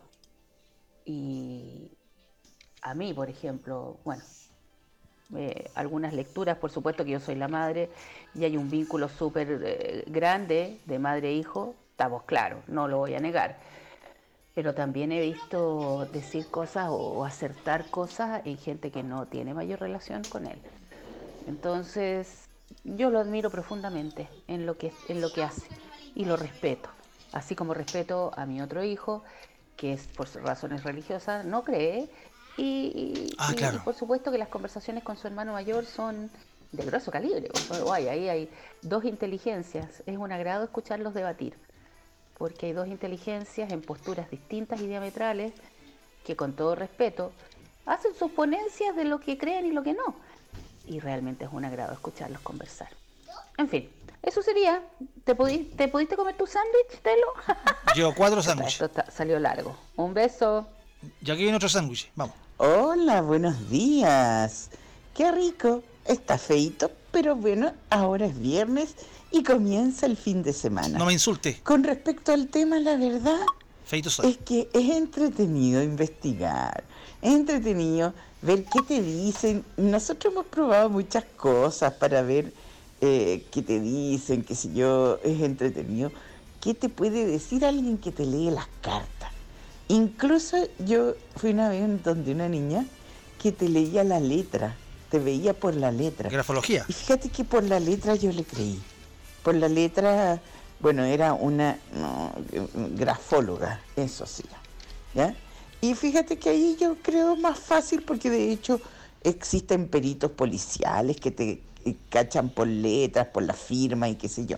Y 1.05 1.91
a 2.81 2.93
mí, 2.93 3.13
por 3.13 3.29
ejemplo, 3.29 3.97
bueno, 4.03 4.23
eh, 5.35 5.69
algunas 5.75 6.13
lecturas, 6.13 6.57
por 6.57 6.71
supuesto 6.71 7.05
que 7.05 7.11
yo 7.11 7.19
soy 7.19 7.35
la 7.35 7.47
madre 7.47 7.89
y 8.33 8.43
hay 8.43 8.57
un 8.57 8.69
vínculo 8.69 9.09
súper 9.09 9.59
eh, 9.63 10.03
grande 10.07 10.79
de 10.85 10.99
madre 10.99 11.29
e 11.29 11.39
estamos 11.39 12.23
claros, 12.23 12.67
no 12.67 12.87
lo 12.87 12.97
voy 12.97 13.13
a 13.13 13.19
negar. 13.19 13.57
Pero 14.55 14.73
también 14.73 15.11
he 15.11 15.21
visto 15.21 16.07
decir 16.11 16.47
cosas 16.47 16.89
o, 16.89 16.95
o 16.95 17.25
acertar 17.25 17.89
cosas 17.91 18.41
en 18.45 18.57
gente 18.57 18.91
que 18.91 19.03
no 19.03 19.27
tiene 19.27 19.53
mayor 19.53 19.79
relación 19.79 20.23
con 20.23 20.47
él. 20.47 20.59
Entonces, 21.47 22.49
yo 22.83 23.09
lo 23.09 23.19
admiro 23.19 23.49
profundamente 23.49 24.27
en 24.47 24.65
lo 24.65 24.77
que, 24.77 24.91
en 25.07 25.21
lo 25.21 25.31
que 25.31 25.43
hace 25.43 25.67
y 26.15 26.25
lo 26.25 26.35
respeto. 26.37 26.89
Así 27.31 27.55
como 27.55 27.73
respeto 27.73 28.31
a 28.35 28.45
mi 28.45 28.61
otro 28.61 28.83
hijo, 28.83 29.23
que 29.75 29.93
es 29.93 30.07
por 30.07 30.27
razones 30.43 30.83
religiosas, 30.83 31.45
no 31.45 31.63
cree. 31.63 32.09
Y, 32.57 33.35
Ah, 33.37 33.53
y- 33.53 33.57
claro. 33.57 33.77
y 33.77 33.79
por 33.79 33.93
supuesto 33.95 34.31
que 34.31 34.37
las 34.37 34.49
conversaciones 34.49 35.03
con 35.03 35.15
su 35.15 35.27
hermano 35.27 35.53
mayor 35.53 35.85
son 35.85 36.31
de 36.71 36.83
grosso 36.85 37.11
calibre. 37.11 37.47
guay, 37.81 38.07
ahí 38.07 38.29
hay 38.29 38.49
dos 38.81 39.05
inteligencias. 39.05 40.03
Es 40.05 40.17
un 40.17 40.31
agrado 40.31 40.63
escucharlos 40.63 41.13
debatir. 41.13 41.57
Porque 42.37 42.67
hay 42.67 42.73
dos 42.73 42.87
inteligencias 42.87 43.71
en 43.71 43.81
posturas 43.81 44.29
distintas 44.29 44.79
y 44.81 44.87
diametrales 44.87 45.53
que 46.23 46.35
con 46.35 46.53
todo 46.55 46.75
respeto 46.75 47.31
hacen 47.85 48.13
sus 48.13 48.31
ponencias 48.31 48.95
de 48.95 49.05
lo 49.05 49.19
que 49.19 49.37
creen 49.37 49.65
y 49.65 49.71
lo 49.71 49.83
que 49.83 49.93
no. 49.93 50.15
Y 50.85 50.99
realmente 50.99 51.45
es 51.45 51.51
un 51.51 51.65
agrado 51.65 51.93
escucharlos 51.93 52.41
conversar. 52.41 52.89
En 53.57 53.67
fin, 53.67 53.89
eso 54.23 54.41
sería. 54.41 54.81
¿Te, 55.23 55.35
pudi- 55.35 55.69
te 55.75 55.87
pudiste 55.87 56.15
comer 56.15 56.35
tu 56.35 56.45
sándwich, 56.47 57.01
Telo? 57.01 57.27
Yo 57.95 58.13
cuatro 58.15 58.41
sándwiches. 58.41 58.73
Esto 58.73 58.85
está- 58.85 59.11
salió 59.11 59.39
largo. 59.39 59.75
Un 59.95 60.13
beso. 60.13 60.67
Y 61.21 61.31
aquí 61.31 61.43
viene 61.43 61.57
otro 61.57 61.69
sándwich. 61.69 62.11
Vamos. 62.15 62.35
Hola, 62.57 63.21
buenos 63.21 63.69
días. 63.69 64.69
Qué 65.13 65.31
rico. 65.31 65.83
Está 66.05 66.37
feito, 66.39 66.89
pero 67.11 67.35
bueno, 67.35 67.71
ahora 67.91 68.25
es 68.25 68.39
viernes 68.39 68.95
y 69.31 69.43
comienza 69.43 70.07
el 70.07 70.17
fin 70.17 70.41
de 70.41 70.53
semana. 70.53 70.97
No 70.97 71.05
me 71.05 71.13
insulte. 71.13 71.59
Con 71.61 71.83
respecto 71.83 72.31
al 72.33 72.47
tema, 72.47 72.79
la 72.79 72.95
verdad 72.97 73.39
Feito 73.85 74.09
soy. 74.09 74.31
es 74.31 74.37
que 74.39 74.69
es 74.73 74.89
entretenido 74.89 75.83
investigar, 75.83 76.83
es 77.21 77.31
entretenido 77.33 78.13
ver 78.41 78.65
qué 78.65 78.81
te 78.81 79.01
dicen. 79.03 79.63
Nosotros 79.77 80.33
hemos 80.33 80.47
probado 80.47 80.89
muchas 80.89 81.25
cosas 81.37 81.93
para 81.93 82.23
ver 82.23 82.51
eh, 83.01 83.45
qué 83.51 83.61
te 83.61 83.79
dicen, 83.79 84.43
qué 84.43 84.55
sé 84.55 84.73
yo, 84.73 85.19
es 85.23 85.41
entretenido. 85.41 86.11
¿Qué 86.61 86.73
te 86.73 86.89
puede 86.89 87.25
decir 87.25 87.65
alguien 87.65 87.97
que 87.97 88.11
te 88.11 88.25
lee 88.25 88.51
las 88.51 88.67
cartas? 88.81 89.31
Incluso 89.87 90.57
yo 90.79 91.15
fui 91.35 91.51
una 91.51 91.69
vez 91.69 92.03
donde 92.03 92.31
una 92.31 92.49
niña 92.49 92.85
que 93.41 93.51
te 93.51 93.69
leía 93.69 94.03
la 94.03 94.19
letra 94.19 94.75
te 95.09 95.19
veía 95.19 95.53
por 95.53 95.75
la 95.75 95.91
letra. 95.91 96.29
Grafología. 96.29 96.85
Y 96.87 96.93
fíjate 96.93 97.29
que 97.29 97.43
por 97.43 97.63
la 97.63 97.79
letra 97.79 98.15
yo 98.15 98.31
le 98.31 98.43
creí. 98.43 98.79
Por 99.43 99.55
la 99.55 99.67
letra, 99.67 100.39
bueno, 100.79 101.03
era 101.03 101.33
una 101.33 101.79
grafóloga, 102.95 103.81
eso 103.95 104.25
sí. 104.25 104.43
¿Ya? 105.15 105.35
Y 105.81 105.95
fíjate 105.95 106.37
que 106.37 106.49
ahí 106.49 106.77
yo 106.79 106.97
creo 107.01 107.35
más 107.37 107.57
fácil 107.57 108.03
porque 108.03 108.29
de 108.29 108.51
hecho 108.51 108.79
existen 109.23 109.87
peritos 109.87 110.31
policiales 110.31 111.17
que 111.17 111.31
te 111.31 111.61
cachan 112.09 112.49
por 112.49 112.67
letras, 112.67 113.27
por 113.27 113.43
la 113.43 113.53
firma 113.53 114.09
y 114.09 114.15
qué 114.15 114.29
sé 114.29 114.45
yo. 114.45 114.57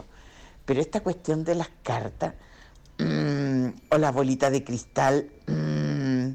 Pero 0.66 0.82
esta 0.82 1.02
cuestión 1.02 1.44
de 1.44 1.56
las 1.56 1.70
cartas 1.84 2.34
mm, 2.98 3.68
o 3.90 3.98
la 3.98 4.12
bolita 4.12 4.50
de 4.50 4.64
cristal 4.64 5.30
mm, 5.48 6.30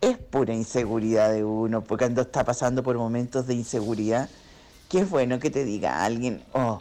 es 0.00 0.18
pura 0.18 0.52
inseguridad 0.52 1.32
de 1.32 1.44
uno, 1.44 1.82
porque 1.82 2.04
cuando 2.04 2.22
está 2.22 2.44
pasando 2.44 2.82
por 2.82 2.96
momentos 2.96 3.46
de 3.46 3.54
inseguridad, 3.54 4.28
que 4.88 5.00
es 5.00 5.10
bueno 5.10 5.38
que 5.38 5.50
te 5.50 5.64
diga 5.64 6.04
alguien, 6.04 6.42
oh, 6.52 6.80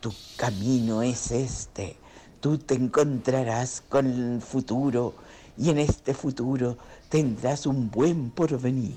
tu 0.00 0.12
camino 0.36 1.02
es 1.02 1.30
este, 1.30 1.96
tú 2.40 2.58
te 2.58 2.74
encontrarás 2.74 3.82
con 3.88 4.06
el 4.06 4.40
futuro 4.40 5.14
y 5.56 5.70
en 5.70 5.78
este 5.78 6.14
futuro 6.14 6.78
tendrás 7.08 7.66
un 7.66 7.90
buen 7.90 8.30
porvenir. 8.30 8.96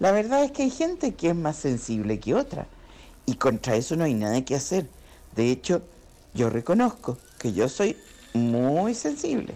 La 0.00 0.12
verdad 0.12 0.44
es 0.44 0.52
que 0.52 0.64
hay 0.64 0.70
gente 0.70 1.14
que 1.14 1.30
es 1.30 1.34
más 1.34 1.56
sensible 1.56 2.20
que 2.20 2.34
otra 2.34 2.66
y 3.28 3.34
contra 3.34 3.76
eso 3.76 3.94
no 3.94 4.04
hay 4.04 4.14
nada 4.14 4.42
que 4.42 4.54
hacer. 4.54 4.88
De 5.36 5.50
hecho, 5.50 5.82
yo 6.32 6.48
reconozco 6.48 7.18
que 7.38 7.52
yo 7.52 7.68
soy 7.68 7.94
muy 8.32 8.94
sensible 8.94 9.54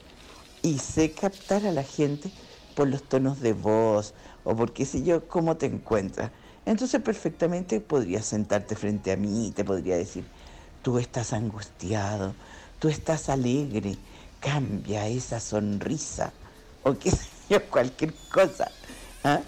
y 0.61 0.79
sé 0.79 1.13
captar 1.13 1.65
a 1.65 1.73
la 1.73 1.83
gente 1.83 2.31
por 2.75 2.89
los 2.89 3.03
tonos 3.03 3.41
de 3.41 3.55
voz 3.55 4.13
o 4.45 4.55
por 4.55 4.75
qué 4.75 4.85
sé 4.85 5.03
yo, 5.03 5.27
cómo 5.27 5.57
te 5.57 5.65
encuentras. 5.65 6.33
Entonces 6.67 7.01
perfectamente 7.01 7.81
podrías 7.81 8.27
sentarte 8.27 8.77
frente 8.77 9.11
a 9.11 9.17
mí 9.17 9.47
y 9.47 9.51
te 9.53 9.65
podría 9.65 9.97
decir, 9.97 10.27
tú 10.83 10.99
estás 10.99 11.33
angustiado, 11.33 12.35
tú 12.79 12.91
estás 12.91 13.31
alegre, 13.31 13.97
cambia 14.39 15.09
esa 15.09 15.41
sonrisa 15.41 16.35
o 16.83 16.99
qué 16.99 17.11
sé 17.11 17.27
yo, 17.49 17.71
cualquier 17.71 18.13
cosa. 18.31 18.71
¿ah? 19.25 19.41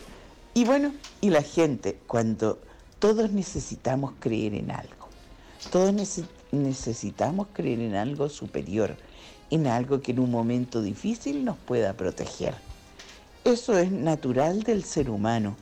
Y 0.55 0.65
bueno, 0.65 0.95
y 1.21 1.29
la 1.29 1.43
gente, 1.43 1.99
cuando 2.07 2.63
todos 3.05 3.31
necesitamos 3.33 4.15
creer 4.19 4.55
en 4.55 4.71
algo, 4.71 5.09
todos 5.71 5.93
necesitamos 6.53 7.49
creer 7.53 7.81
en 7.81 7.97
algo 7.97 8.31
superior, 8.31 8.97
en 9.51 9.67
algo 9.67 10.01
que 10.01 10.13
en 10.13 10.21
un 10.21 10.31
momento 10.31 10.81
difícil 10.81 11.45
nos 11.45 11.59
pueda 11.59 11.93
proteger. 11.93 12.55
Eso 13.45 13.77
es 13.77 13.93
natural 13.93 14.63
del 14.63 14.85
ser 14.85 15.11
humano, 15.11 15.55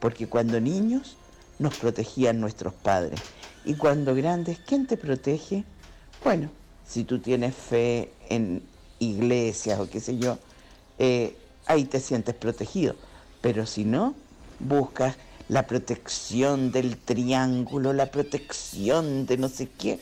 porque 0.00 0.26
cuando 0.26 0.60
niños 0.60 1.16
nos 1.60 1.72
protegían 1.74 2.40
nuestros 2.40 2.74
padres 2.74 3.20
y 3.64 3.74
cuando 3.74 4.12
grandes, 4.16 4.58
¿quién 4.66 4.88
te 4.88 4.96
protege? 4.96 5.62
Bueno, 6.24 6.50
si 6.84 7.04
tú 7.04 7.20
tienes 7.20 7.54
fe 7.54 8.12
en 8.28 8.60
iglesias 8.98 9.78
o 9.78 9.88
qué 9.88 10.00
sé 10.00 10.18
yo, 10.18 10.36
eh, 10.98 11.36
ahí 11.66 11.84
te 11.84 12.00
sientes 12.00 12.34
protegido. 12.34 12.96
Pero 13.40 13.66
si 13.66 13.84
no, 13.84 14.16
buscas 14.58 15.16
la 15.48 15.66
protección 15.66 16.70
del 16.72 16.96
triángulo, 16.96 17.92
la 17.92 18.10
protección 18.10 19.26
de 19.26 19.38
no 19.38 19.48
sé 19.48 19.68
qué. 19.68 19.92
Eh, 19.92 20.00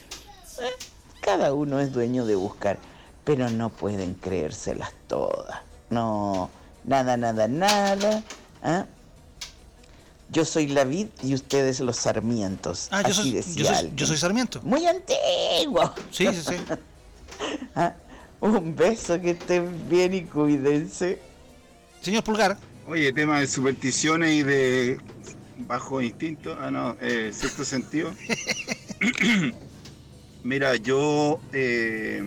cada 1.20 1.52
uno 1.54 1.80
es 1.80 1.92
dueño 1.92 2.26
de 2.26 2.34
buscar, 2.34 2.78
pero 3.24 3.48
no 3.50 3.70
pueden 3.70 4.14
creérselas 4.14 4.92
todas. 5.06 5.60
No, 5.90 6.50
nada, 6.84 7.16
nada, 7.16 7.46
nada. 7.48 8.22
¿ah? 8.62 8.86
Yo 10.30 10.44
soy 10.44 10.66
la 10.66 10.84
vid 10.84 11.08
y 11.22 11.34
ustedes 11.34 11.78
los 11.80 11.96
sarmientos. 11.96 12.88
Ah, 12.90 13.02
yo 13.06 13.14
soy, 13.14 13.42
yo 13.94 14.06
soy, 14.06 14.16
sarmiento. 14.16 14.60
Muy 14.62 14.84
antiguo. 14.86 15.94
Sí, 16.10 16.26
sí, 16.32 16.42
sí. 16.42 16.56
¿Ah? 17.76 17.94
Un 18.40 18.74
beso, 18.74 19.20
que 19.20 19.30
estén 19.30 19.88
bien 19.88 20.12
y 20.12 20.24
cuídense. 20.24 21.20
Señor 22.02 22.24
Pulgar. 22.24 22.58
Oye, 22.88 23.12
tema 23.12 23.40
de 23.40 23.46
supersticiones 23.46 24.32
y 24.32 24.42
de 24.42 25.00
bajo 25.56 26.00
instinto, 26.00 26.56
ah 26.58 26.70
no, 26.70 26.96
eh, 27.00 27.32
sexto 27.32 27.64
sentido. 27.64 28.12
Mira, 30.42 30.76
yo 30.76 31.40
eh, 31.52 32.22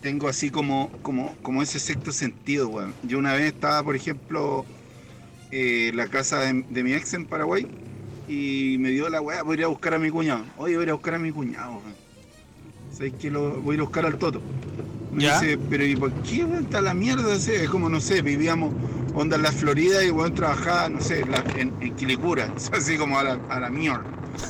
tengo 0.00 0.28
así 0.28 0.50
como, 0.50 0.90
como, 1.02 1.36
como 1.42 1.62
ese 1.62 1.78
sexto 1.80 2.12
sentido, 2.12 2.68
weón. 2.68 2.94
Yo 3.02 3.18
una 3.18 3.34
vez 3.34 3.46
estaba, 3.46 3.82
por 3.82 3.96
ejemplo, 3.96 4.66
en 5.50 5.90
eh, 5.90 5.92
la 5.94 6.08
casa 6.08 6.40
de, 6.40 6.82
mi 6.82 6.92
ex 6.94 7.14
en 7.14 7.26
Paraguay 7.26 7.66
y 8.26 8.76
me 8.78 8.90
dio 8.90 9.08
la 9.08 9.20
weá, 9.20 9.42
voy 9.42 9.56
a 9.56 9.58
ir 9.60 9.64
a 9.64 9.68
buscar 9.68 9.94
a 9.94 9.98
mi 9.98 10.10
cuñado. 10.10 10.44
Oye, 10.56 10.76
voy 10.76 10.82
a 10.82 10.86
ir 10.86 10.90
a 10.90 10.94
buscar 10.94 11.14
a 11.14 11.18
mi 11.18 11.32
cuñado, 11.32 11.78
weón. 11.78 12.01
¿Sabes 12.92 13.14
que 13.14 13.30
lo 13.30 13.60
voy 13.62 13.72
a 13.72 13.74
ir 13.74 13.80
a 13.80 13.84
buscar 13.84 14.04
al 14.04 14.18
Toto? 14.18 14.40
Me 15.12 15.24
dice, 15.24 15.58
pero 15.68 15.84
¿y 15.84 15.96
por 15.96 16.12
qué 16.22 16.46
está 16.60 16.80
la 16.80 16.94
mierda? 16.94 17.34
Es 17.34 17.68
como, 17.70 17.88
no 17.88 18.00
sé, 18.00 18.22
vivíamos 18.22 18.72
onda 19.14 19.36
en 19.36 19.42
la 19.42 19.52
Florida 19.52 20.04
y 20.04 20.10
bueno, 20.10 20.34
trabajaba, 20.34 20.88
no 20.88 21.00
sé, 21.00 21.24
en, 21.56 21.74
en, 21.80 21.96
Quilicura, 21.96 22.52
así 22.72 22.96
como 22.96 23.18
a 23.18 23.24
la, 23.24 23.40
a 23.48 23.60
la 23.60 23.70
mierda. 23.70 24.04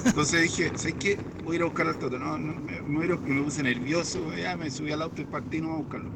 Entonces 0.05 0.43
dije, 0.43 0.73
¿sabes 0.77 0.95
qué? 0.95 1.19
Voy 1.45 1.55
a 1.55 1.57
ir 1.57 1.63
a 1.63 1.65
buscar 1.67 1.89
al 1.89 1.99
Toto. 1.99 2.19
No, 2.19 2.39
no 2.39 2.55
me, 2.61 2.81
me, 3.07 3.43
puse 3.43 3.63
nervioso, 3.63 4.33
ya 4.37 4.57
me 4.57 4.71
subí 4.71 4.93
al 4.93 5.03
auto 5.03 5.23
y 5.23 5.25
partí 5.25 5.61
no 5.61 5.75
a 5.75 5.77
buscarlo. 5.77 6.11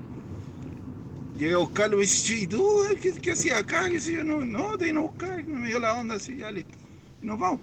Llegué 1.39 1.55
a 1.55 1.59
buscarlo 1.59 1.97
y 1.97 1.99
me 1.99 2.03
dice, 2.03 2.35
¿y 2.35 2.47
tú 2.47 2.83
qué, 3.01 3.13
qué 3.13 3.33
hacías 3.33 3.61
acá? 3.61 3.89
¿Qué 3.89 4.01
sé 4.01 4.15
yo? 4.15 4.25
No, 4.25 4.45
no, 4.45 4.77
te 4.79 4.87
vine 4.87 4.99
a 4.99 5.03
buscar. 5.03 5.45
Me 5.45 5.69
dio 5.69 5.79
la 5.79 5.95
onda 5.95 6.15
así, 6.15 6.37
ya 6.37 6.51
listo. 6.51 6.77
Y 7.23 7.27
nos 7.27 7.39
vamos. 7.39 7.61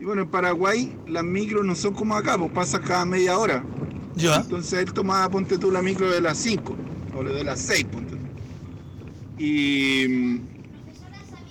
Y 0.00 0.04
bueno, 0.04 0.22
en 0.22 0.28
Paraguay 0.28 0.96
las 1.06 1.24
micros 1.24 1.64
no 1.64 1.74
son 1.74 1.94
como 1.94 2.14
acá, 2.14 2.38
pues 2.38 2.50
pasa 2.52 2.80
cada 2.80 3.04
media 3.04 3.38
hora. 3.38 3.64
Ya. 4.14 4.36
Entonces 4.36 4.80
él 4.80 4.92
tomaba, 4.92 5.28
ponte 5.28 5.58
tú, 5.58 5.70
la 5.70 5.82
micro 5.82 6.10
de 6.10 6.20
las 6.20 6.38
5 6.38 6.76
o 7.16 7.24
de 7.24 7.44
las 7.44 7.60
6, 7.60 7.84
ponte 7.84 8.16
tú. 8.16 9.42
Y 9.42 10.06
mm, 10.08 10.40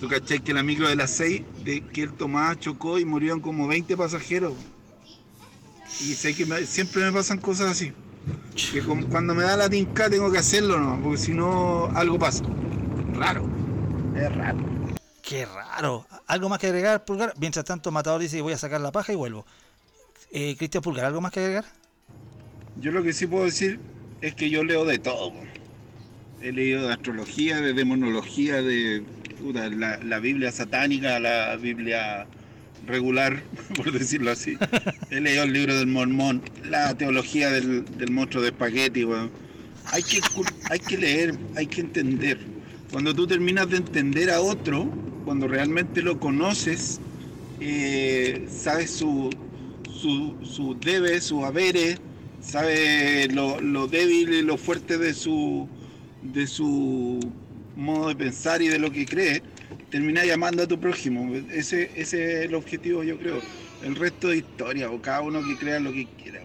tú 0.00 0.08
caché 0.08 0.40
que 0.40 0.52
la 0.54 0.62
micro 0.62 0.88
de 0.88 0.96
las 0.96 1.10
6 1.12 1.42
de 1.64 1.80
que 1.82 2.02
él 2.02 2.12
tomaba 2.12 2.58
chocó 2.58 2.98
y 2.98 3.04
murieron 3.04 3.40
como 3.40 3.66
20 3.66 3.96
pasajeros. 3.96 4.54
Y 6.00 6.14
sé 6.14 6.34
que 6.34 6.46
siempre 6.66 7.02
me 7.02 7.12
pasan 7.12 7.38
cosas 7.38 7.70
así. 7.70 7.92
Que 8.72 8.82
cuando 8.82 9.34
me 9.34 9.42
da 9.42 9.56
la 9.56 9.70
tinca 9.70 10.10
tengo 10.10 10.30
que 10.30 10.38
hacerlo, 10.38 10.78
¿no? 10.78 11.00
Porque 11.02 11.18
si 11.18 11.32
no, 11.32 11.86
algo 11.94 12.18
pasa. 12.18 12.44
Raro. 13.14 13.44
Es 14.14 14.34
raro. 14.34 14.77
Qué 15.28 15.44
raro. 15.44 16.06
¿Algo 16.26 16.48
más 16.48 16.58
que 16.58 16.68
agregar, 16.68 17.04
Pulgar? 17.04 17.34
Mientras 17.38 17.62
tanto, 17.62 17.90
Matador 17.90 18.18
dice, 18.18 18.40
voy 18.40 18.54
a 18.54 18.56
sacar 18.56 18.80
la 18.80 18.92
paja 18.92 19.12
y 19.12 19.16
vuelvo. 19.16 19.44
Eh, 20.32 20.56
Cristian 20.56 20.82
Pulgar, 20.82 21.04
¿algo 21.04 21.20
más 21.20 21.32
que 21.32 21.40
agregar? 21.40 21.66
Yo 22.80 22.92
lo 22.92 23.02
que 23.02 23.12
sí 23.12 23.26
puedo 23.26 23.44
decir 23.44 23.78
es 24.22 24.34
que 24.34 24.48
yo 24.48 24.64
leo 24.64 24.86
de 24.86 24.98
todo. 24.98 25.34
He 26.40 26.50
leído 26.50 26.86
de 26.86 26.94
astrología, 26.94 27.60
de 27.60 27.74
demonología, 27.74 28.62
de 28.62 29.04
la, 30.02 30.18
Biblia 30.18 30.50
satánica, 30.50 31.20
la 31.20 31.56
Biblia 31.56 32.26
regular, 32.86 33.42
por 33.76 33.92
decirlo 33.92 34.30
así. 34.30 34.56
He 35.10 35.20
leído 35.20 35.42
el 35.42 35.52
libro 35.52 35.76
del 35.76 35.88
mormón, 35.88 36.42
la 36.64 36.94
teología 36.94 37.50
del, 37.50 37.84
monstruo 38.10 38.42
de 38.42 38.48
espagueti. 38.48 39.06
Hay, 39.92 40.02
que, 40.02 40.22
hay 40.70 40.78
que 40.78 40.96
leer, 40.96 41.38
hay 41.54 41.66
que 41.66 41.82
entender. 41.82 42.57
Cuando 42.90 43.14
tú 43.14 43.26
terminas 43.26 43.68
de 43.68 43.76
entender 43.76 44.30
a 44.30 44.40
otro, 44.40 44.90
cuando 45.26 45.46
realmente 45.46 46.00
lo 46.00 46.18
conoces, 46.18 47.00
eh, 47.60 48.46
sabes 48.50 48.90
su, 48.92 49.28
su, 49.92 50.34
su 50.42 50.74
debe, 50.80 51.20
su 51.20 51.44
haberes, 51.44 52.00
sabes 52.40 53.30
lo, 53.34 53.60
lo, 53.60 53.88
débil 53.88 54.32
y 54.32 54.42
lo 54.42 54.56
fuerte 54.56 54.96
de 54.96 55.12
su, 55.12 55.68
de 56.22 56.46
su 56.46 57.20
modo 57.76 58.08
de 58.08 58.16
pensar 58.16 58.62
y 58.62 58.68
de 58.68 58.78
lo 58.78 58.90
que 58.90 59.04
cree, 59.04 59.42
termina 59.90 60.24
llamando 60.24 60.62
a 60.62 60.66
tu 60.66 60.80
prójimo. 60.80 61.34
Ese, 61.50 61.90
ese 61.94 62.38
es 62.40 62.46
el 62.46 62.54
objetivo, 62.54 63.04
yo 63.04 63.18
creo. 63.18 63.42
El 63.82 63.96
resto 63.96 64.28
de 64.28 64.38
historia, 64.38 64.90
o 64.90 65.00
cada 65.02 65.20
uno 65.20 65.42
que 65.44 65.56
crea 65.58 65.78
lo 65.78 65.92
que 65.92 66.06
quiera. 66.22 66.40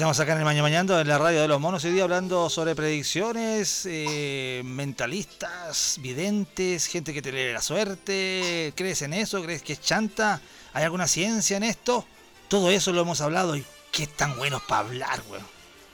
Estamos 0.00 0.18
acá 0.18 0.32
en 0.32 0.38
el 0.38 0.44
Mañana 0.46 0.62
Mañando, 0.62 0.98
en 0.98 1.06
la 1.06 1.18
radio 1.18 1.42
de 1.42 1.46
los 1.46 1.60
monos, 1.60 1.84
hoy 1.84 1.92
día 1.92 2.04
hablando 2.04 2.48
sobre 2.48 2.74
predicciones, 2.74 3.84
eh, 3.84 4.62
mentalistas, 4.64 5.98
videntes, 6.00 6.86
gente 6.86 7.12
que 7.12 7.20
te 7.20 7.30
lee 7.30 7.52
la 7.52 7.60
suerte. 7.60 8.72
¿Crees 8.74 9.02
en 9.02 9.12
eso? 9.12 9.42
¿Crees 9.42 9.60
que 9.60 9.74
es 9.74 9.82
chanta? 9.82 10.40
¿Hay 10.72 10.84
alguna 10.84 11.06
ciencia 11.06 11.58
en 11.58 11.64
esto? 11.64 12.06
Todo 12.48 12.70
eso 12.70 12.94
lo 12.94 13.02
hemos 13.02 13.20
hablado 13.20 13.54
y 13.56 13.64
qué 13.92 14.06
tan 14.06 14.38
buenos 14.38 14.62
para 14.62 14.88
hablar, 14.88 15.22
weón. 15.28 15.44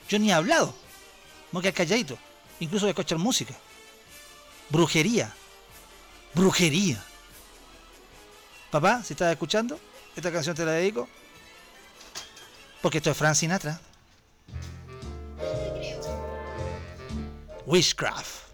Yo 0.07 0.19
ni 0.19 0.29
he 0.29 0.33
hablado. 0.33 0.73
No 1.51 1.59
quedar 1.59 1.73
calladito. 1.73 2.17
Incluso 2.61 2.85
de 2.85 2.91
escuchar 2.91 3.17
música. 3.17 3.55
Brujería. 4.69 5.33
Brujería. 6.33 7.03
Papá, 8.71 9.03
si 9.03 9.15
estás 9.15 9.33
escuchando, 9.33 9.77
esta 10.15 10.31
canción 10.31 10.55
te 10.55 10.63
la 10.63 10.71
dedico. 10.71 11.09
Porque 12.81 12.99
esto 12.99 13.11
es 13.11 13.17
Fran 13.17 13.35
Sinatra. 13.35 13.81
Witchcraft. 17.67 18.47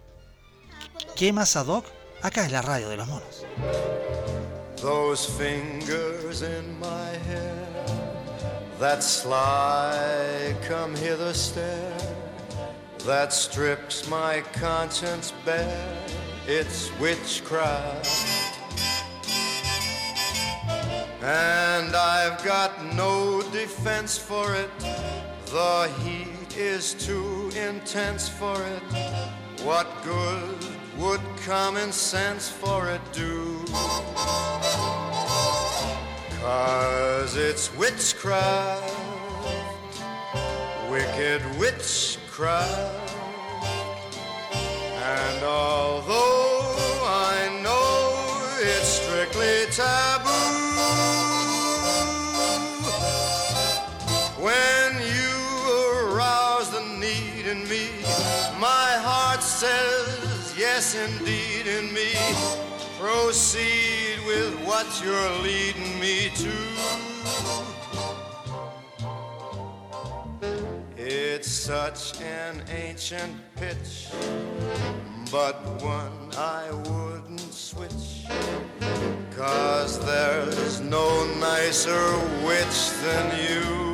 ¿Qué 1.16 1.32
más 1.32 1.56
ad 1.56 1.68
hoc? 1.68 1.86
Acá 2.24 2.46
es 2.48 2.52
la 2.52 2.64
radio 2.64 2.90
de 2.90 2.98
los 2.98 3.08
monos. 3.08 3.46
Those 4.78 5.28
fingers 5.28 6.42
in 6.42 6.80
my 6.80 7.12
hair, 7.28 7.68
that 8.80 9.04
sly 9.04 10.56
come 10.68 10.96
hither 10.96 11.32
stare, 11.32 11.96
that 13.06 13.32
strips 13.32 14.10
my 14.10 14.42
conscience 14.52 15.32
bare, 15.46 15.96
it's 16.48 16.90
witchcraft. 17.00 18.10
And 21.22 21.96
I've 21.96 22.44
got 22.44 22.84
no 22.96 23.44
defense 23.52 24.18
for 24.18 24.56
it, 24.56 24.72
the 25.52 25.88
heat 26.04 26.33
is 26.58 26.94
too 26.94 27.50
intense 27.56 28.28
for 28.30 28.62
it. 28.64 28.84
What 29.64 29.88
good 30.04 30.58
would 30.98 31.22
common 31.46 31.92
sense 31.92 32.50
for 32.50 32.90
it 32.90 33.02
do? 33.14 33.64
Cause 36.42 37.36
it's 37.38 37.74
witchcraft, 37.76 38.96
wicked 40.90 41.42
witchcraft. 41.58 43.16
And 44.54 45.44
although 45.44 46.76
I 47.06 47.60
know 47.64 48.58
it's 48.60 48.88
strictly 48.88 49.66
taboo, 49.72 50.33
yes 60.58 60.96
indeed 60.96 61.68
in 61.68 61.94
me. 61.94 62.12
Proceed 63.00 64.20
with 64.26 64.54
what 64.66 64.88
you're 65.04 65.32
leading 65.42 66.00
me 66.00 66.30
to. 66.36 66.52
It's 70.98 71.50
such 71.50 72.22
an 72.22 72.64
ancient 72.70 73.34
pitch, 73.56 74.10
but 75.32 75.56
one 75.82 76.30
I 76.38 76.72
wouldn't 76.72 77.54
switch. 77.54 78.26
Cause 79.36 80.00
there's 80.06 80.80
no 80.80 81.26
nicer 81.40 82.18
witch 82.46 82.92
than 83.04 83.26
you. 83.44 83.94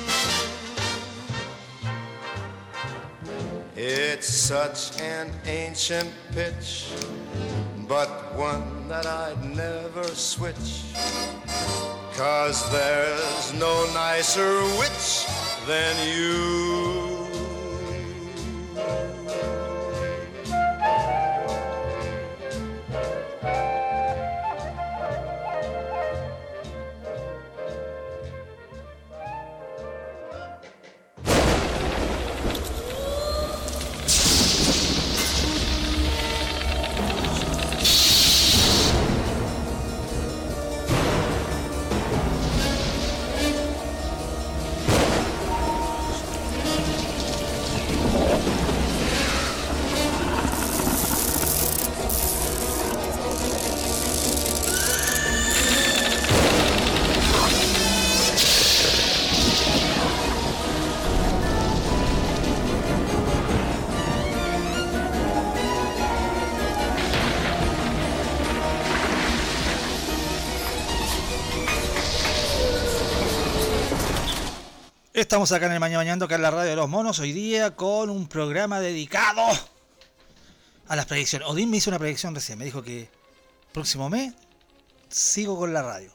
It's 3.83 4.27
such 4.27 5.01
an 5.01 5.31
ancient 5.47 6.13
pitch, 6.35 6.85
but 7.87 8.09
one 8.35 8.87
that 8.87 9.07
I'd 9.07 9.43
never 9.43 10.03
switch. 10.03 10.93
Cause 12.13 12.61
there's 12.71 13.53
no 13.53 13.91
nicer 13.91 14.61
witch 14.77 15.25
than 15.65 15.97
you. 16.07 16.91
Estamos 75.31 75.53
acá 75.53 75.67
en 75.67 75.71
el 75.71 75.79
Mañana 75.79 75.99
Mañando, 75.99 76.25
acá 76.25 76.35
en 76.35 76.41
la 76.41 76.51
radio 76.51 76.71
de 76.71 76.75
los 76.75 76.89
monos, 76.89 77.19
hoy 77.19 77.31
día 77.31 77.73
con 77.73 78.09
un 78.09 78.27
programa 78.27 78.81
dedicado 78.81 79.41
a 80.89 80.95
las 80.97 81.05
predicciones. 81.05 81.47
Odín 81.47 81.69
me 81.69 81.77
hizo 81.77 81.89
una 81.89 81.99
predicción 81.99 82.35
recién, 82.35 82.59
me 82.59 82.65
dijo 82.65 82.83
que 82.83 83.09
próximo 83.71 84.09
mes 84.09 84.33
sigo 85.07 85.57
con 85.57 85.73
la 85.73 85.83
radio. 85.83 86.11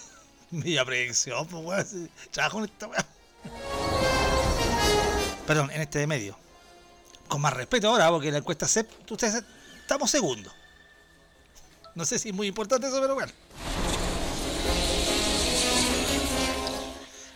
Media 0.50 0.82
predicción, 0.82 1.46
pues 1.46 1.62
weón, 1.92 2.10
trabajo 2.30 2.60
en 2.60 2.64
esta 2.64 2.86
weá. 2.86 3.06
Perdón, 5.46 5.70
en 5.70 5.82
este 5.82 6.06
medio. 6.06 6.34
Con 7.28 7.42
más 7.42 7.52
respeto 7.52 7.90
ahora, 7.90 8.08
porque 8.08 8.32
la 8.32 8.38
encuesta 8.38 8.66
CEP, 8.66 8.88
ustedes 9.10 9.44
estamos 9.82 10.10
segundos. 10.10 10.54
No 11.94 12.06
sé 12.06 12.18
si 12.18 12.30
es 12.30 12.34
muy 12.34 12.46
importante 12.46 12.86
eso, 12.86 12.98
pero 12.98 13.12
bueno. 13.12 13.30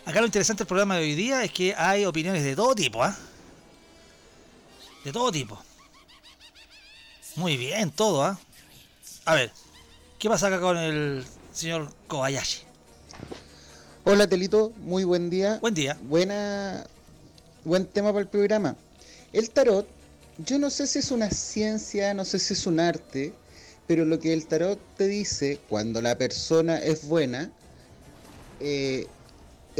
Acá 0.09 0.21
lo 0.21 0.25
interesante 0.25 0.61
del 0.63 0.67
programa 0.67 0.95
de 0.95 1.03
hoy 1.03 1.13
día 1.13 1.43
es 1.43 1.51
que 1.51 1.75
hay 1.75 2.03
opiniones 2.03 2.43
de 2.43 2.55
todo 2.55 2.73
tipo, 2.73 3.03
¿ah? 3.03 3.15
De 5.05 5.11
todo 5.11 5.31
tipo. 5.31 5.61
Muy 7.35 7.57
bien, 7.57 7.91
todo, 7.91 8.23
¿ah? 8.23 8.39
A 9.25 9.35
ver, 9.35 9.51
¿qué 10.17 10.27
pasa 10.27 10.47
acá 10.47 10.59
con 10.59 10.77
el 10.77 11.23
señor 11.53 11.93
Kobayashi? 12.07 12.61
Hola 14.03 14.25
Telito, 14.25 14.73
muy 14.77 15.03
buen 15.03 15.29
día. 15.29 15.59
Buen 15.61 15.75
día. 15.75 15.95
Buena, 16.01 16.87
buen 17.63 17.85
tema 17.85 18.09
para 18.09 18.21
el 18.21 18.29
programa. 18.29 18.75
El 19.31 19.51
tarot, 19.51 19.87
yo 20.39 20.57
no 20.57 20.71
sé 20.71 20.87
si 20.87 20.97
es 20.97 21.11
una 21.11 21.29
ciencia, 21.29 22.15
no 22.15 22.25
sé 22.25 22.39
si 22.39 22.53
es 22.53 22.65
un 22.65 22.79
arte, 22.79 23.31
pero 23.85 24.05
lo 24.05 24.19
que 24.19 24.33
el 24.33 24.47
tarot 24.47 24.79
te 24.97 25.07
dice 25.07 25.59
cuando 25.69 26.01
la 26.01 26.17
persona 26.17 26.79
es 26.79 27.07
buena, 27.07 27.51
eh, 28.59 29.05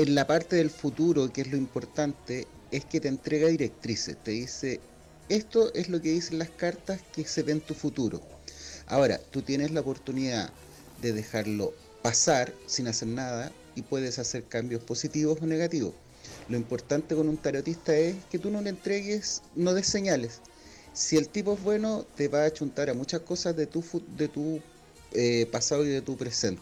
en 0.02 0.16
la 0.16 0.26
parte 0.26 0.56
del 0.56 0.70
futuro, 0.70 1.34
que 1.34 1.42
es 1.42 1.52
lo 1.52 1.58
importante, 1.58 2.48
es 2.72 2.86
que 2.86 3.02
te 3.02 3.10
entrega 3.10 3.50
directrices, 3.50 4.16
te 4.24 4.32
dice, 4.32 4.80
esto 5.28 5.74
es 5.74 5.90
lo 5.90 6.02
que 6.02 6.14
dicen 6.14 6.40
las 6.40 6.50
cartas 6.50 7.02
que 7.14 7.26
se 7.26 7.44
ve 7.44 7.52
en 7.52 7.60
tu 7.60 7.74
futuro. 7.74 8.22
Ahora, 8.88 9.20
tú 9.32 9.42
tienes 9.42 9.72
la 9.72 9.82
oportunidad 9.82 10.52
de 11.02 11.12
dejarlo 11.12 11.74
pasar 12.02 12.54
sin 12.66 12.88
hacer 12.88 13.10
nada 13.10 13.52
y 13.76 13.82
puedes 13.82 14.20
hacer 14.20 14.46
cambios 14.46 14.82
positivos 14.84 15.40
o 15.42 15.46
negativos. 15.46 15.94
Lo 16.48 16.56
importante 16.56 17.14
con 17.14 17.28
un 17.28 17.36
tarotista 17.36 17.94
es 17.94 18.16
que 18.32 18.40
tú 18.40 18.52
no 18.52 18.62
le 18.62 18.70
entregues, 18.70 19.42
no 19.58 19.74
des 19.74 19.88
señales. 19.88 20.40
Si 20.94 21.18
el 21.18 21.28
tipo 21.28 21.56
es 21.56 21.62
bueno, 21.62 22.06
te 22.16 22.30
va 22.30 22.44
a 22.44 22.46
achuntar 22.46 22.90
a 22.90 22.94
muchas 22.94 23.20
cosas 23.20 23.54
de 23.58 23.68
tu, 23.68 23.84
de 24.16 24.30
tu 24.30 24.62
eh, 25.12 25.46
pasado 25.52 25.84
y 25.84 25.90
de 25.90 26.02
tu 26.02 26.16
presente. 26.16 26.62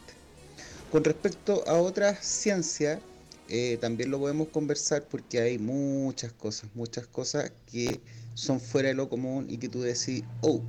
Con 0.92 1.04
respecto 1.04 1.64
a 1.68 1.76
otras 1.76 2.26
ciencias, 2.26 3.00
eh, 3.50 3.78
también 3.80 4.12
lo 4.12 4.20
podemos 4.20 4.50
conversar 4.50 5.04
porque 5.04 5.40
hay 5.40 5.58
muchas 5.58 6.34
cosas, 6.34 6.70
muchas 6.76 7.08
cosas 7.08 7.52
que 7.72 8.02
son 8.34 8.60
fuera 8.60 8.90
de 8.90 8.96
lo 8.96 9.10
común 9.10 9.48
y 9.50 9.58
que 9.58 9.70
tú 9.70 9.82
decís, 9.82 10.24
oh, 10.42 10.62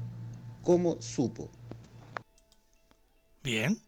¿cómo 0.63 1.01
supo? 1.01 1.51
Bien. 3.43 3.81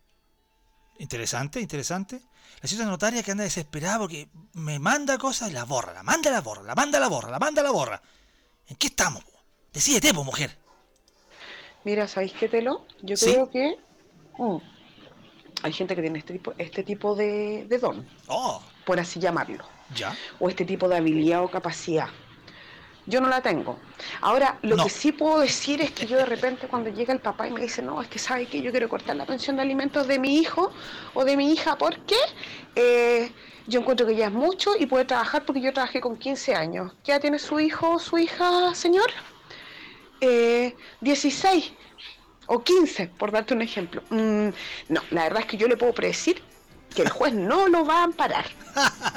Interesante, 0.99 1.61
interesante. 1.61 2.21
La 2.61 2.69
señora 2.69 2.91
notaria 2.91 3.23
que 3.23 3.31
anda 3.31 3.45
desesperada 3.45 3.99
porque 3.99 4.29
me 4.53 4.79
manda 4.79 5.17
cosas 5.17 5.51
y 5.51 5.55
la 5.55 5.65
borra, 5.65 5.95
la 5.95 6.03
manda 6.03 6.31
la 6.31 6.41
borra, 6.41 6.63
la 6.63 6.75
manda 6.75 7.01
la 7.01 7.09
borra, 7.09 7.31
la 7.31 7.39
manda 7.39 7.63
la 7.63 7.71
borra. 7.71 8.03
¿En 8.69 8.77
qué 8.77 8.89
estamos? 8.89 9.25
Decídete, 9.73 10.13
po, 10.13 10.25
mujer. 10.25 10.57
Mira, 11.85 12.07
¿sabéis 12.07 12.33
qué, 12.35 12.49
Telo? 12.49 12.85
Yo 13.03 13.17
creo 13.17 13.51
que 13.51 13.79
mm, 14.37 14.57
hay 15.63 15.73
gente 15.73 15.95
que 15.97 16.03
tiene 16.03 16.19
este 16.19 16.35
tipo, 16.35 16.55
este 16.59 16.83
tipo 16.83 17.15
de, 17.15 17.65
de 17.69 17.79
don, 17.79 18.07
Oh, 18.27 18.63
por 18.91 18.99
así 18.99 19.21
llamarlo, 19.21 19.65
ya. 19.95 20.17
o 20.41 20.49
este 20.49 20.65
tipo 20.65 20.89
de 20.89 20.97
habilidad 20.97 21.45
o 21.45 21.49
capacidad. 21.49 22.09
Yo 23.07 23.21
no 23.21 23.29
la 23.29 23.41
tengo. 23.41 23.79
Ahora, 24.21 24.59
lo 24.63 24.75
No. 24.75 24.83
que 24.83 24.91
sí 24.91 25.13
puedo 25.13 25.39
decir 25.39 25.81
es 25.81 25.93
que 25.93 26.07
yo 26.09 26.17
de 26.17 26.27
repente 26.27 26.67
cuando 26.67 26.91
llega 26.91 27.13
el 27.15 27.21
papá 27.21 27.47
y 27.47 27.53
me 27.53 27.61
dice, 27.61 27.83
no, 27.83 28.03
es 28.03 28.09
que 28.09 28.19
sabe 28.19 28.47
que 28.47 28.61
yo 28.61 28.73
quiero 28.73 28.89
cortar 28.89 29.15
la 29.15 29.27
pensión 29.27 29.55
de 29.55 29.63
alimentos 29.63 30.09
de 30.09 30.19
mi 30.19 30.39
hijo 30.39 30.73
o 31.15 31.25
de 31.25 31.37
mi 31.37 31.53
hija, 31.53 31.79
¿por 31.79 31.99
qué? 32.01 32.17
Eh, 32.75 33.31
yo 33.69 33.79
encuentro 33.79 34.09
que 34.09 34.17
ya 34.17 34.27
es 34.27 34.33
mucho 34.33 34.73
y 34.77 34.87
puede 34.87 35.05
trabajar 35.05 35.45
porque 35.45 35.61
yo 35.61 35.73
trabajé 35.73 36.01
con 36.01 36.17
15 36.17 36.57
años. 36.57 36.93
¿Ya 37.05 37.21
tiene 37.21 37.39
su 37.39 37.61
hijo 37.61 37.91
o 37.95 37.99
su 38.01 38.19
hija, 38.19 38.75
señor? 38.75 39.09
Eh, 40.21 40.75
16 41.01 41.73
o 42.47 42.65
15, 42.65 43.07
por 43.17 43.31
darte 43.31 43.55
un 43.55 43.63
ejemplo. 43.63 44.03
Mm, 44.11 44.49
no, 44.89 45.01
la 45.13 45.23
verdad 45.23 45.43
es 45.43 45.47
que 45.47 45.57
yo 45.57 45.69
le 45.69 45.77
puedo 45.77 45.93
predecir 45.95 46.43
que 46.95 47.03
el 47.03 47.09
juez 47.09 47.33
no 47.35 47.69
lo 47.69 47.85
va 47.85 48.01
a 48.01 48.05
amparar. 48.05 48.47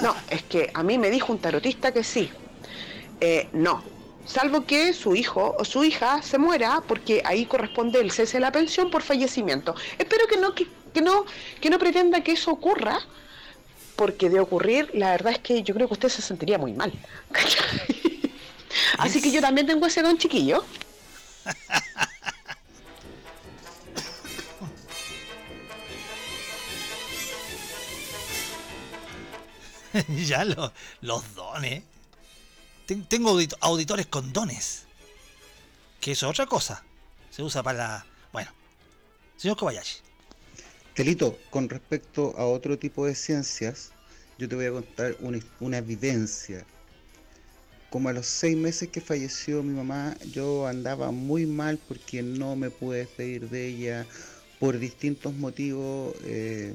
No, 0.01 0.15
es 0.29 0.43
que 0.43 0.71
a 0.73 0.83
mí 0.83 0.97
me 0.97 1.09
dijo 1.09 1.31
un 1.31 1.39
tarotista 1.39 1.91
que 1.91 2.03
sí. 2.03 2.29
Eh, 3.19 3.49
no, 3.53 3.83
salvo 4.25 4.65
que 4.65 4.93
su 4.93 5.15
hijo 5.15 5.55
o 5.57 5.65
su 5.65 5.83
hija 5.83 6.21
se 6.21 6.37
muera 6.37 6.81
porque 6.87 7.21
ahí 7.25 7.45
corresponde 7.45 7.99
el 7.99 8.11
cese 8.11 8.37
de 8.37 8.41
la 8.41 8.51
pensión 8.51 8.89
por 8.89 9.01
fallecimiento. 9.01 9.75
Espero 9.97 10.27
que 10.27 10.37
no, 10.37 10.53
que, 10.53 10.67
que 10.93 11.01
no, 11.01 11.25
que 11.61 11.69
no 11.69 11.79
pretenda 11.79 12.21
que 12.21 12.33
eso 12.33 12.51
ocurra, 12.51 12.99
porque 13.95 14.29
de 14.29 14.39
ocurrir, 14.39 14.89
la 14.93 15.11
verdad 15.11 15.33
es 15.33 15.39
que 15.39 15.63
yo 15.63 15.73
creo 15.73 15.87
que 15.87 15.93
usted 15.93 16.09
se 16.09 16.21
sentiría 16.21 16.57
muy 16.57 16.73
mal. 16.73 16.91
Así 18.97 19.21
que 19.21 19.31
yo 19.31 19.41
también 19.41 19.67
tengo 19.67 19.85
ese 19.85 20.01
don 20.01 20.17
chiquillo. 20.17 20.63
ya 30.25 30.45
lo- 30.45 30.71
los 31.01 31.35
dones. 31.35 31.83
Ten- 32.85 33.05
Tengo 33.05 33.31
audit- 33.31 33.55
auditores 33.61 34.07
con 34.07 34.33
dones. 34.33 34.83
Que 36.01 36.11
eso 36.11 36.25
es 36.27 36.31
otra 36.31 36.45
cosa. 36.45 36.83
Se 37.29 37.41
usa 37.43 37.63
para... 37.63 38.05
Bueno. 38.31 38.51
Señor 39.37 39.57
Kobayashi. 39.57 39.97
Telito, 40.93 41.39
con 41.49 41.69
respecto 41.69 42.35
a 42.37 42.45
otro 42.45 42.77
tipo 42.77 43.05
de 43.05 43.15
ciencias, 43.15 43.91
yo 44.37 44.47
te 44.47 44.55
voy 44.55 44.65
a 44.65 44.71
contar 44.71 45.15
una, 45.21 45.39
una 45.59 45.81
vivencia. 45.81 46.65
Como 47.89 48.09
a 48.09 48.13
los 48.13 48.25
seis 48.27 48.57
meses 48.57 48.89
que 48.89 49.01
falleció 49.01 49.63
mi 49.63 49.73
mamá, 49.73 50.15
yo 50.31 50.67
andaba 50.67 51.11
muy 51.11 51.45
mal 51.45 51.79
porque 51.87 52.21
no 52.23 52.55
me 52.55 52.69
pude 52.69 52.99
despedir 52.99 53.49
de 53.49 53.67
ella 53.67 54.05
por 54.59 54.77
distintos 54.79 55.33
motivos. 55.33 56.15
eh, 56.23 56.73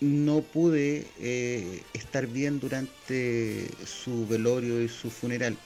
no 0.00 0.42
pude 0.42 1.06
eh, 1.18 1.82
estar 1.92 2.26
bien 2.26 2.60
durante 2.60 3.66
su 3.84 4.26
velorio 4.26 4.82
y 4.82 4.88
su 4.88 5.10
funeral. 5.10 5.56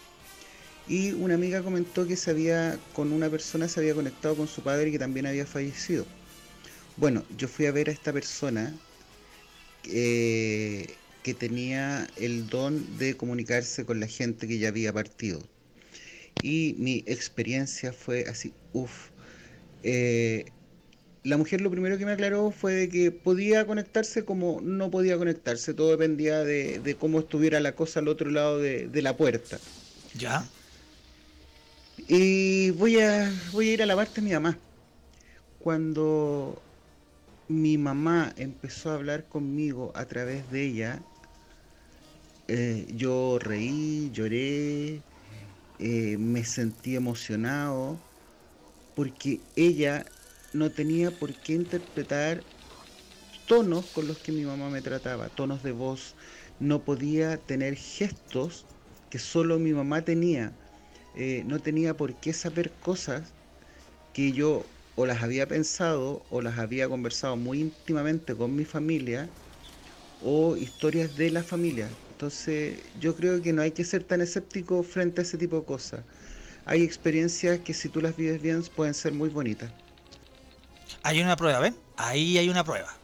Y 0.88 1.12
una 1.12 1.34
amiga 1.34 1.62
comentó 1.62 2.06
que 2.06 2.16
se 2.16 2.30
había, 2.30 2.78
con 2.92 3.12
una 3.12 3.30
persona 3.30 3.68
se 3.68 3.80
había 3.80 3.94
conectado 3.94 4.36
con 4.36 4.48
su 4.48 4.62
padre 4.62 4.90
que 4.90 4.98
también 4.98 5.26
había 5.26 5.46
fallecido. 5.46 6.06
Bueno, 6.96 7.24
yo 7.36 7.48
fui 7.48 7.66
a 7.66 7.72
ver 7.72 7.88
a 7.88 7.92
esta 7.92 8.12
persona 8.12 8.74
eh, 9.84 10.86
que 11.22 11.34
tenía 11.34 12.08
el 12.16 12.48
don 12.48 12.98
de 12.98 13.16
comunicarse 13.16 13.84
con 13.84 14.00
la 14.00 14.06
gente 14.06 14.48
que 14.48 14.58
ya 14.58 14.68
había 14.68 14.92
partido. 14.92 15.42
Y 16.42 16.74
mi 16.78 17.04
experiencia 17.06 17.92
fue 17.92 18.24
así, 18.28 18.52
uff. 18.72 19.10
La 21.24 21.36
mujer 21.36 21.60
lo 21.60 21.70
primero 21.70 21.98
que 21.98 22.04
me 22.06 22.12
aclaró 22.12 22.50
fue 22.50 22.74
de 22.74 22.88
que 22.88 23.12
podía 23.12 23.66
conectarse 23.66 24.24
como 24.24 24.60
no 24.62 24.90
podía 24.90 25.16
conectarse, 25.18 25.74
todo 25.74 25.90
dependía 25.90 26.44
de, 26.44 26.80
de 26.80 26.96
cómo 26.96 27.20
estuviera 27.20 27.60
la 27.60 27.74
cosa 27.76 28.00
al 28.00 28.08
otro 28.08 28.30
lado 28.30 28.58
de, 28.58 28.88
de 28.88 29.02
la 29.02 29.16
puerta. 29.16 29.58
¿Ya? 30.14 30.44
Y 32.08 32.70
voy 32.72 33.00
a, 33.00 33.32
voy 33.52 33.70
a 33.70 33.72
ir 33.74 33.82
a 33.82 33.86
la 33.86 33.96
parte 33.96 34.20
de 34.20 34.26
mi 34.26 34.32
mamá. 34.32 34.58
Cuando 35.58 36.60
mi 37.48 37.78
mamá 37.78 38.32
empezó 38.36 38.90
a 38.90 38.94
hablar 38.94 39.28
conmigo 39.28 39.92
a 39.94 40.06
través 40.06 40.50
de 40.50 40.64
ella, 40.64 41.02
eh, 42.48 42.86
yo 42.94 43.38
reí, 43.38 44.10
lloré, 44.12 45.02
eh, 45.78 46.16
me 46.18 46.44
sentí 46.44 46.96
emocionado, 46.96 47.98
porque 48.94 49.40
ella 49.56 50.04
no 50.52 50.72
tenía 50.72 51.18
por 51.18 51.36
qué 51.36 51.54
interpretar 51.54 52.46
tonos 53.44 53.88
con 53.88 54.06
los 54.06 54.18
que 54.20 54.32
mi 54.32 54.44
mamá 54.44 54.70
me 54.70 54.82
trataba, 54.82 55.30
tonos 55.30 55.62
de 55.62 55.72
voz. 55.72 56.16
No 56.58 56.84
podía 56.84 57.44
tener 57.44 57.76
gestos 57.76 58.68
que 59.08 59.18
solo 59.18 59.58
mi 59.58 59.72
mamá 59.72 60.04
tenía. 60.04 60.58
Eh, 61.14 61.44
no 61.46 61.60
tenía 61.60 61.96
por 61.96 62.16
qué 62.18 62.32
saber 62.32 62.78
cosas 62.78 63.34
que 64.12 64.32
yo 64.32 64.74
o 64.94 65.06
las 65.06 65.22
había 65.22 65.48
pensado 65.48 66.26
o 66.30 66.42
las 66.42 66.58
había 66.58 66.88
conversado 66.88 67.36
muy 67.36 67.60
íntimamente 67.60 68.36
con 68.36 68.54
mi 68.56 68.64
familia 68.64 69.34
o 70.18 70.56
historias 70.56 71.14
de 71.16 71.30
la 71.30 71.44
familia. 71.44 71.98
Entonces 72.10 72.84
yo 72.94 73.16
creo 73.16 73.42
que 73.42 73.52
no 73.52 73.62
hay 73.62 73.72
que 73.72 73.84
ser 73.84 74.04
tan 74.04 74.20
escéptico 74.22 74.82
frente 74.84 75.20
a 75.22 75.24
ese 75.24 75.38
tipo 75.38 75.58
de 75.60 75.66
cosas. 75.66 76.06
Hay 76.64 76.82
experiencias 76.84 77.60
que 77.60 77.74
si 77.74 77.88
tú 77.90 78.00
las 78.02 78.16
vives 78.16 78.40
bien 78.42 78.62
pueden 78.74 78.94
ser 78.94 79.14
muy 79.14 79.30
bonitas. 79.30 79.74
Hay 81.02 81.20
una 81.20 81.36
prueba, 81.36 81.58
¿ven? 81.58 81.76
Ahí 81.96 82.38
hay 82.38 82.48
una 82.48 82.64
prueba. 82.64 82.94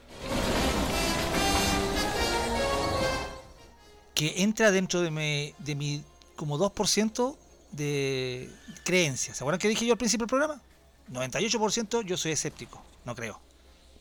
Que 4.15 4.43
entra 4.43 4.71
dentro 4.71 5.01
de 5.01 5.11
mi, 5.11 5.55
de 5.59 5.75
mi 5.75 6.05
como 6.37 6.59
2% 6.59 7.37
de 7.73 8.51
creencias. 8.85 9.37
¿Se 9.37 9.45
acuerdan 9.45 9.61
que 9.61 9.69
dije 9.69 9.87
yo 9.87 9.93
al 9.93 9.99
principio 9.99 10.27
del 10.27 10.31
programa? 10.31 10.63
98% 11.13 12.05
yo 12.05 12.17
soy 12.17 12.33
escéptico, 12.33 12.83
no 13.05 13.15
creo. 13.15 13.41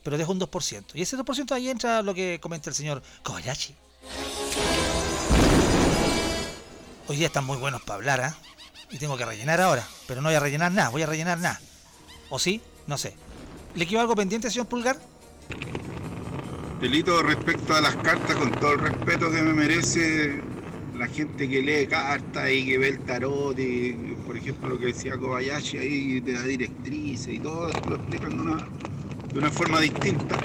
Pero 0.02 0.18
dejo 0.18 0.32
un 0.32 0.40
2%. 0.40 0.84
Y 0.94 1.02
ese 1.02 1.16
2% 1.16 1.52
ahí 1.52 1.68
entra 1.68 2.02
lo 2.02 2.14
que 2.14 2.38
comenta 2.40 2.70
el 2.70 2.76
señor 2.76 3.02
Kobayashi. 3.22 3.74
Hoy 7.08 7.16
día 7.16 7.26
están 7.26 7.44
muy 7.44 7.56
buenos 7.56 7.82
para 7.82 7.94
hablar, 7.94 8.20
¿ah? 8.20 8.36
Y 8.90 8.98
tengo 8.98 9.16
que 9.16 9.24
rellenar 9.24 9.60
ahora. 9.60 9.86
Pero 10.06 10.20
no 10.20 10.28
voy 10.28 10.36
a 10.36 10.40
rellenar 10.40 10.72
nada, 10.72 10.90
voy 10.90 11.02
a 11.02 11.06
rellenar 11.06 11.38
nada. 11.38 11.60
¿O 12.30 12.38
sí? 12.38 12.60
No 12.86 12.98
sé. 12.98 13.16
¿Le 13.78 13.86
quedó 13.86 14.00
algo 14.00 14.16
pendiente, 14.16 14.50
señor 14.50 14.66
Pulgar? 14.66 14.96
Delito 16.80 17.22
respecto 17.22 17.74
a 17.76 17.80
las 17.80 17.94
cartas, 17.94 18.34
con 18.34 18.50
todo 18.50 18.72
el 18.72 18.80
respeto 18.80 19.30
que 19.30 19.40
me 19.40 19.52
merece 19.52 20.40
la 20.98 21.06
gente 21.06 21.48
que 21.48 21.62
lee 21.62 21.86
cartas 21.86 22.50
y 22.50 22.66
que 22.66 22.76
ve 22.76 22.88
el 22.88 22.98
tarot, 22.98 23.56
y 23.56 23.92
por 24.26 24.36
ejemplo 24.36 24.70
lo 24.70 24.80
que 24.80 24.86
decía 24.86 25.16
Kobayashi 25.16 25.78
ahí, 25.78 26.20
de 26.20 26.32
la 26.32 26.42
directrices 26.42 27.34
y 27.34 27.38
todo, 27.38 27.70
lo 27.88 27.94
explican 27.96 28.30
de 28.30 28.42
una, 28.42 28.68
de 29.32 29.38
una 29.38 29.50
forma 29.50 29.80
distinta. 29.80 30.36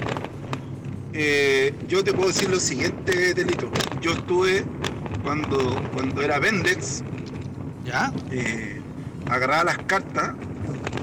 Eh, 1.12 1.74
yo 1.88 2.04
te 2.04 2.12
puedo 2.12 2.28
decir 2.28 2.48
lo 2.50 2.60
siguiente, 2.60 3.34
Delito. 3.34 3.68
Yo 4.00 4.12
estuve 4.12 4.64
cuando, 5.24 5.74
cuando 5.92 6.22
era 6.22 6.38
Vendex, 6.38 7.02
¿Ya? 7.84 8.12
eh, 8.30 8.80
agarraba 9.28 9.64
las 9.64 9.78
cartas, 9.78 10.36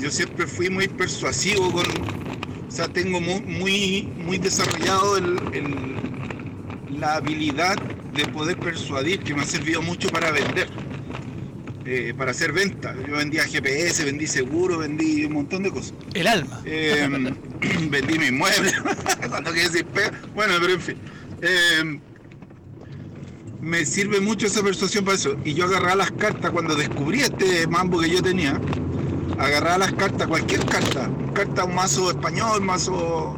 yo 0.02 0.10
siempre 0.12 0.48
fui 0.48 0.70
muy 0.70 0.88
persuasivo 0.88 1.72
con, 1.72 1.86
o 1.86 2.72
sea, 2.72 2.88
tengo 2.88 3.22
muy, 3.22 3.42
muy, 3.42 4.10
muy 4.18 4.38
desarrollado 4.38 5.18
el, 5.18 5.38
el- 5.54 7.00
la 7.00 7.16
habilidad 7.16 7.78
de 8.14 8.26
poder 8.28 8.58
persuadir, 8.58 9.20
que 9.22 9.34
me 9.34 9.42
ha 9.42 9.46
servido 9.46 9.82
mucho 9.82 10.10
para 10.10 10.30
vender, 10.32 10.68
eh, 11.86 12.14
para 12.16 12.32
hacer 12.32 12.52
venta. 12.52 12.94
Yo 13.08 13.16
vendía 13.16 13.44
GPS, 13.46 14.04
vendí 14.06 14.28
seguro, 14.28 14.78
vendí 14.80 15.26
un 15.26 15.34
montón 15.34 15.64
de 15.64 15.72
cosas. 15.72 15.94
El 16.14 16.28
alma. 16.28 16.62
Eh, 16.66 17.08
vendí 17.90 18.20
mi 18.20 18.28
inmueble, 18.28 18.72
cuando 19.30 19.52
quise 19.54 19.70
decir 19.70 19.86
pega. 19.86 20.12
Bueno, 20.36 20.54
pero 20.62 20.74
en 20.74 20.82
fin. 20.82 20.96
Eh, 21.42 22.00
me 23.62 23.86
sirve 23.86 24.20
mucho 24.20 24.48
esa 24.48 24.62
persuasión 24.64 25.06
para 25.06 25.16
eso. 25.18 25.36
Y 25.46 25.54
yo 25.54 25.66
agarraba 25.66 25.96
las 25.96 26.12
cartas 26.12 26.52
cuando 26.52 26.76
descubrí 26.76 27.22
este 27.22 27.66
mambo 27.68 28.00
que 28.00 28.10
yo 28.10 28.22
tenía. 28.22 28.60
Agarraba 29.42 29.80
las 29.80 29.94
cartas, 29.94 30.28
cualquier 30.28 30.64
carta, 30.68 31.10
carta, 31.34 31.66
un 31.66 31.74
mazo 31.74 32.12
español, 32.12 32.60
un 32.60 32.66
mazo 32.68 33.36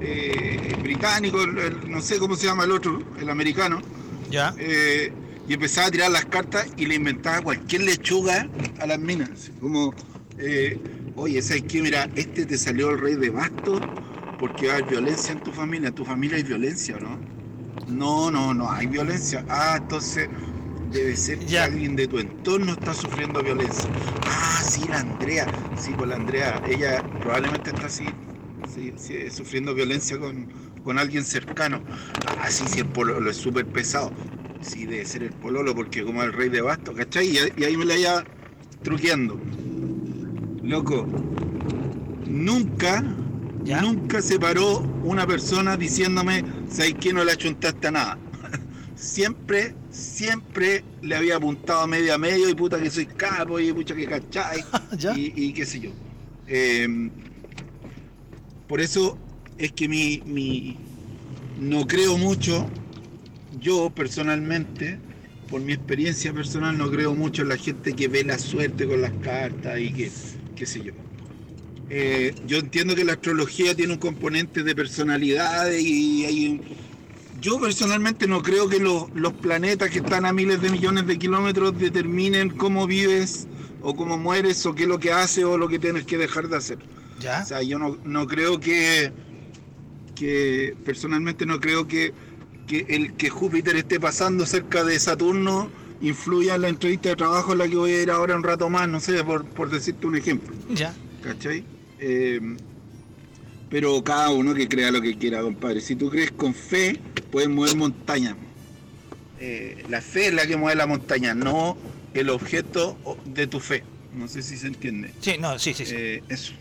eh, 0.00 0.76
británico, 0.80 1.44
no 1.88 2.00
sé 2.00 2.20
cómo 2.20 2.36
se 2.36 2.46
llama 2.46 2.62
el 2.62 2.70
otro, 2.70 3.02
el 3.18 3.28
americano. 3.28 3.82
Ya. 4.30 4.54
Eh, 4.56 5.12
y 5.48 5.54
empezaba 5.54 5.88
a 5.88 5.90
tirar 5.90 6.12
las 6.12 6.26
cartas 6.26 6.68
y 6.76 6.86
le 6.86 6.94
inventaba 6.94 7.42
cualquier 7.42 7.82
lechuga 7.82 8.48
a 8.78 8.86
las 8.86 9.00
minas. 9.00 9.50
Como, 9.60 9.92
eh, 10.38 10.78
oye, 11.16 11.42
¿sabes 11.42 11.64
qué? 11.64 11.82
Mira, 11.82 12.08
este 12.14 12.46
te 12.46 12.56
salió 12.56 12.90
el 12.90 13.00
rey 13.00 13.16
de 13.16 13.30
bastos 13.30 13.80
porque 14.38 14.70
hay 14.70 14.82
violencia 14.84 15.32
en 15.32 15.40
tu 15.40 15.50
familia. 15.50 15.88
¿En 15.88 15.94
tu 15.96 16.04
familia 16.04 16.36
hay 16.36 16.44
violencia 16.44 16.96
no? 17.00 17.18
No, 17.88 18.30
no, 18.30 18.54
no, 18.54 18.70
hay 18.70 18.86
violencia. 18.86 19.44
Ah, 19.48 19.74
entonces 19.76 20.28
debe 20.92 21.16
ser 21.16 21.38
que 21.38 21.58
alguien 21.58 21.96
de 21.96 22.06
tu 22.06 22.18
entorno 22.18 22.72
está 22.72 22.94
sufriendo 22.94 23.42
violencia. 23.42 23.88
Ah, 24.26 24.62
sí, 24.62 24.82
la 24.88 25.00
Andrea. 25.00 25.46
Sí, 25.76 25.92
pues 25.96 26.08
la 26.08 26.16
Andrea, 26.16 26.62
ella 26.68 27.02
probablemente 27.20 27.70
está 27.70 27.86
así, 27.86 28.04
sufriendo 29.30 29.74
violencia 29.74 30.18
con, 30.18 30.46
con 30.84 30.98
alguien 30.98 31.24
cercano. 31.24 31.82
Ah, 32.38 32.50
sí, 32.50 32.64
sí, 32.68 32.80
el 32.80 32.86
pololo 32.86 33.30
es 33.30 33.36
súper 33.36 33.66
pesado. 33.66 34.12
Sí, 34.60 34.86
debe 34.86 35.04
ser 35.04 35.24
el 35.24 35.32
pololo, 35.32 35.74
porque 35.74 36.04
como 36.04 36.22
el 36.22 36.32
rey 36.32 36.48
de 36.48 36.60
basto, 36.60 36.94
¿cachai? 36.94 37.36
Y, 37.56 37.64
ahí 37.64 37.76
me 37.76 37.84
la 37.84 37.96
iba 37.96 38.24
truqueando. 38.82 39.40
Loco, 40.62 41.06
nunca, 42.26 43.02
nunca 43.02 44.22
se 44.22 44.38
paró 44.38 44.78
una 45.02 45.26
persona 45.26 45.76
diciéndome, 45.76 46.44
¿sabes 46.68 46.94
que 46.94 47.12
no 47.12 47.24
le 47.24 47.32
achuntaste 47.32 47.88
a 47.88 47.90
nada? 47.90 48.18
siempre, 48.94 49.74
siempre 49.92 50.82
le 51.02 51.14
había 51.14 51.36
apuntado 51.36 51.82
a 51.82 51.86
medio 51.86 52.14
a 52.14 52.18
medio 52.18 52.48
y 52.48 52.54
puta 52.54 52.80
que 52.80 52.90
soy 52.90 53.06
capo 53.06 53.60
y 53.60 53.72
pucha 53.72 53.94
que 53.94 54.06
cachai 54.06 54.64
y, 55.16 55.52
qué 55.52 55.66
sé 55.66 55.80
yo. 55.80 55.90
Em, 56.48 57.10
por 58.66 58.80
eso 58.80 59.18
es 59.58 59.72
que 59.72 59.88
mi, 59.88 60.22
mi, 60.24 60.78
no 61.60 61.86
creo 61.86 62.16
mucho, 62.16 62.68
yo 63.60 63.90
personalmente, 63.90 64.98
por 65.48 65.60
mi 65.60 65.74
experiencia 65.74 66.32
personal, 66.32 66.76
no 66.76 66.90
creo 66.90 67.14
mucho 67.14 67.42
en 67.42 67.50
la 67.50 67.56
gente 67.56 67.92
que 67.92 68.08
ve 68.08 68.24
la 68.24 68.38
suerte 68.38 68.86
con 68.86 69.02
las 69.02 69.12
cartas 69.22 69.78
y 69.78 69.92
que, 69.92 70.10
qué 70.56 70.66
sé 70.66 70.82
yo. 70.82 70.92
Eh, 71.90 72.34
yo 72.46 72.58
entiendo 72.58 72.94
que 72.94 73.04
la 73.04 73.12
astrología 73.12 73.74
tiene 73.74 73.92
un 73.92 73.98
componente 73.98 74.62
de 74.62 74.74
personalidad 74.74 75.70
y 75.72 76.24
hay 76.24 76.60
yo 77.42 77.60
personalmente 77.60 78.28
no 78.28 78.40
creo 78.40 78.68
que 78.68 78.78
los, 78.78 79.10
planetas 79.42 79.90
que 79.90 79.98
están 79.98 80.24
a 80.24 80.32
miles 80.32 80.62
de 80.62 80.70
millones 80.70 81.06
de 81.08 81.18
kilómetros 81.18 81.76
determinen 81.76 82.50
cómo 82.50 82.86
vives 82.86 83.48
o 83.82 83.96
cómo 83.96 84.16
mueres 84.16 84.64
o 84.64 84.74
qué 84.74 84.84
es 84.84 84.88
lo 84.88 85.00
que 85.00 85.10
haces 85.12 85.44
o 85.44 85.58
lo 85.58 85.68
que 85.68 85.80
tienes 85.80 86.04
que 86.04 86.16
dejar 86.16 86.48
de 86.48 86.56
hacer. 86.56 86.78
¿Ya? 87.20 87.42
O 87.42 87.46
sea, 87.46 87.62
yo 87.62 87.78
no, 87.78 88.26
creo 88.28 88.60
que, 88.60 89.12
que, 90.14 90.76
personalmente 90.84 91.44
no 91.44 91.58
creo 91.58 91.88
que, 91.88 92.14
que 92.68 92.86
el 92.88 93.14
que 93.14 93.28
Júpiter 93.28 93.74
esté 93.74 93.98
pasando 93.98 94.46
cerca 94.46 94.84
de 94.84 94.98
Saturno 95.00 95.68
influya 96.00 96.54
en 96.54 96.62
la 96.62 96.68
entrevista 96.68 97.08
de 97.08 97.16
trabajo 97.16 97.52
en 97.52 97.58
la 97.58 97.68
que 97.68 97.76
voy 97.76 97.90
a 97.90 98.02
ir 98.02 98.10
ahora 98.12 98.36
un 98.36 98.44
rato 98.44 98.70
más, 98.70 98.88
no 98.88 99.00
sé, 99.00 99.22
por, 99.24 99.44
por 99.46 99.68
decirte 99.68 100.06
un 100.06 100.16
ejemplo. 100.16 100.54
Ya. 100.70 100.94
¿Cachai? 101.22 101.64
Eh, 101.98 102.40
pero 103.68 104.04
cada 104.04 104.30
uno 104.30 104.54
que 104.54 104.68
crea 104.68 104.90
lo 104.90 105.00
que 105.00 105.16
quiera, 105.16 105.40
compadre. 105.40 105.80
Si 105.80 105.96
tú 105.96 106.10
crees 106.10 106.30
con 106.32 106.52
fe, 106.52 107.00
puedes 107.32 107.48
mover 107.48 107.74
montañas. 107.76 108.36
Eh, 109.40 109.84
la 109.88 110.00
fe 110.00 110.28
es 110.28 110.34
la 110.34 110.46
que 110.46 110.56
mueve 110.56 110.76
la 110.76 110.86
montaña, 110.86 111.34
no 111.34 111.76
el 112.14 112.30
objeto 112.30 112.96
de 113.24 113.48
tu 113.48 113.58
fe. 113.58 113.82
No 114.12 114.28
sé 114.28 114.42
si 114.42 114.56
se 114.56 114.68
entiende. 114.68 115.12
Sí, 115.20 115.38
no, 115.38 115.58
sí, 115.58 115.74
sí. 115.74 115.86
sí. 115.86 115.94
Eh, 115.96 116.22
eso. 116.28 116.52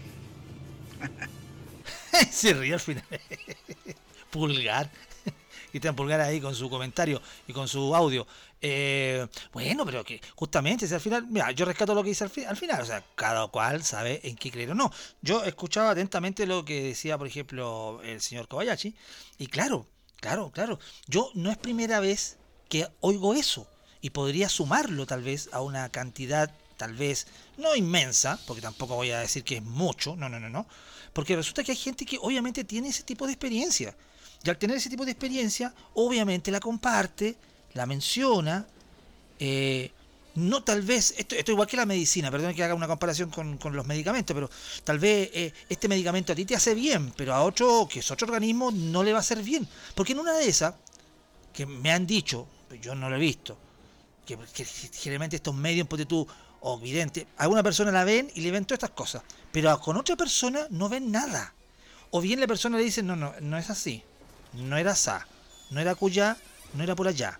se 2.31 2.53
ríe 2.53 2.73
al 2.73 2.79
final. 2.79 3.03
Pulgar. 4.31 4.89
Cristian 5.69 5.95
Pulgar 5.95 6.19
ahí 6.21 6.41
con 6.41 6.55
su 6.55 6.69
comentario 6.69 7.21
y 7.47 7.53
con 7.53 7.67
su 7.67 7.95
audio. 7.95 8.25
Eh, 8.61 9.25
bueno, 9.53 9.85
pero 9.85 10.03
que 10.03 10.21
justamente, 10.35 10.87
si 10.87 10.93
al 10.93 11.01
final, 11.01 11.25
mira, 11.27 11.51
yo 11.51 11.65
rescato 11.65 11.95
lo 11.95 12.03
que 12.03 12.09
dice 12.09 12.23
al, 12.23 12.57
final, 12.57 12.81
o 12.81 12.85
sea, 12.85 13.03
cada 13.15 13.47
cual 13.47 13.83
sabe 13.83 14.21
en 14.23 14.35
qué 14.35 14.51
creer 14.51 14.71
o 14.71 14.75
no. 14.75 14.91
Yo 15.21 15.43
escuchaba 15.43 15.91
atentamente 15.91 16.45
lo 16.45 16.63
que 16.63 16.83
decía, 16.83 17.17
por 17.17 17.27
ejemplo, 17.27 18.01
el 18.03 18.21
señor 18.21 18.47
Kobayashi, 18.47 18.95
y 19.37 19.47
claro, 19.47 19.87
claro, 20.21 20.51
claro, 20.51 20.79
yo 21.07 21.29
no 21.33 21.51
es 21.51 21.57
primera 21.57 21.99
vez 21.99 22.37
que 22.69 22.87
oigo 23.01 23.33
eso, 23.33 23.67
y 24.01 24.11
podría 24.11 24.49
sumarlo 24.49 25.05
tal 25.05 25.21
vez 25.21 25.49
a 25.51 25.61
una 25.61 25.89
cantidad, 25.89 26.51
tal 26.77 26.93
vez, 26.93 27.27
no 27.57 27.75
inmensa, 27.75 28.39
porque 28.47 28.61
tampoco 28.61 28.95
voy 28.95 29.11
a 29.11 29.19
decir 29.19 29.43
que 29.43 29.57
es 29.57 29.63
mucho, 29.63 30.15
no, 30.15 30.29
no, 30.29 30.39
no, 30.39 30.49
no, 30.49 30.65
porque 31.13 31.35
resulta 31.35 31.63
que 31.63 31.73
hay 31.73 31.77
gente 31.77 32.05
que 32.05 32.17
obviamente 32.19 32.63
tiene 32.63 32.89
ese 32.89 33.03
tipo 33.03 33.25
de 33.27 33.33
experiencia. 33.33 33.95
Y 34.43 34.49
al 34.49 34.57
tener 34.57 34.77
ese 34.77 34.89
tipo 34.89 35.05
de 35.05 35.11
experiencia, 35.11 35.73
obviamente 35.93 36.49
la 36.49 36.59
comparte, 36.59 37.35
la 37.73 37.85
menciona, 37.85 38.65
eh, 39.39 39.91
no 40.35 40.63
tal 40.63 40.81
vez, 40.81 41.13
esto, 41.17 41.35
esto 41.35 41.51
igual 41.51 41.67
que 41.67 41.77
la 41.77 41.85
medicina, 41.85 42.31
perdón 42.31 42.53
que 42.53 42.63
haga 42.63 42.73
una 42.73 42.87
comparación 42.87 43.29
con, 43.29 43.57
los 43.75 43.85
medicamentos, 43.85 44.33
pero 44.33 44.49
tal 44.83 44.99
vez 44.99 45.29
eh, 45.33 45.53
este 45.69 45.87
medicamento 45.87 46.31
a 46.31 46.35
ti 46.35 46.45
te 46.45 46.55
hace 46.55 46.73
bien, 46.73 47.13
pero 47.15 47.33
a 47.33 47.43
otro, 47.43 47.87
que 47.89 47.99
es 47.99 48.11
otro 48.11 48.25
organismo, 48.27 48.71
no 48.71 49.03
le 49.03 49.11
va 49.11 49.19
a 49.19 49.21
hacer 49.21 49.43
bien. 49.43 49.67
Porque 49.95 50.13
en 50.13 50.19
una 50.19 50.33
de 50.33 50.47
esas, 50.47 50.75
que 51.53 51.65
me 51.65 51.91
han 51.91 52.07
dicho, 52.07 52.47
yo 52.81 52.95
no 52.95 53.09
lo 53.09 53.17
he 53.17 53.19
visto, 53.19 53.57
que, 54.25 54.37
generalmente 54.65 55.35
estos 55.35 55.55
medios, 55.55 55.87
porque 55.87 56.05
tú, 56.05 56.25
o 56.61 56.79
vidente, 56.79 57.27
a 57.37 57.47
una 57.47 57.63
persona 57.63 57.91
la 57.91 58.03
ven 58.03 58.31
y 58.33 58.41
le 58.41 58.51
ven 58.51 58.65
todas 58.65 58.77
estas 58.77 58.91
cosas, 58.91 59.23
pero 59.51 59.77
con 59.79 59.97
otra 59.97 60.15
persona 60.15 60.67
no 60.69 60.87
ven 60.87 61.11
nada. 61.11 61.53
O 62.11 62.21
bien 62.21 62.39
la 62.39 62.47
persona 62.47 62.77
le 62.77 62.83
dice, 62.83 63.03
no, 63.03 63.15
no, 63.15 63.33
no 63.41 63.57
es 63.57 63.69
así, 63.69 64.03
no 64.53 64.77
era 64.77 64.95
sa, 64.95 65.27
no 65.71 65.79
era 65.79 65.95
cuya, 65.95 66.37
no 66.73 66.83
era 66.83 66.95
por 66.95 67.07
allá. 67.07 67.39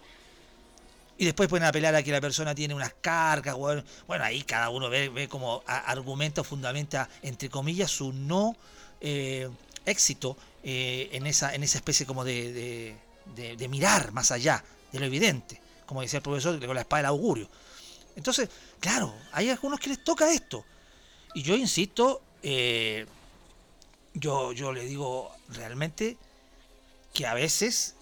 Y 1.22 1.26
después 1.26 1.48
pueden 1.48 1.68
apelar 1.68 1.93
a 1.93 2.02
que 2.02 2.11
la 2.11 2.19
persona 2.19 2.56
tiene 2.56 2.73
unas 2.73 2.95
cargas, 2.99 3.56
bueno, 3.56 3.84
ahí 4.23 4.41
cada 4.41 4.72
uno 4.72 4.89
ve, 4.89 5.07
ve 5.10 5.27
como 5.27 5.61
argumenta 5.68 6.41
o 6.41 6.43
fundamenta, 6.43 7.07
entre 7.22 7.48
comillas, 7.48 7.91
su 7.91 8.11
no 8.11 8.56
eh, 8.99 9.48
éxito 9.85 10.35
eh, 10.64 11.10
en, 11.11 11.27
esa, 11.27 11.53
en 11.53 11.61
esa 11.61 11.77
especie 11.77 12.07
como 12.07 12.23
de, 12.23 12.98
de, 13.35 13.68
mirar 13.68 14.11
más 14.14 14.31
allá 14.31 14.64
de 14.91 14.99
lo 14.99 15.06
evidente, 15.06 15.61
como 15.85 16.02
decía 16.02 16.18
el 16.18 16.23
profesor 16.23 16.60
con 16.65 16.73
la 16.73 16.81
espada 16.81 17.03
del 17.03 17.10
augurio. 17.10 17.48
Entonces, 18.15 18.49
claro, 18.80 19.14
hay 19.31 19.52
algunos 19.52 19.80
que 19.80 19.89
les 19.89 20.03
toca 20.03 20.34
esto. 20.34 20.65
Y 21.35 21.43
yo 21.43 21.56
insisto, 21.56 22.19
eh, 22.41 23.06
yo, 24.15 24.53
yo 24.53 24.73
le 24.73 24.85
digo 24.85 25.31
realmente 25.49 26.18
que 27.14 27.27
a 27.27 27.35
veces 27.35 27.93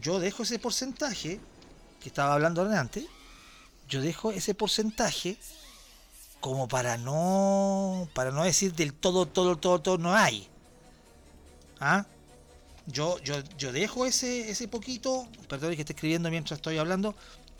yo 0.00 0.18
dejo 0.18 0.44
ese 0.44 0.58
porcentaje 0.58 1.40
que 2.00 2.08
estaba 2.08 2.34
hablando 2.34 2.62
antes, 2.62 3.04
yo 3.88 4.00
dejo 4.00 4.32
ese 4.32 4.54
porcentaje 4.54 5.38
como 6.40 6.68
para 6.68 6.98
no 6.98 8.08
para 8.14 8.30
no 8.30 8.44
decir 8.44 8.72
del 8.72 8.92
todo 8.92 9.26
todo 9.26 9.56
todo 9.56 9.80
todo 9.80 9.98
no 9.98 10.14
hay 10.14 10.46
¿Ah? 11.80 12.06
yo 12.86 13.18
yo 13.20 13.42
yo 13.56 13.72
dejo 13.72 14.06
ese 14.06 14.50
ese 14.50 14.68
poquito 14.68 15.26
perdón 15.48 15.74
que 15.74 15.80
esté 15.80 15.94
escribiendo 15.94 16.30
mientras 16.30 16.58
estoy 16.58 16.78
hablando 16.78 17.14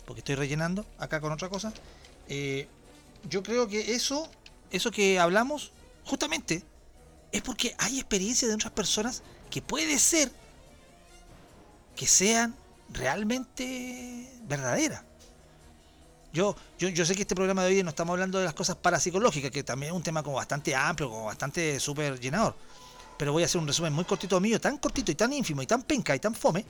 porque 0.05 0.19
estoy 0.19 0.35
rellenando 0.35 0.85
acá 0.97 1.19
con 1.19 1.31
otra 1.31 1.49
cosa 1.49 1.73
eh, 2.29 2.67
yo 3.29 3.43
creo 3.43 3.67
que 3.67 3.93
eso 3.93 4.29
eso 4.71 4.91
que 4.91 5.19
hablamos 5.19 5.71
justamente 6.05 6.63
es 7.31 7.41
porque 7.41 7.75
hay 7.77 7.99
experiencia 7.99 8.47
de 8.47 8.53
otras 8.53 8.71
personas 8.71 9.23
que 9.49 9.61
puede 9.61 9.99
ser 9.99 10.31
que 11.95 12.07
sean 12.07 12.55
realmente 12.93 14.29
verdadera. 14.43 15.03
Yo, 16.31 16.55
yo, 16.77 16.89
yo 16.89 17.05
sé 17.05 17.15
que 17.15 17.21
este 17.21 17.35
programa 17.35 17.63
de 17.63 17.69
hoy 17.69 17.83
no 17.83 17.89
estamos 17.89 18.13
hablando 18.13 18.37
de 18.37 18.45
las 18.45 18.53
cosas 18.53 18.75
parapsicológicas, 18.75 19.49
que 19.49 19.63
también 19.63 19.91
es 19.91 19.97
un 19.97 20.03
tema 20.03 20.21
como 20.21 20.35
bastante 20.35 20.75
amplio, 20.75 21.09
como 21.09 21.25
bastante 21.25 21.79
súper 21.79 22.19
llenador. 22.19 22.55
Pero 23.17 23.33
voy 23.33 23.43
a 23.43 23.47
hacer 23.47 23.59
un 23.59 23.67
resumen 23.67 23.91
muy 23.91 24.05
cortito 24.05 24.39
mío, 24.39 24.61
tan 24.61 24.77
cortito 24.77 25.11
y 25.11 25.15
tan 25.15 25.33
ínfimo 25.33 25.61
y 25.61 25.67
tan 25.67 25.81
penca 25.83 26.15
y 26.15 26.19
tan 26.19 26.35
fome, 26.35 26.65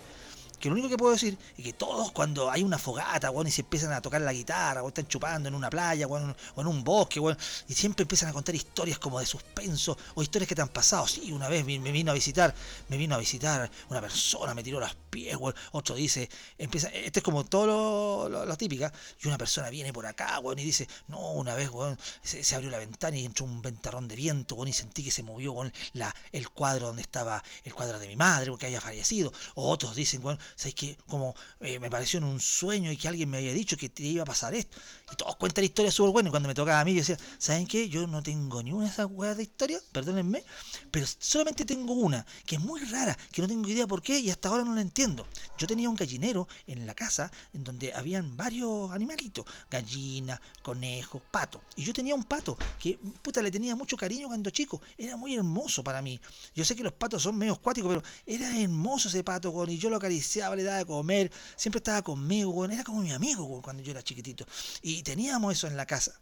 que 0.59 0.69
lo 0.69 0.73
único 0.73 0.89
que 0.89 0.97
puedo 0.97 1.13
decir 1.13 1.37
es 1.57 1.63
que 1.63 1.73
todos 1.73 2.11
cuando 2.11 2.51
hay 2.51 2.63
una 2.63 2.77
fogata, 2.77 3.29
bueno, 3.29 3.47
y 3.47 3.51
se 3.51 3.61
empiezan 3.61 3.93
a 3.93 4.01
tocar 4.01 4.21
la 4.21 4.33
guitarra, 4.33 4.83
o 4.83 4.87
están 4.89 5.07
chupando 5.07 5.47
en 5.49 5.55
una 5.55 5.69
playa, 5.69 6.07
o 6.07 6.17
en, 6.17 6.67
un 6.67 6.83
bosque, 6.83 7.19
bueno, 7.19 7.37
y 7.67 7.73
siempre 7.73 8.03
empiezan 8.03 8.29
a 8.29 8.33
contar 8.33 8.53
historias 8.53 8.99
como 8.99 9.19
de 9.19 9.25
suspenso, 9.25 9.97
o 10.15 10.21
historias 10.21 10.47
que 10.47 10.55
te 10.55 10.61
han 10.61 10.69
pasado. 10.69 11.07
Sí, 11.07 11.31
una 11.31 11.47
vez 11.47 11.65
me, 11.65 11.91
vino 11.91 12.11
a 12.11 12.13
visitar, 12.13 12.53
me 12.89 12.97
vino 12.97 13.15
a 13.15 13.17
visitar 13.17 13.69
una 13.89 14.01
persona, 14.01 14.53
me 14.53 14.63
tiró 14.63 14.79
los 14.79 14.95
pies, 15.09 15.37
otro 15.71 15.95
dice, 15.95 16.29
empieza, 16.57 16.89
este 16.89 17.19
es 17.19 17.23
como 17.23 17.45
todo 17.45 18.29
lo, 18.29 18.57
típica, 18.57 18.91
y 19.23 19.27
una 19.27 19.37
persona 19.37 19.69
viene 19.69 19.93
por 19.93 20.05
acá, 20.05 20.39
bueno, 20.39 20.61
y 20.61 20.65
dice, 20.65 20.87
no, 21.07 21.31
una 21.31 21.55
vez, 21.55 21.69
bueno, 21.69 21.97
se, 22.21 22.55
abrió 22.55 22.69
la 22.69 22.77
ventana 22.77 23.17
y 23.17 23.25
entró 23.25 23.45
un 23.45 23.61
ventarrón 23.61 24.07
de 24.07 24.15
viento, 24.15 24.57
y 24.67 24.73
sentí 24.73 25.03
que 25.03 25.11
se 25.11 25.23
movió 25.23 25.55
la, 25.93 26.13
el 26.31 26.49
cuadro 26.49 26.87
donde 26.87 27.01
estaba 27.01 27.43
el 27.63 27.73
cuadro 27.73 27.97
de 27.99 28.07
mi 28.07 28.15
madre, 28.15 28.51
porque 28.51 28.65
había 28.65 28.81
fallecido, 28.81 29.31
o 29.55 29.69
otros 29.69 29.95
dicen, 29.95 30.21
bueno, 30.21 30.39
¿sabes 30.55 30.75
qué? 30.75 30.97
Como 31.07 31.35
eh, 31.59 31.79
me 31.79 31.89
pareció 31.89 32.17
en 32.17 32.25
un 32.25 32.39
sueño 32.39 32.91
y 32.91 32.97
que 32.97 33.07
alguien 33.07 33.29
me 33.29 33.37
había 33.37 33.53
dicho 33.53 33.77
que 33.77 33.89
te 33.89 34.03
iba 34.03 34.23
a 34.23 34.25
pasar 34.25 34.53
esto. 34.53 34.77
Y 35.11 35.15
todos 35.15 35.35
cuentan 35.35 35.63
historias 35.63 35.93
súper 35.93 36.11
buenas. 36.11 36.29
Y 36.29 36.31
cuando 36.31 36.47
me 36.47 36.55
tocaba 36.55 36.79
a 36.79 36.85
mí, 36.85 36.93
yo 36.93 36.99
decía, 36.99 37.17
¿saben 37.37 37.67
qué? 37.67 37.89
Yo 37.89 38.07
no 38.07 38.21
tengo 38.23 38.61
ni 38.63 38.71
una 38.71 38.85
de 38.85 38.91
esas 38.91 39.07
weas 39.09 39.37
de 39.37 39.43
historia, 39.43 39.79
perdónenme, 39.91 40.43
pero 40.91 41.05
solamente 41.19 41.65
tengo 41.65 41.93
una, 41.93 42.25
que 42.45 42.55
es 42.55 42.61
muy 42.61 42.81
rara, 42.81 43.17
que 43.31 43.41
no 43.41 43.47
tengo 43.47 43.67
idea 43.67 43.87
por 43.87 44.01
qué 44.01 44.19
y 44.19 44.29
hasta 44.29 44.49
ahora 44.49 44.63
no 44.63 44.73
la 44.73 44.81
entiendo. 44.81 45.27
Yo 45.57 45.67
tenía 45.67 45.89
un 45.89 45.95
gallinero 45.95 46.47
en 46.67 46.85
la 46.85 46.93
casa 46.93 47.31
en 47.53 47.63
donde 47.63 47.93
habían 47.93 48.35
varios 48.37 48.91
animalitos, 48.91 49.45
gallina, 49.69 50.41
conejo, 50.61 51.21
pato. 51.31 51.61
Y 51.75 51.83
yo 51.83 51.93
tenía 51.93 52.15
un 52.15 52.23
pato 52.23 52.57
que, 52.79 52.97
puta, 53.21 53.41
le 53.41 53.51
tenía 53.51 53.75
mucho 53.75 53.97
cariño 53.97 54.27
cuando 54.27 54.49
chico. 54.49 54.81
Era 54.97 55.17
muy 55.17 55.35
hermoso 55.35 55.83
para 55.83 56.01
mí. 56.01 56.19
Yo 56.55 56.65
sé 56.65 56.75
que 56.75 56.83
los 56.83 56.93
patos 56.93 57.23
son 57.23 57.37
medio 57.37 57.53
acuáticos, 57.53 57.89
pero 57.89 58.03
era 58.25 58.59
hermoso 58.59 59.09
ese 59.09 59.23
pato, 59.23 59.53
y 59.67 59.77
yo 59.77 59.89
lo 59.89 59.99
acariciaba, 60.39 60.55
le 60.55 60.63
daba 60.63 60.77
de 60.79 60.85
comer, 60.85 61.31
siempre 61.55 61.79
estaba 61.79 62.01
conmigo, 62.01 62.65
era 62.65 62.83
como 62.83 63.01
mi 63.01 63.11
amigo 63.11 63.61
cuando 63.61 63.83
yo 63.83 63.91
era 63.91 64.03
chiquitito. 64.03 64.45
Y 64.81 65.03
teníamos 65.03 65.53
eso 65.53 65.67
en 65.67 65.77
la 65.77 65.85
casa. 65.85 66.19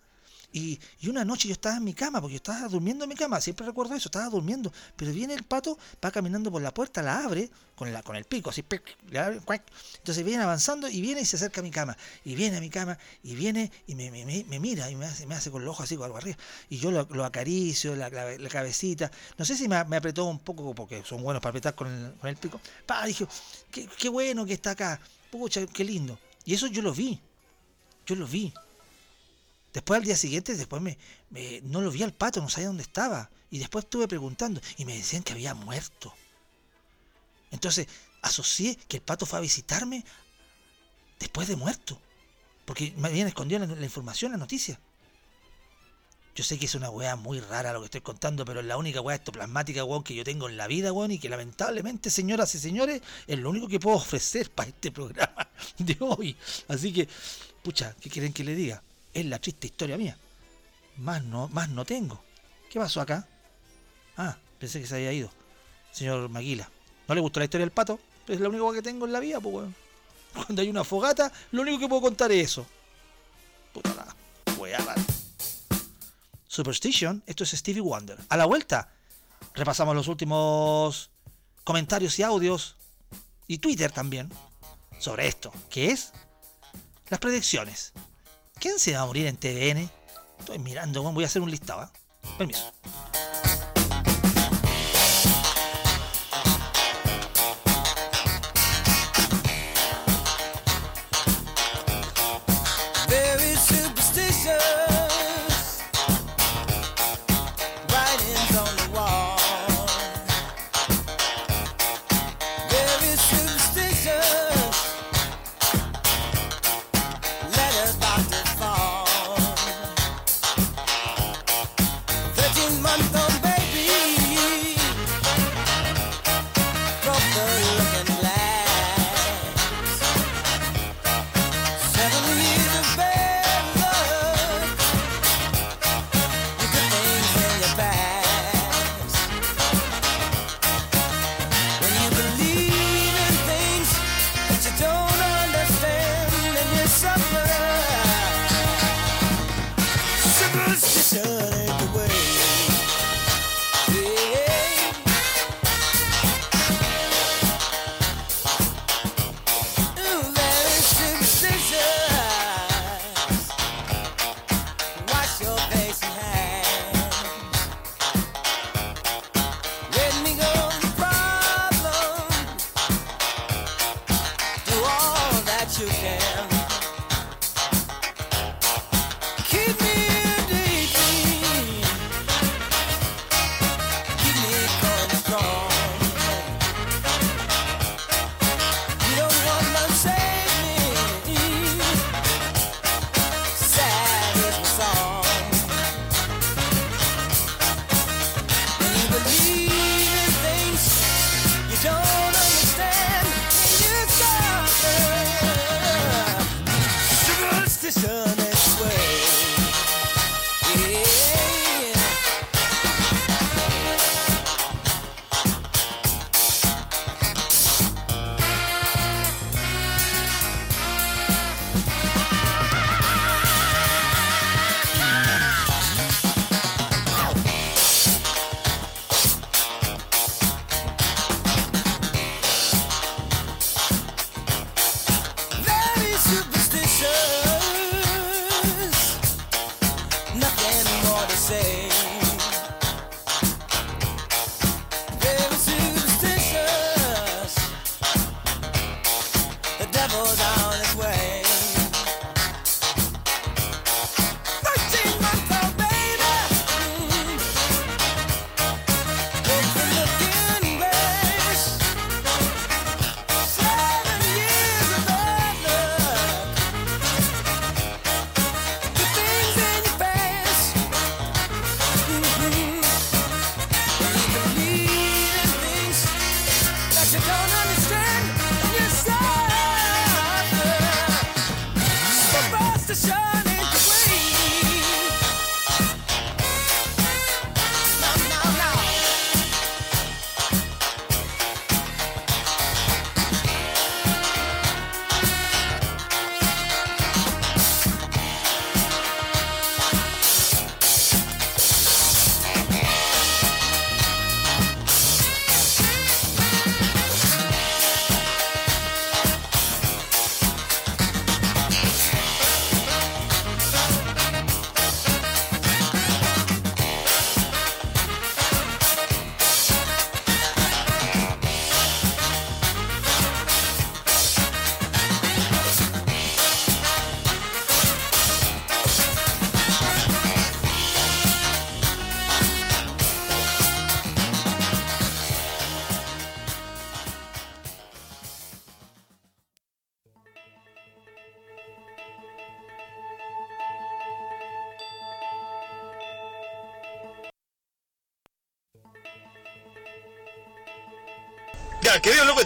Y, 0.54 0.80
una 1.08 1.26
noche 1.26 1.48
yo 1.48 1.54
estaba 1.54 1.78
en 1.78 1.84
mi 1.84 1.94
cama, 1.94 2.22
porque 2.22 2.34
yo 2.34 2.38
estaba 2.38 2.68
durmiendo 2.68 3.04
en 3.04 3.10
mi 3.10 3.16
cama, 3.16 3.40
siempre 3.42 3.66
recuerdo 3.66 3.96
eso, 3.96 4.08
estaba 4.08 4.30
durmiendo, 4.30 4.72
pero 4.96 5.12
viene 5.12 5.34
el 5.34 5.44
pato, 5.44 5.78
va 6.04 6.12
caminando 6.12 6.52
por 6.52 6.62
la 6.62 6.74
puerta, 6.74 7.02
la 7.02 7.24
abre 7.24 7.50
con, 7.76 7.92
la, 7.92 8.02
con 8.02 8.16
el 8.16 8.24
pico, 8.24 8.50
así, 8.50 8.64
le 9.10 9.20
abre, 9.20 9.42
entonces 9.98 10.24
viene 10.24 10.44
avanzando 10.44 10.88
y 10.90 11.02
viene 11.02 11.22
y 11.22 11.26
se 11.26 11.36
acerca 11.36 11.62
a 11.62 11.64
mi 11.64 11.72
cama, 11.72 11.98
y 12.24 12.36
viene 12.36 12.58
a 12.58 12.60
mi 12.62 12.70
cama, 12.70 12.98
y 13.24 13.36
viene 13.36 13.72
y 13.88 13.96
me, 13.96 14.60
mira 14.60 14.90
y 14.90 14.96
me 14.96 15.06
hace, 15.06 15.28
me 15.28 15.36
hace 15.36 15.52
con 15.52 15.64
los 15.64 15.72
ojos 15.72 15.86
así, 15.86 15.96
con 15.96 16.06
algo 16.06 16.18
arriba, 16.18 16.38
y 16.70 16.78
yo 16.78 16.92
lo, 16.92 17.26
acaricio, 17.26 17.96
la, 17.96 18.10
cabecita, 18.50 19.12
no 19.38 19.46
sé 19.46 19.56
si 19.58 19.68
me, 19.68 19.76
apretó 19.76 20.26
un 20.26 20.40
poco, 20.40 20.74
porque 20.74 21.04
son 21.04 21.22
buenos 21.24 21.42
para 21.42 21.52
apretar 21.52 21.76
con 21.76 21.88
el, 21.88 22.14
con 22.14 22.30
el 22.30 22.38
pico, 22.38 22.60
pa, 22.86 23.06
dije, 23.06 23.28
qué, 23.70 23.88
qué 23.98 24.10
bueno 24.10 24.46
que 24.46 24.54
está 24.54 24.72
acá, 24.72 25.00
pucha, 25.30 25.66
qué 25.68 25.84
lindo, 25.84 26.18
y 26.46 26.54
eso 26.54 26.68
yo 26.68 26.82
lo 26.82 26.94
vi, 26.94 27.20
yo 28.06 28.16
lo 28.16 28.26
vi, 28.26 28.54
Después 29.74 30.00
al 30.00 30.06
día 30.06 30.16
siguiente, 30.16 30.56
después 30.56 30.82
me, 30.82 30.98
no 31.64 31.82
lo 31.82 31.92
vi 31.92 32.04
al 32.04 32.14
pato, 32.14 32.42
no 32.42 32.50
sabía 32.50 32.68
dónde 32.68 32.84
estaba. 32.84 33.30
Y 33.50 33.60
después 33.60 33.86
estuve 33.86 34.08
preguntando 34.08 34.62
y 34.78 34.86
me 34.86 34.96
decían 34.96 35.24
que 35.24 35.34
había 35.34 35.54
muerto. 35.54 36.14
Entonces 37.52 37.88
asocié 38.22 38.76
que 38.88 38.98
el 38.98 39.04
pato 39.04 39.26
fue 39.26 39.40
a 39.40 39.42
visitarme 39.42 40.04
después 41.20 41.48
de 41.48 41.56
muerto. 41.56 42.00
Porque 42.66 42.94
me 42.98 43.08
habían 43.08 43.28
escondido 43.28 43.66
la, 43.66 43.84
información, 43.84 44.32
la 44.32 44.38
noticia. 44.38 44.80
Yo 46.36 46.44
sé 46.44 46.60
que 46.60 46.66
es 46.66 46.76
una 46.76 46.90
weá 46.90 47.16
muy 47.16 47.40
rara 47.40 47.72
lo 47.72 47.80
que 47.80 47.86
estoy 47.86 48.02
contando, 48.02 48.46
pero 48.46 48.60
es 48.60 48.66
la 48.66 48.78
única 48.78 49.00
weá 49.00 49.16
ectoplasmática, 49.16 49.84
weón, 49.86 50.04
que 50.04 50.14
yo 50.14 50.24
tengo 50.24 50.50
en 50.50 50.58
la 50.58 50.68
vida, 50.68 50.92
weón, 50.92 51.12
y 51.12 51.18
que 51.18 51.30
lamentablemente, 51.30 52.10
señoras 52.10 52.54
y 52.56 52.60
señores, 52.60 53.02
es 53.26 53.40
lo 53.40 53.50
único 53.50 53.68
que 53.68 53.80
puedo 53.80 53.96
ofrecer 53.98 54.52
para 54.52 54.70
este 54.70 54.92
programa 54.92 55.48
de 55.78 55.98
hoy. 56.02 56.36
Así 56.68 56.92
que, 56.92 57.08
pucha, 57.64 57.96
¿qué 58.02 58.10
quieren 58.10 58.34
que 58.34 58.44
le 58.44 58.54
diga? 58.54 58.84
Es 59.18 59.26
la 59.26 59.40
triste 59.40 59.66
historia 59.66 59.98
mía. 59.98 60.16
Más 60.98 61.24
no, 61.24 61.48
más 61.48 61.70
no 61.70 61.84
tengo. 61.86 62.22
¿Qué 62.70 62.78
pasó 62.78 63.02
acá? 63.02 63.28
Ah, 64.16 64.38
pensé 64.60 64.80
que 64.80 64.86
se 64.86 64.94
había 64.94 65.12
ido. 65.12 65.32
Señor 65.92 66.30
Maguila. 66.30 66.70
¿No 67.08 67.16
le 67.16 67.22
gustó 67.22 67.40
la 67.40 67.46
historia 67.46 67.66
del 67.66 67.72
pato? 67.72 68.00
Es 68.28 68.40
la 68.40 68.48
única 68.48 68.72
que 68.74 68.84
tengo 68.84 69.08
en 69.08 69.14
la 69.14 69.20
vida, 69.20 69.40
pues, 69.40 69.70
Cuando 70.36 70.62
hay 70.62 70.70
una 70.70 70.84
fogata, 70.84 71.32
lo 71.50 71.64
único 71.64 71.80
que 71.80 71.88
puedo 71.88 72.04
contar 72.04 72.32
es 72.32 72.52
eso. 72.52 72.68
Puta 73.74 73.92
la 73.96 74.56
weá, 74.56 74.78
Superstition, 76.48 77.24
esto 77.26 77.44
es 77.44 77.50
Stevie 77.50 77.82
Wonder. 77.82 78.20
A 78.30 78.38
la 78.38 78.46
vuelta, 78.46 78.94
repasamos 79.56 79.96
los 79.96 80.08
últimos 80.10 81.10
comentarios 81.64 82.20
y 82.20 82.22
audios 82.22 82.76
y 83.48 83.58
Twitter 83.58 83.92
también 83.92 84.32
sobre 85.00 85.28
esto, 85.28 85.52
que 85.72 85.90
es 85.90 86.14
las 87.10 87.20
predicciones. 87.20 87.94
¿Quién 88.68 88.80
se 88.80 88.92
va 88.92 89.04
a 89.04 89.06
morir 89.06 89.28
en 89.28 89.38
TVN? 89.38 89.90
Estoy 90.40 90.60
mirando, 90.60 91.02
voy 91.14 91.24
a 91.24 91.28
hacer 91.28 91.42
un 91.42 91.50
listado. 91.50 91.84
¿eh? 91.84 91.88
Permiso. 92.38 92.74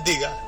Bendiga. 0.01 0.40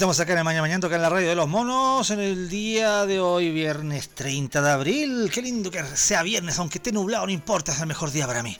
Estamos 0.00 0.18
acá 0.18 0.32
en 0.32 0.38
el 0.38 0.44
Mañana 0.44 0.62
Mañana, 0.62 0.86
acá 0.86 0.96
en 0.96 1.02
la 1.02 1.10
radio 1.10 1.28
de 1.28 1.34
los 1.34 1.46
monos, 1.46 2.10
en 2.10 2.20
el 2.20 2.48
día 2.48 3.04
de 3.04 3.20
hoy, 3.20 3.50
viernes 3.50 4.08
30 4.08 4.62
de 4.62 4.70
abril. 4.70 5.30
Qué 5.30 5.42
lindo 5.42 5.70
que 5.70 5.84
sea 5.94 6.22
viernes, 6.22 6.58
aunque 6.58 6.78
esté 6.78 6.90
nublado, 6.90 7.26
no 7.26 7.32
importa, 7.32 7.72
es 7.72 7.80
el 7.80 7.86
mejor 7.86 8.10
día 8.10 8.26
para 8.26 8.42
mí. 8.42 8.56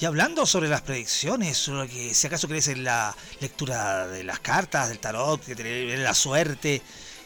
Y 0.00 0.06
hablando 0.06 0.46
sobre 0.46 0.70
las 0.70 0.80
predicciones, 0.80 1.58
sobre 1.58 1.88
que 1.88 2.14
si 2.14 2.26
acaso 2.26 2.48
crees 2.48 2.68
en 2.68 2.84
la 2.84 3.14
lectura 3.38 4.08
de 4.08 4.24
las 4.24 4.40
cartas, 4.40 4.88
del 4.88 4.98
tarot, 4.98 5.44
que 5.44 5.54
te 5.54 5.62
ven 5.62 6.02
la 6.02 6.14
suerte, 6.14 6.80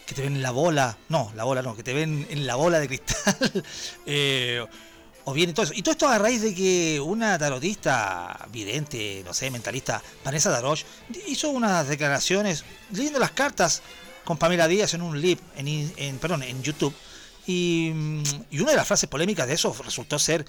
que 0.07 0.15
te 0.17 0.23
ven 0.23 0.35
en 0.35 0.43
la 0.43 0.51
bola, 0.51 0.99
no, 1.09 1.31
la 1.37 1.45
bola 1.45 1.63
no, 1.63 1.77
que 1.77 1.85
te 1.85 1.93
ven 1.93 2.27
en 2.31 2.45
la 2.49 2.57
bola 2.57 2.81
de 2.81 2.89
cristal, 2.89 3.65
eh, 4.07 4.67
o 5.25 5.33
bien 5.33 5.51
eso. 5.51 5.73
Y 5.75 5.83
todo 5.83 5.93
esto 5.93 6.09
a 6.09 6.19
raíz 6.19 6.43
de 6.43 6.55
que 6.55 7.01
una 7.01 7.39
tarotista 7.39 8.47
vidente, 8.51 9.23
no 9.25 9.35
sé, 9.35 9.51
mentalista, 9.51 10.03
Vanessa 10.25 10.51
Daroche, 10.51 10.87
hizo 11.27 11.51
unas 11.51 11.89
declaraciones 11.89 12.65
leyendo 12.91 13.19
las 13.19 13.31
cartas 13.33 13.83
con 14.25 14.37
Pamela 14.37 14.69
Díaz 14.69 14.95
en 14.95 15.03
un 15.03 15.21
live, 15.21 15.41
en, 15.57 16.19
perdón, 16.19 16.43
en 16.43 16.63
YouTube. 16.63 16.95
Y, 17.47 17.91
una 17.91 18.71
de 18.71 18.77
las 18.77 18.87
frases 18.87 19.09
polémicas 19.09 19.47
de 19.47 19.55
eso 19.55 19.75
resultó 19.85 20.19
ser 20.19 20.45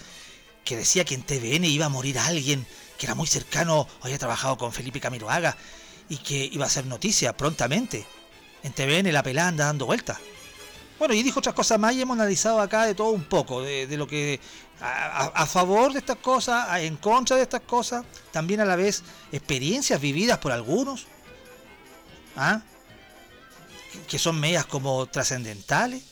que 0.63 0.77
decía 0.77 1.03
que 1.03 1.15
en 1.15 1.23
TVN 1.23 1.65
iba 1.65 1.87
a 1.87 1.89
morir 1.89 2.17
alguien 2.19 2.65
que 2.97 3.05
era 3.05 3.15
muy 3.15 3.27
cercano, 3.27 3.87
había 4.01 4.17
trabajado 4.17 4.57
con 4.57 4.71
Felipe 4.71 4.99
Camiroaga 4.99 5.57
y 6.09 6.17
que 6.17 6.45
iba 6.51 6.65
a 6.65 6.69
ser 6.69 6.85
noticia 6.85 7.35
prontamente. 7.35 8.05
En 8.61 8.71
TVN 8.71 9.11
la 9.11 9.23
pelada 9.23 9.49
anda 9.49 9.65
dando 9.65 9.85
vueltas. 9.85 10.19
Bueno, 11.03 11.15
y 11.15 11.23
dijo 11.23 11.39
otras 11.39 11.53
cosas 11.53 11.77
más 11.77 11.93
y 11.93 12.01
hemos 12.01 12.15
analizado 12.15 12.61
acá 12.61 12.85
de 12.85 12.95
todo 12.95 13.09
un 13.09 13.25
poco, 13.25 13.61
de, 13.61 13.97
lo 13.97 14.07
que 14.07 14.39
a, 14.79 15.45
favor 15.45 15.91
de 15.91 15.99
estas 15.99 16.15
cosas, 16.15 16.79
en 16.79 16.95
contra 16.95 17.35
de 17.35 17.43
estas 17.43 17.59
cosas, 17.59 18.05
también 18.31 18.61
a 18.61 18.65
la 18.65 18.77
vez 18.77 19.03
experiencias 19.33 19.99
vividas 19.99 20.37
por 20.37 20.53
algunos, 20.53 21.07
¿ah? 22.37 22.61
que 24.07 24.17
son 24.17 24.39
medias 24.39 24.65
como 24.65 25.05
trascendentales. 25.07 26.03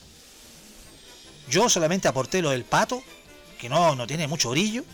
Yo 1.48 1.70
solamente 1.70 2.06
aporté 2.06 2.42
lo 2.42 2.50
del 2.50 2.64
pato, 2.66 3.02
que 3.58 3.70
no, 3.70 3.96
no 3.96 4.06
tiene 4.06 4.28
mucho 4.28 4.50
brillo, 4.50 4.84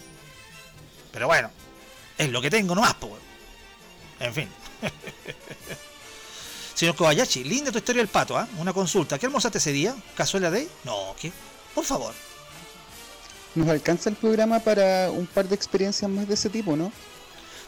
pero 1.10 1.26
bueno, 1.26 1.50
es 2.16 2.30
lo 2.30 2.40
que 2.40 2.50
tengo 2.50 2.76
nomás, 2.76 2.94
pues. 2.94 3.14
En 4.20 4.32
fin. 4.32 4.48
Señor 6.78 6.94
Kobayashi, 6.94 7.42
linda 7.42 7.72
tu 7.72 7.78
historia 7.78 8.02
del 8.02 8.08
pato, 8.08 8.38
¿ah? 8.38 8.46
Una 8.56 8.72
consulta. 8.72 9.18
¿Qué 9.18 9.26
almorzaste 9.26 9.58
ese 9.58 9.72
día? 9.72 9.96
¿Cazuela 10.14 10.48
de? 10.48 10.68
No, 10.84 11.12
¿qué? 11.20 11.32
Por 11.74 11.84
favor. 11.84 12.14
Nos 13.56 13.68
alcanza 13.68 14.10
el 14.10 14.14
programa 14.14 14.60
para 14.60 15.10
un 15.10 15.26
par 15.26 15.48
de 15.48 15.56
experiencias 15.56 16.08
más 16.08 16.28
de 16.28 16.34
ese 16.34 16.48
tipo, 16.48 16.76
¿no? 16.76 16.92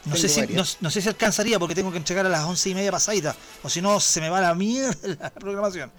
No 0.05 0.15
sé, 0.15 0.29
si, 0.29 0.47
no, 0.53 0.91
sé 0.91 1.03
si 1.03 1.09
alcanzaría 1.09 1.59
porque 1.59 1.75
tengo 1.75 1.91
que 1.91 1.97
entregar 1.97 2.25
a 2.25 2.29
las 2.29 2.45
once 2.45 2.71
y 2.71 2.75
media 2.77 2.93
pasadita. 2.93 3.35
O 3.65 3.69
si 3.69 3.83
no, 3.83 3.99
se 3.99 4.21
me 4.21 4.31
va 4.31 4.41
la 4.41 4.55
mierda 4.55 4.95
la 5.21 5.31
programación. 5.31 5.91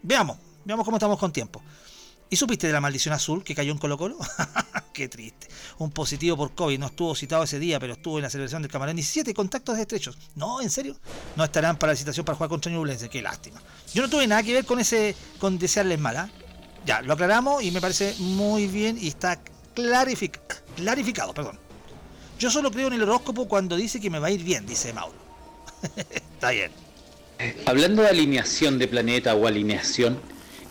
Veamos, 0.00 0.38
veamos 0.64 0.84
cómo 0.84 0.96
estamos 0.96 1.18
con 1.18 1.32
tiempo. 1.32 1.60
¿Y 2.30 2.36
supiste 2.36 2.66
de 2.66 2.72
la 2.72 2.80
maldición 2.80 3.14
azul 3.14 3.44
que 3.44 3.54
cayó 3.54 3.72
en 3.72 3.78
Colo 3.78 3.98
Colo? 3.98 4.16
Qué 4.92 5.08
triste. 5.08 5.48
Un 5.78 5.90
positivo 5.90 6.36
por 6.36 6.54
COVID 6.54 6.78
no 6.78 6.86
estuvo 6.86 7.14
citado 7.14 7.44
ese 7.44 7.58
día, 7.58 7.78
pero 7.78 7.94
estuvo 7.94 8.18
en 8.18 8.22
la 8.22 8.30
celebración 8.30 8.62
del 8.62 8.70
camarón. 8.70 8.96
17 8.96 9.34
contactos 9.34 9.78
estrechos. 9.78 10.16
No, 10.34 10.60
¿en 10.60 10.70
serio? 10.70 10.96
No 11.36 11.44
estarán 11.44 11.76
para 11.76 11.92
la 11.92 11.96
citación 11.96 12.24
para 12.24 12.36
jugar 12.36 12.48
contra 12.48 12.72
Ñublense. 12.72 13.08
Qué 13.08 13.20
lástima. 13.20 13.60
Yo 13.92 14.02
no 14.02 14.08
tuve 14.08 14.26
nada 14.26 14.42
que 14.42 14.52
ver 14.52 14.64
con 14.64 14.80
ese, 14.80 15.14
con 15.38 15.58
desearles 15.58 15.98
mal. 15.98 16.16
¿ah? 16.16 16.30
Ya, 16.86 17.02
lo 17.02 17.12
aclaramos 17.12 17.62
y 17.62 17.70
me 17.70 17.80
parece 17.80 18.14
muy 18.18 18.66
bien 18.66 18.96
y 19.00 19.08
está 19.08 19.40
clarificado. 19.74 21.34
Perdón. 21.34 21.58
Yo 22.38 22.50
solo 22.50 22.70
creo 22.70 22.88
en 22.88 22.94
el 22.94 23.02
horóscopo 23.02 23.46
cuando 23.46 23.76
dice 23.76 24.00
que 24.00 24.10
me 24.10 24.18
va 24.18 24.28
a 24.28 24.30
ir 24.30 24.42
bien, 24.42 24.66
dice 24.66 24.92
Mauro. 24.92 25.18
está 25.96 26.50
bien. 26.50 26.72
Hablando 27.66 28.02
de 28.02 28.08
alineación 28.08 28.78
de 28.78 28.88
planeta 28.88 29.34
o 29.34 29.46
alineación, 29.46 30.20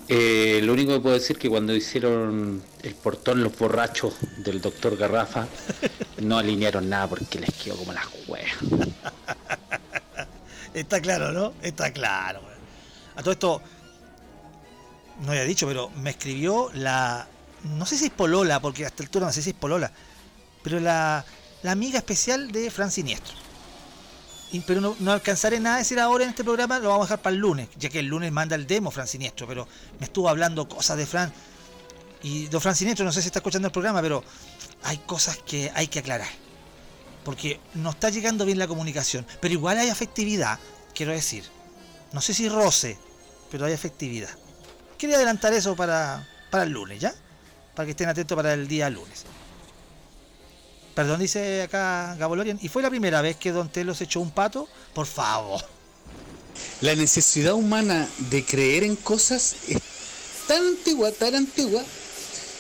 eh, 0.08 0.60
lo 0.64 0.74
único 0.74 0.94
que 0.94 1.00
puedo 1.00 1.16
decir 1.16 1.38
es 1.38 1.42
que 1.42 1.50
cuando 1.50 1.74
hicieron 1.74 2.62
el 2.82 2.96
portón 2.96 3.44
los 3.44 3.58
borrachos 3.58 4.16
del 4.38 4.62
doctor 4.62 4.98
Garrafa, 4.98 5.48
no 6.22 6.38
alinearon 6.38 6.90
nada 6.90 7.08
porque 7.08 7.40
les 7.40 7.54
quedó 7.54 7.78
como 7.78 7.94
las 7.94 8.06
huevas. 8.28 8.52
Está 10.74 11.00
claro, 11.02 11.32
¿no? 11.32 11.54
Está 11.62 11.92
claro. 11.92 12.42
A 13.16 13.22
todo 13.22 13.32
esto, 13.32 13.62
no 15.22 15.32
había 15.32 15.44
dicho, 15.44 15.68
pero 15.68 15.90
me 15.92 16.12
escribió 16.12 16.72
la. 16.74 17.28
No 17.64 17.86
sé 17.86 17.98
si 17.98 18.06
es 18.06 18.12
Polola, 18.12 18.60
porque 18.60 18.86
hasta 18.86 19.04
el 19.04 19.08
altura 19.08 19.28
no 19.28 19.32
sé 19.32 19.42
si 19.42 19.52
es 19.52 19.56
Polola, 19.56 19.92
pero 20.64 20.80
la, 20.80 21.24
la 21.62 21.72
amiga 21.72 22.00
especial 22.00 22.52
de 22.52 22.70
Fran 22.72 22.92
Siniestro 22.92 23.43
pero 24.62 24.82
no, 24.82 25.12
alcanzaré 25.12 25.60
nada 25.60 25.78
a 25.78 25.80
decir 25.80 26.00
ahora 26.00 26.24
en 26.24 26.30
este 26.30 26.44
programa, 26.44 26.80
lo 26.80 26.90
vamos 26.90 27.06
a 27.06 27.08
dejar 27.08 27.22
para 27.22 27.36
el 27.36 27.42
lunes, 27.42 27.70
ya 27.78 27.90
que 27.90 28.00
el 28.00 28.06
lunes 28.06 28.32
manda 28.32 28.56
el 28.56 28.68
demo 28.68 28.92
Fran 28.92 29.08
Siniestro, 29.08 29.48
pero 29.48 29.68
me 30.00 30.06
estuvo 30.06 30.30
hablando 30.30 30.68
cosas 30.68 30.98
de 30.98 31.06
Fran. 31.06 31.34
Y 32.22 32.48
de 32.48 32.60
Fran 32.60 32.76
Siniestro, 32.76 33.06
no 33.06 33.12
sé 33.12 33.22
si 33.22 33.28
está 33.28 33.40
escuchando 33.40 33.68
el 33.68 33.72
programa, 33.72 34.02
pero 34.02 34.24
hay 34.84 34.98
cosas 35.00 35.38
que 35.38 35.72
hay 35.74 35.88
que 35.88 36.00
aclarar. 36.00 36.30
Porque 37.26 37.60
no 37.74 37.92
está 37.92 38.10
llegando 38.10 38.46
bien 38.46 38.60
la 38.60 38.68
comunicación, 38.68 39.26
pero 39.42 39.54
igual 39.54 39.80
hay 39.80 39.90
afectividad, 39.90 40.60
quiero 40.94 41.14
decir. 41.14 41.44
No 42.12 42.22
sé 42.22 42.34
si 42.34 42.48
roce, 42.48 42.98
pero 43.50 43.66
hay 43.66 43.74
afectividad. 43.74 44.30
Quería 44.98 45.16
adelantar 45.16 45.54
eso 45.54 45.76
para, 45.76 46.28
para 46.52 46.64
el 46.64 46.70
lunes, 46.70 47.00
¿ya? 47.00 47.14
Para 47.76 47.86
que 47.86 47.92
estén 47.92 48.10
atentos 48.10 48.36
para 48.36 48.54
el 48.54 48.68
día 48.68 48.90
lunes. 48.90 49.26
Perdón, 50.94 51.20
dice 51.20 51.64
acá 51.64 52.16
Gabolorian. 52.20 52.60
¿Y 52.62 52.70
fue 52.70 52.82
la 52.82 52.90
primera 52.90 53.22
vez 53.22 53.36
que 53.38 53.52
Don 53.52 53.70
Telos 53.70 54.02
echó 54.02 54.20
un 54.20 54.32
pato? 54.32 54.68
Por 54.94 55.08
favor. 55.08 55.64
La 56.82 56.96
necesidad 56.96 57.54
humana 57.54 58.08
de 58.30 58.46
creer 58.46 58.84
en 58.84 58.96
cosas 58.96 59.56
es 59.68 59.80
tan 60.48 60.66
antigua, 60.66 61.12
tan 61.12 61.36
antigua, 61.36 61.82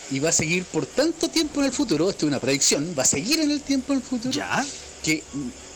y 0.09 0.19
va 0.19 0.29
a 0.29 0.33
seguir 0.33 0.63
por 0.65 0.85
tanto 0.85 1.29
tiempo 1.29 1.59
en 1.59 1.67
el 1.67 1.71
futuro, 1.71 2.09
esto 2.09 2.25
es 2.25 2.29
una 2.29 2.39
predicción, 2.39 2.95
va 2.97 3.03
a 3.03 3.05
seguir 3.05 3.39
en 3.39 3.51
el 3.51 3.61
tiempo 3.61 3.93
en 3.93 3.99
el 3.99 4.05
futuro, 4.05 4.33
¿Ya? 4.33 4.65
que 5.03 5.23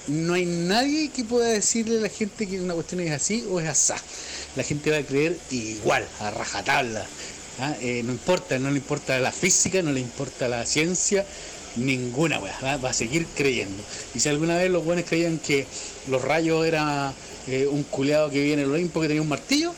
no 0.08 0.34
hay 0.34 0.46
nadie 0.46 1.10
que 1.10 1.24
pueda 1.26 1.48
decirle 1.48 2.00
a 2.00 2.02
la 2.02 2.10
gente 2.10 2.48
que 2.48 2.62
una 2.62 2.74
cuestión 2.74 3.02
es 3.02 3.12
así 3.12 3.46
o 3.50 3.60
es 3.60 3.68
asá. 3.68 3.98
La 4.56 4.64
gente 4.64 4.90
va 4.90 4.98
a 4.98 5.04
creer 5.04 5.38
igual, 5.52 6.08
a 6.20 6.32
rajatabla. 6.32 7.06
¿ah? 7.60 7.76
Eh, 7.82 8.02
no 8.04 8.14
importa, 8.14 8.58
no 8.58 8.72
le 8.72 8.78
importa 8.78 9.20
la 9.20 9.32
física, 9.32 9.82
no 9.82 9.92
le 9.92 10.00
importa 10.00 10.48
la 10.48 10.66
ciencia, 10.66 11.26
ninguna 11.78 12.40
weá, 12.40 12.78
va 12.78 12.90
a 12.90 12.94
seguir 12.94 13.26
creyendo. 13.36 13.82
Y 14.14 14.20
si 14.20 14.30
alguna 14.30 14.58
vez 14.58 14.70
los 14.70 14.84
buenos 14.84 15.06
creían 15.06 15.38
que 15.40 15.66
los 16.10 16.22
rayos 16.22 16.66
era 16.66 17.14
eh, 17.48 17.68
un 17.68 17.84
culeado 17.84 18.30
que 18.30 18.42
viene 18.42 18.64
en 18.64 18.70
el 18.70 18.74
Olimpo 18.74 19.02
que 19.02 19.08
tenía 19.08 19.22
un 19.22 19.30
martillo, 19.30 19.74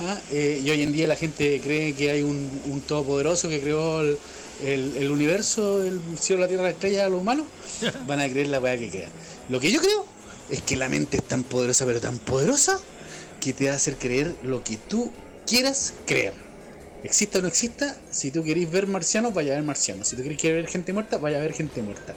¿ah? 0.00 0.18
eh, 0.30 0.60
y 0.64 0.70
hoy 0.70 0.82
en 0.82 0.92
día 0.92 1.06
la 1.06 1.16
gente 1.16 1.60
cree 1.62 1.94
que 1.94 2.10
hay 2.10 2.22
un, 2.22 2.82
todopoderoso 2.86 3.48
que 3.48 3.60
creó 3.60 4.00
el, 4.02 5.10
universo, 5.10 5.82
el 5.82 6.00
cielo, 6.18 6.42
la 6.42 6.48
tierra, 6.48 6.64
la 6.64 6.70
estrella, 6.70 7.08
los 7.08 7.20
humanos, 7.20 7.46
van 8.06 8.20
a 8.20 8.28
creer 8.28 8.48
la 8.48 8.60
weá 8.60 8.76
que 8.78 8.90
crean. 8.90 9.10
Lo 9.48 9.60
que 9.60 9.70
yo 9.70 9.80
creo 9.80 10.06
es 10.50 10.62
que 10.62 10.76
la 10.76 10.88
mente 10.88 11.18
es 11.18 11.24
tan 11.24 11.42
poderosa, 11.44 11.86
pero 11.86 12.00
tan 12.00 12.18
poderosa, 12.18 12.80
que 13.40 13.52
te 13.52 13.66
va 13.66 13.72
a 13.72 13.76
hacer 13.76 13.96
creer 13.96 14.34
lo 14.42 14.64
que 14.64 14.76
tú 14.76 15.10
quieras 15.46 15.94
creer. 16.06 16.43
Exista 17.04 17.38
o 17.38 17.42
no 17.42 17.48
exista, 17.48 17.94
si 18.10 18.30
tú 18.30 18.42
queréis 18.42 18.70
ver 18.70 18.86
marcianos, 18.86 19.34
vaya 19.34 19.52
a 19.52 19.56
ver 19.56 19.64
marcianos. 19.64 20.08
Si 20.08 20.16
tú 20.16 20.22
queréis 20.22 20.42
ver 20.42 20.66
gente 20.66 20.90
muerta, 20.94 21.18
vaya 21.18 21.36
a 21.36 21.42
ver 21.42 21.52
gente 21.52 21.82
muerta. 21.82 22.16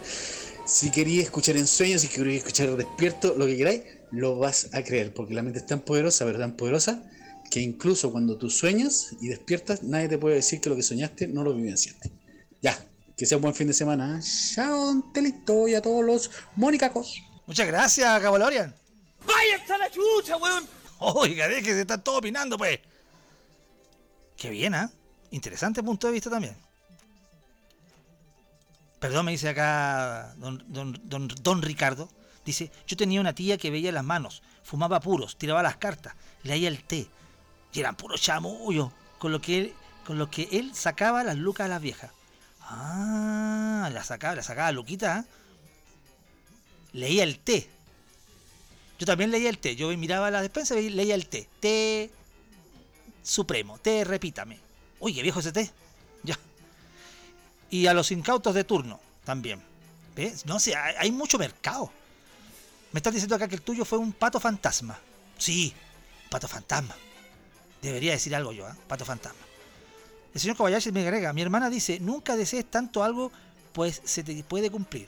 Si 0.66 0.90
queréis 0.92 1.24
escuchar 1.24 1.58
en 1.58 1.68
sueños, 1.68 2.02
si 2.02 2.08
queréis 2.08 2.38
escuchar 2.38 2.74
despierto, 2.78 3.36
lo 3.38 3.46
que 3.46 3.58
queráis, 3.58 3.82
lo 4.12 4.38
vas 4.38 4.70
a 4.74 4.82
creer. 4.84 5.14
Porque 5.14 5.34
la 5.34 5.44
mente 5.44 5.60
es 5.60 5.66
tan 5.66 5.82
poderosa, 5.82 6.24
pero 6.24 6.40
tan 6.40 6.56
poderosa, 6.56 7.04
que 7.52 7.60
incluso 7.60 8.14
cuando 8.14 8.38
tú 8.38 8.50
sueñas 8.50 9.10
y 9.20 9.28
despiertas, 9.28 9.84
nadie 9.84 10.08
te 10.08 10.18
puede 10.18 10.36
decir 10.36 10.62
que 10.62 10.70
lo 10.70 10.78
que 10.78 10.84
soñaste 10.84 11.28
no 11.28 11.44
lo 11.44 11.54
vivenciaste. 11.54 12.10
Ya, 12.62 12.82
que 13.18 13.26
sea 13.26 13.38
un 13.38 13.42
buen 13.42 13.56
fin 13.56 13.68
de 13.68 13.74
semana. 13.74 14.22
Chao, 14.54 14.86
don 14.86 15.12
Telito 15.12 15.68
y 15.68 15.76
a 15.76 15.82
todos 15.82 16.06
los 16.06 16.32
monicacos. 16.56 17.22
Muchas 17.46 17.68
gracias, 17.68 18.22
Cabalorian. 18.22 18.74
¡Vaya 19.26 19.58
hasta 19.58 19.78
la 19.78 19.92
chucha, 19.92 20.38
weón! 20.38 20.66
Oiga, 21.00 21.50
déjese, 21.50 21.82
está 21.82 21.98
todo 21.98 22.20
opinando, 22.20 22.58
pues. 22.58 22.80
Qué 24.38 24.50
bien, 24.52 24.76
¿ah? 24.76 24.92
Interesante 25.32 25.84
punto 25.84 26.08
de 26.08 26.14
vista 26.14 26.30
también. 26.30 26.56
Perdón, 29.00 29.26
me 29.26 29.32
dice 29.32 29.50
acá 29.50 30.34
don, 30.38 30.64
don, 30.68 31.28
don, 31.42 31.62
Ricardo. 31.62 32.10
Dice, 32.46 32.72
yo 32.88 32.96
tenía 32.96 33.20
una 33.20 33.34
tía 33.34 33.58
que 33.58 33.70
veía 33.70 33.92
las 33.92 34.04
manos, 34.04 34.42
fumaba 34.64 35.02
puros, 35.02 35.38
tiraba 35.38 35.62
las 35.62 35.78
cartas, 35.78 36.16
leía 36.44 36.70
el 36.70 36.84
té. 36.84 37.08
Y 37.74 37.80
eran 37.80 37.96
puros 37.96 38.22
chamullos, 38.22 38.92
con 39.20 39.32
lo 39.32 39.42
que 39.42 39.58
él, 39.58 39.74
con 40.06 40.18
lo 40.18 40.32
que 40.32 40.48
él 40.52 40.74
sacaba 40.74 41.24
las 41.24 41.36
lucas 41.36 41.66
a 41.66 41.70
las 41.70 41.82
viejas. 41.82 42.12
Ah, 42.62 43.90
la 43.94 44.04
sacaba, 44.04 44.36
la 44.36 44.44
sacaba 44.44 44.72
Luquita. 44.72 45.18
¿ah? 45.18 45.26
Leía 46.94 47.24
el 47.24 47.40
té. 47.40 47.70
Yo 49.00 49.06
también 49.06 49.32
leía 49.32 49.50
el 49.50 49.58
té. 49.58 49.76
Yo 49.76 49.90
miraba 49.98 50.32
la 50.32 50.42
despensa 50.42 50.80
y 50.80 50.90
leía 50.90 51.16
el 51.16 51.28
té. 51.28 51.50
Té 51.60 52.12
supremo. 53.28 53.78
Té, 53.80 54.04
repítame. 54.04 54.60
Qué 55.00 55.22
viejo 55.22 55.42
té. 55.42 55.70
Ya. 56.24 56.38
Y 57.70 57.88
a 57.88 57.94
los 57.94 58.12
incautos 58.12 58.56
de 58.56 58.64
turno 58.64 59.00
también. 59.24 59.62
¿Ves? 60.16 60.46
No 60.46 60.60
sé, 60.60 60.76
hay, 60.76 61.12
mucho 61.12 61.38
mercado. 61.38 61.92
Me 62.92 63.00
estás 63.00 63.14
diciendo 63.14 63.36
acá 63.36 63.48
que 63.48 63.56
el 63.56 63.62
tuyo 63.62 63.86
fue 63.86 64.00
un 64.00 64.14
pato 64.14 64.40
fantasma. 64.40 64.98
Sí, 65.38 65.74
pato 66.30 66.48
fantasma. 66.48 66.96
Debería 67.82 68.14
decir 68.14 68.36
algo 68.36 68.52
yo, 68.52 68.68
¿eh? 68.68 68.74
Pato 68.88 69.06
fantasma. 69.06 69.40
El 70.34 70.42
señor 70.42 70.58
Kobayashi 70.58 70.92
me 70.92 71.02
agrega, 71.02 71.34
mi 71.34 71.42
hermana 71.42 71.70
dice, 71.70 72.00
nunca 72.00 72.36
desees 72.36 72.66
tanto 72.70 73.04
algo, 73.04 73.32
pues 73.74 74.02
se 74.04 74.24
te 74.24 74.44
puede 74.44 74.72
cumplir. 74.72 75.08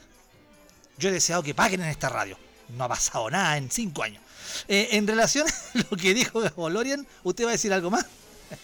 Yo 0.97 1.09
he 1.09 1.11
deseado 1.11 1.41
que 1.41 1.55
paguen 1.55 1.81
en 1.81 1.89
esta 1.89 2.09
radio. 2.09 2.37
No 2.69 2.83
ha 2.83 2.87
pasado 2.87 3.29
nada 3.31 3.57
en 3.57 3.71
cinco 3.71 4.03
años. 4.03 4.21
Eh, 4.67 4.89
en 4.91 5.07
relación 5.07 5.47
a 5.47 5.77
lo 5.91 5.97
que 5.97 6.13
dijo 6.13 6.41
Bolorian, 6.55 7.07
¿usted 7.23 7.45
va 7.45 7.49
a 7.49 7.51
decir 7.53 7.73
algo 7.73 7.89
más? 7.89 8.05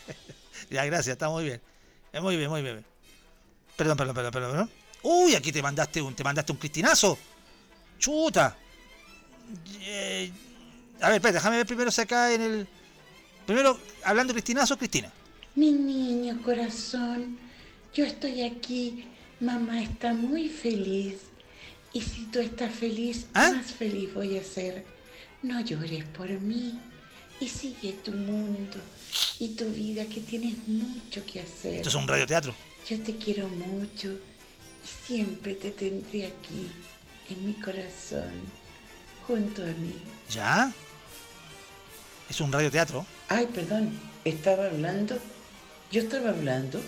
ya, 0.69 0.85
gracias, 0.85 1.13
está 1.13 1.29
muy 1.29 1.43
bien. 1.43 1.61
Eh, 2.13 2.21
muy 2.21 2.37
bien, 2.37 2.49
muy 2.49 2.61
bien. 2.61 2.85
Perdón, 3.75 3.97
perdón, 3.97 4.15
perdón, 4.15 4.31
perdón. 4.31 4.71
Uy, 5.03 5.35
aquí 5.35 5.51
te 5.51 5.61
mandaste 5.61 6.01
un, 6.01 6.15
te 6.15 6.23
mandaste 6.23 6.51
un 6.51 6.57
cristinazo. 6.57 7.17
Chuta. 7.99 8.57
Eh, 9.81 10.31
a 11.01 11.07
ver, 11.07 11.15
espera, 11.17 11.33
déjame 11.33 11.57
ver 11.57 11.65
primero 11.65 11.91
si 11.91 12.01
acá 12.01 12.33
en 12.33 12.41
el. 12.41 12.67
Primero, 13.45 13.79
hablando 14.03 14.33
de 14.33 14.37
cristinazo, 14.37 14.77
Cristina. 14.77 15.11
Mi 15.55 15.71
niño 15.71 16.41
corazón, 16.41 17.37
yo 17.93 18.05
estoy 18.05 18.41
aquí. 18.43 19.05
Mamá 19.39 19.83
está 19.83 20.13
muy 20.13 20.49
feliz. 20.49 21.17
Y 21.93 22.01
si 22.01 22.25
tú 22.25 22.39
estás 22.39 22.73
feliz, 22.73 23.27
¿Ah? 23.33 23.51
más 23.55 23.71
feliz 23.71 24.13
voy 24.13 24.37
a 24.37 24.43
ser. 24.43 24.85
No 25.45 25.61
llores 25.61 26.03
por 26.05 26.27
mí 26.27 26.79
y 27.39 27.47
sigue 27.47 27.93
tu 28.03 28.11
mundo 28.11 28.79
y 29.37 29.49
tu 29.49 29.65
vida 29.65 30.03
que 30.05 30.19
tienes 30.21 30.57
mucho 30.67 31.23
que 31.23 31.41
hacer. 31.41 31.75
Esto 31.75 31.89
es 31.89 31.95
un 31.95 32.07
radioteatro. 32.07 32.55
Yo 32.89 32.99
te 33.03 33.15
quiero 33.15 33.47
mucho 33.47 34.09
y 34.09 35.05
siempre 35.05 35.53
te 35.53 35.69
tendré 35.69 36.25
aquí, 36.25 36.71
en 37.29 37.45
mi 37.45 37.53
corazón, 37.53 38.31
junto 39.27 39.61
a 39.61 39.67
mí. 39.67 39.93
¿Ya? 40.31 40.73
Es 42.27 42.41
un 42.41 42.51
radioteatro. 42.51 43.05
Ay, 43.29 43.45
perdón, 43.53 43.99
estaba 44.23 44.65
hablando. 44.65 45.19
Yo 45.91 46.01
estaba 46.01 46.29
hablando. 46.31 46.81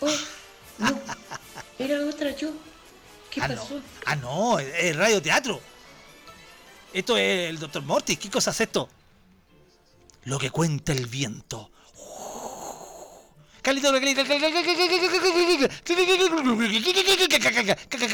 Oh, 0.00 0.14
no, 0.78 1.00
era 1.78 2.04
otra 2.04 2.36
yo. 2.36 2.52
¿Qué 3.30 3.40
ah, 3.40 3.48
pasó? 3.48 3.76
No. 3.76 3.82
Ah, 4.04 4.16
no, 4.16 4.58
es 4.58 4.94
radioteatro. 4.94 5.71
Esto 6.92 7.16
es 7.16 7.48
el 7.50 7.58
Dr. 7.58 7.82
Mortis. 7.82 8.18
¿Qué 8.18 8.28
cosa 8.28 8.50
es 8.50 8.60
esto? 8.60 8.88
Lo 10.24 10.38
que 10.38 10.50
cuenta 10.50 10.92
el 10.92 11.06
viento. 11.06 11.70
Carlito, 13.62 13.92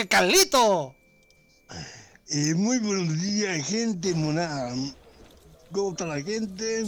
Carlito. 0.08 0.94
muy 2.54 2.78
buenos 2.78 3.20
días, 3.20 3.66
gente 3.66 4.14
monada. 4.14 4.74
¿Cómo 5.72 5.90
está 5.90 6.06
la 6.06 6.22
gente? 6.22 6.86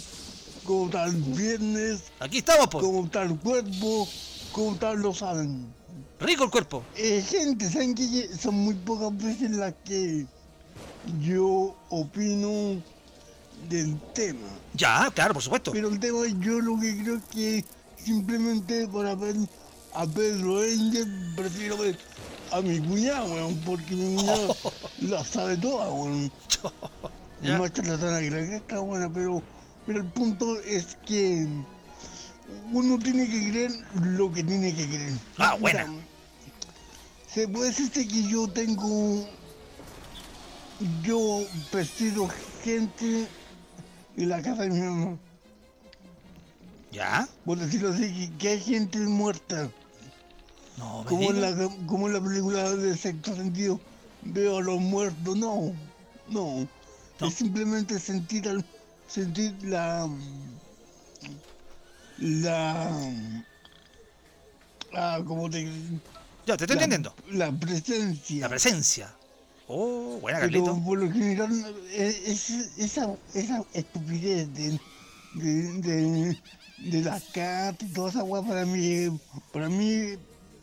¿Cómo 0.64 0.86
está 0.86 1.06
el 1.06 1.16
viernes? 1.16 2.04
Aquí 2.20 2.38
estamos, 2.38 2.68
pues. 2.70 2.84
¿Cómo 2.84 3.06
está 3.06 3.22
el 3.22 3.36
cuerpo? 3.36 4.08
¿Cómo 4.52 4.74
están 4.74 5.02
los 5.02 5.24
Rico 6.20 6.44
el 6.44 6.50
cuerpo. 6.50 6.84
Eh, 6.96 7.24
gente, 7.26 7.68
¿saben 7.68 7.94
que 7.94 8.28
son 8.36 8.54
muy 8.54 8.74
pocas 8.74 9.16
veces 9.16 9.50
las 9.52 9.74
que 9.84 10.26
yo 11.20 11.76
opino 11.88 12.82
del 13.68 13.98
tema? 14.14 14.48
Ya, 14.74 15.10
claro, 15.14 15.34
por 15.34 15.42
supuesto. 15.42 15.72
Pero 15.72 15.88
el 15.88 16.00
tema 16.00 16.18
yo 16.40 16.60
lo 16.60 16.78
que 16.78 16.96
creo 17.02 17.20
que 17.30 17.64
simplemente 17.96 18.86
para 18.88 19.14
ver 19.14 19.36
a 19.94 20.06
Pedro 20.06 20.62
Engel 20.62 21.32
prefiero 21.36 21.76
ver 21.78 21.98
a 22.52 22.60
mi 22.60 22.78
cuñado, 22.80 23.32
weón, 23.32 23.56
porque 23.64 23.94
mi 23.94 24.16
cuñado 24.16 24.56
la 25.00 25.24
sabe 25.24 25.56
toda, 25.56 25.88
weón. 25.90 26.30
la 27.42 27.58
Más 27.58 27.72
charlatana 27.72 28.20
que 28.20 28.30
la 28.30 28.40
está 28.40 28.80
buena, 28.80 29.10
pero, 29.12 29.42
pero 29.86 30.00
el 30.00 30.06
punto 30.06 30.60
es 30.60 30.96
que 31.06 31.46
uno 32.72 32.98
tiene 32.98 33.28
que 33.28 33.50
creer 33.50 33.72
lo 34.02 34.32
que 34.32 34.42
tiene 34.44 34.74
que 34.74 34.86
creer. 34.86 35.12
Ah, 35.38 35.56
buena. 35.58 35.86
Se 37.32 37.46
puede 37.48 37.68
decir 37.68 37.90
que 37.90 38.22
yo 38.24 38.48
tengo. 38.48 39.28
Yo 41.02 41.44
persigo 41.70 42.28
gente 42.62 43.28
en 44.16 44.28
la 44.28 44.40
casa 44.42 44.62
de 44.62 44.70
mi 44.70 44.80
mamá. 44.80 45.18
¿Ya? 46.90 47.28
Por 47.44 47.58
decirlo 47.58 47.90
así, 47.90 48.30
que, 48.38 48.48
hay 48.48 48.60
gente 48.60 48.98
muerta. 48.98 49.70
No, 50.78 51.04
como 51.06 51.30
en, 51.30 51.40
la, 51.40 51.54
como 51.86 52.06
en 52.06 52.14
la 52.14 52.20
película 52.20 52.70
de 52.74 52.96
sexto 52.96 53.36
sentido, 53.36 53.78
veo 54.22 54.58
a 54.58 54.62
los 54.62 54.80
muertos. 54.80 55.36
No, 55.36 55.72
no. 56.28 56.66
Es 57.20 57.34
simplemente 57.34 57.98
sentir, 57.98 58.48
al, 58.48 58.64
sentir 59.06 59.54
la. 59.62 60.08
La. 62.18 62.90
Ah, 64.94 65.20
como 65.24 65.48
te 65.48 65.68
ya, 66.46 66.56
te 66.56 66.64
estoy 66.64 66.74
entendiendo. 66.74 67.14
La 67.30 67.52
presencia. 67.52 68.40
La 68.40 68.48
presencia. 68.48 69.14
Oh, 69.72 70.18
buena, 70.20 70.40
Carlito. 70.40 70.76
por 70.84 70.98
lo 70.98 71.12
general, 71.12 71.76
es, 71.92 72.50
esa, 72.76 73.14
esa 73.34 73.64
estupidez 73.72 74.52
de, 74.52 74.80
de, 75.34 76.36
de, 76.90 77.02
las 77.02 77.22
cartas 77.26 77.88
y 77.88 77.92
toda 77.92 78.10
esa 78.10 78.22
guapa 78.22 78.48
para 78.48 78.66
mí, 78.66 79.16
para 79.52 79.68
mí, 79.68 80.16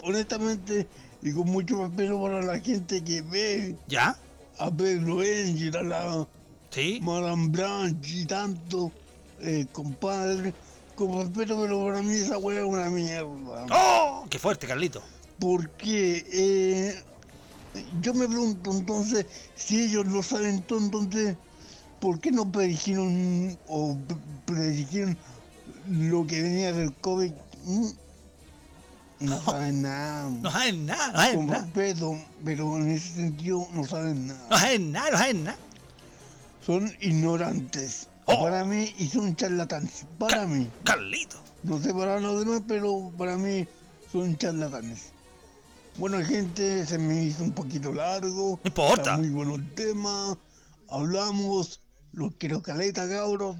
honestamente, 0.03 0.85
y 1.21 1.31
con 1.31 1.49
mucho 1.49 1.85
respeto 1.85 2.21
para 2.21 2.41
la 2.41 2.59
gente 2.59 3.01
que 3.01 3.21
ve. 3.21 3.77
¿Ya? 3.87 4.19
A 4.59 4.69
Pedro 4.69 5.21
Angel, 5.21 5.77
a 5.77 5.83
la. 5.83 6.27
Sí. 6.71 6.99
Madame 7.01 7.47
Branch 7.47 8.05
y 8.05 8.25
tanto, 8.25 8.91
eh, 9.39 9.67
compadre. 9.71 10.53
Con 10.95 11.17
respeto, 11.17 11.61
pero 11.61 11.85
para 11.85 12.01
mí 12.01 12.13
esa 12.15 12.37
hueá 12.39 12.59
es 12.59 12.65
una 12.65 12.89
mierda. 12.89 13.67
¡Oh! 13.71 14.25
¡Qué 14.29 14.37
fuerte, 14.37 14.67
Carlito! 14.67 15.01
porque 15.39 16.25
eh, 16.31 17.03
yo 18.01 18.13
me 18.13 18.27
pregunto 18.27 18.71
entonces, 18.71 19.25
si 19.55 19.83
ellos 19.83 20.07
lo 20.07 20.23
saben 20.23 20.61
todo, 20.63 20.79
entonces, 20.79 21.37
¿por 21.99 22.19
qué 22.19 22.31
no 22.31 22.51
predijeron 22.51 23.57
o 23.67 23.97
predijeron 24.45 25.17
lo 25.89 26.25
que 26.27 26.41
venía 26.41 26.73
del 26.73 26.93
COVID? 26.93 27.31
Mm, 27.65 27.87
no 29.19 29.41
saben 29.41 29.81
nada. 29.81 30.29
No 30.29 30.51
saben 30.51 30.85
nada, 30.85 31.07
no 31.11 31.17
saben 31.17 31.47
nada. 31.47 31.61
Respeto, 31.61 32.19
pero 32.45 32.77
en 32.77 32.91
ese 32.91 33.15
sentido 33.15 33.67
no 33.73 33.83
saben 33.83 34.27
nada. 34.27 34.47
No 34.49 34.57
saben 34.57 34.91
nada, 34.91 35.11
no 35.11 35.17
saben 35.17 35.43
nada. 35.43 35.57
Son 36.65 36.93
ignorantes. 37.01 38.07
Oh. 38.25 38.43
Para 38.43 38.65
mí 38.65 38.93
y 38.97 39.07
son 39.07 39.35
charlatanes. 39.35 40.05
Para 40.19 40.45
mí. 40.45 40.69
Carlito. 40.83 41.37
No 41.63 41.79
sé 41.79 41.93
para 41.93 42.19
los 42.19 42.45
demás, 42.45 42.61
pero 42.67 43.11
para 43.17 43.37
mí 43.37 43.65
son 44.11 44.37
charlatanes. 44.37 45.13
Bueno, 45.97 46.23
gente, 46.23 46.85
se 46.85 46.99
me 46.99 47.23
hizo 47.23 47.43
un 47.43 47.53
poquito 47.53 47.91
largo. 47.91 48.59
No 48.63 48.67
importa. 48.67 49.17
muy 49.17 49.29
bueno 49.29 49.55
el 49.55 49.73
tema. 49.73 50.37
Hablamos. 50.89 51.81
Los 52.11 52.35
quiero 52.35 52.61
caleta, 52.61 53.09
cabros. 53.09 53.57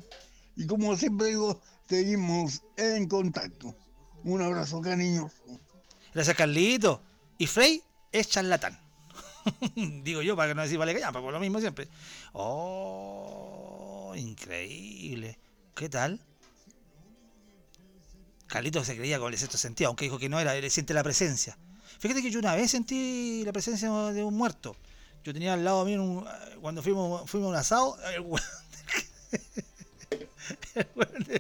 Y 0.56 0.68
como 0.68 0.96
siempre 0.96 1.30
digo, 1.30 1.60
seguimos 1.90 2.62
en 2.78 3.08
contacto. 3.08 3.76
Un 4.24 4.44
abrazo, 4.44 4.82
cariños. 4.82 5.32
Gracias, 6.14 6.38
Carlito. 6.38 7.02
Y 7.40 7.48
Frey 7.48 7.82
es 8.12 8.30
charlatán. 8.30 8.80
Digo 10.04 10.22
yo, 10.22 10.36
para 10.36 10.50
que 10.50 10.56
no 10.56 10.62
decir 10.62 10.78
vale 10.78 10.94
callar, 10.94 11.14
por 11.14 11.34
lo 11.34 11.40
mismo 11.40 11.60
siempre. 11.60 11.88
Oh, 12.34 14.14
increíble. 14.16 15.40
¿Qué 15.76 15.90
tal? 15.90 16.22
Carlito 18.46 18.84
se 18.84 18.96
creía 18.96 19.18
con 19.18 19.34
el 19.34 19.40
sexto 19.40 19.58
sentido, 19.58 19.88
aunque 19.88 20.06
dijo 20.06 20.20
que 20.20 20.30
no 20.30 20.40
era, 20.40 20.56
él 20.56 20.70
siente 20.70 20.94
la 20.94 21.04
presencia. 21.04 21.58
Fíjate 22.00 22.22
que 22.22 22.32
yo 22.32 22.40
una 22.40 22.56
vez 22.56 22.72
sentí 22.72 23.44
la 23.46 23.52
presencia 23.52 23.90
de 23.90 24.24
un 24.24 24.36
muerto. 24.36 24.76
Yo 25.24 25.34
tenía 25.34 25.54
al 25.54 25.64
lado 25.64 25.84
mío, 25.84 26.26
cuando 26.62 26.82
fuimos, 26.82 27.30
fuimos 27.30 27.50
un 27.50 27.56
asado, 27.56 27.98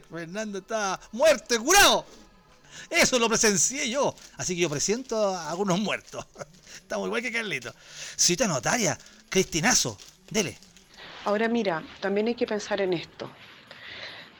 Fernando 0.09 0.59
está 0.59 0.99
muerto 1.11 1.63
curado. 1.63 2.05
Eso 2.89 3.19
lo 3.19 3.27
presencié 3.27 3.89
yo. 3.89 4.15
Así 4.37 4.55
que 4.55 4.61
yo 4.61 4.69
presiento 4.69 5.35
a 5.35 5.49
algunos 5.49 5.79
muertos. 5.79 6.25
Estamos 6.75 7.07
igual 7.07 7.21
que 7.21 7.31
Carlito. 7.31 7.73
Cita 8.15 8.47
notaria, 8.47 8.97
Cristinazo, 9.29 9.97
dele. 10.29 10.57
Ahora 11.25 11.47
mira, 11.47 11.83
también 11.99 12.27
hay 12.27 12.35
que 12.35 12.47
pensar 12.47 12.81
en 12.81 12.93
esto. 12.93 13.29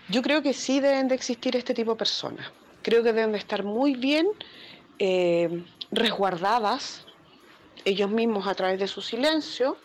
Yo 0.10 0.22
creo 0.22 0.41
que 0.41 0.53
sí 0.53 0.80
deben 0.80 1.10
de 1.10 1.15
existir 1.15 1.56
este 1.56 1.73
tipo 1.73 1.91
de 1.91 1.98
personas. 1.98 2.49
Creo 2.81 3.03
que 3.03 3.11
deben 3.11 3.34
de 3.34 3.39
estar 3.39 3.64
muy 3.64 3.95
bien 3.95 4.27
eh, 4.99 5.65
resguardadas 5.91 7.05
ellos 7.85 8.09
mismos 8.09 8.47
a 8.47 8.55
través 8.55 8.80
de 8.80 8.88
su 8.88 9.01
silencio 9.01 9.77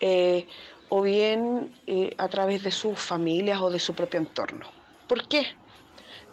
eh, 0.00 0.46
o 0.88 1.02
bien 1.02 1.72
eh, 1.86 2.14
a 2.18 2.28
través 2.28 2.62
de 2.64 2.70
sus 2.70 2.98
familias 2.98 3.60
o 3.60 3.70
de 3.70 3.78
su 3.78 3.94
propio 3.94 4.18
entorno. 4.20 4.66
¿Por 5.06 5.28
qué? 5.28 5.46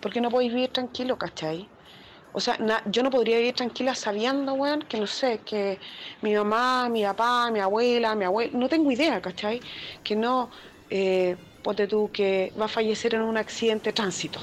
Porque 0.02 0.22
no 0.22 0.30
podéis 0.30 0.54
vivir 0.54 0.70
tranquilo, 0.70 1.18
¿cachai? 1.18 1.70
O 2.34 2.40
sea, 2.40 2.58
yo 2.86 3.04
no 3.04 3.10
podría 3.10 3.38
vivir 3.38 3.56
tranquila 3.56 3.96
sabiendo, 3.96 4.54
weón, 4.54 4.82
que 4.82 5.00
no 5.00 5.08
sé, 5.08 5.40
que 5.40 5.80
mi 6.22 6.36
mamá, 6.36 6.88
mi 6.90 7.04
papá, 7.04 7.50
mi 7.52 7.60
abuela, 7.60 8.16
mi 8.16 8.26
abuela, 8.26 8.52
no 8.54 8.70
tengo 8.70 8.92
idea, 8.92 9.22
¿cachai? 9.22 9.60
Que 10.04 10.16
no, 10.16 10.52
eh, 10.90 11.36
tú, 11.90 12.12
que 12.12 12.54
va 12.60 12.66
a 12.66 12.68
fallecer 12.68 13.16
en 13.16 13.22
un 13.22 13.38
accidente 13.38 13.90
de 13.90 13.94
tránsito. 13.94 14.40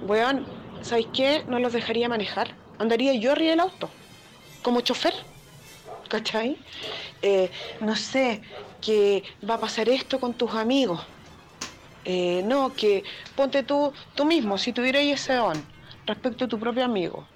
Weón, 0.00 0.46
¿sabéis 0.80 1.08
qué? 1.12 1.44
No 1.48 1.58
los 1.58 1.72
dejaría 1.72 2.08
manejar. 2.08 2.63
Andaría 2.78 3.14
yo 3.14 3.32
arriba 3.32 3.50
del 3.52 3.60
auto, 3.60 4.00
como 4.62 4.80
chofer, 4.82 5.14
¿cachai? 6.10 6.64
Eh, 7.22 7.50
no 7.80 7.96
sé, 7.96 8.42
que 8.80 9.24
va 9.48 9.56
a 9.56 9.60
pasar 9.60 9.88
esto 9.90 10.20
con 10.20 10.36
tus 10.36 10.54
amigos. 10.54 11.00
Eh, 12.04 12.42
no, 12.44 12.76
que 12.76 13.04
ponte 13.34 13.62
tú, 13.64 13.92
tú 14.14 14.24
mismo, 14.26 14.58
si 14.58 14.72
tuvieras 14.74 15.02
ese 15.04 15.34
don 15.34 15.68
respecto 16.06 16.44
a 16.44 16.48
tu 16.48 16.58
propio 16.60 16.84
amigo, 16.84 17.33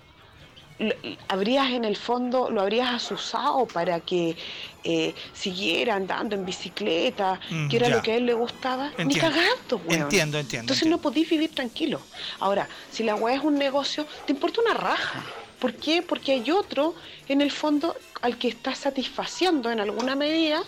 ¿habrías 1.28 1.70
en 1.70 1.84
el 1.84 1.96
fondo, 1.96 2.50
lo 2.50 2.60
habrías 2.60 2.94
asusado 2.94 3.66
para 3.66 4.00
que 4.00 4.36
eh, 4.84 5.14
siguiera 5.32 5.96
andando 5.96 6.36
en 6.36 6.44
bicicleta, 6.44 7.40
que 7.68 7.76
era 7.76 7.88
lo 7.88 8.02
que 8.02 8.12
a 8.12 8.16
él 8.16 8.26
le 8.26 8.34
gustaba? 8.34 8.92
Ni 8.98 9.14
cagando, 9.14 9.80
weón. 9.84 10.02
Entiendo, 10.02 10.38
entiendo. 10.38 10.64
Entonces 10.64 10.88
no 10.88 10.98
podís 10.98 11.28
vivir 11.28 11.54
tranquilo. 11.54 12.00
Ahora, 12.40 12.68
si 12.90 13.02
la 13.02 13.16
weá 13.16 13.36
es 13.36 13.42
un 13.42 13.58
negocio, 13.58 14.06
te 14.26 14.32
importa 14.32 14.60
una 14.60 14.74
raja. 14.74 15.24
¿Por 15.58 15.74
qué? 15.74 16.02
Porque 16.02 16.32
hay 16.32 16.50
otro, 16.50 16.94
en 17.28 17.40
el 17.40 17.50
fondo, 17.50 17.96
al 18.22 18.38
que 18.38 18.48
está 18.48 18.74
satisfaciendo 18.74 19.70
en 19.70 19.80
alguna 19.80 20.14
medida 20.14 20.62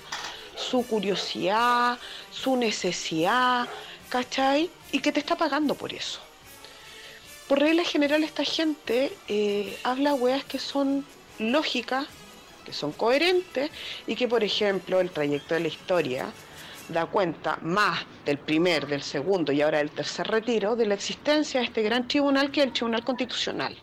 su 0.57 0.85
curiosidad, 0.85 1.99
su 2.33 2.57
necesidad, 2.57 3.69
¿cachai? 4.09 4.69
Y 4.91 4.99
que 4.99 5.13
te 5.13 5.21
está 5.21 5.37
pagando 5.37 5.75
por 5.77 5.93
eso 5.93 6.21
por 7.51 7.59
regla 7.59 7.83
general 7.83 8.23
esta 8.23 8.45
gente 8.45 9.13
eh, 9.27 9.77
habla 9.83 10.15
weas 10.15 10.45
que 10.45 10.61
son 10.61 11.05
lógicas, 11.41 12.07
que 12.65 12.73
son 12.73 12.93
coherentes 12.93 13.73
y 14.07 14.15
que 14.15 14.29
por 14.29 14.45
ejemplo 14.45 15.01
el 15.01 15.11
trayecto 15.11 15.55
de 15.55 15.61
la 15.63 15.67
historia 15.67 16.27
da 16.91 17.07
cuenta 17.07 17.59
más 17.61 18.07
del 18.25 18.39
primer, 18.39 18.87
del 18.87 19.03
segundo 19.03 19.51
y 19.51 19.63
ahora 19.63 19.79
del 19.79 19.91
tercer 19.91 20.29
retiro 20.29 20.77
de 20.77 20.87
la 20.87 20.95
existencia 20.95 21.59
de 21.59 21.67
este 21.67 21.83
gran 21.83 22.07
tribunal 22.07 22.53
que 22.53 22.61
es 22.61 22.67
el 22.69 22.73
Tribunal 22.73 23.03
Constitucional. 23.03 23.77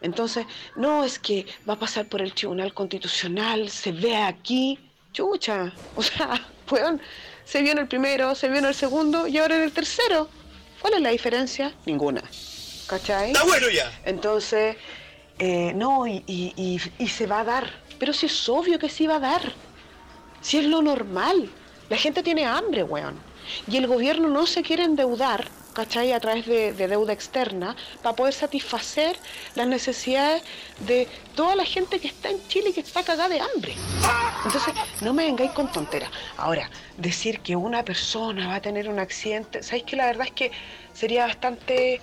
Entonces, 0.00 0.46
no 0.74 1.04
es 1.04 1.18
que 1.18 1.44
va 1.68 1.74
a 1.74 1.78
pasar 1.78 2.08
por 2.08 2.22
el 2.22 2.32
Tribunal 2.32 2.72
Constitucional, 2.72 3.68
se 3.68 3.92
ve 3.92 4.16
aquí, 4.16 4.78
chucha, 5.12 5.70
o 5.96 6.02
sea, 6.02 6.48
se 7.44 7.60
vio 7.60 7.72
en 7.72 7.78
el 7.78 7.88
primero, 7.88 8.34
se 8.34 8.48
vio 8.48 8.60
en 8.60 8.64
el 8.64 8.74
segundo 8.74 9.26
y 9.26 9.36
ahora 9.36 9.56
en 9.56 9.64
el 9.64 9.72
tercero. 9.72 10.30
¿Cuál 10.80 10.94
es 10.94 11.00
la 11.02 11.10
diferencia? 11.10 11.74
Ninguna. 11.84 12.22
¿Cachai? 12.90 13.28
Está 13.28 13.44
bueno 13.44 13.70
ya. 13.70 13.90
Entonces, 14.04 14.76
eh, 15.38 15.72
no, 15.74 16.06
y, 16.06 16.80
se 17.08 17.26
va 17.26 17.40
a 17.40 17.44
dar. 17.44 17.70
Pero 17.98 18.12
si 18.12 18.26
es 18.26 18.48
obvio 18.48 18.78
que 18.78 18.88
sí 18.88 19.06
va 19.06 19.16
a 19.16 19.20
dar. 19.20 19.42
Si 20.40 20.58
es 20.58 20.64
lo 20.64 20.82
normal. 20.82 21.48
La 21.88 21.96
gente 21.96 22.22
tiene 22.22 22.44
hambre, 22.46 22.82
weón. 22.82 23.16
Y 23.68 23.76
el 23.76 23.86
gobierno 23.86 24.28
no 24.28 24.46
se 24.46 24.62
quiere 24.62 24.84
endeudar, 24.84 25.46
¿cachai? 25.72 26.12
A 26.12 26.20
través 26.20 26.46
de, 26.46 26.72
deuda 26.72 27.12
externa, 27.12 27.74
para 28.02 28.14
poder 28.14 28.32
satisfacer 28.32 29.16
las 29.56 29.66
necesidades 29.66 30.42
de 30.86 31.08
toda 31.34 31.56
la 31.56 31.64
gente 31.64 31.98
que 31.98 32.08
está 32.08 32.30
en 32.30 32.46
Chile 32.48 32.70
y 32.70 32.72
que 32.72 32.80
está 32.80 33.02
cagada 33.02 33.28
de 33.28 33.40
hambre. 33.40 33.74
Entonces, 34.44 34.72
no 35.00 35.12
me 35.12 35.24
vengáis 35.24 35.50
con 35.50 35.70
tonteras. 35.72 36.10
Ahora, 36.36 36.70
decir 36.96 37.40
que 37.40 37.56
una 37.56 37.84
persona 37.84 38.48
va 38.48 38.54
a 38.56 38.62
tener 38.62 38.88
un 38.88 39.00
accidente, 39.00 39.62
¿sabéis 39.62 39.84
que 39.84 39.96
la 39.96 40.06
verdad 40.06 40.26
es 40.26 40.32
que 40.32 40.52
sería 40.94 41.26
bastante 41.26 42.00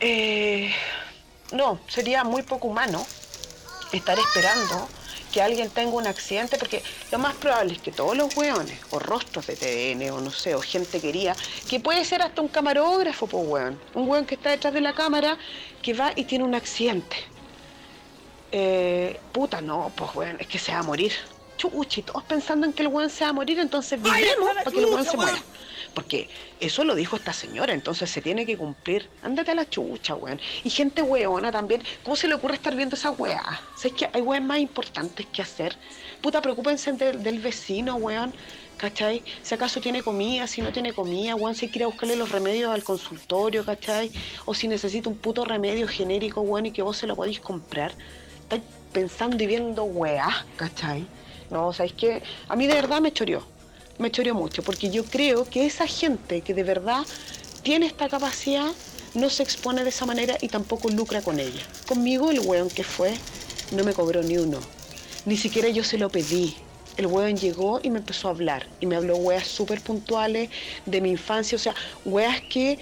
eh, 0.00 0.72
no, 1.52 1.80
sería 1.88 2.24
muy 2.24 2.42
poco 2.42 2.68
humano 2.68 3.04
estar 3.92 4.18
esperando 4.18 4.88
que 5.32 5.40
alguien 5.40 5.70
tenga 5.70 5.92
un 5.92 6.06
accidente, 6.06 6.58
porque 6.58 6.82
lo 7.10 7.18
más 7.18 7.34
probable 7.34 7.72
es 7.72 7.80
que 7.80 7.90
todos 7.90 8.16
los 8.16 8.36
hueones, 8.36 8.78
o 8.90 8.98
rostros 8.98 9.46
de 9.46 9.56
TN, 9.56 10.10
o 10.10 10.20
no 10.20 10.30
sé, 10.30 10.54
o 10.54 10.60
gente 10.60 11.00
quería, 11.00 11.34
que 11.68 11.80
puede 11.80 12.04
ser 12.04 12.22
hasta 12.22 12.42
un 12.42 12.48
camarógrafo, 12.48 13.26
pues 13.26 13.46
hueón, 13.46 13.80
un 13.94 14.08
hueón 14.08 14.26
que 14.26 14.34
está 14.34 14.50
detrás 14.50 14.74
de 14.74 14.82
la 14.82 14.92
cámara, 14.94 15.38
que 15.80 15.94
va 15.94 16.12
y 16.14 16.24
tiene 16.24 16.44
un 16.44 16.54
accidente. 16.54 17.16
Eh, 18.52 19.18
puta, 19.32 19.62
no, 19.62 19.90
pues 19.96 20.14
hueón, 20.14 20.36
es 20.38 20.46
que 20.46 20.58
se 20.58 20.72
va 20.72 20.80
a 20.80 20.82
morir. 20.82 21.12
Chuchi, 21.56 22.02
todos 22.02 22.22
pensando 22.24 22.66
en 22.66 22.72
que 22.74 22.82
el 22.82 22.88
hueón 22.88 23.08
se 23.08 23.24
va 23.24 23.30
a 23.30 23.32
morir, 23.32 23.58
entonces 23.58 24.00
vivimos 24.00 24.48
para 24.54 24.70
que 24.70 24.78
el 24.78 24.86
hueón 24.86 25.04
se 25.04 25.16
muera. 25.16 25.42
Porque 25.94 26.28
eso 26.60 26.84
lo 26.84 26.94
dijo 26.94 27.16
esta 27.16 27.32
señora, 27.32 27.74
entonces 27.74 28.10
se 28.10 28.22
tiene 28.22 28.46
que 28.46 28.56
cumplir. 28.56 29.08
Ándate 29.22 29.50
a 29.50 29.54
la 29.54 29.68
chucha, 29.68 30.14
weón. 30.14 30.40
Y 30.64 30.70
gente 30.70 31.02
weona 31.02 31.52
también. 31.52 31.82
¿Cómo 32.02 32.16
se 32.16 32.28
le 32.28 32.34
ocurre 32.34 32.54
estar 32.54 32.74
viendo 32.74 32.96
esa 32.96 33.10
weá? 33.10 33.60
¿Sabes 33.76 33.92
que 33.92 34.08
hay 34.12 34.22
weas 34.22 34.42
más 34.42 34.58
importantes 34.58 35.26
que 35.26 35.42
hacer? 35.42 35.76
Puta, 36.20 36.40
preocúpense 36.40 36.92
del 36.92 37.38
vecino, 37.40 37.96
weón. 37.96 38.32
¿Cachai? 38.78 39.22
Si 39.42 39.54
acaso 39.54 39.80
tiene 39.80 40.02
comida, 40.02 40.46
si 40.46 40.60
no 40.60 40.72
tiene 40.72 40.92
comida, 40.92 41.36
weón, 41.36 41.54
si 41.54 41.68
quiere 41.68 41.86
buscarle 41.86 42.16
los 42.16 42.32
remedios 42.32 42.72
al 42.72 42.82
consultorio, 42.82 43.64
¿cachai? 43.64 44.10
O 44.44 44.54
si 44.54 44.66
necesita 44.66 45.08
un 45.08 45.16
puto 45.16 45.44
remedio 45.44 45.86
genérico, 45.86 46.40
weón, 46.40 46.66
y 46.66 46.72
que 46.72 46.82
vos 46.82 46.96
se 46.96 47.06
lo 47.06 47.14
podéis 47.14 47.38
comprar. 47.38 47.92
Estáis 48.40 48.62
pensando 48.92 49.42
y 49.42 49.46
viendo 49.46 49.84
weá, 49.84 50.46
¿cachai? 50.56 51.06
No, 51.50 51.72
¿sabéis 51.72 51.92
que 51.92 52.22
A 52.48 52.56
mí 52.56 52.66
de 52.66 52.74
verdad 52.74 53.00
me 53.00 53.12
choreó 53.12 53.46
me 53.98 54.10
choreó 54.10 54.34
mucho, 54.34 54.62
porque 54.62 54.90
yo 54.90 55.04
creo 55.04 55.44
que 55.44 55.66
esa 55.66 55.86
gente 55.86 56.40
que 56.40 56.54
de 56.54 56.64
verdad 56.64 57.04
tiene 57.62 57.86
esta 57.86 58.08
capacidad 58.08 58.72
no 59.14 59.28
se 59.28 59.42
expone 59.42 59.84
de 59.84 59.90
esa 59.90 60.06
manera 60.06 60.36
y 60.40 60.48
tampoco 60.48 60.88
lucra 60.88 61.22
con 61.22 61.38
ella. 61.38 61.62
Conmigo 61.86 62.30
el 62.30 62.40
weón 62.40 62.70
que 62.70 62.84
fue 62.84 63.14
no 63.70 63.84
me 63.84 63.92
cobró 63.92 64.22
ni 64.22 64.38
uno. 64.38 64.58
Ni 65.24 65.36
siquiera 65.36 65.68
yo 65.68 65.84
se 65.84 65.98
lo 65.98 66.10
pedí. 66.10 66.56
El 66.96 67.06
weón 67.06 67.36
llegó 67.36 67.80
y 67.82 67.90
me 67.90 67.98
empezó 67.98 68.28
a 68.28 68.32
hablar. 68.32 68.66
Y 68.80 68.86
me 68.86 68.96
habló 68.96 69.16
weas 69.16 69.46
súper 69.46 69.80
puntuales 69.80 70.50
de 70.86 71.00
mi 71.00 71.10
infancia. 71.10 71.56
O 71.56 71.58
sea, 71.58 71.74
weas 72.04 72.40
que, 72.42 72.78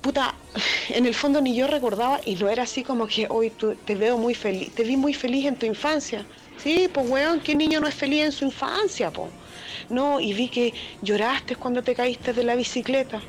puta, 0.00 0.34
en 0.90 1.06
el 1.06 1.14
fondo 1.14 1.40
ni 1.40 1.54
yo 1.54 1.66
recordaba 1.66 2.20
y 2.24 2.34
no 2.36 2.48
era 2.48 2.64
así 2.64 2.82
como 2.82 3.06
que 3.06 3.26
hoy 3.28 3.50
te 3.84 3.94
veo 3.94 4.18
muy 4.18 4.34
feliz. 4.34 4.72
Te 4.74 4.84
vi 4.84 4.96
muy 4.96 5.14
feliz 5.14 5.46
en 5.46 5.56
tu 5.56 5.66
infancia. 5.66 6.26
Sí, 6.62 6.88
pues 6.92 7.08
weón, 7.08 7.40
¿qué 7.40 7.54
niño 7.54 7.80
no 7.80 7.88
es 7.88 7.94
feliz 7.94 8.22
en 8.24 8.32
su 8.32 8.44
infancia, 8.44 9.10
po? 9.10 9.30
No, 9.88 10.20
y 10.20 10.32
vi 10.34 10.48
que 10.48 10.74
lloraste 11.00 11.56
cuando 11.56 11.82
te 11.82 11.94
caíste 11.94 12.32
de 12.32 12.44
la 12.44 12.54
bicicleta. 12.56 13.28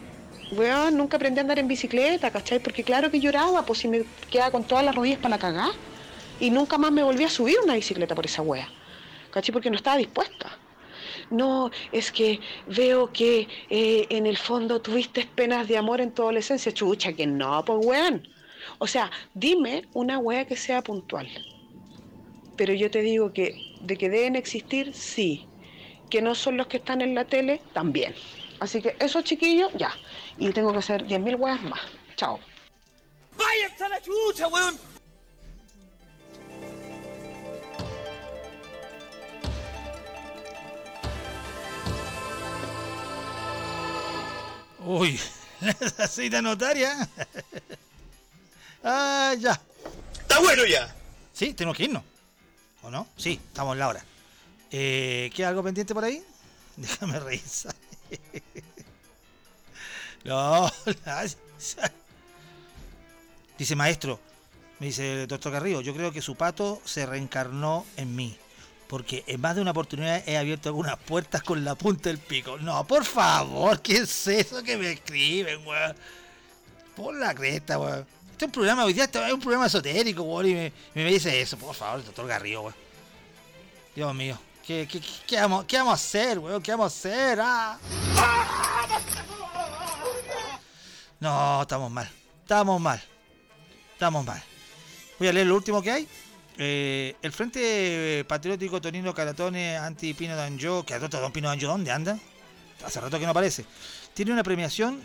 Weón, 0.51 0.97
nunca 0.97 1.17
aprendí 1.17 1.39
a 1.39 1.41
andar 1.41 1.59
en 1.59 1.67
bicicleta, 1.67 2.31
¿cachai? 2.31 2.59
Porque 2.59 2.83
claro 2.83 3.09
que 3.09 3.19
lloraba, 3.19 3.65
pues 3.65 3.79
si 3.79 3.87
me 3.87 4.05
quedaba 4.29 4.51
con 4.51 4.67
todas 4.67 4.85
las 4.85 4.95
rodillas 4.95 5.19
para 5.19 5.35
la 5.35 5.39
cagar. 5.39 5.71
Y 6.39 6.51
nunca 6.51 6.77
más 6.77 6.91
me 6.91 7.03
volví 7.03 7.23
a 7.23 7.29
subir 7.29 7.57
una 7.63 7.75
bicicleta 7.75 8.15
por 8.15 8.25
esa 8.25 8.41
wea. 8.41 8.75
¿Cachai? 9.31 9.53
Porque 9.53 9.69
no 9.69 9.77
estaba 9.77 9.97
dispuesta. 9.97 10.63
No, 11.29 11.71
es 11.91 12.11
que 12.11 12.41
veo 12.67 13.11
que 13.11 13.47
eh, 13.69 14.07
en 14.09 14.25
el 14.27 14.37
fondo 14.37 14.81
tuviste 14.81 15.25
penas 15.25 15.67
de 15.67 15.77
amor 15.77 16.01
en 16.01 16.13
tu 16.13 16.21
adolescencia. 16.23 16.73
Chucha, 16.73 17.13
que 17.13 17.25
no, 17.27 17.63
pues 17.65 17.79
weón. 17.81 18.27
O 18.79 18.87
sea, 18.87 19.11
dime 19.33 19.89
una 19.93 20.19
wea 20.19 20.45
que 20.45 20.55
sea 20.55 20.83
puntual. 20.83 21.29
Pero 22.55 22.73
yo 22.73 22.91
te 22.91 23.01
digo 23.01 23.33
que 23.33 23.63
de 23.79 23.97
que 23.97 24.09
deben 24.09 24.35
existir, 24.35 24.93
sí 24.93 25.52
que 26.13 26.21
no 26.21 26.35
son 26.35 26.57
los 26.57 26.67
que 26.67 26.77
están 26.77 27.01
en 27.01 27.15
la 27.15 27.25
tele, 27.25 27.59
también. 27.73 28.13
Así 28.59 28.83
que 28.83 28.95
esos 28.99 29.23
chiquillos, 29.23 29.71
ya. 29.73 29.91
Y 30.37 30.51
tengo 30.51 30.71
que 30.71 30.77
hacer 30.77 31.07
10.000 31.07 31.39
weas 31.39 31.63
más. 31.63 31.79
Chao. 32.15 32.39
¡Vaya 33.35 33.89
la 33.89 33.99
chucha, 33.99 34.47
weón! 34.47 34.77
Uy, 44.85 45.19
la 45.97 46.07
cita 46.07 46.43
notaria. 46.43 47.09
ah, 48.83 49.33
ya. 49.39 49.59
Está 50.21 50.39
bueno 50.41 50.63
ya. 50.67 50.93
Sí, 51.33 51.55
tenemos 51.55 51.75
que 51.75 51.85
irnos. 51.85 52.03
¿O 52.83 52.91
no? 52.91 53.07
Sí, 53.17 53.41
estamos 53.49 53.73
en 53.73 53.79
la 53.79 53.87
hora. 53.87 54.12
Eh, 54.75 55.29
¿Queda 55.35 55.49
algo 55.49 55.61
pendiente 55.61 55.93
por 55.93 56.03
ahí? 56.03 56.23
Déjame 56.75 57.19
revisar. 57.19 57.75
no, 60.25 60.67
dice 63.57 63.75
maestro, 63.75 64.19
me 64.79 64.87
dice 64.87 65.21
el 65.21 65.27
doctor 65.27 65.51
Carrillo, 65.51 65.81
yo 65.81 65.93
creo 65.93 66.11
que 66.11 66.23
su 66.23 66.35
pato 66.35 66.81
se 66.85 67.05
reencarnó 67.05 67.85
en 67.97 68.15
mí. 68.15 68.35
Porque 68.87 69.23
en 69.27 69.41
más 69.41 69.55
de 69.55 69.61
una 69.61 69.71
oportunidad 69.71 70.27
he 70.27 70.37
abierto 70.37 70.69
algunas 70.69 70.97
puertas 70.97 71.43
con 71.43 71.63
la 71.63 71.75
punta 71.75 72.09
del 72.09 72.17
pico. 72.17 72.57
No, 72.57 72.85
por 72.85 73.05
favor, 73.05 73.81
¿qué 73.81 73.97
es 73.97 74.27
eso 74.27 74.63
que 74.63 74.75
me 74.75 74.91
escriben, 74.91 75.65
weón? 75.65 75.95
Por 76.95 77.15
la 77.15 77.33
cresta, 77.33 77.77
weón. 77.77 78.07
Este 78.31 78.45
es 78.45 78.47
un 78.47 78.51
programa, 78.51 78.85
hoy 78.85 78.93
día 78.93 79.03
este 79.03 79.23
es 79.23 79.33
un 79.33 79.39
programa 79.39 79.67
esotérico, 79.67 80.23
weón, 80.23 80.47
y 80.47 80.71
me, 80.95 81.05
dice 81.05 81.39
eso, 81.39 81.57
por 81.57 81.75
favor, 81.75 82.03
doctor 82.03 82.27
Garrido, 82.27 82.61
weón. 82.61 82.75
Dios 83.95 84.13
mío, 84.15 84.39
¿qué, 84.65 84.87
qué, 84.89 85.01
qué, 85.27 85.35
vamos, 85.37 85.65
¿qué, 85.65 85.77
vamos, 85.77 85.91
a 85.91 85.95
hacer, 85.95 86.39
weón? 86.39 86.61
¿Qué 86.61 86.71
vamos 86.71 86.85
a 86.85 86.87
hacer? 86.87 87.39
Ah. 87.41 87.77
No, 91.19 91.61
estamos 91.61 91.91
mal. 91.91 92.09
Estamos 92.41 92.81
mal. 92.81 93.01
Estamos 93.93 94.25
mal. 94.25 94.43
Voy 95.19 95.27
a 95.27 95.33
leer 95.33 95.47
lo 95.47 95.55
último 95.55 95.81
que 95.81 95.91
hay. 95.91 96.07
Eh, 96.57 97.15
el 97.21 97.31
Frente 97.31 98.25
Patriótico 98.27 98.79
Tonino 98.79 99.13
Caratone 99.13 99.77
anti 99.77 100.13
Pino 100.13 100.35
Danjo, 100.35 100.85
que 100.85 100.99
Don 100.99 101.31
Pino 101.31 101.47
Danjo, 101.49 101.67
¿dónde 101.67 101.91
anda? 101.91 102.19
Hace 102.85 102.99
rato 102.99 103.17
que 103.17 103.25
no 103.25 103.31
aparece. 103.31 103.65
Tiene 104.13 104.31
una 104.31 104.43
premiación 104.43 105.01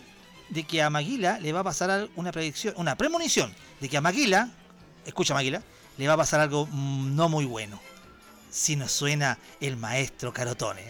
de 0.51 0.65
que 0.65 0.83
a 0.83 0.91
Maguila 0.91 1.39
le 1.39 1.53
va 1.53 1.61
a 1.61 1.65
pasar 1.65 2.09
una 2.17 2.33
predicción, 2.33 2.75
una 2.77 2.97
premonición 2.97 3.55
de 3.81 3.89
que 3.89 3.97
a 3.97 4.01
Maguila, 4.01 4.51
escucha 5.07 5.35
Maguila, 5.35 5.63
le 5.97 6.09
va 6.09 6.15
a 6.15 6.19
pasar 6.19 6.41
algo 6.41 6.67
mm, 6.67 7.15
no 7.15 7.29
muy 7.29 7.45
bueno. 7.45 7.81
Si 8.51 8.77
nos 8.77 8.93
suena 8.93 9.39
el 9.61 9.77
maestro 9.77 10.33
Carotone. 10.33 10.85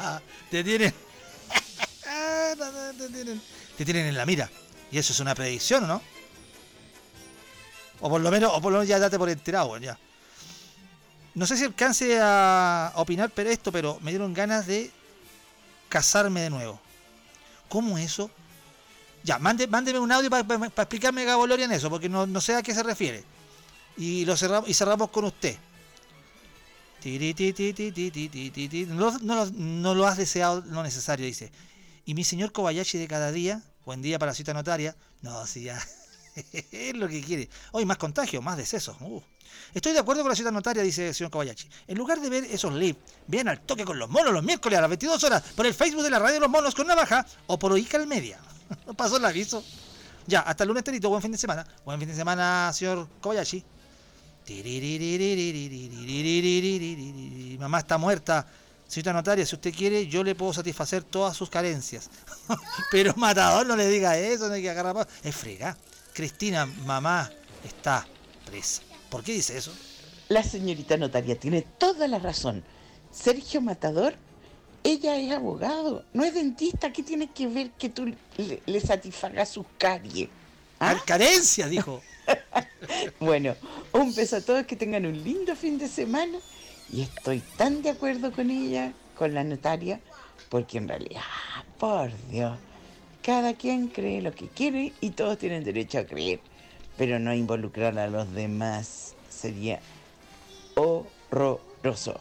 te 0.50 0.64
tienen. 0.64 0.92
te 2.98 3.08
tienen. 3.08 3.42
Te 3.76 3.84
tienen 3.84 4.06
en 4.06 4.16
la 4.16 4.26
mira. 4.26 4.50
Y 4.90 4.98
eso 4.98 5.12
es 5.12 5.20
una 5.20 5.34
predicción, 5.34 5.84
¿o 5.84 5.86
no? 5.86 6.02
O 8.00 8.10
por 8.10 8.20
lo 8.20 8.30
menos, 8.30 8.52
o 8.54 8.60
por 8.60 8.72
lo 8.72 8.78
menos 8.78 8.88
ya 8.88 8.98
date 8.98 9.18
por 9.18 9.28
enterado, 9.28 9.76
ya. 9.78 9.98
No 11.34 11.46
sé 11.46 11.56
si 11.56 11.64
alcance 11.64 12.18
a 12.20 12.92
opinar 12.96 13.30
pero 13.34 13.50
esto, 13.50 13.70
pero 13.70 13.98
me 14.00 14.10
dieron 14.10 14.32
ganas 14.32 14.66
de 14.66 14.90
casarme 15.88 16.42
de 16.42 16.50
nuevo. 16.50 16.80
¿Cómo 17.68 17.98
eso? 17.98 18.30
Ya, 19.22 19.38
mándeme 19.38 19.98
un 19.98 20.12
audio 20.12 20.30
para 20.30 20.66
explicarme 20.66 21.24
Gaboloria 21.24 21.64
en 21.64 21.72
eso, 21.72 21.90
porque 21.90 22.08
no, 22.08 22.40
sé 22.40 22.54
a 22.54 22.62
qué 22.62 22.72
se 22.72 22.82
refiere. 22.82 23.24
Y 23.96 24.24
lo 24.24 24.36
cerramos, 24.36 24.68
y 24.68 24.74
cerramos 24.74 25.10
con 25.10 25.24
usted. 25.24 25.56
No, 28.88 29.46
no, 29.52 29.94
lo 29.94 30.06
has 30.06 30.16
deseado 30.16 30.62
lo 30.62 30.82
necesario, 30.82 31.26
dice. 31.26 31.52
Y 32.04 32.14
mi 32.14 32.24
señor 32.24 32.52
Kobayashi 32.52 32.98
de 32.98 33.08
cada 33.08 33.32
día, 33.32 33.62
buen 33.84 34.02
día 34.02 34.18
para 34.18 34.30
la 34.30 34.34
cita 34.34 34.54
notaria. 34.54 34.96
No, 35.22 35.46
si 35.46 35.62
ya. 35.62 35.80
es 36.52 36.94
lo 36.94 37.08
que 37.08 37.22
quiere. 37.22 37.48
Hoy 37.72 37.84
más 37.84 37.96
contagio, 37.96 38.42
más 38.42 38.56
decesos. 38.56 38.96
Uh. 39.00 39.22
Estoy 39.74 39.92
de 39.92 39.98
acuerdo 39.98 40.22
con 40.22 40.30
la 40.30 40.36
ciudad 40.36 40.52
notaria, 40.52 40.82
dice 40.82 41.08
el 41.08 41.14
señor 41.14 41.30
Kobayashi. 41.30 41.68
En 41.86 41.98
lugar 41.98 42.20
de 42.20 42.28
ver 42.28 42.44
esos 42.44 42.72
live, 42.72 42.98
vean 43.26 43.48
al 43.48 43.60
toque 43.60 43.84
con 43.84 43.98
los 43.98 44.08
monos 44.08 44.32
los 44.32 44.42
miércoles 44.42 44.78
a 44.78 44.82
las 44.82 44.90
22 44.90 45.22
horas 45.24 45.42
por 45.54 45.66
el 45.66 45.74
Facebook 45.74 46.02
de 46.02 46.10
la 46.10 46.18
radio 46.18 46.40
los 46.40 46.50
monos 46.50 46.74
con 46.74 46.86
navaja 46.86 47.26
o 47.46 47.58
por 47.58 47.72
Oica 47.72 47.96
al 47.96 48.06
Media. 48.06 48.38
no 48.86 48.94
pasó 48.94 49.16
el 49.16 49.24
aviso. 49.24 49.64
Ya, 50.26 50.40
hasta 50.40 50.64
el 50.64 50.68
lunes 50.68 50.84
buen 51.02 51.22
fin 51.22 51.32
de 51.32 51.38
semana. 51.38 51.66
Buen 51.84 51.98
fin 51.98 52.08
de 52.08 52.14
semana, 52.14 52.72
señor 52.72 53.08
Kobayashi. 53.20 53.64
Mamá 57.58 57.78
está 57.78 57.98
muerta. 57.98 58.46
Señorita 58.86 59.12
notaria, 59.12 59.44
si 59.44 59.56
usted 59.56 59.74
quiere, 59.74 60.06
yo 60.06 60.22
le 60.22 60.36
puedo 60.36 60.52
satisfacer 60.52 61.02
todas 61.02 61.36
sus 61.36 61.50
carencias. 61.50 62.08
Pero 62.92 63.12
matador, 63.16 63.66
no 63.66 63.74
le 63.74 63.88
diga 63.88 64.16
eso, 64.16 64.46
no 64.48 64.54
hay 64.54 64.62
que 64.62 64.70
agarrar. 64.70 65.08
Es 65.24 65.34
frega. 65.34 65.76
Cristina, 66.12 66.66
mamá, 66.84 67.30
está 67.64 68.06
presa. 68.44 68.82
¿Por 69.10 69.24
qué 69.24 69.32
dice 69.32 69.58
eso? 69.58 69.72
La 70.28 70.42
señorita 70.42 70.96
notaria 70.96 71.38
tiene 71.38 71.62
toda 71.62 72.06
la 72.06 72.18
razón. 72.18 72.64
Sergio 73.12 73.60
Matador, 73.60 74.14
ella 74.84 75.16
es 75.16 75.32
abogado, 75.32 76.04
no 76.12 76.24
es 76.24 76.34
dentista. 76.34 76.92
¿Qué 76.92 77.02
tiene 77.02 77.30
que 77.30 77.46
ver 77.48 77.70
que 77.72 77.88
tú 77.88 78.14
le, 78.36 78.80
satisfagas 78.80 79.48
sus 79.48 79.66
caries? 79.78 80.28
¿Ah? 80.78 80.96
Carencia, 81.04 81.66
dijo. 81.66 82.02
Bueno, 83.20 83.54
un 83.92 84.14
beso 84.14 84.36
a 84.36 84.40
todos, 84.40 84.66
que 84.66 84.76
tengan 84.76 85.06
un 85.06 85.22
lindo 85.22 85.56
fin 85.56 85.78
de 85.78 85.88
semana. 85.88 86.38
Y 86.92 87.02
estoy 87.02 87.40
tan 87.56 87.82
de 87.82 87.90
acuerdo 87.90 88.32
con 88.32 88.50
ella, 88.50 88.92
con 89.16 89.34
la 89.34 89.44
notaria, 89.44 90.00
porque 90.48 90.78
en 90.78 90.88
realidad, 90.88 91.22
por 91.78 92.10
Dios, 92.28 92.58
cada 93.22 93.54
quien 93.54 93.88
cree 93.88 94.22
lo 94.22 94.32
que 94.32 94.46
quiere 94.48 94.92
y 95.00 95.10
todos 95.10 95.38
tienen 95.38 95.64
derecho 95.64 95.98
a 95.98 96.04
creer, 96.04 96.40
pero 96.96 97.18
no 97.18 97.34
involucrar 97.34 97.98
a 97.98 98.06
los 98.06 98.32
demás 98.32 99.14
sería 99.28 99.80
horroroso. 100.76 102.20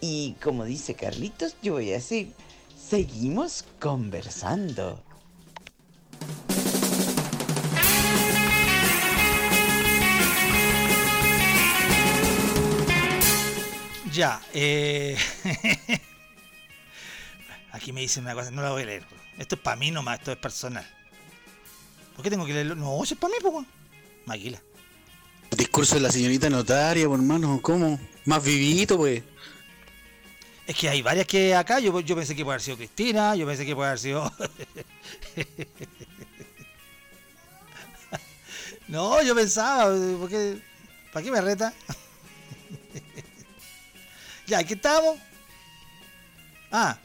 Y 0.00 0.36
como 0.42 0.64
dice 0.64 0.94
Carlitos, 0.94 1.56
yo 1.62 1.72
voy 1.72 1.90
a 1.90 1.94
decir, 1.94 2.32
seguimos 2.76 3.64
conversando. 3.80 5.00
Ya, 14.14 14.40
eh... 14.52 15.16
aquí 17.72 17.92
me 17.92 18.00
dicen 18.00 18.22
una 18.22 18.34
cosa, 18.34 18.52
no 18.52 18.62
la 18.62 18.70
voy 18.70 18.82
a 18.82 18.86
leer. 18.86 19.04
Esto 19.38 19.56
es 19.56 19.60
para 19.60 19.74
mí 19.74 19.90
nomás, 19.90 20.20
esto 20.20 20.30
es 20.30 20.38
personal. 20.38 20.88
¿Por 22.14 22.22
qué 22.22 22.30
tengo 22.30 22.46
que 22.46 22.52
leerlo? 22.52 22.76
No, 22.76 23.02
eso 23.02 23.14
es 23.14 23.20
para 23.20 23.32
mí, 23.32 23.38
pues, 23.42 23.66
Maquila. 24.24 24.62
El 25.50 25.58
discurso 25.58 25.96
de 25.96 26.02
la 26.02 26.12
señorita 26.12 26.48
notaria, 26.48 27.08
por 27.08 27.18
hermano, 27.18 27.58
¿cómo? 27.60 27.98
Más 28.24 28.44
vivito, 28.44 28.96
pues. 28.96 29.24
Es 30.68 30.76
que 30.76 30.88
hay 30.88 31.02
varias 31.02 31.26
que 31.26 31.56
acá, 31.56 31.80
yo, 31.80 31.98
yo 31.98 32.14
pensé 32.14 32.36
que 32.36 32.44
puede 32.44 32.54
haber 32.54 32.62
sido 32.62 32.76
Cristina, 32.76 33.34
yo 33.34 33.46
pensé 33.46 33.66
que 33.66 33.74
puede 33.74 33.88
haber 33.88 33.98
sido... 33.98 34.32
no, 38.86 39.20
yo 39.22 39.34
pensaba, 39.34 39.92
porque 40.20 40.62
¿para 41.12 41.24
qué 41.24 41.32
me 41.32 41.40
reta? 41.40 41.74
ya, 44.46 44.58
aquí 44.58 44.74
estamos. 44.74 45.18
Ah, 46.70 46.98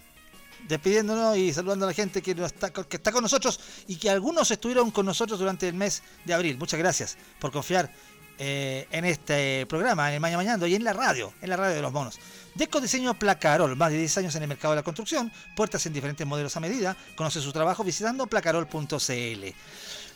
despidiéndonos 0.68 1.38
y 1.38 1.54
saludando 1.54 1.86
a 1.86 1.90
la 1.90 1.94
gente 1.94 2.22
que, 2.22 2.32
está, 2.32 3.12
con 3.12 3.22
nosotros 3.22 3.60
y 3.88 3.96
que 3.96 4.10
algunos 4.10 4.50
estuvieron 4.52 4.92
con 4.92 5.06
nosotros 5.06 5.40
durante 5.40 5.68
el 5.68 5.76
mes 5.76 6.04
de 6.26 6.34
abril. 6.34 6.58
Muchas 6.58 6.80
gracias 6.80 7.18
por 7.40 7.52
confiar 7.52 7.92
eh, 8.38 8.88
en 8.92 9.06
este 9.06 9.66
programa, 9.68 10.10
en 10.10 10.16
el 10.16 10.20
Mañana 10.20 10.38
Mañando 10.38 10.68
y 10.68 10.76
en 10.76 10.84
la 10.84 10.94
radio, 10.94 11.34
en 11.42 11.50
la 11.50 11.58
radio 11.58 11.76
de 11.76 11.82
los 11.82 11.92
monos. 11.92 12.20
Deco 12.56 12.82
Diseño 12.82 13.18
Placarol, 13.18 13.76
más 13.76 13.92
de 13.92 13.98
10 13.98 14.18
años 14.18 14.36
en 14.36 14.44
el 14.44 14.50
mercado 14.50 14.74
de 14.74 14.78
la 14.78 14.84
construcción, 14.84 15.32
puertas 15.56 15.86
en 15.86 15.94
diferentes 15.94 16.26
modelos 16.26 16.56
a 16.56 16.60
medida. 16.60 16.96
Conoce 17.16 17.42
su 17.42 17.52
trabajo 17.52 17.84
visitando 17.84 18.28
placarol.cl. 18.28 19.46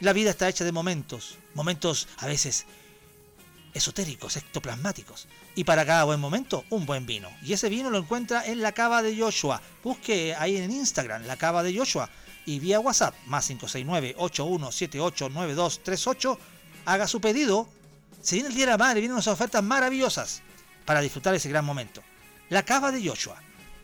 la 0.00 0.12
vida 0.12 0.30
está 0.30 0.48
hecha 0.48 0.64
de 0.64 0.72
momentos, 0.72 1.38
momentos 1.54 2.08
a 2.18 2.26
veces 2.26 2.66
esotéricos, 3.74 4.36
ectoplasmáticos. 4.36 5.26
Y 5.54 5.64
para 5.64 5.84
cada 5.84 6.04
buen 6.04 6.20
momento, 6.20 6.64
un 6.70 6.86
buen 6.86 7.04
vino. 7.06 7.28
Y 7.42 7.52
ese 7.52 7.68
vino 7.68 7.90
lo 7.90 7.98
encuentra 7.98 8.46
en 8.46 8.62
la 8.62 8.72
cava 8.72 9.02
de 9.02 9.18
Joshua. 9.18 9.60
Busque 9.82 10.34
ahí 10.36 10.56
en 10.56 10.70
Instagram, 10.70 11.24
la 11.24 11.36
cava 11.36 11.62
de 11.62 11.76
Joshua. 11.76 12.08
y 12.46 12.60
vía 12.60 12.80
WhatsApp 12.80 13.14
más 13.26 13.50
569-81789238 13.50 16.38
haga 16.86 17.06
su 17.06 17.20
pedido. 17.20 17.68
Se 18.22 18.36
viene 18.36 18.48
el 18.48 18.54
Día 18.54 18.64
de 18.64 18.72
la 18.72 18.78
Madre, 18.78 19.00
vienen 19.00 19.14
unas 19.14 19.26
ofertas 19.26 19.62
maravillosas 19.62 20.40
para 20.86 21.02
disfrutar 21.02 21.34
ese 21.34 21.50
gran 21.50 21.64
momento. 21.64 22.02
La 22.48 22.62
Cava 22.62 22.90
de 22.90 23.06
Joshua. 23.06 23.42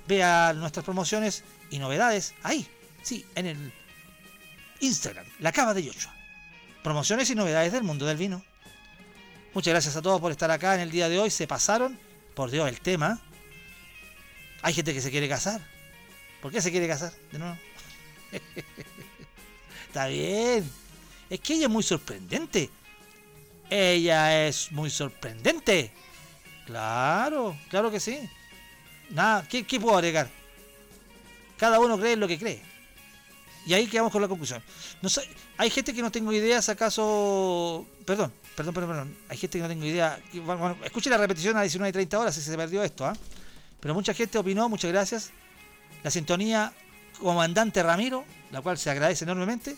Vea 0.08 0.54
nuestras 0.54 0.84
promociones 0.84 1.44
y 1.70 1.78
novedades 1.78 2.34
ahí, 2.42 2.66
sí, 3.02 3.24
en 3.34 3.46
el 3.46 3.72
Instagram, 4.80 5.26
La 5.40 5.52
Cava 5.52 5.74
de 5.74 5.86
Joshua. 5.86 6.14
Promociones 6.82 7.30
y 7.30 7.34
novedades 7.34 7.72
del 7.72 7.82
mundo 7.82 8.06
del 8.06 8.16
vino. 8.16 8.44
Muchas 9.54 9.72
gracias 9.72 9.96
a 9.96 10.02
todos 10.02 10.20
por 10.20 10.32
estar 10.32 10.50
acá 10.50 10.74
en 10.74 10.80
el 10.80 10.90
día 10.90 11.08
de 11.08 11.18
hoy. 11.18 11.30
Se 11.30 11.46
pasaron, 11.46 11.98
por 12.34 12.50
Dios, 12.50 12.68
el 12.68 12.80
tema. 12.80 13.20
Hay 14.62 14.74
gente 14.74 14.92
que 14.92 15.00
se 15.00 15.10
quiere 15.10 15.28
casar. 15.28 15.60
¿Por 16.42 16.52
qué 16.52 16.60
se 16.60 16.70
quiere 16.70 16.88
casar? 16.88 17.12
De 17.30 17.38
nuevo. 17.38 17.56
Está 19.86 20.08
bien. 20.08 20.70
Es 21.30 21.40
que 21.40 21.54
ella 21.54 21.66
es 21.66 21.70
muy 21.70 21.82
sorprendente. 21.82 22.68
Ella 23.70 24.46
es 24.46 24.70
muy 24.72 24.90
sorprendente. 24.90 25.92
Claro, 26.66 27.56
claro 27.68 27.90
que 27.90 28.00
sí. 28.00 28.18
Nada, 29.10 29.46
¿qué, 29.48 29.64
puedo 29.80 29.96
agregar? 29.96 30.28
Cada 31.56 31.78
uno 31.78 31.98
cree 31.98 32.16
lo 32.16 32.26
que 32.26 32.38
cree. 32.38 32.62
Y 33.66 33.72
ahí 33.72 33.86
quedamos 33.86 34.12
con 34.12 34.20
la 34.20 34.28
conclusión. 34.28 34.62
No 35.00 35.08
sé, 35.08 35.22
hay 35.56 35.70
gente 35.70 35.94
que 35.94 36.02
no 36.02 36.10
tengo 36.10 36.32
ideas, 36.32 36.68
acaso. 36.68 37.86
Perdón, 38.04 38.32
perdón, 38.56 38.74
perdón, 38.74 38.90
perdón. 38.90 39.16
Hay 39.28 39.38
gente 39.38 39.58
que 39.58 39.62
no 39.62 39.68
tengo 39.68 39.84
idea. 39.84 40.20
Bueno, 40.32 40.76
escuche 40.84 41.08
la 41.08 41.16
repetición 41.16 41.56
a 41.56 41.62
19 41.62 41.88
y 41.88 41.92
30 41.92 42.18
horas 42.18 42.34
si 42.34 42.42
se 42.42 42.56
perdió 42.56 42.82
esto, 42.82 43.06
¿ah? 43.06 43.14
Pero 43.80 43.94
mucha 43.94 44.12
gente 44.14 44.38
opinó, 44.38 44.68
muchas 44.68 44.90
gracias. 44.90 45.30
La 46.02 46.10
sintonía 46.10 46.72
Comandante 47.20 47.82
Ramiro, 47.82 48.24
la 48.50 48.60
cual 48.60 48.76
se 48.76 48.90
agradece 48.90 49.24
enormemente. 49.24 49.76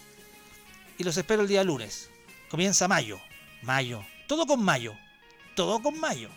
Y 0.98 1.04
los 1.04 1.16
espero 1.16 1.42
el 1.42 1.48
día 1.48 1.62
lunes. 1.62 2.10
Comienza 2.50 2.88
mayo. 2.88 3.20
Mayo. 3.62 4.02
Todo 4.26 4.46
con 4.46 4.62
mayo. 4.62 4.94
Todo 5.54 5.80
con 5.80 5.98
mayo. 6.00 6.30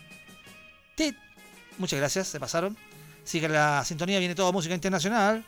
Muchas 1.78 1.98
gracias, 1.98 2.28
se 2.28 2.38
pasaron. 2.38 2.76
Sigue 3.24 3.48
la 3.48 3.82
sintonía, 3.86 4.18
viene 4.18 4.34
toda 4.34 4.52
música 4.52 4.74
internacional. 4.74 5.42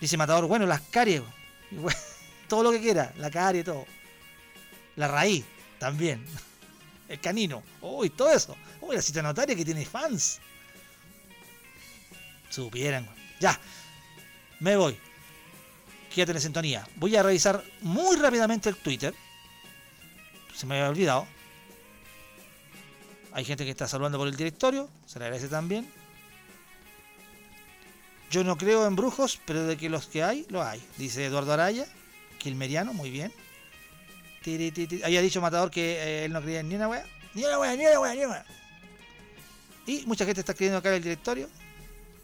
Dice 0.00 0.16
Matador, 0.16 0.46
bueno, 0.46 0.66
las 0.66 0.80
caries. 0.82 1.22
todo 2.48 2.62
lo 2.62 2.72
que 2.72 2.80
quiera, 2.80 3.12
la 3.16 3.30
carie, 3.30 3.64
todo. 3.64 3.86
La 4.96 5.08
raíz, 5.08 5.44
también. 5.78 6.24
El 7.08 7.20
canino. 7.20 7.62
Uy, 7.80 8.10
todo 8.10 8.30
eso. 8.30 8.56
Uy, 8.80 8.96
la 8.96 9.02
cita 9.02 9.22
notaria 9.22 9.56
que 9.56 9.64
tiene 9.64 9.84
fans. 9.84 10.40
Supieran. 12.50 13.08
Ya. 13.40 13.58
Me 14.60 14.76
voy. 14.76 14.98
Quédate 16.14 16.32
en 16.32 16.40
sintonía. 16.40 16.86
Voy 16.96 17.16
a 17.16 17.22
revisar 17.22 17.62
muy 17.80 18.16
rápidamente 18.16 18.68
el 18.68 18.76
Twitter. 18.76 19.14
Se 20.54 20.66
me 20.66 20.74
había 20.74 20.90
olvidado. 20.90 21.26
Hay 23.32 23.44
gente 23.44 23.64
que 23.64 23.70
está 23.70 23.86
saludando 23.86 24.18
por 24.18 24.26
el 24.26 24.36
directorio. 24.36 24.90
Se 25.06 25.18
le 25.18 25.26
agradece 25.26 25.48
también. 25.48 25.88
Yo 28.30 28.44
no 28.44 28.56
creo 28.58 28.86
en 28.86 28.96
brujos, 28.96 29.40
pero 29.46 29.64
de 29.64 29.76
que 29.76 29.88
los 29.88 30.06
que 30.06 30.22
hay, 30.22 30.46
lo 30.50 30.62
hay. 30.62 30.82
Dice 30.96 31.24
Eduardo 31.24 31.52
Araya, 31.52 31.86
Quilmeriano, 32.38 32.92
muy 32.92 33.10
bien. 33.10 33.32
Había 35.04 35.20
dicho 35.20 35.40
Matador 35.40 35.70
que 35.70 35.96
eh, 35.96 36.24
él 36.24 36.32
no 36.32 36.40
creía 36.40 36.60
en 36.60 36.68
ni 36.68 36.74
una 36.76 36.88
wea. 36.88 37.04
Ni 37.34 37.44
una 37.44 37.58
wea, 37.58 37.76
ni 37.76 37.86
una 37.86 38.00
wea, 38.00 38.14
ni 38.14 38.24
una 38.24 38.34
wea. 38.34 38.46
Y 39.86 40.04
mucha 40.06 40.24
gente 40.24 40.40
está 40.40 40.52
escribiendo 40.52 40.78
acá 40.78 40.90
en 40.90 40.96
el 40.96 41.02
directorio 41.02 41.48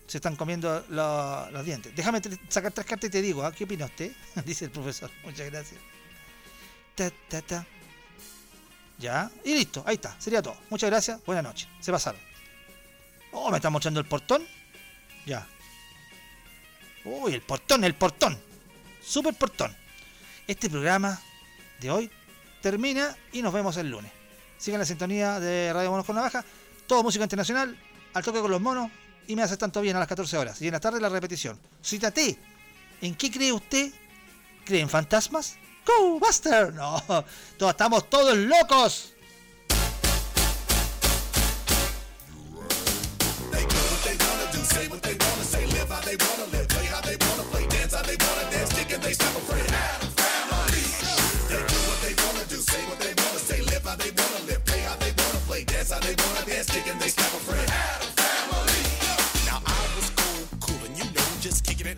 se 0.07 0.19
están 0.19 0.37
comiendo 0.37 0.85
los, 0.89 1.65
dientes. 1.65 1.95
Déjame 1.95 2.21
sacar 2.49 2.73
tres 2.73 2.87
cartas 2.87 3.09
y 3.09 3.11
te 3.11 3.23
digo, 3.23 3.45
¿ah? 3.45 3.53
¿qué 3.53 3.65
opina 3.65 3.87
usted? 3.87 4.13
Dice 4.45 4.67
el 4.67 4.71
profesor. 4.71 5.11
Muchas 5.25 5.51
gracias. 5.51 5.81
Ya, 8.99 9.31
y 9.45 9.55
listo, 9.55 9.83
ahí 9.87 9.97
está, 9.97 10.15
sería 10.21 10.41
todo. 10.41 10.57
Muchas 10.71 10.89
gracias, 10.89 11.25
buenas 11.25 11.43
noches. 11.43 11.69
Se 11.81 11.91
pasaron. 11.91 12.21
Oh, 13.33 13.51
me 13.51 13.57
está 13.57 13.71
mostrando 13.71 13.99
el 13.99 14.07
portón. 14.07 14.47
Ya. 15.27 15.47
Uy, 17.05 17.35
el 17.35 17.43
portón, 17.43 17.85
el 17.85 17.95
portón. 17.95 18.39
Super 19.03 19.35
portón. 19.35 19.75
Este 20.47 20.71
programa 20.71 21.21
de 21.81 21.91
hoy 21.91 22.11
termina 22.63 23.17
y 23.33 23.43
nos 23.43 23.53
vemos 23.53 23.77
el 23.77 23.91
lunes. 23.91 24.11
Sigan 24.59 24.81
la 24.81 24.87
sintonía 24.87 25.41
de 25.41 25.73
Radio 25.73 25.91
Monos 25.91 26.07
con 26.07 26.17
Navaja. 26.17 26.45
Todo 26.87 27.03
música 27.03 27.25
internacional. 27.25 27.77
Al 28.15 28.23
toque 28.23 28.41
con 28.41 28.51
los 28.51 28.61
monos 28.61 28.91
y 29.27 29.37
me 29.37 29.43
hace 29.43 29.57
tanto 29.57 29.81
bien 29.81 29.97
a 29.97 29.99
las 29.99 30.09
14 30.09 30.37
horas. 30.39 30.63
Y 30.63 30.67
en 30.67 30.73
la 30.73 30.81
tarde 30.81 31.01
la 31.01 31.09
repetición. 31.09 31.59
Cítate. 31.83 32.39
¿En 33.01 33.15
qué 33.15 33.31
cree 33.31 33.53
usted? 33.53 33.93
¿Cree 34.65 34.81
en 34.81 34.89
fantasmas? 34.89 35.57
¡Go, 35.87 36.19
Buster! 36.19 36.73
No, 36.75 37.03
todos, 37.59 37.73
estamos 37.73 38.09
todos 38.09 38.37
locos. 38.37 39.14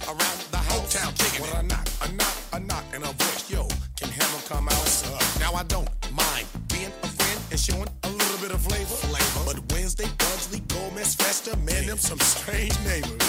Around 0.07 0.39
the 0.51 0.59
house. 0.59 0.93
Town 0.93 1.13
kicking 1.15 1.43
when 1.43 1.53
I 1.57 1.63
knock, 1.63 1.89
a 2.03 2.13
knock, 2.13 2.37
a 2.53 2.61
knock, 2.61 2.85
and 2.95 3.05
a 3.05 3.13
voice, 3.13 3.51
yo, 3.51 3.69
can 3.97 4.09
Hammer 4.09 4.43
come 4.49 4.69
out? 4.69 4.87
Now 5.41 5.53
I 5.53 5.65
don't 5.65 5.89
mind 6.13 6.47
being 6.69 6.93
a 7.03 7.09
friend 7.09 7.41
and 7.51 7.59
showing 7.61 7.89
a 8.05 8.11
little 8.11 8.39
bit 8.39 8.53
of 8.53 8.61
flavor. 8.63 8.87
flavor. 8.87 9.41
But 9.45 9.73
Wednesday, 9.73 10.09
Bugsley, 10.19 10.61
Gomez, 10.69 11.15
Festa, 11.15 11.57
man, 11.59 11.87
them 11.87 11.99
some 11.99 12.21
strange 12.21 12.79
neighbors. 12.85 13.26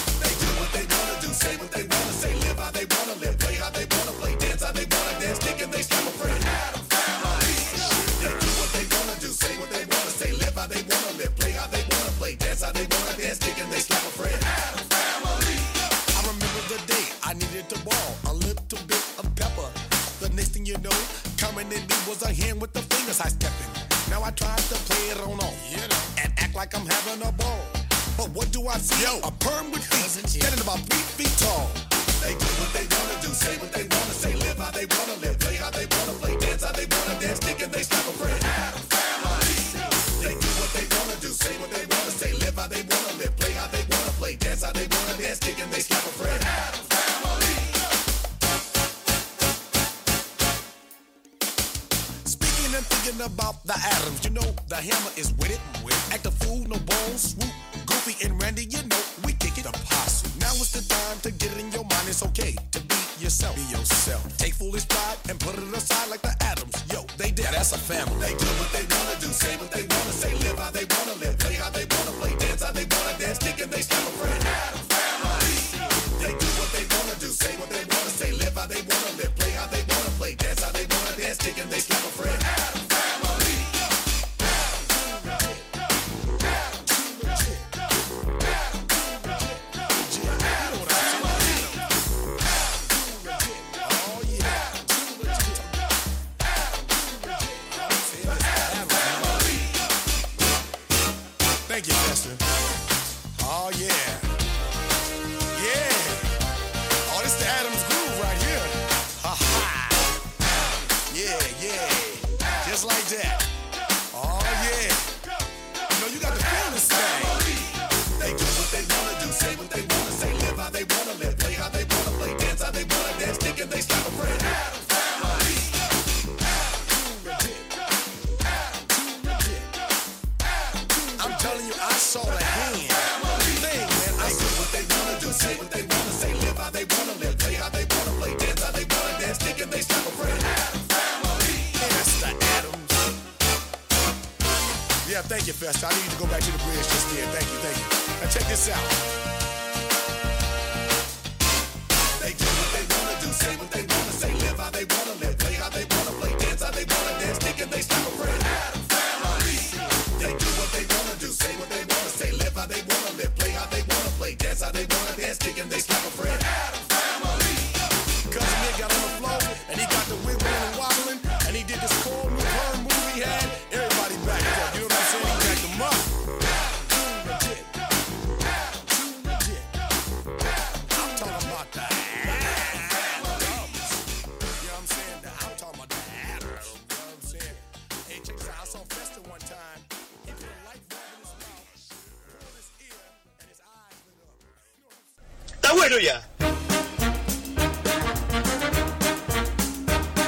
ya. 195.95 196.21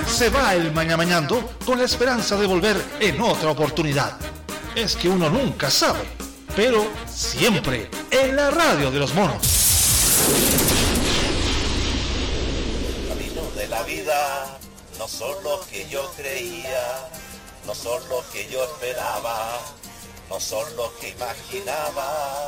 Se 0.08 0.30
va 0.30 0.54
el 0.56 0.72
maña 0.72 0.96
mañando 0.96 1.52
con 1.66 1.78
la 1.78 1.86
esperanza 1.86 2.38
de 2.38 2.48
volver 2.48 2.78
en 3.00 3.20
otra 3.22 3.52
oportunidad. 3.52 4.18
Es 4.76 4.96
que 4.96 5.10
uno 5.10 5.30
nunca 5.30 5.70
sabe, 5.70 6.00
pero 6.56 6.88
siempre 7.08 7.90
en 8.10 8.36
la 8.36 8.52
radio 8.52 8.90
de 8.90 9.00
los 9.00 9.14
monos. 9.14 9.42
Caminos 13.10 13.56
de 13.56 13.68
la 13.68 13.84
vida 13.84 14.58
no 14.98 15.08
son 15.08 15.44
los 15.44 15.66
que 15.68 15.88
yo 15.90 16.10
creía, 16.16 17.10
no 17.68 17.76
son 17.76 18.02
los 18.10 18.24
que 18.26 18.48
yo 18.50 18.64
esperaba, 18.64 19.60
no 20.30 20.40
son 20.40 20.66
los 20.78 20.92
que 20.94 21.10
imaginaba 21.10 22.39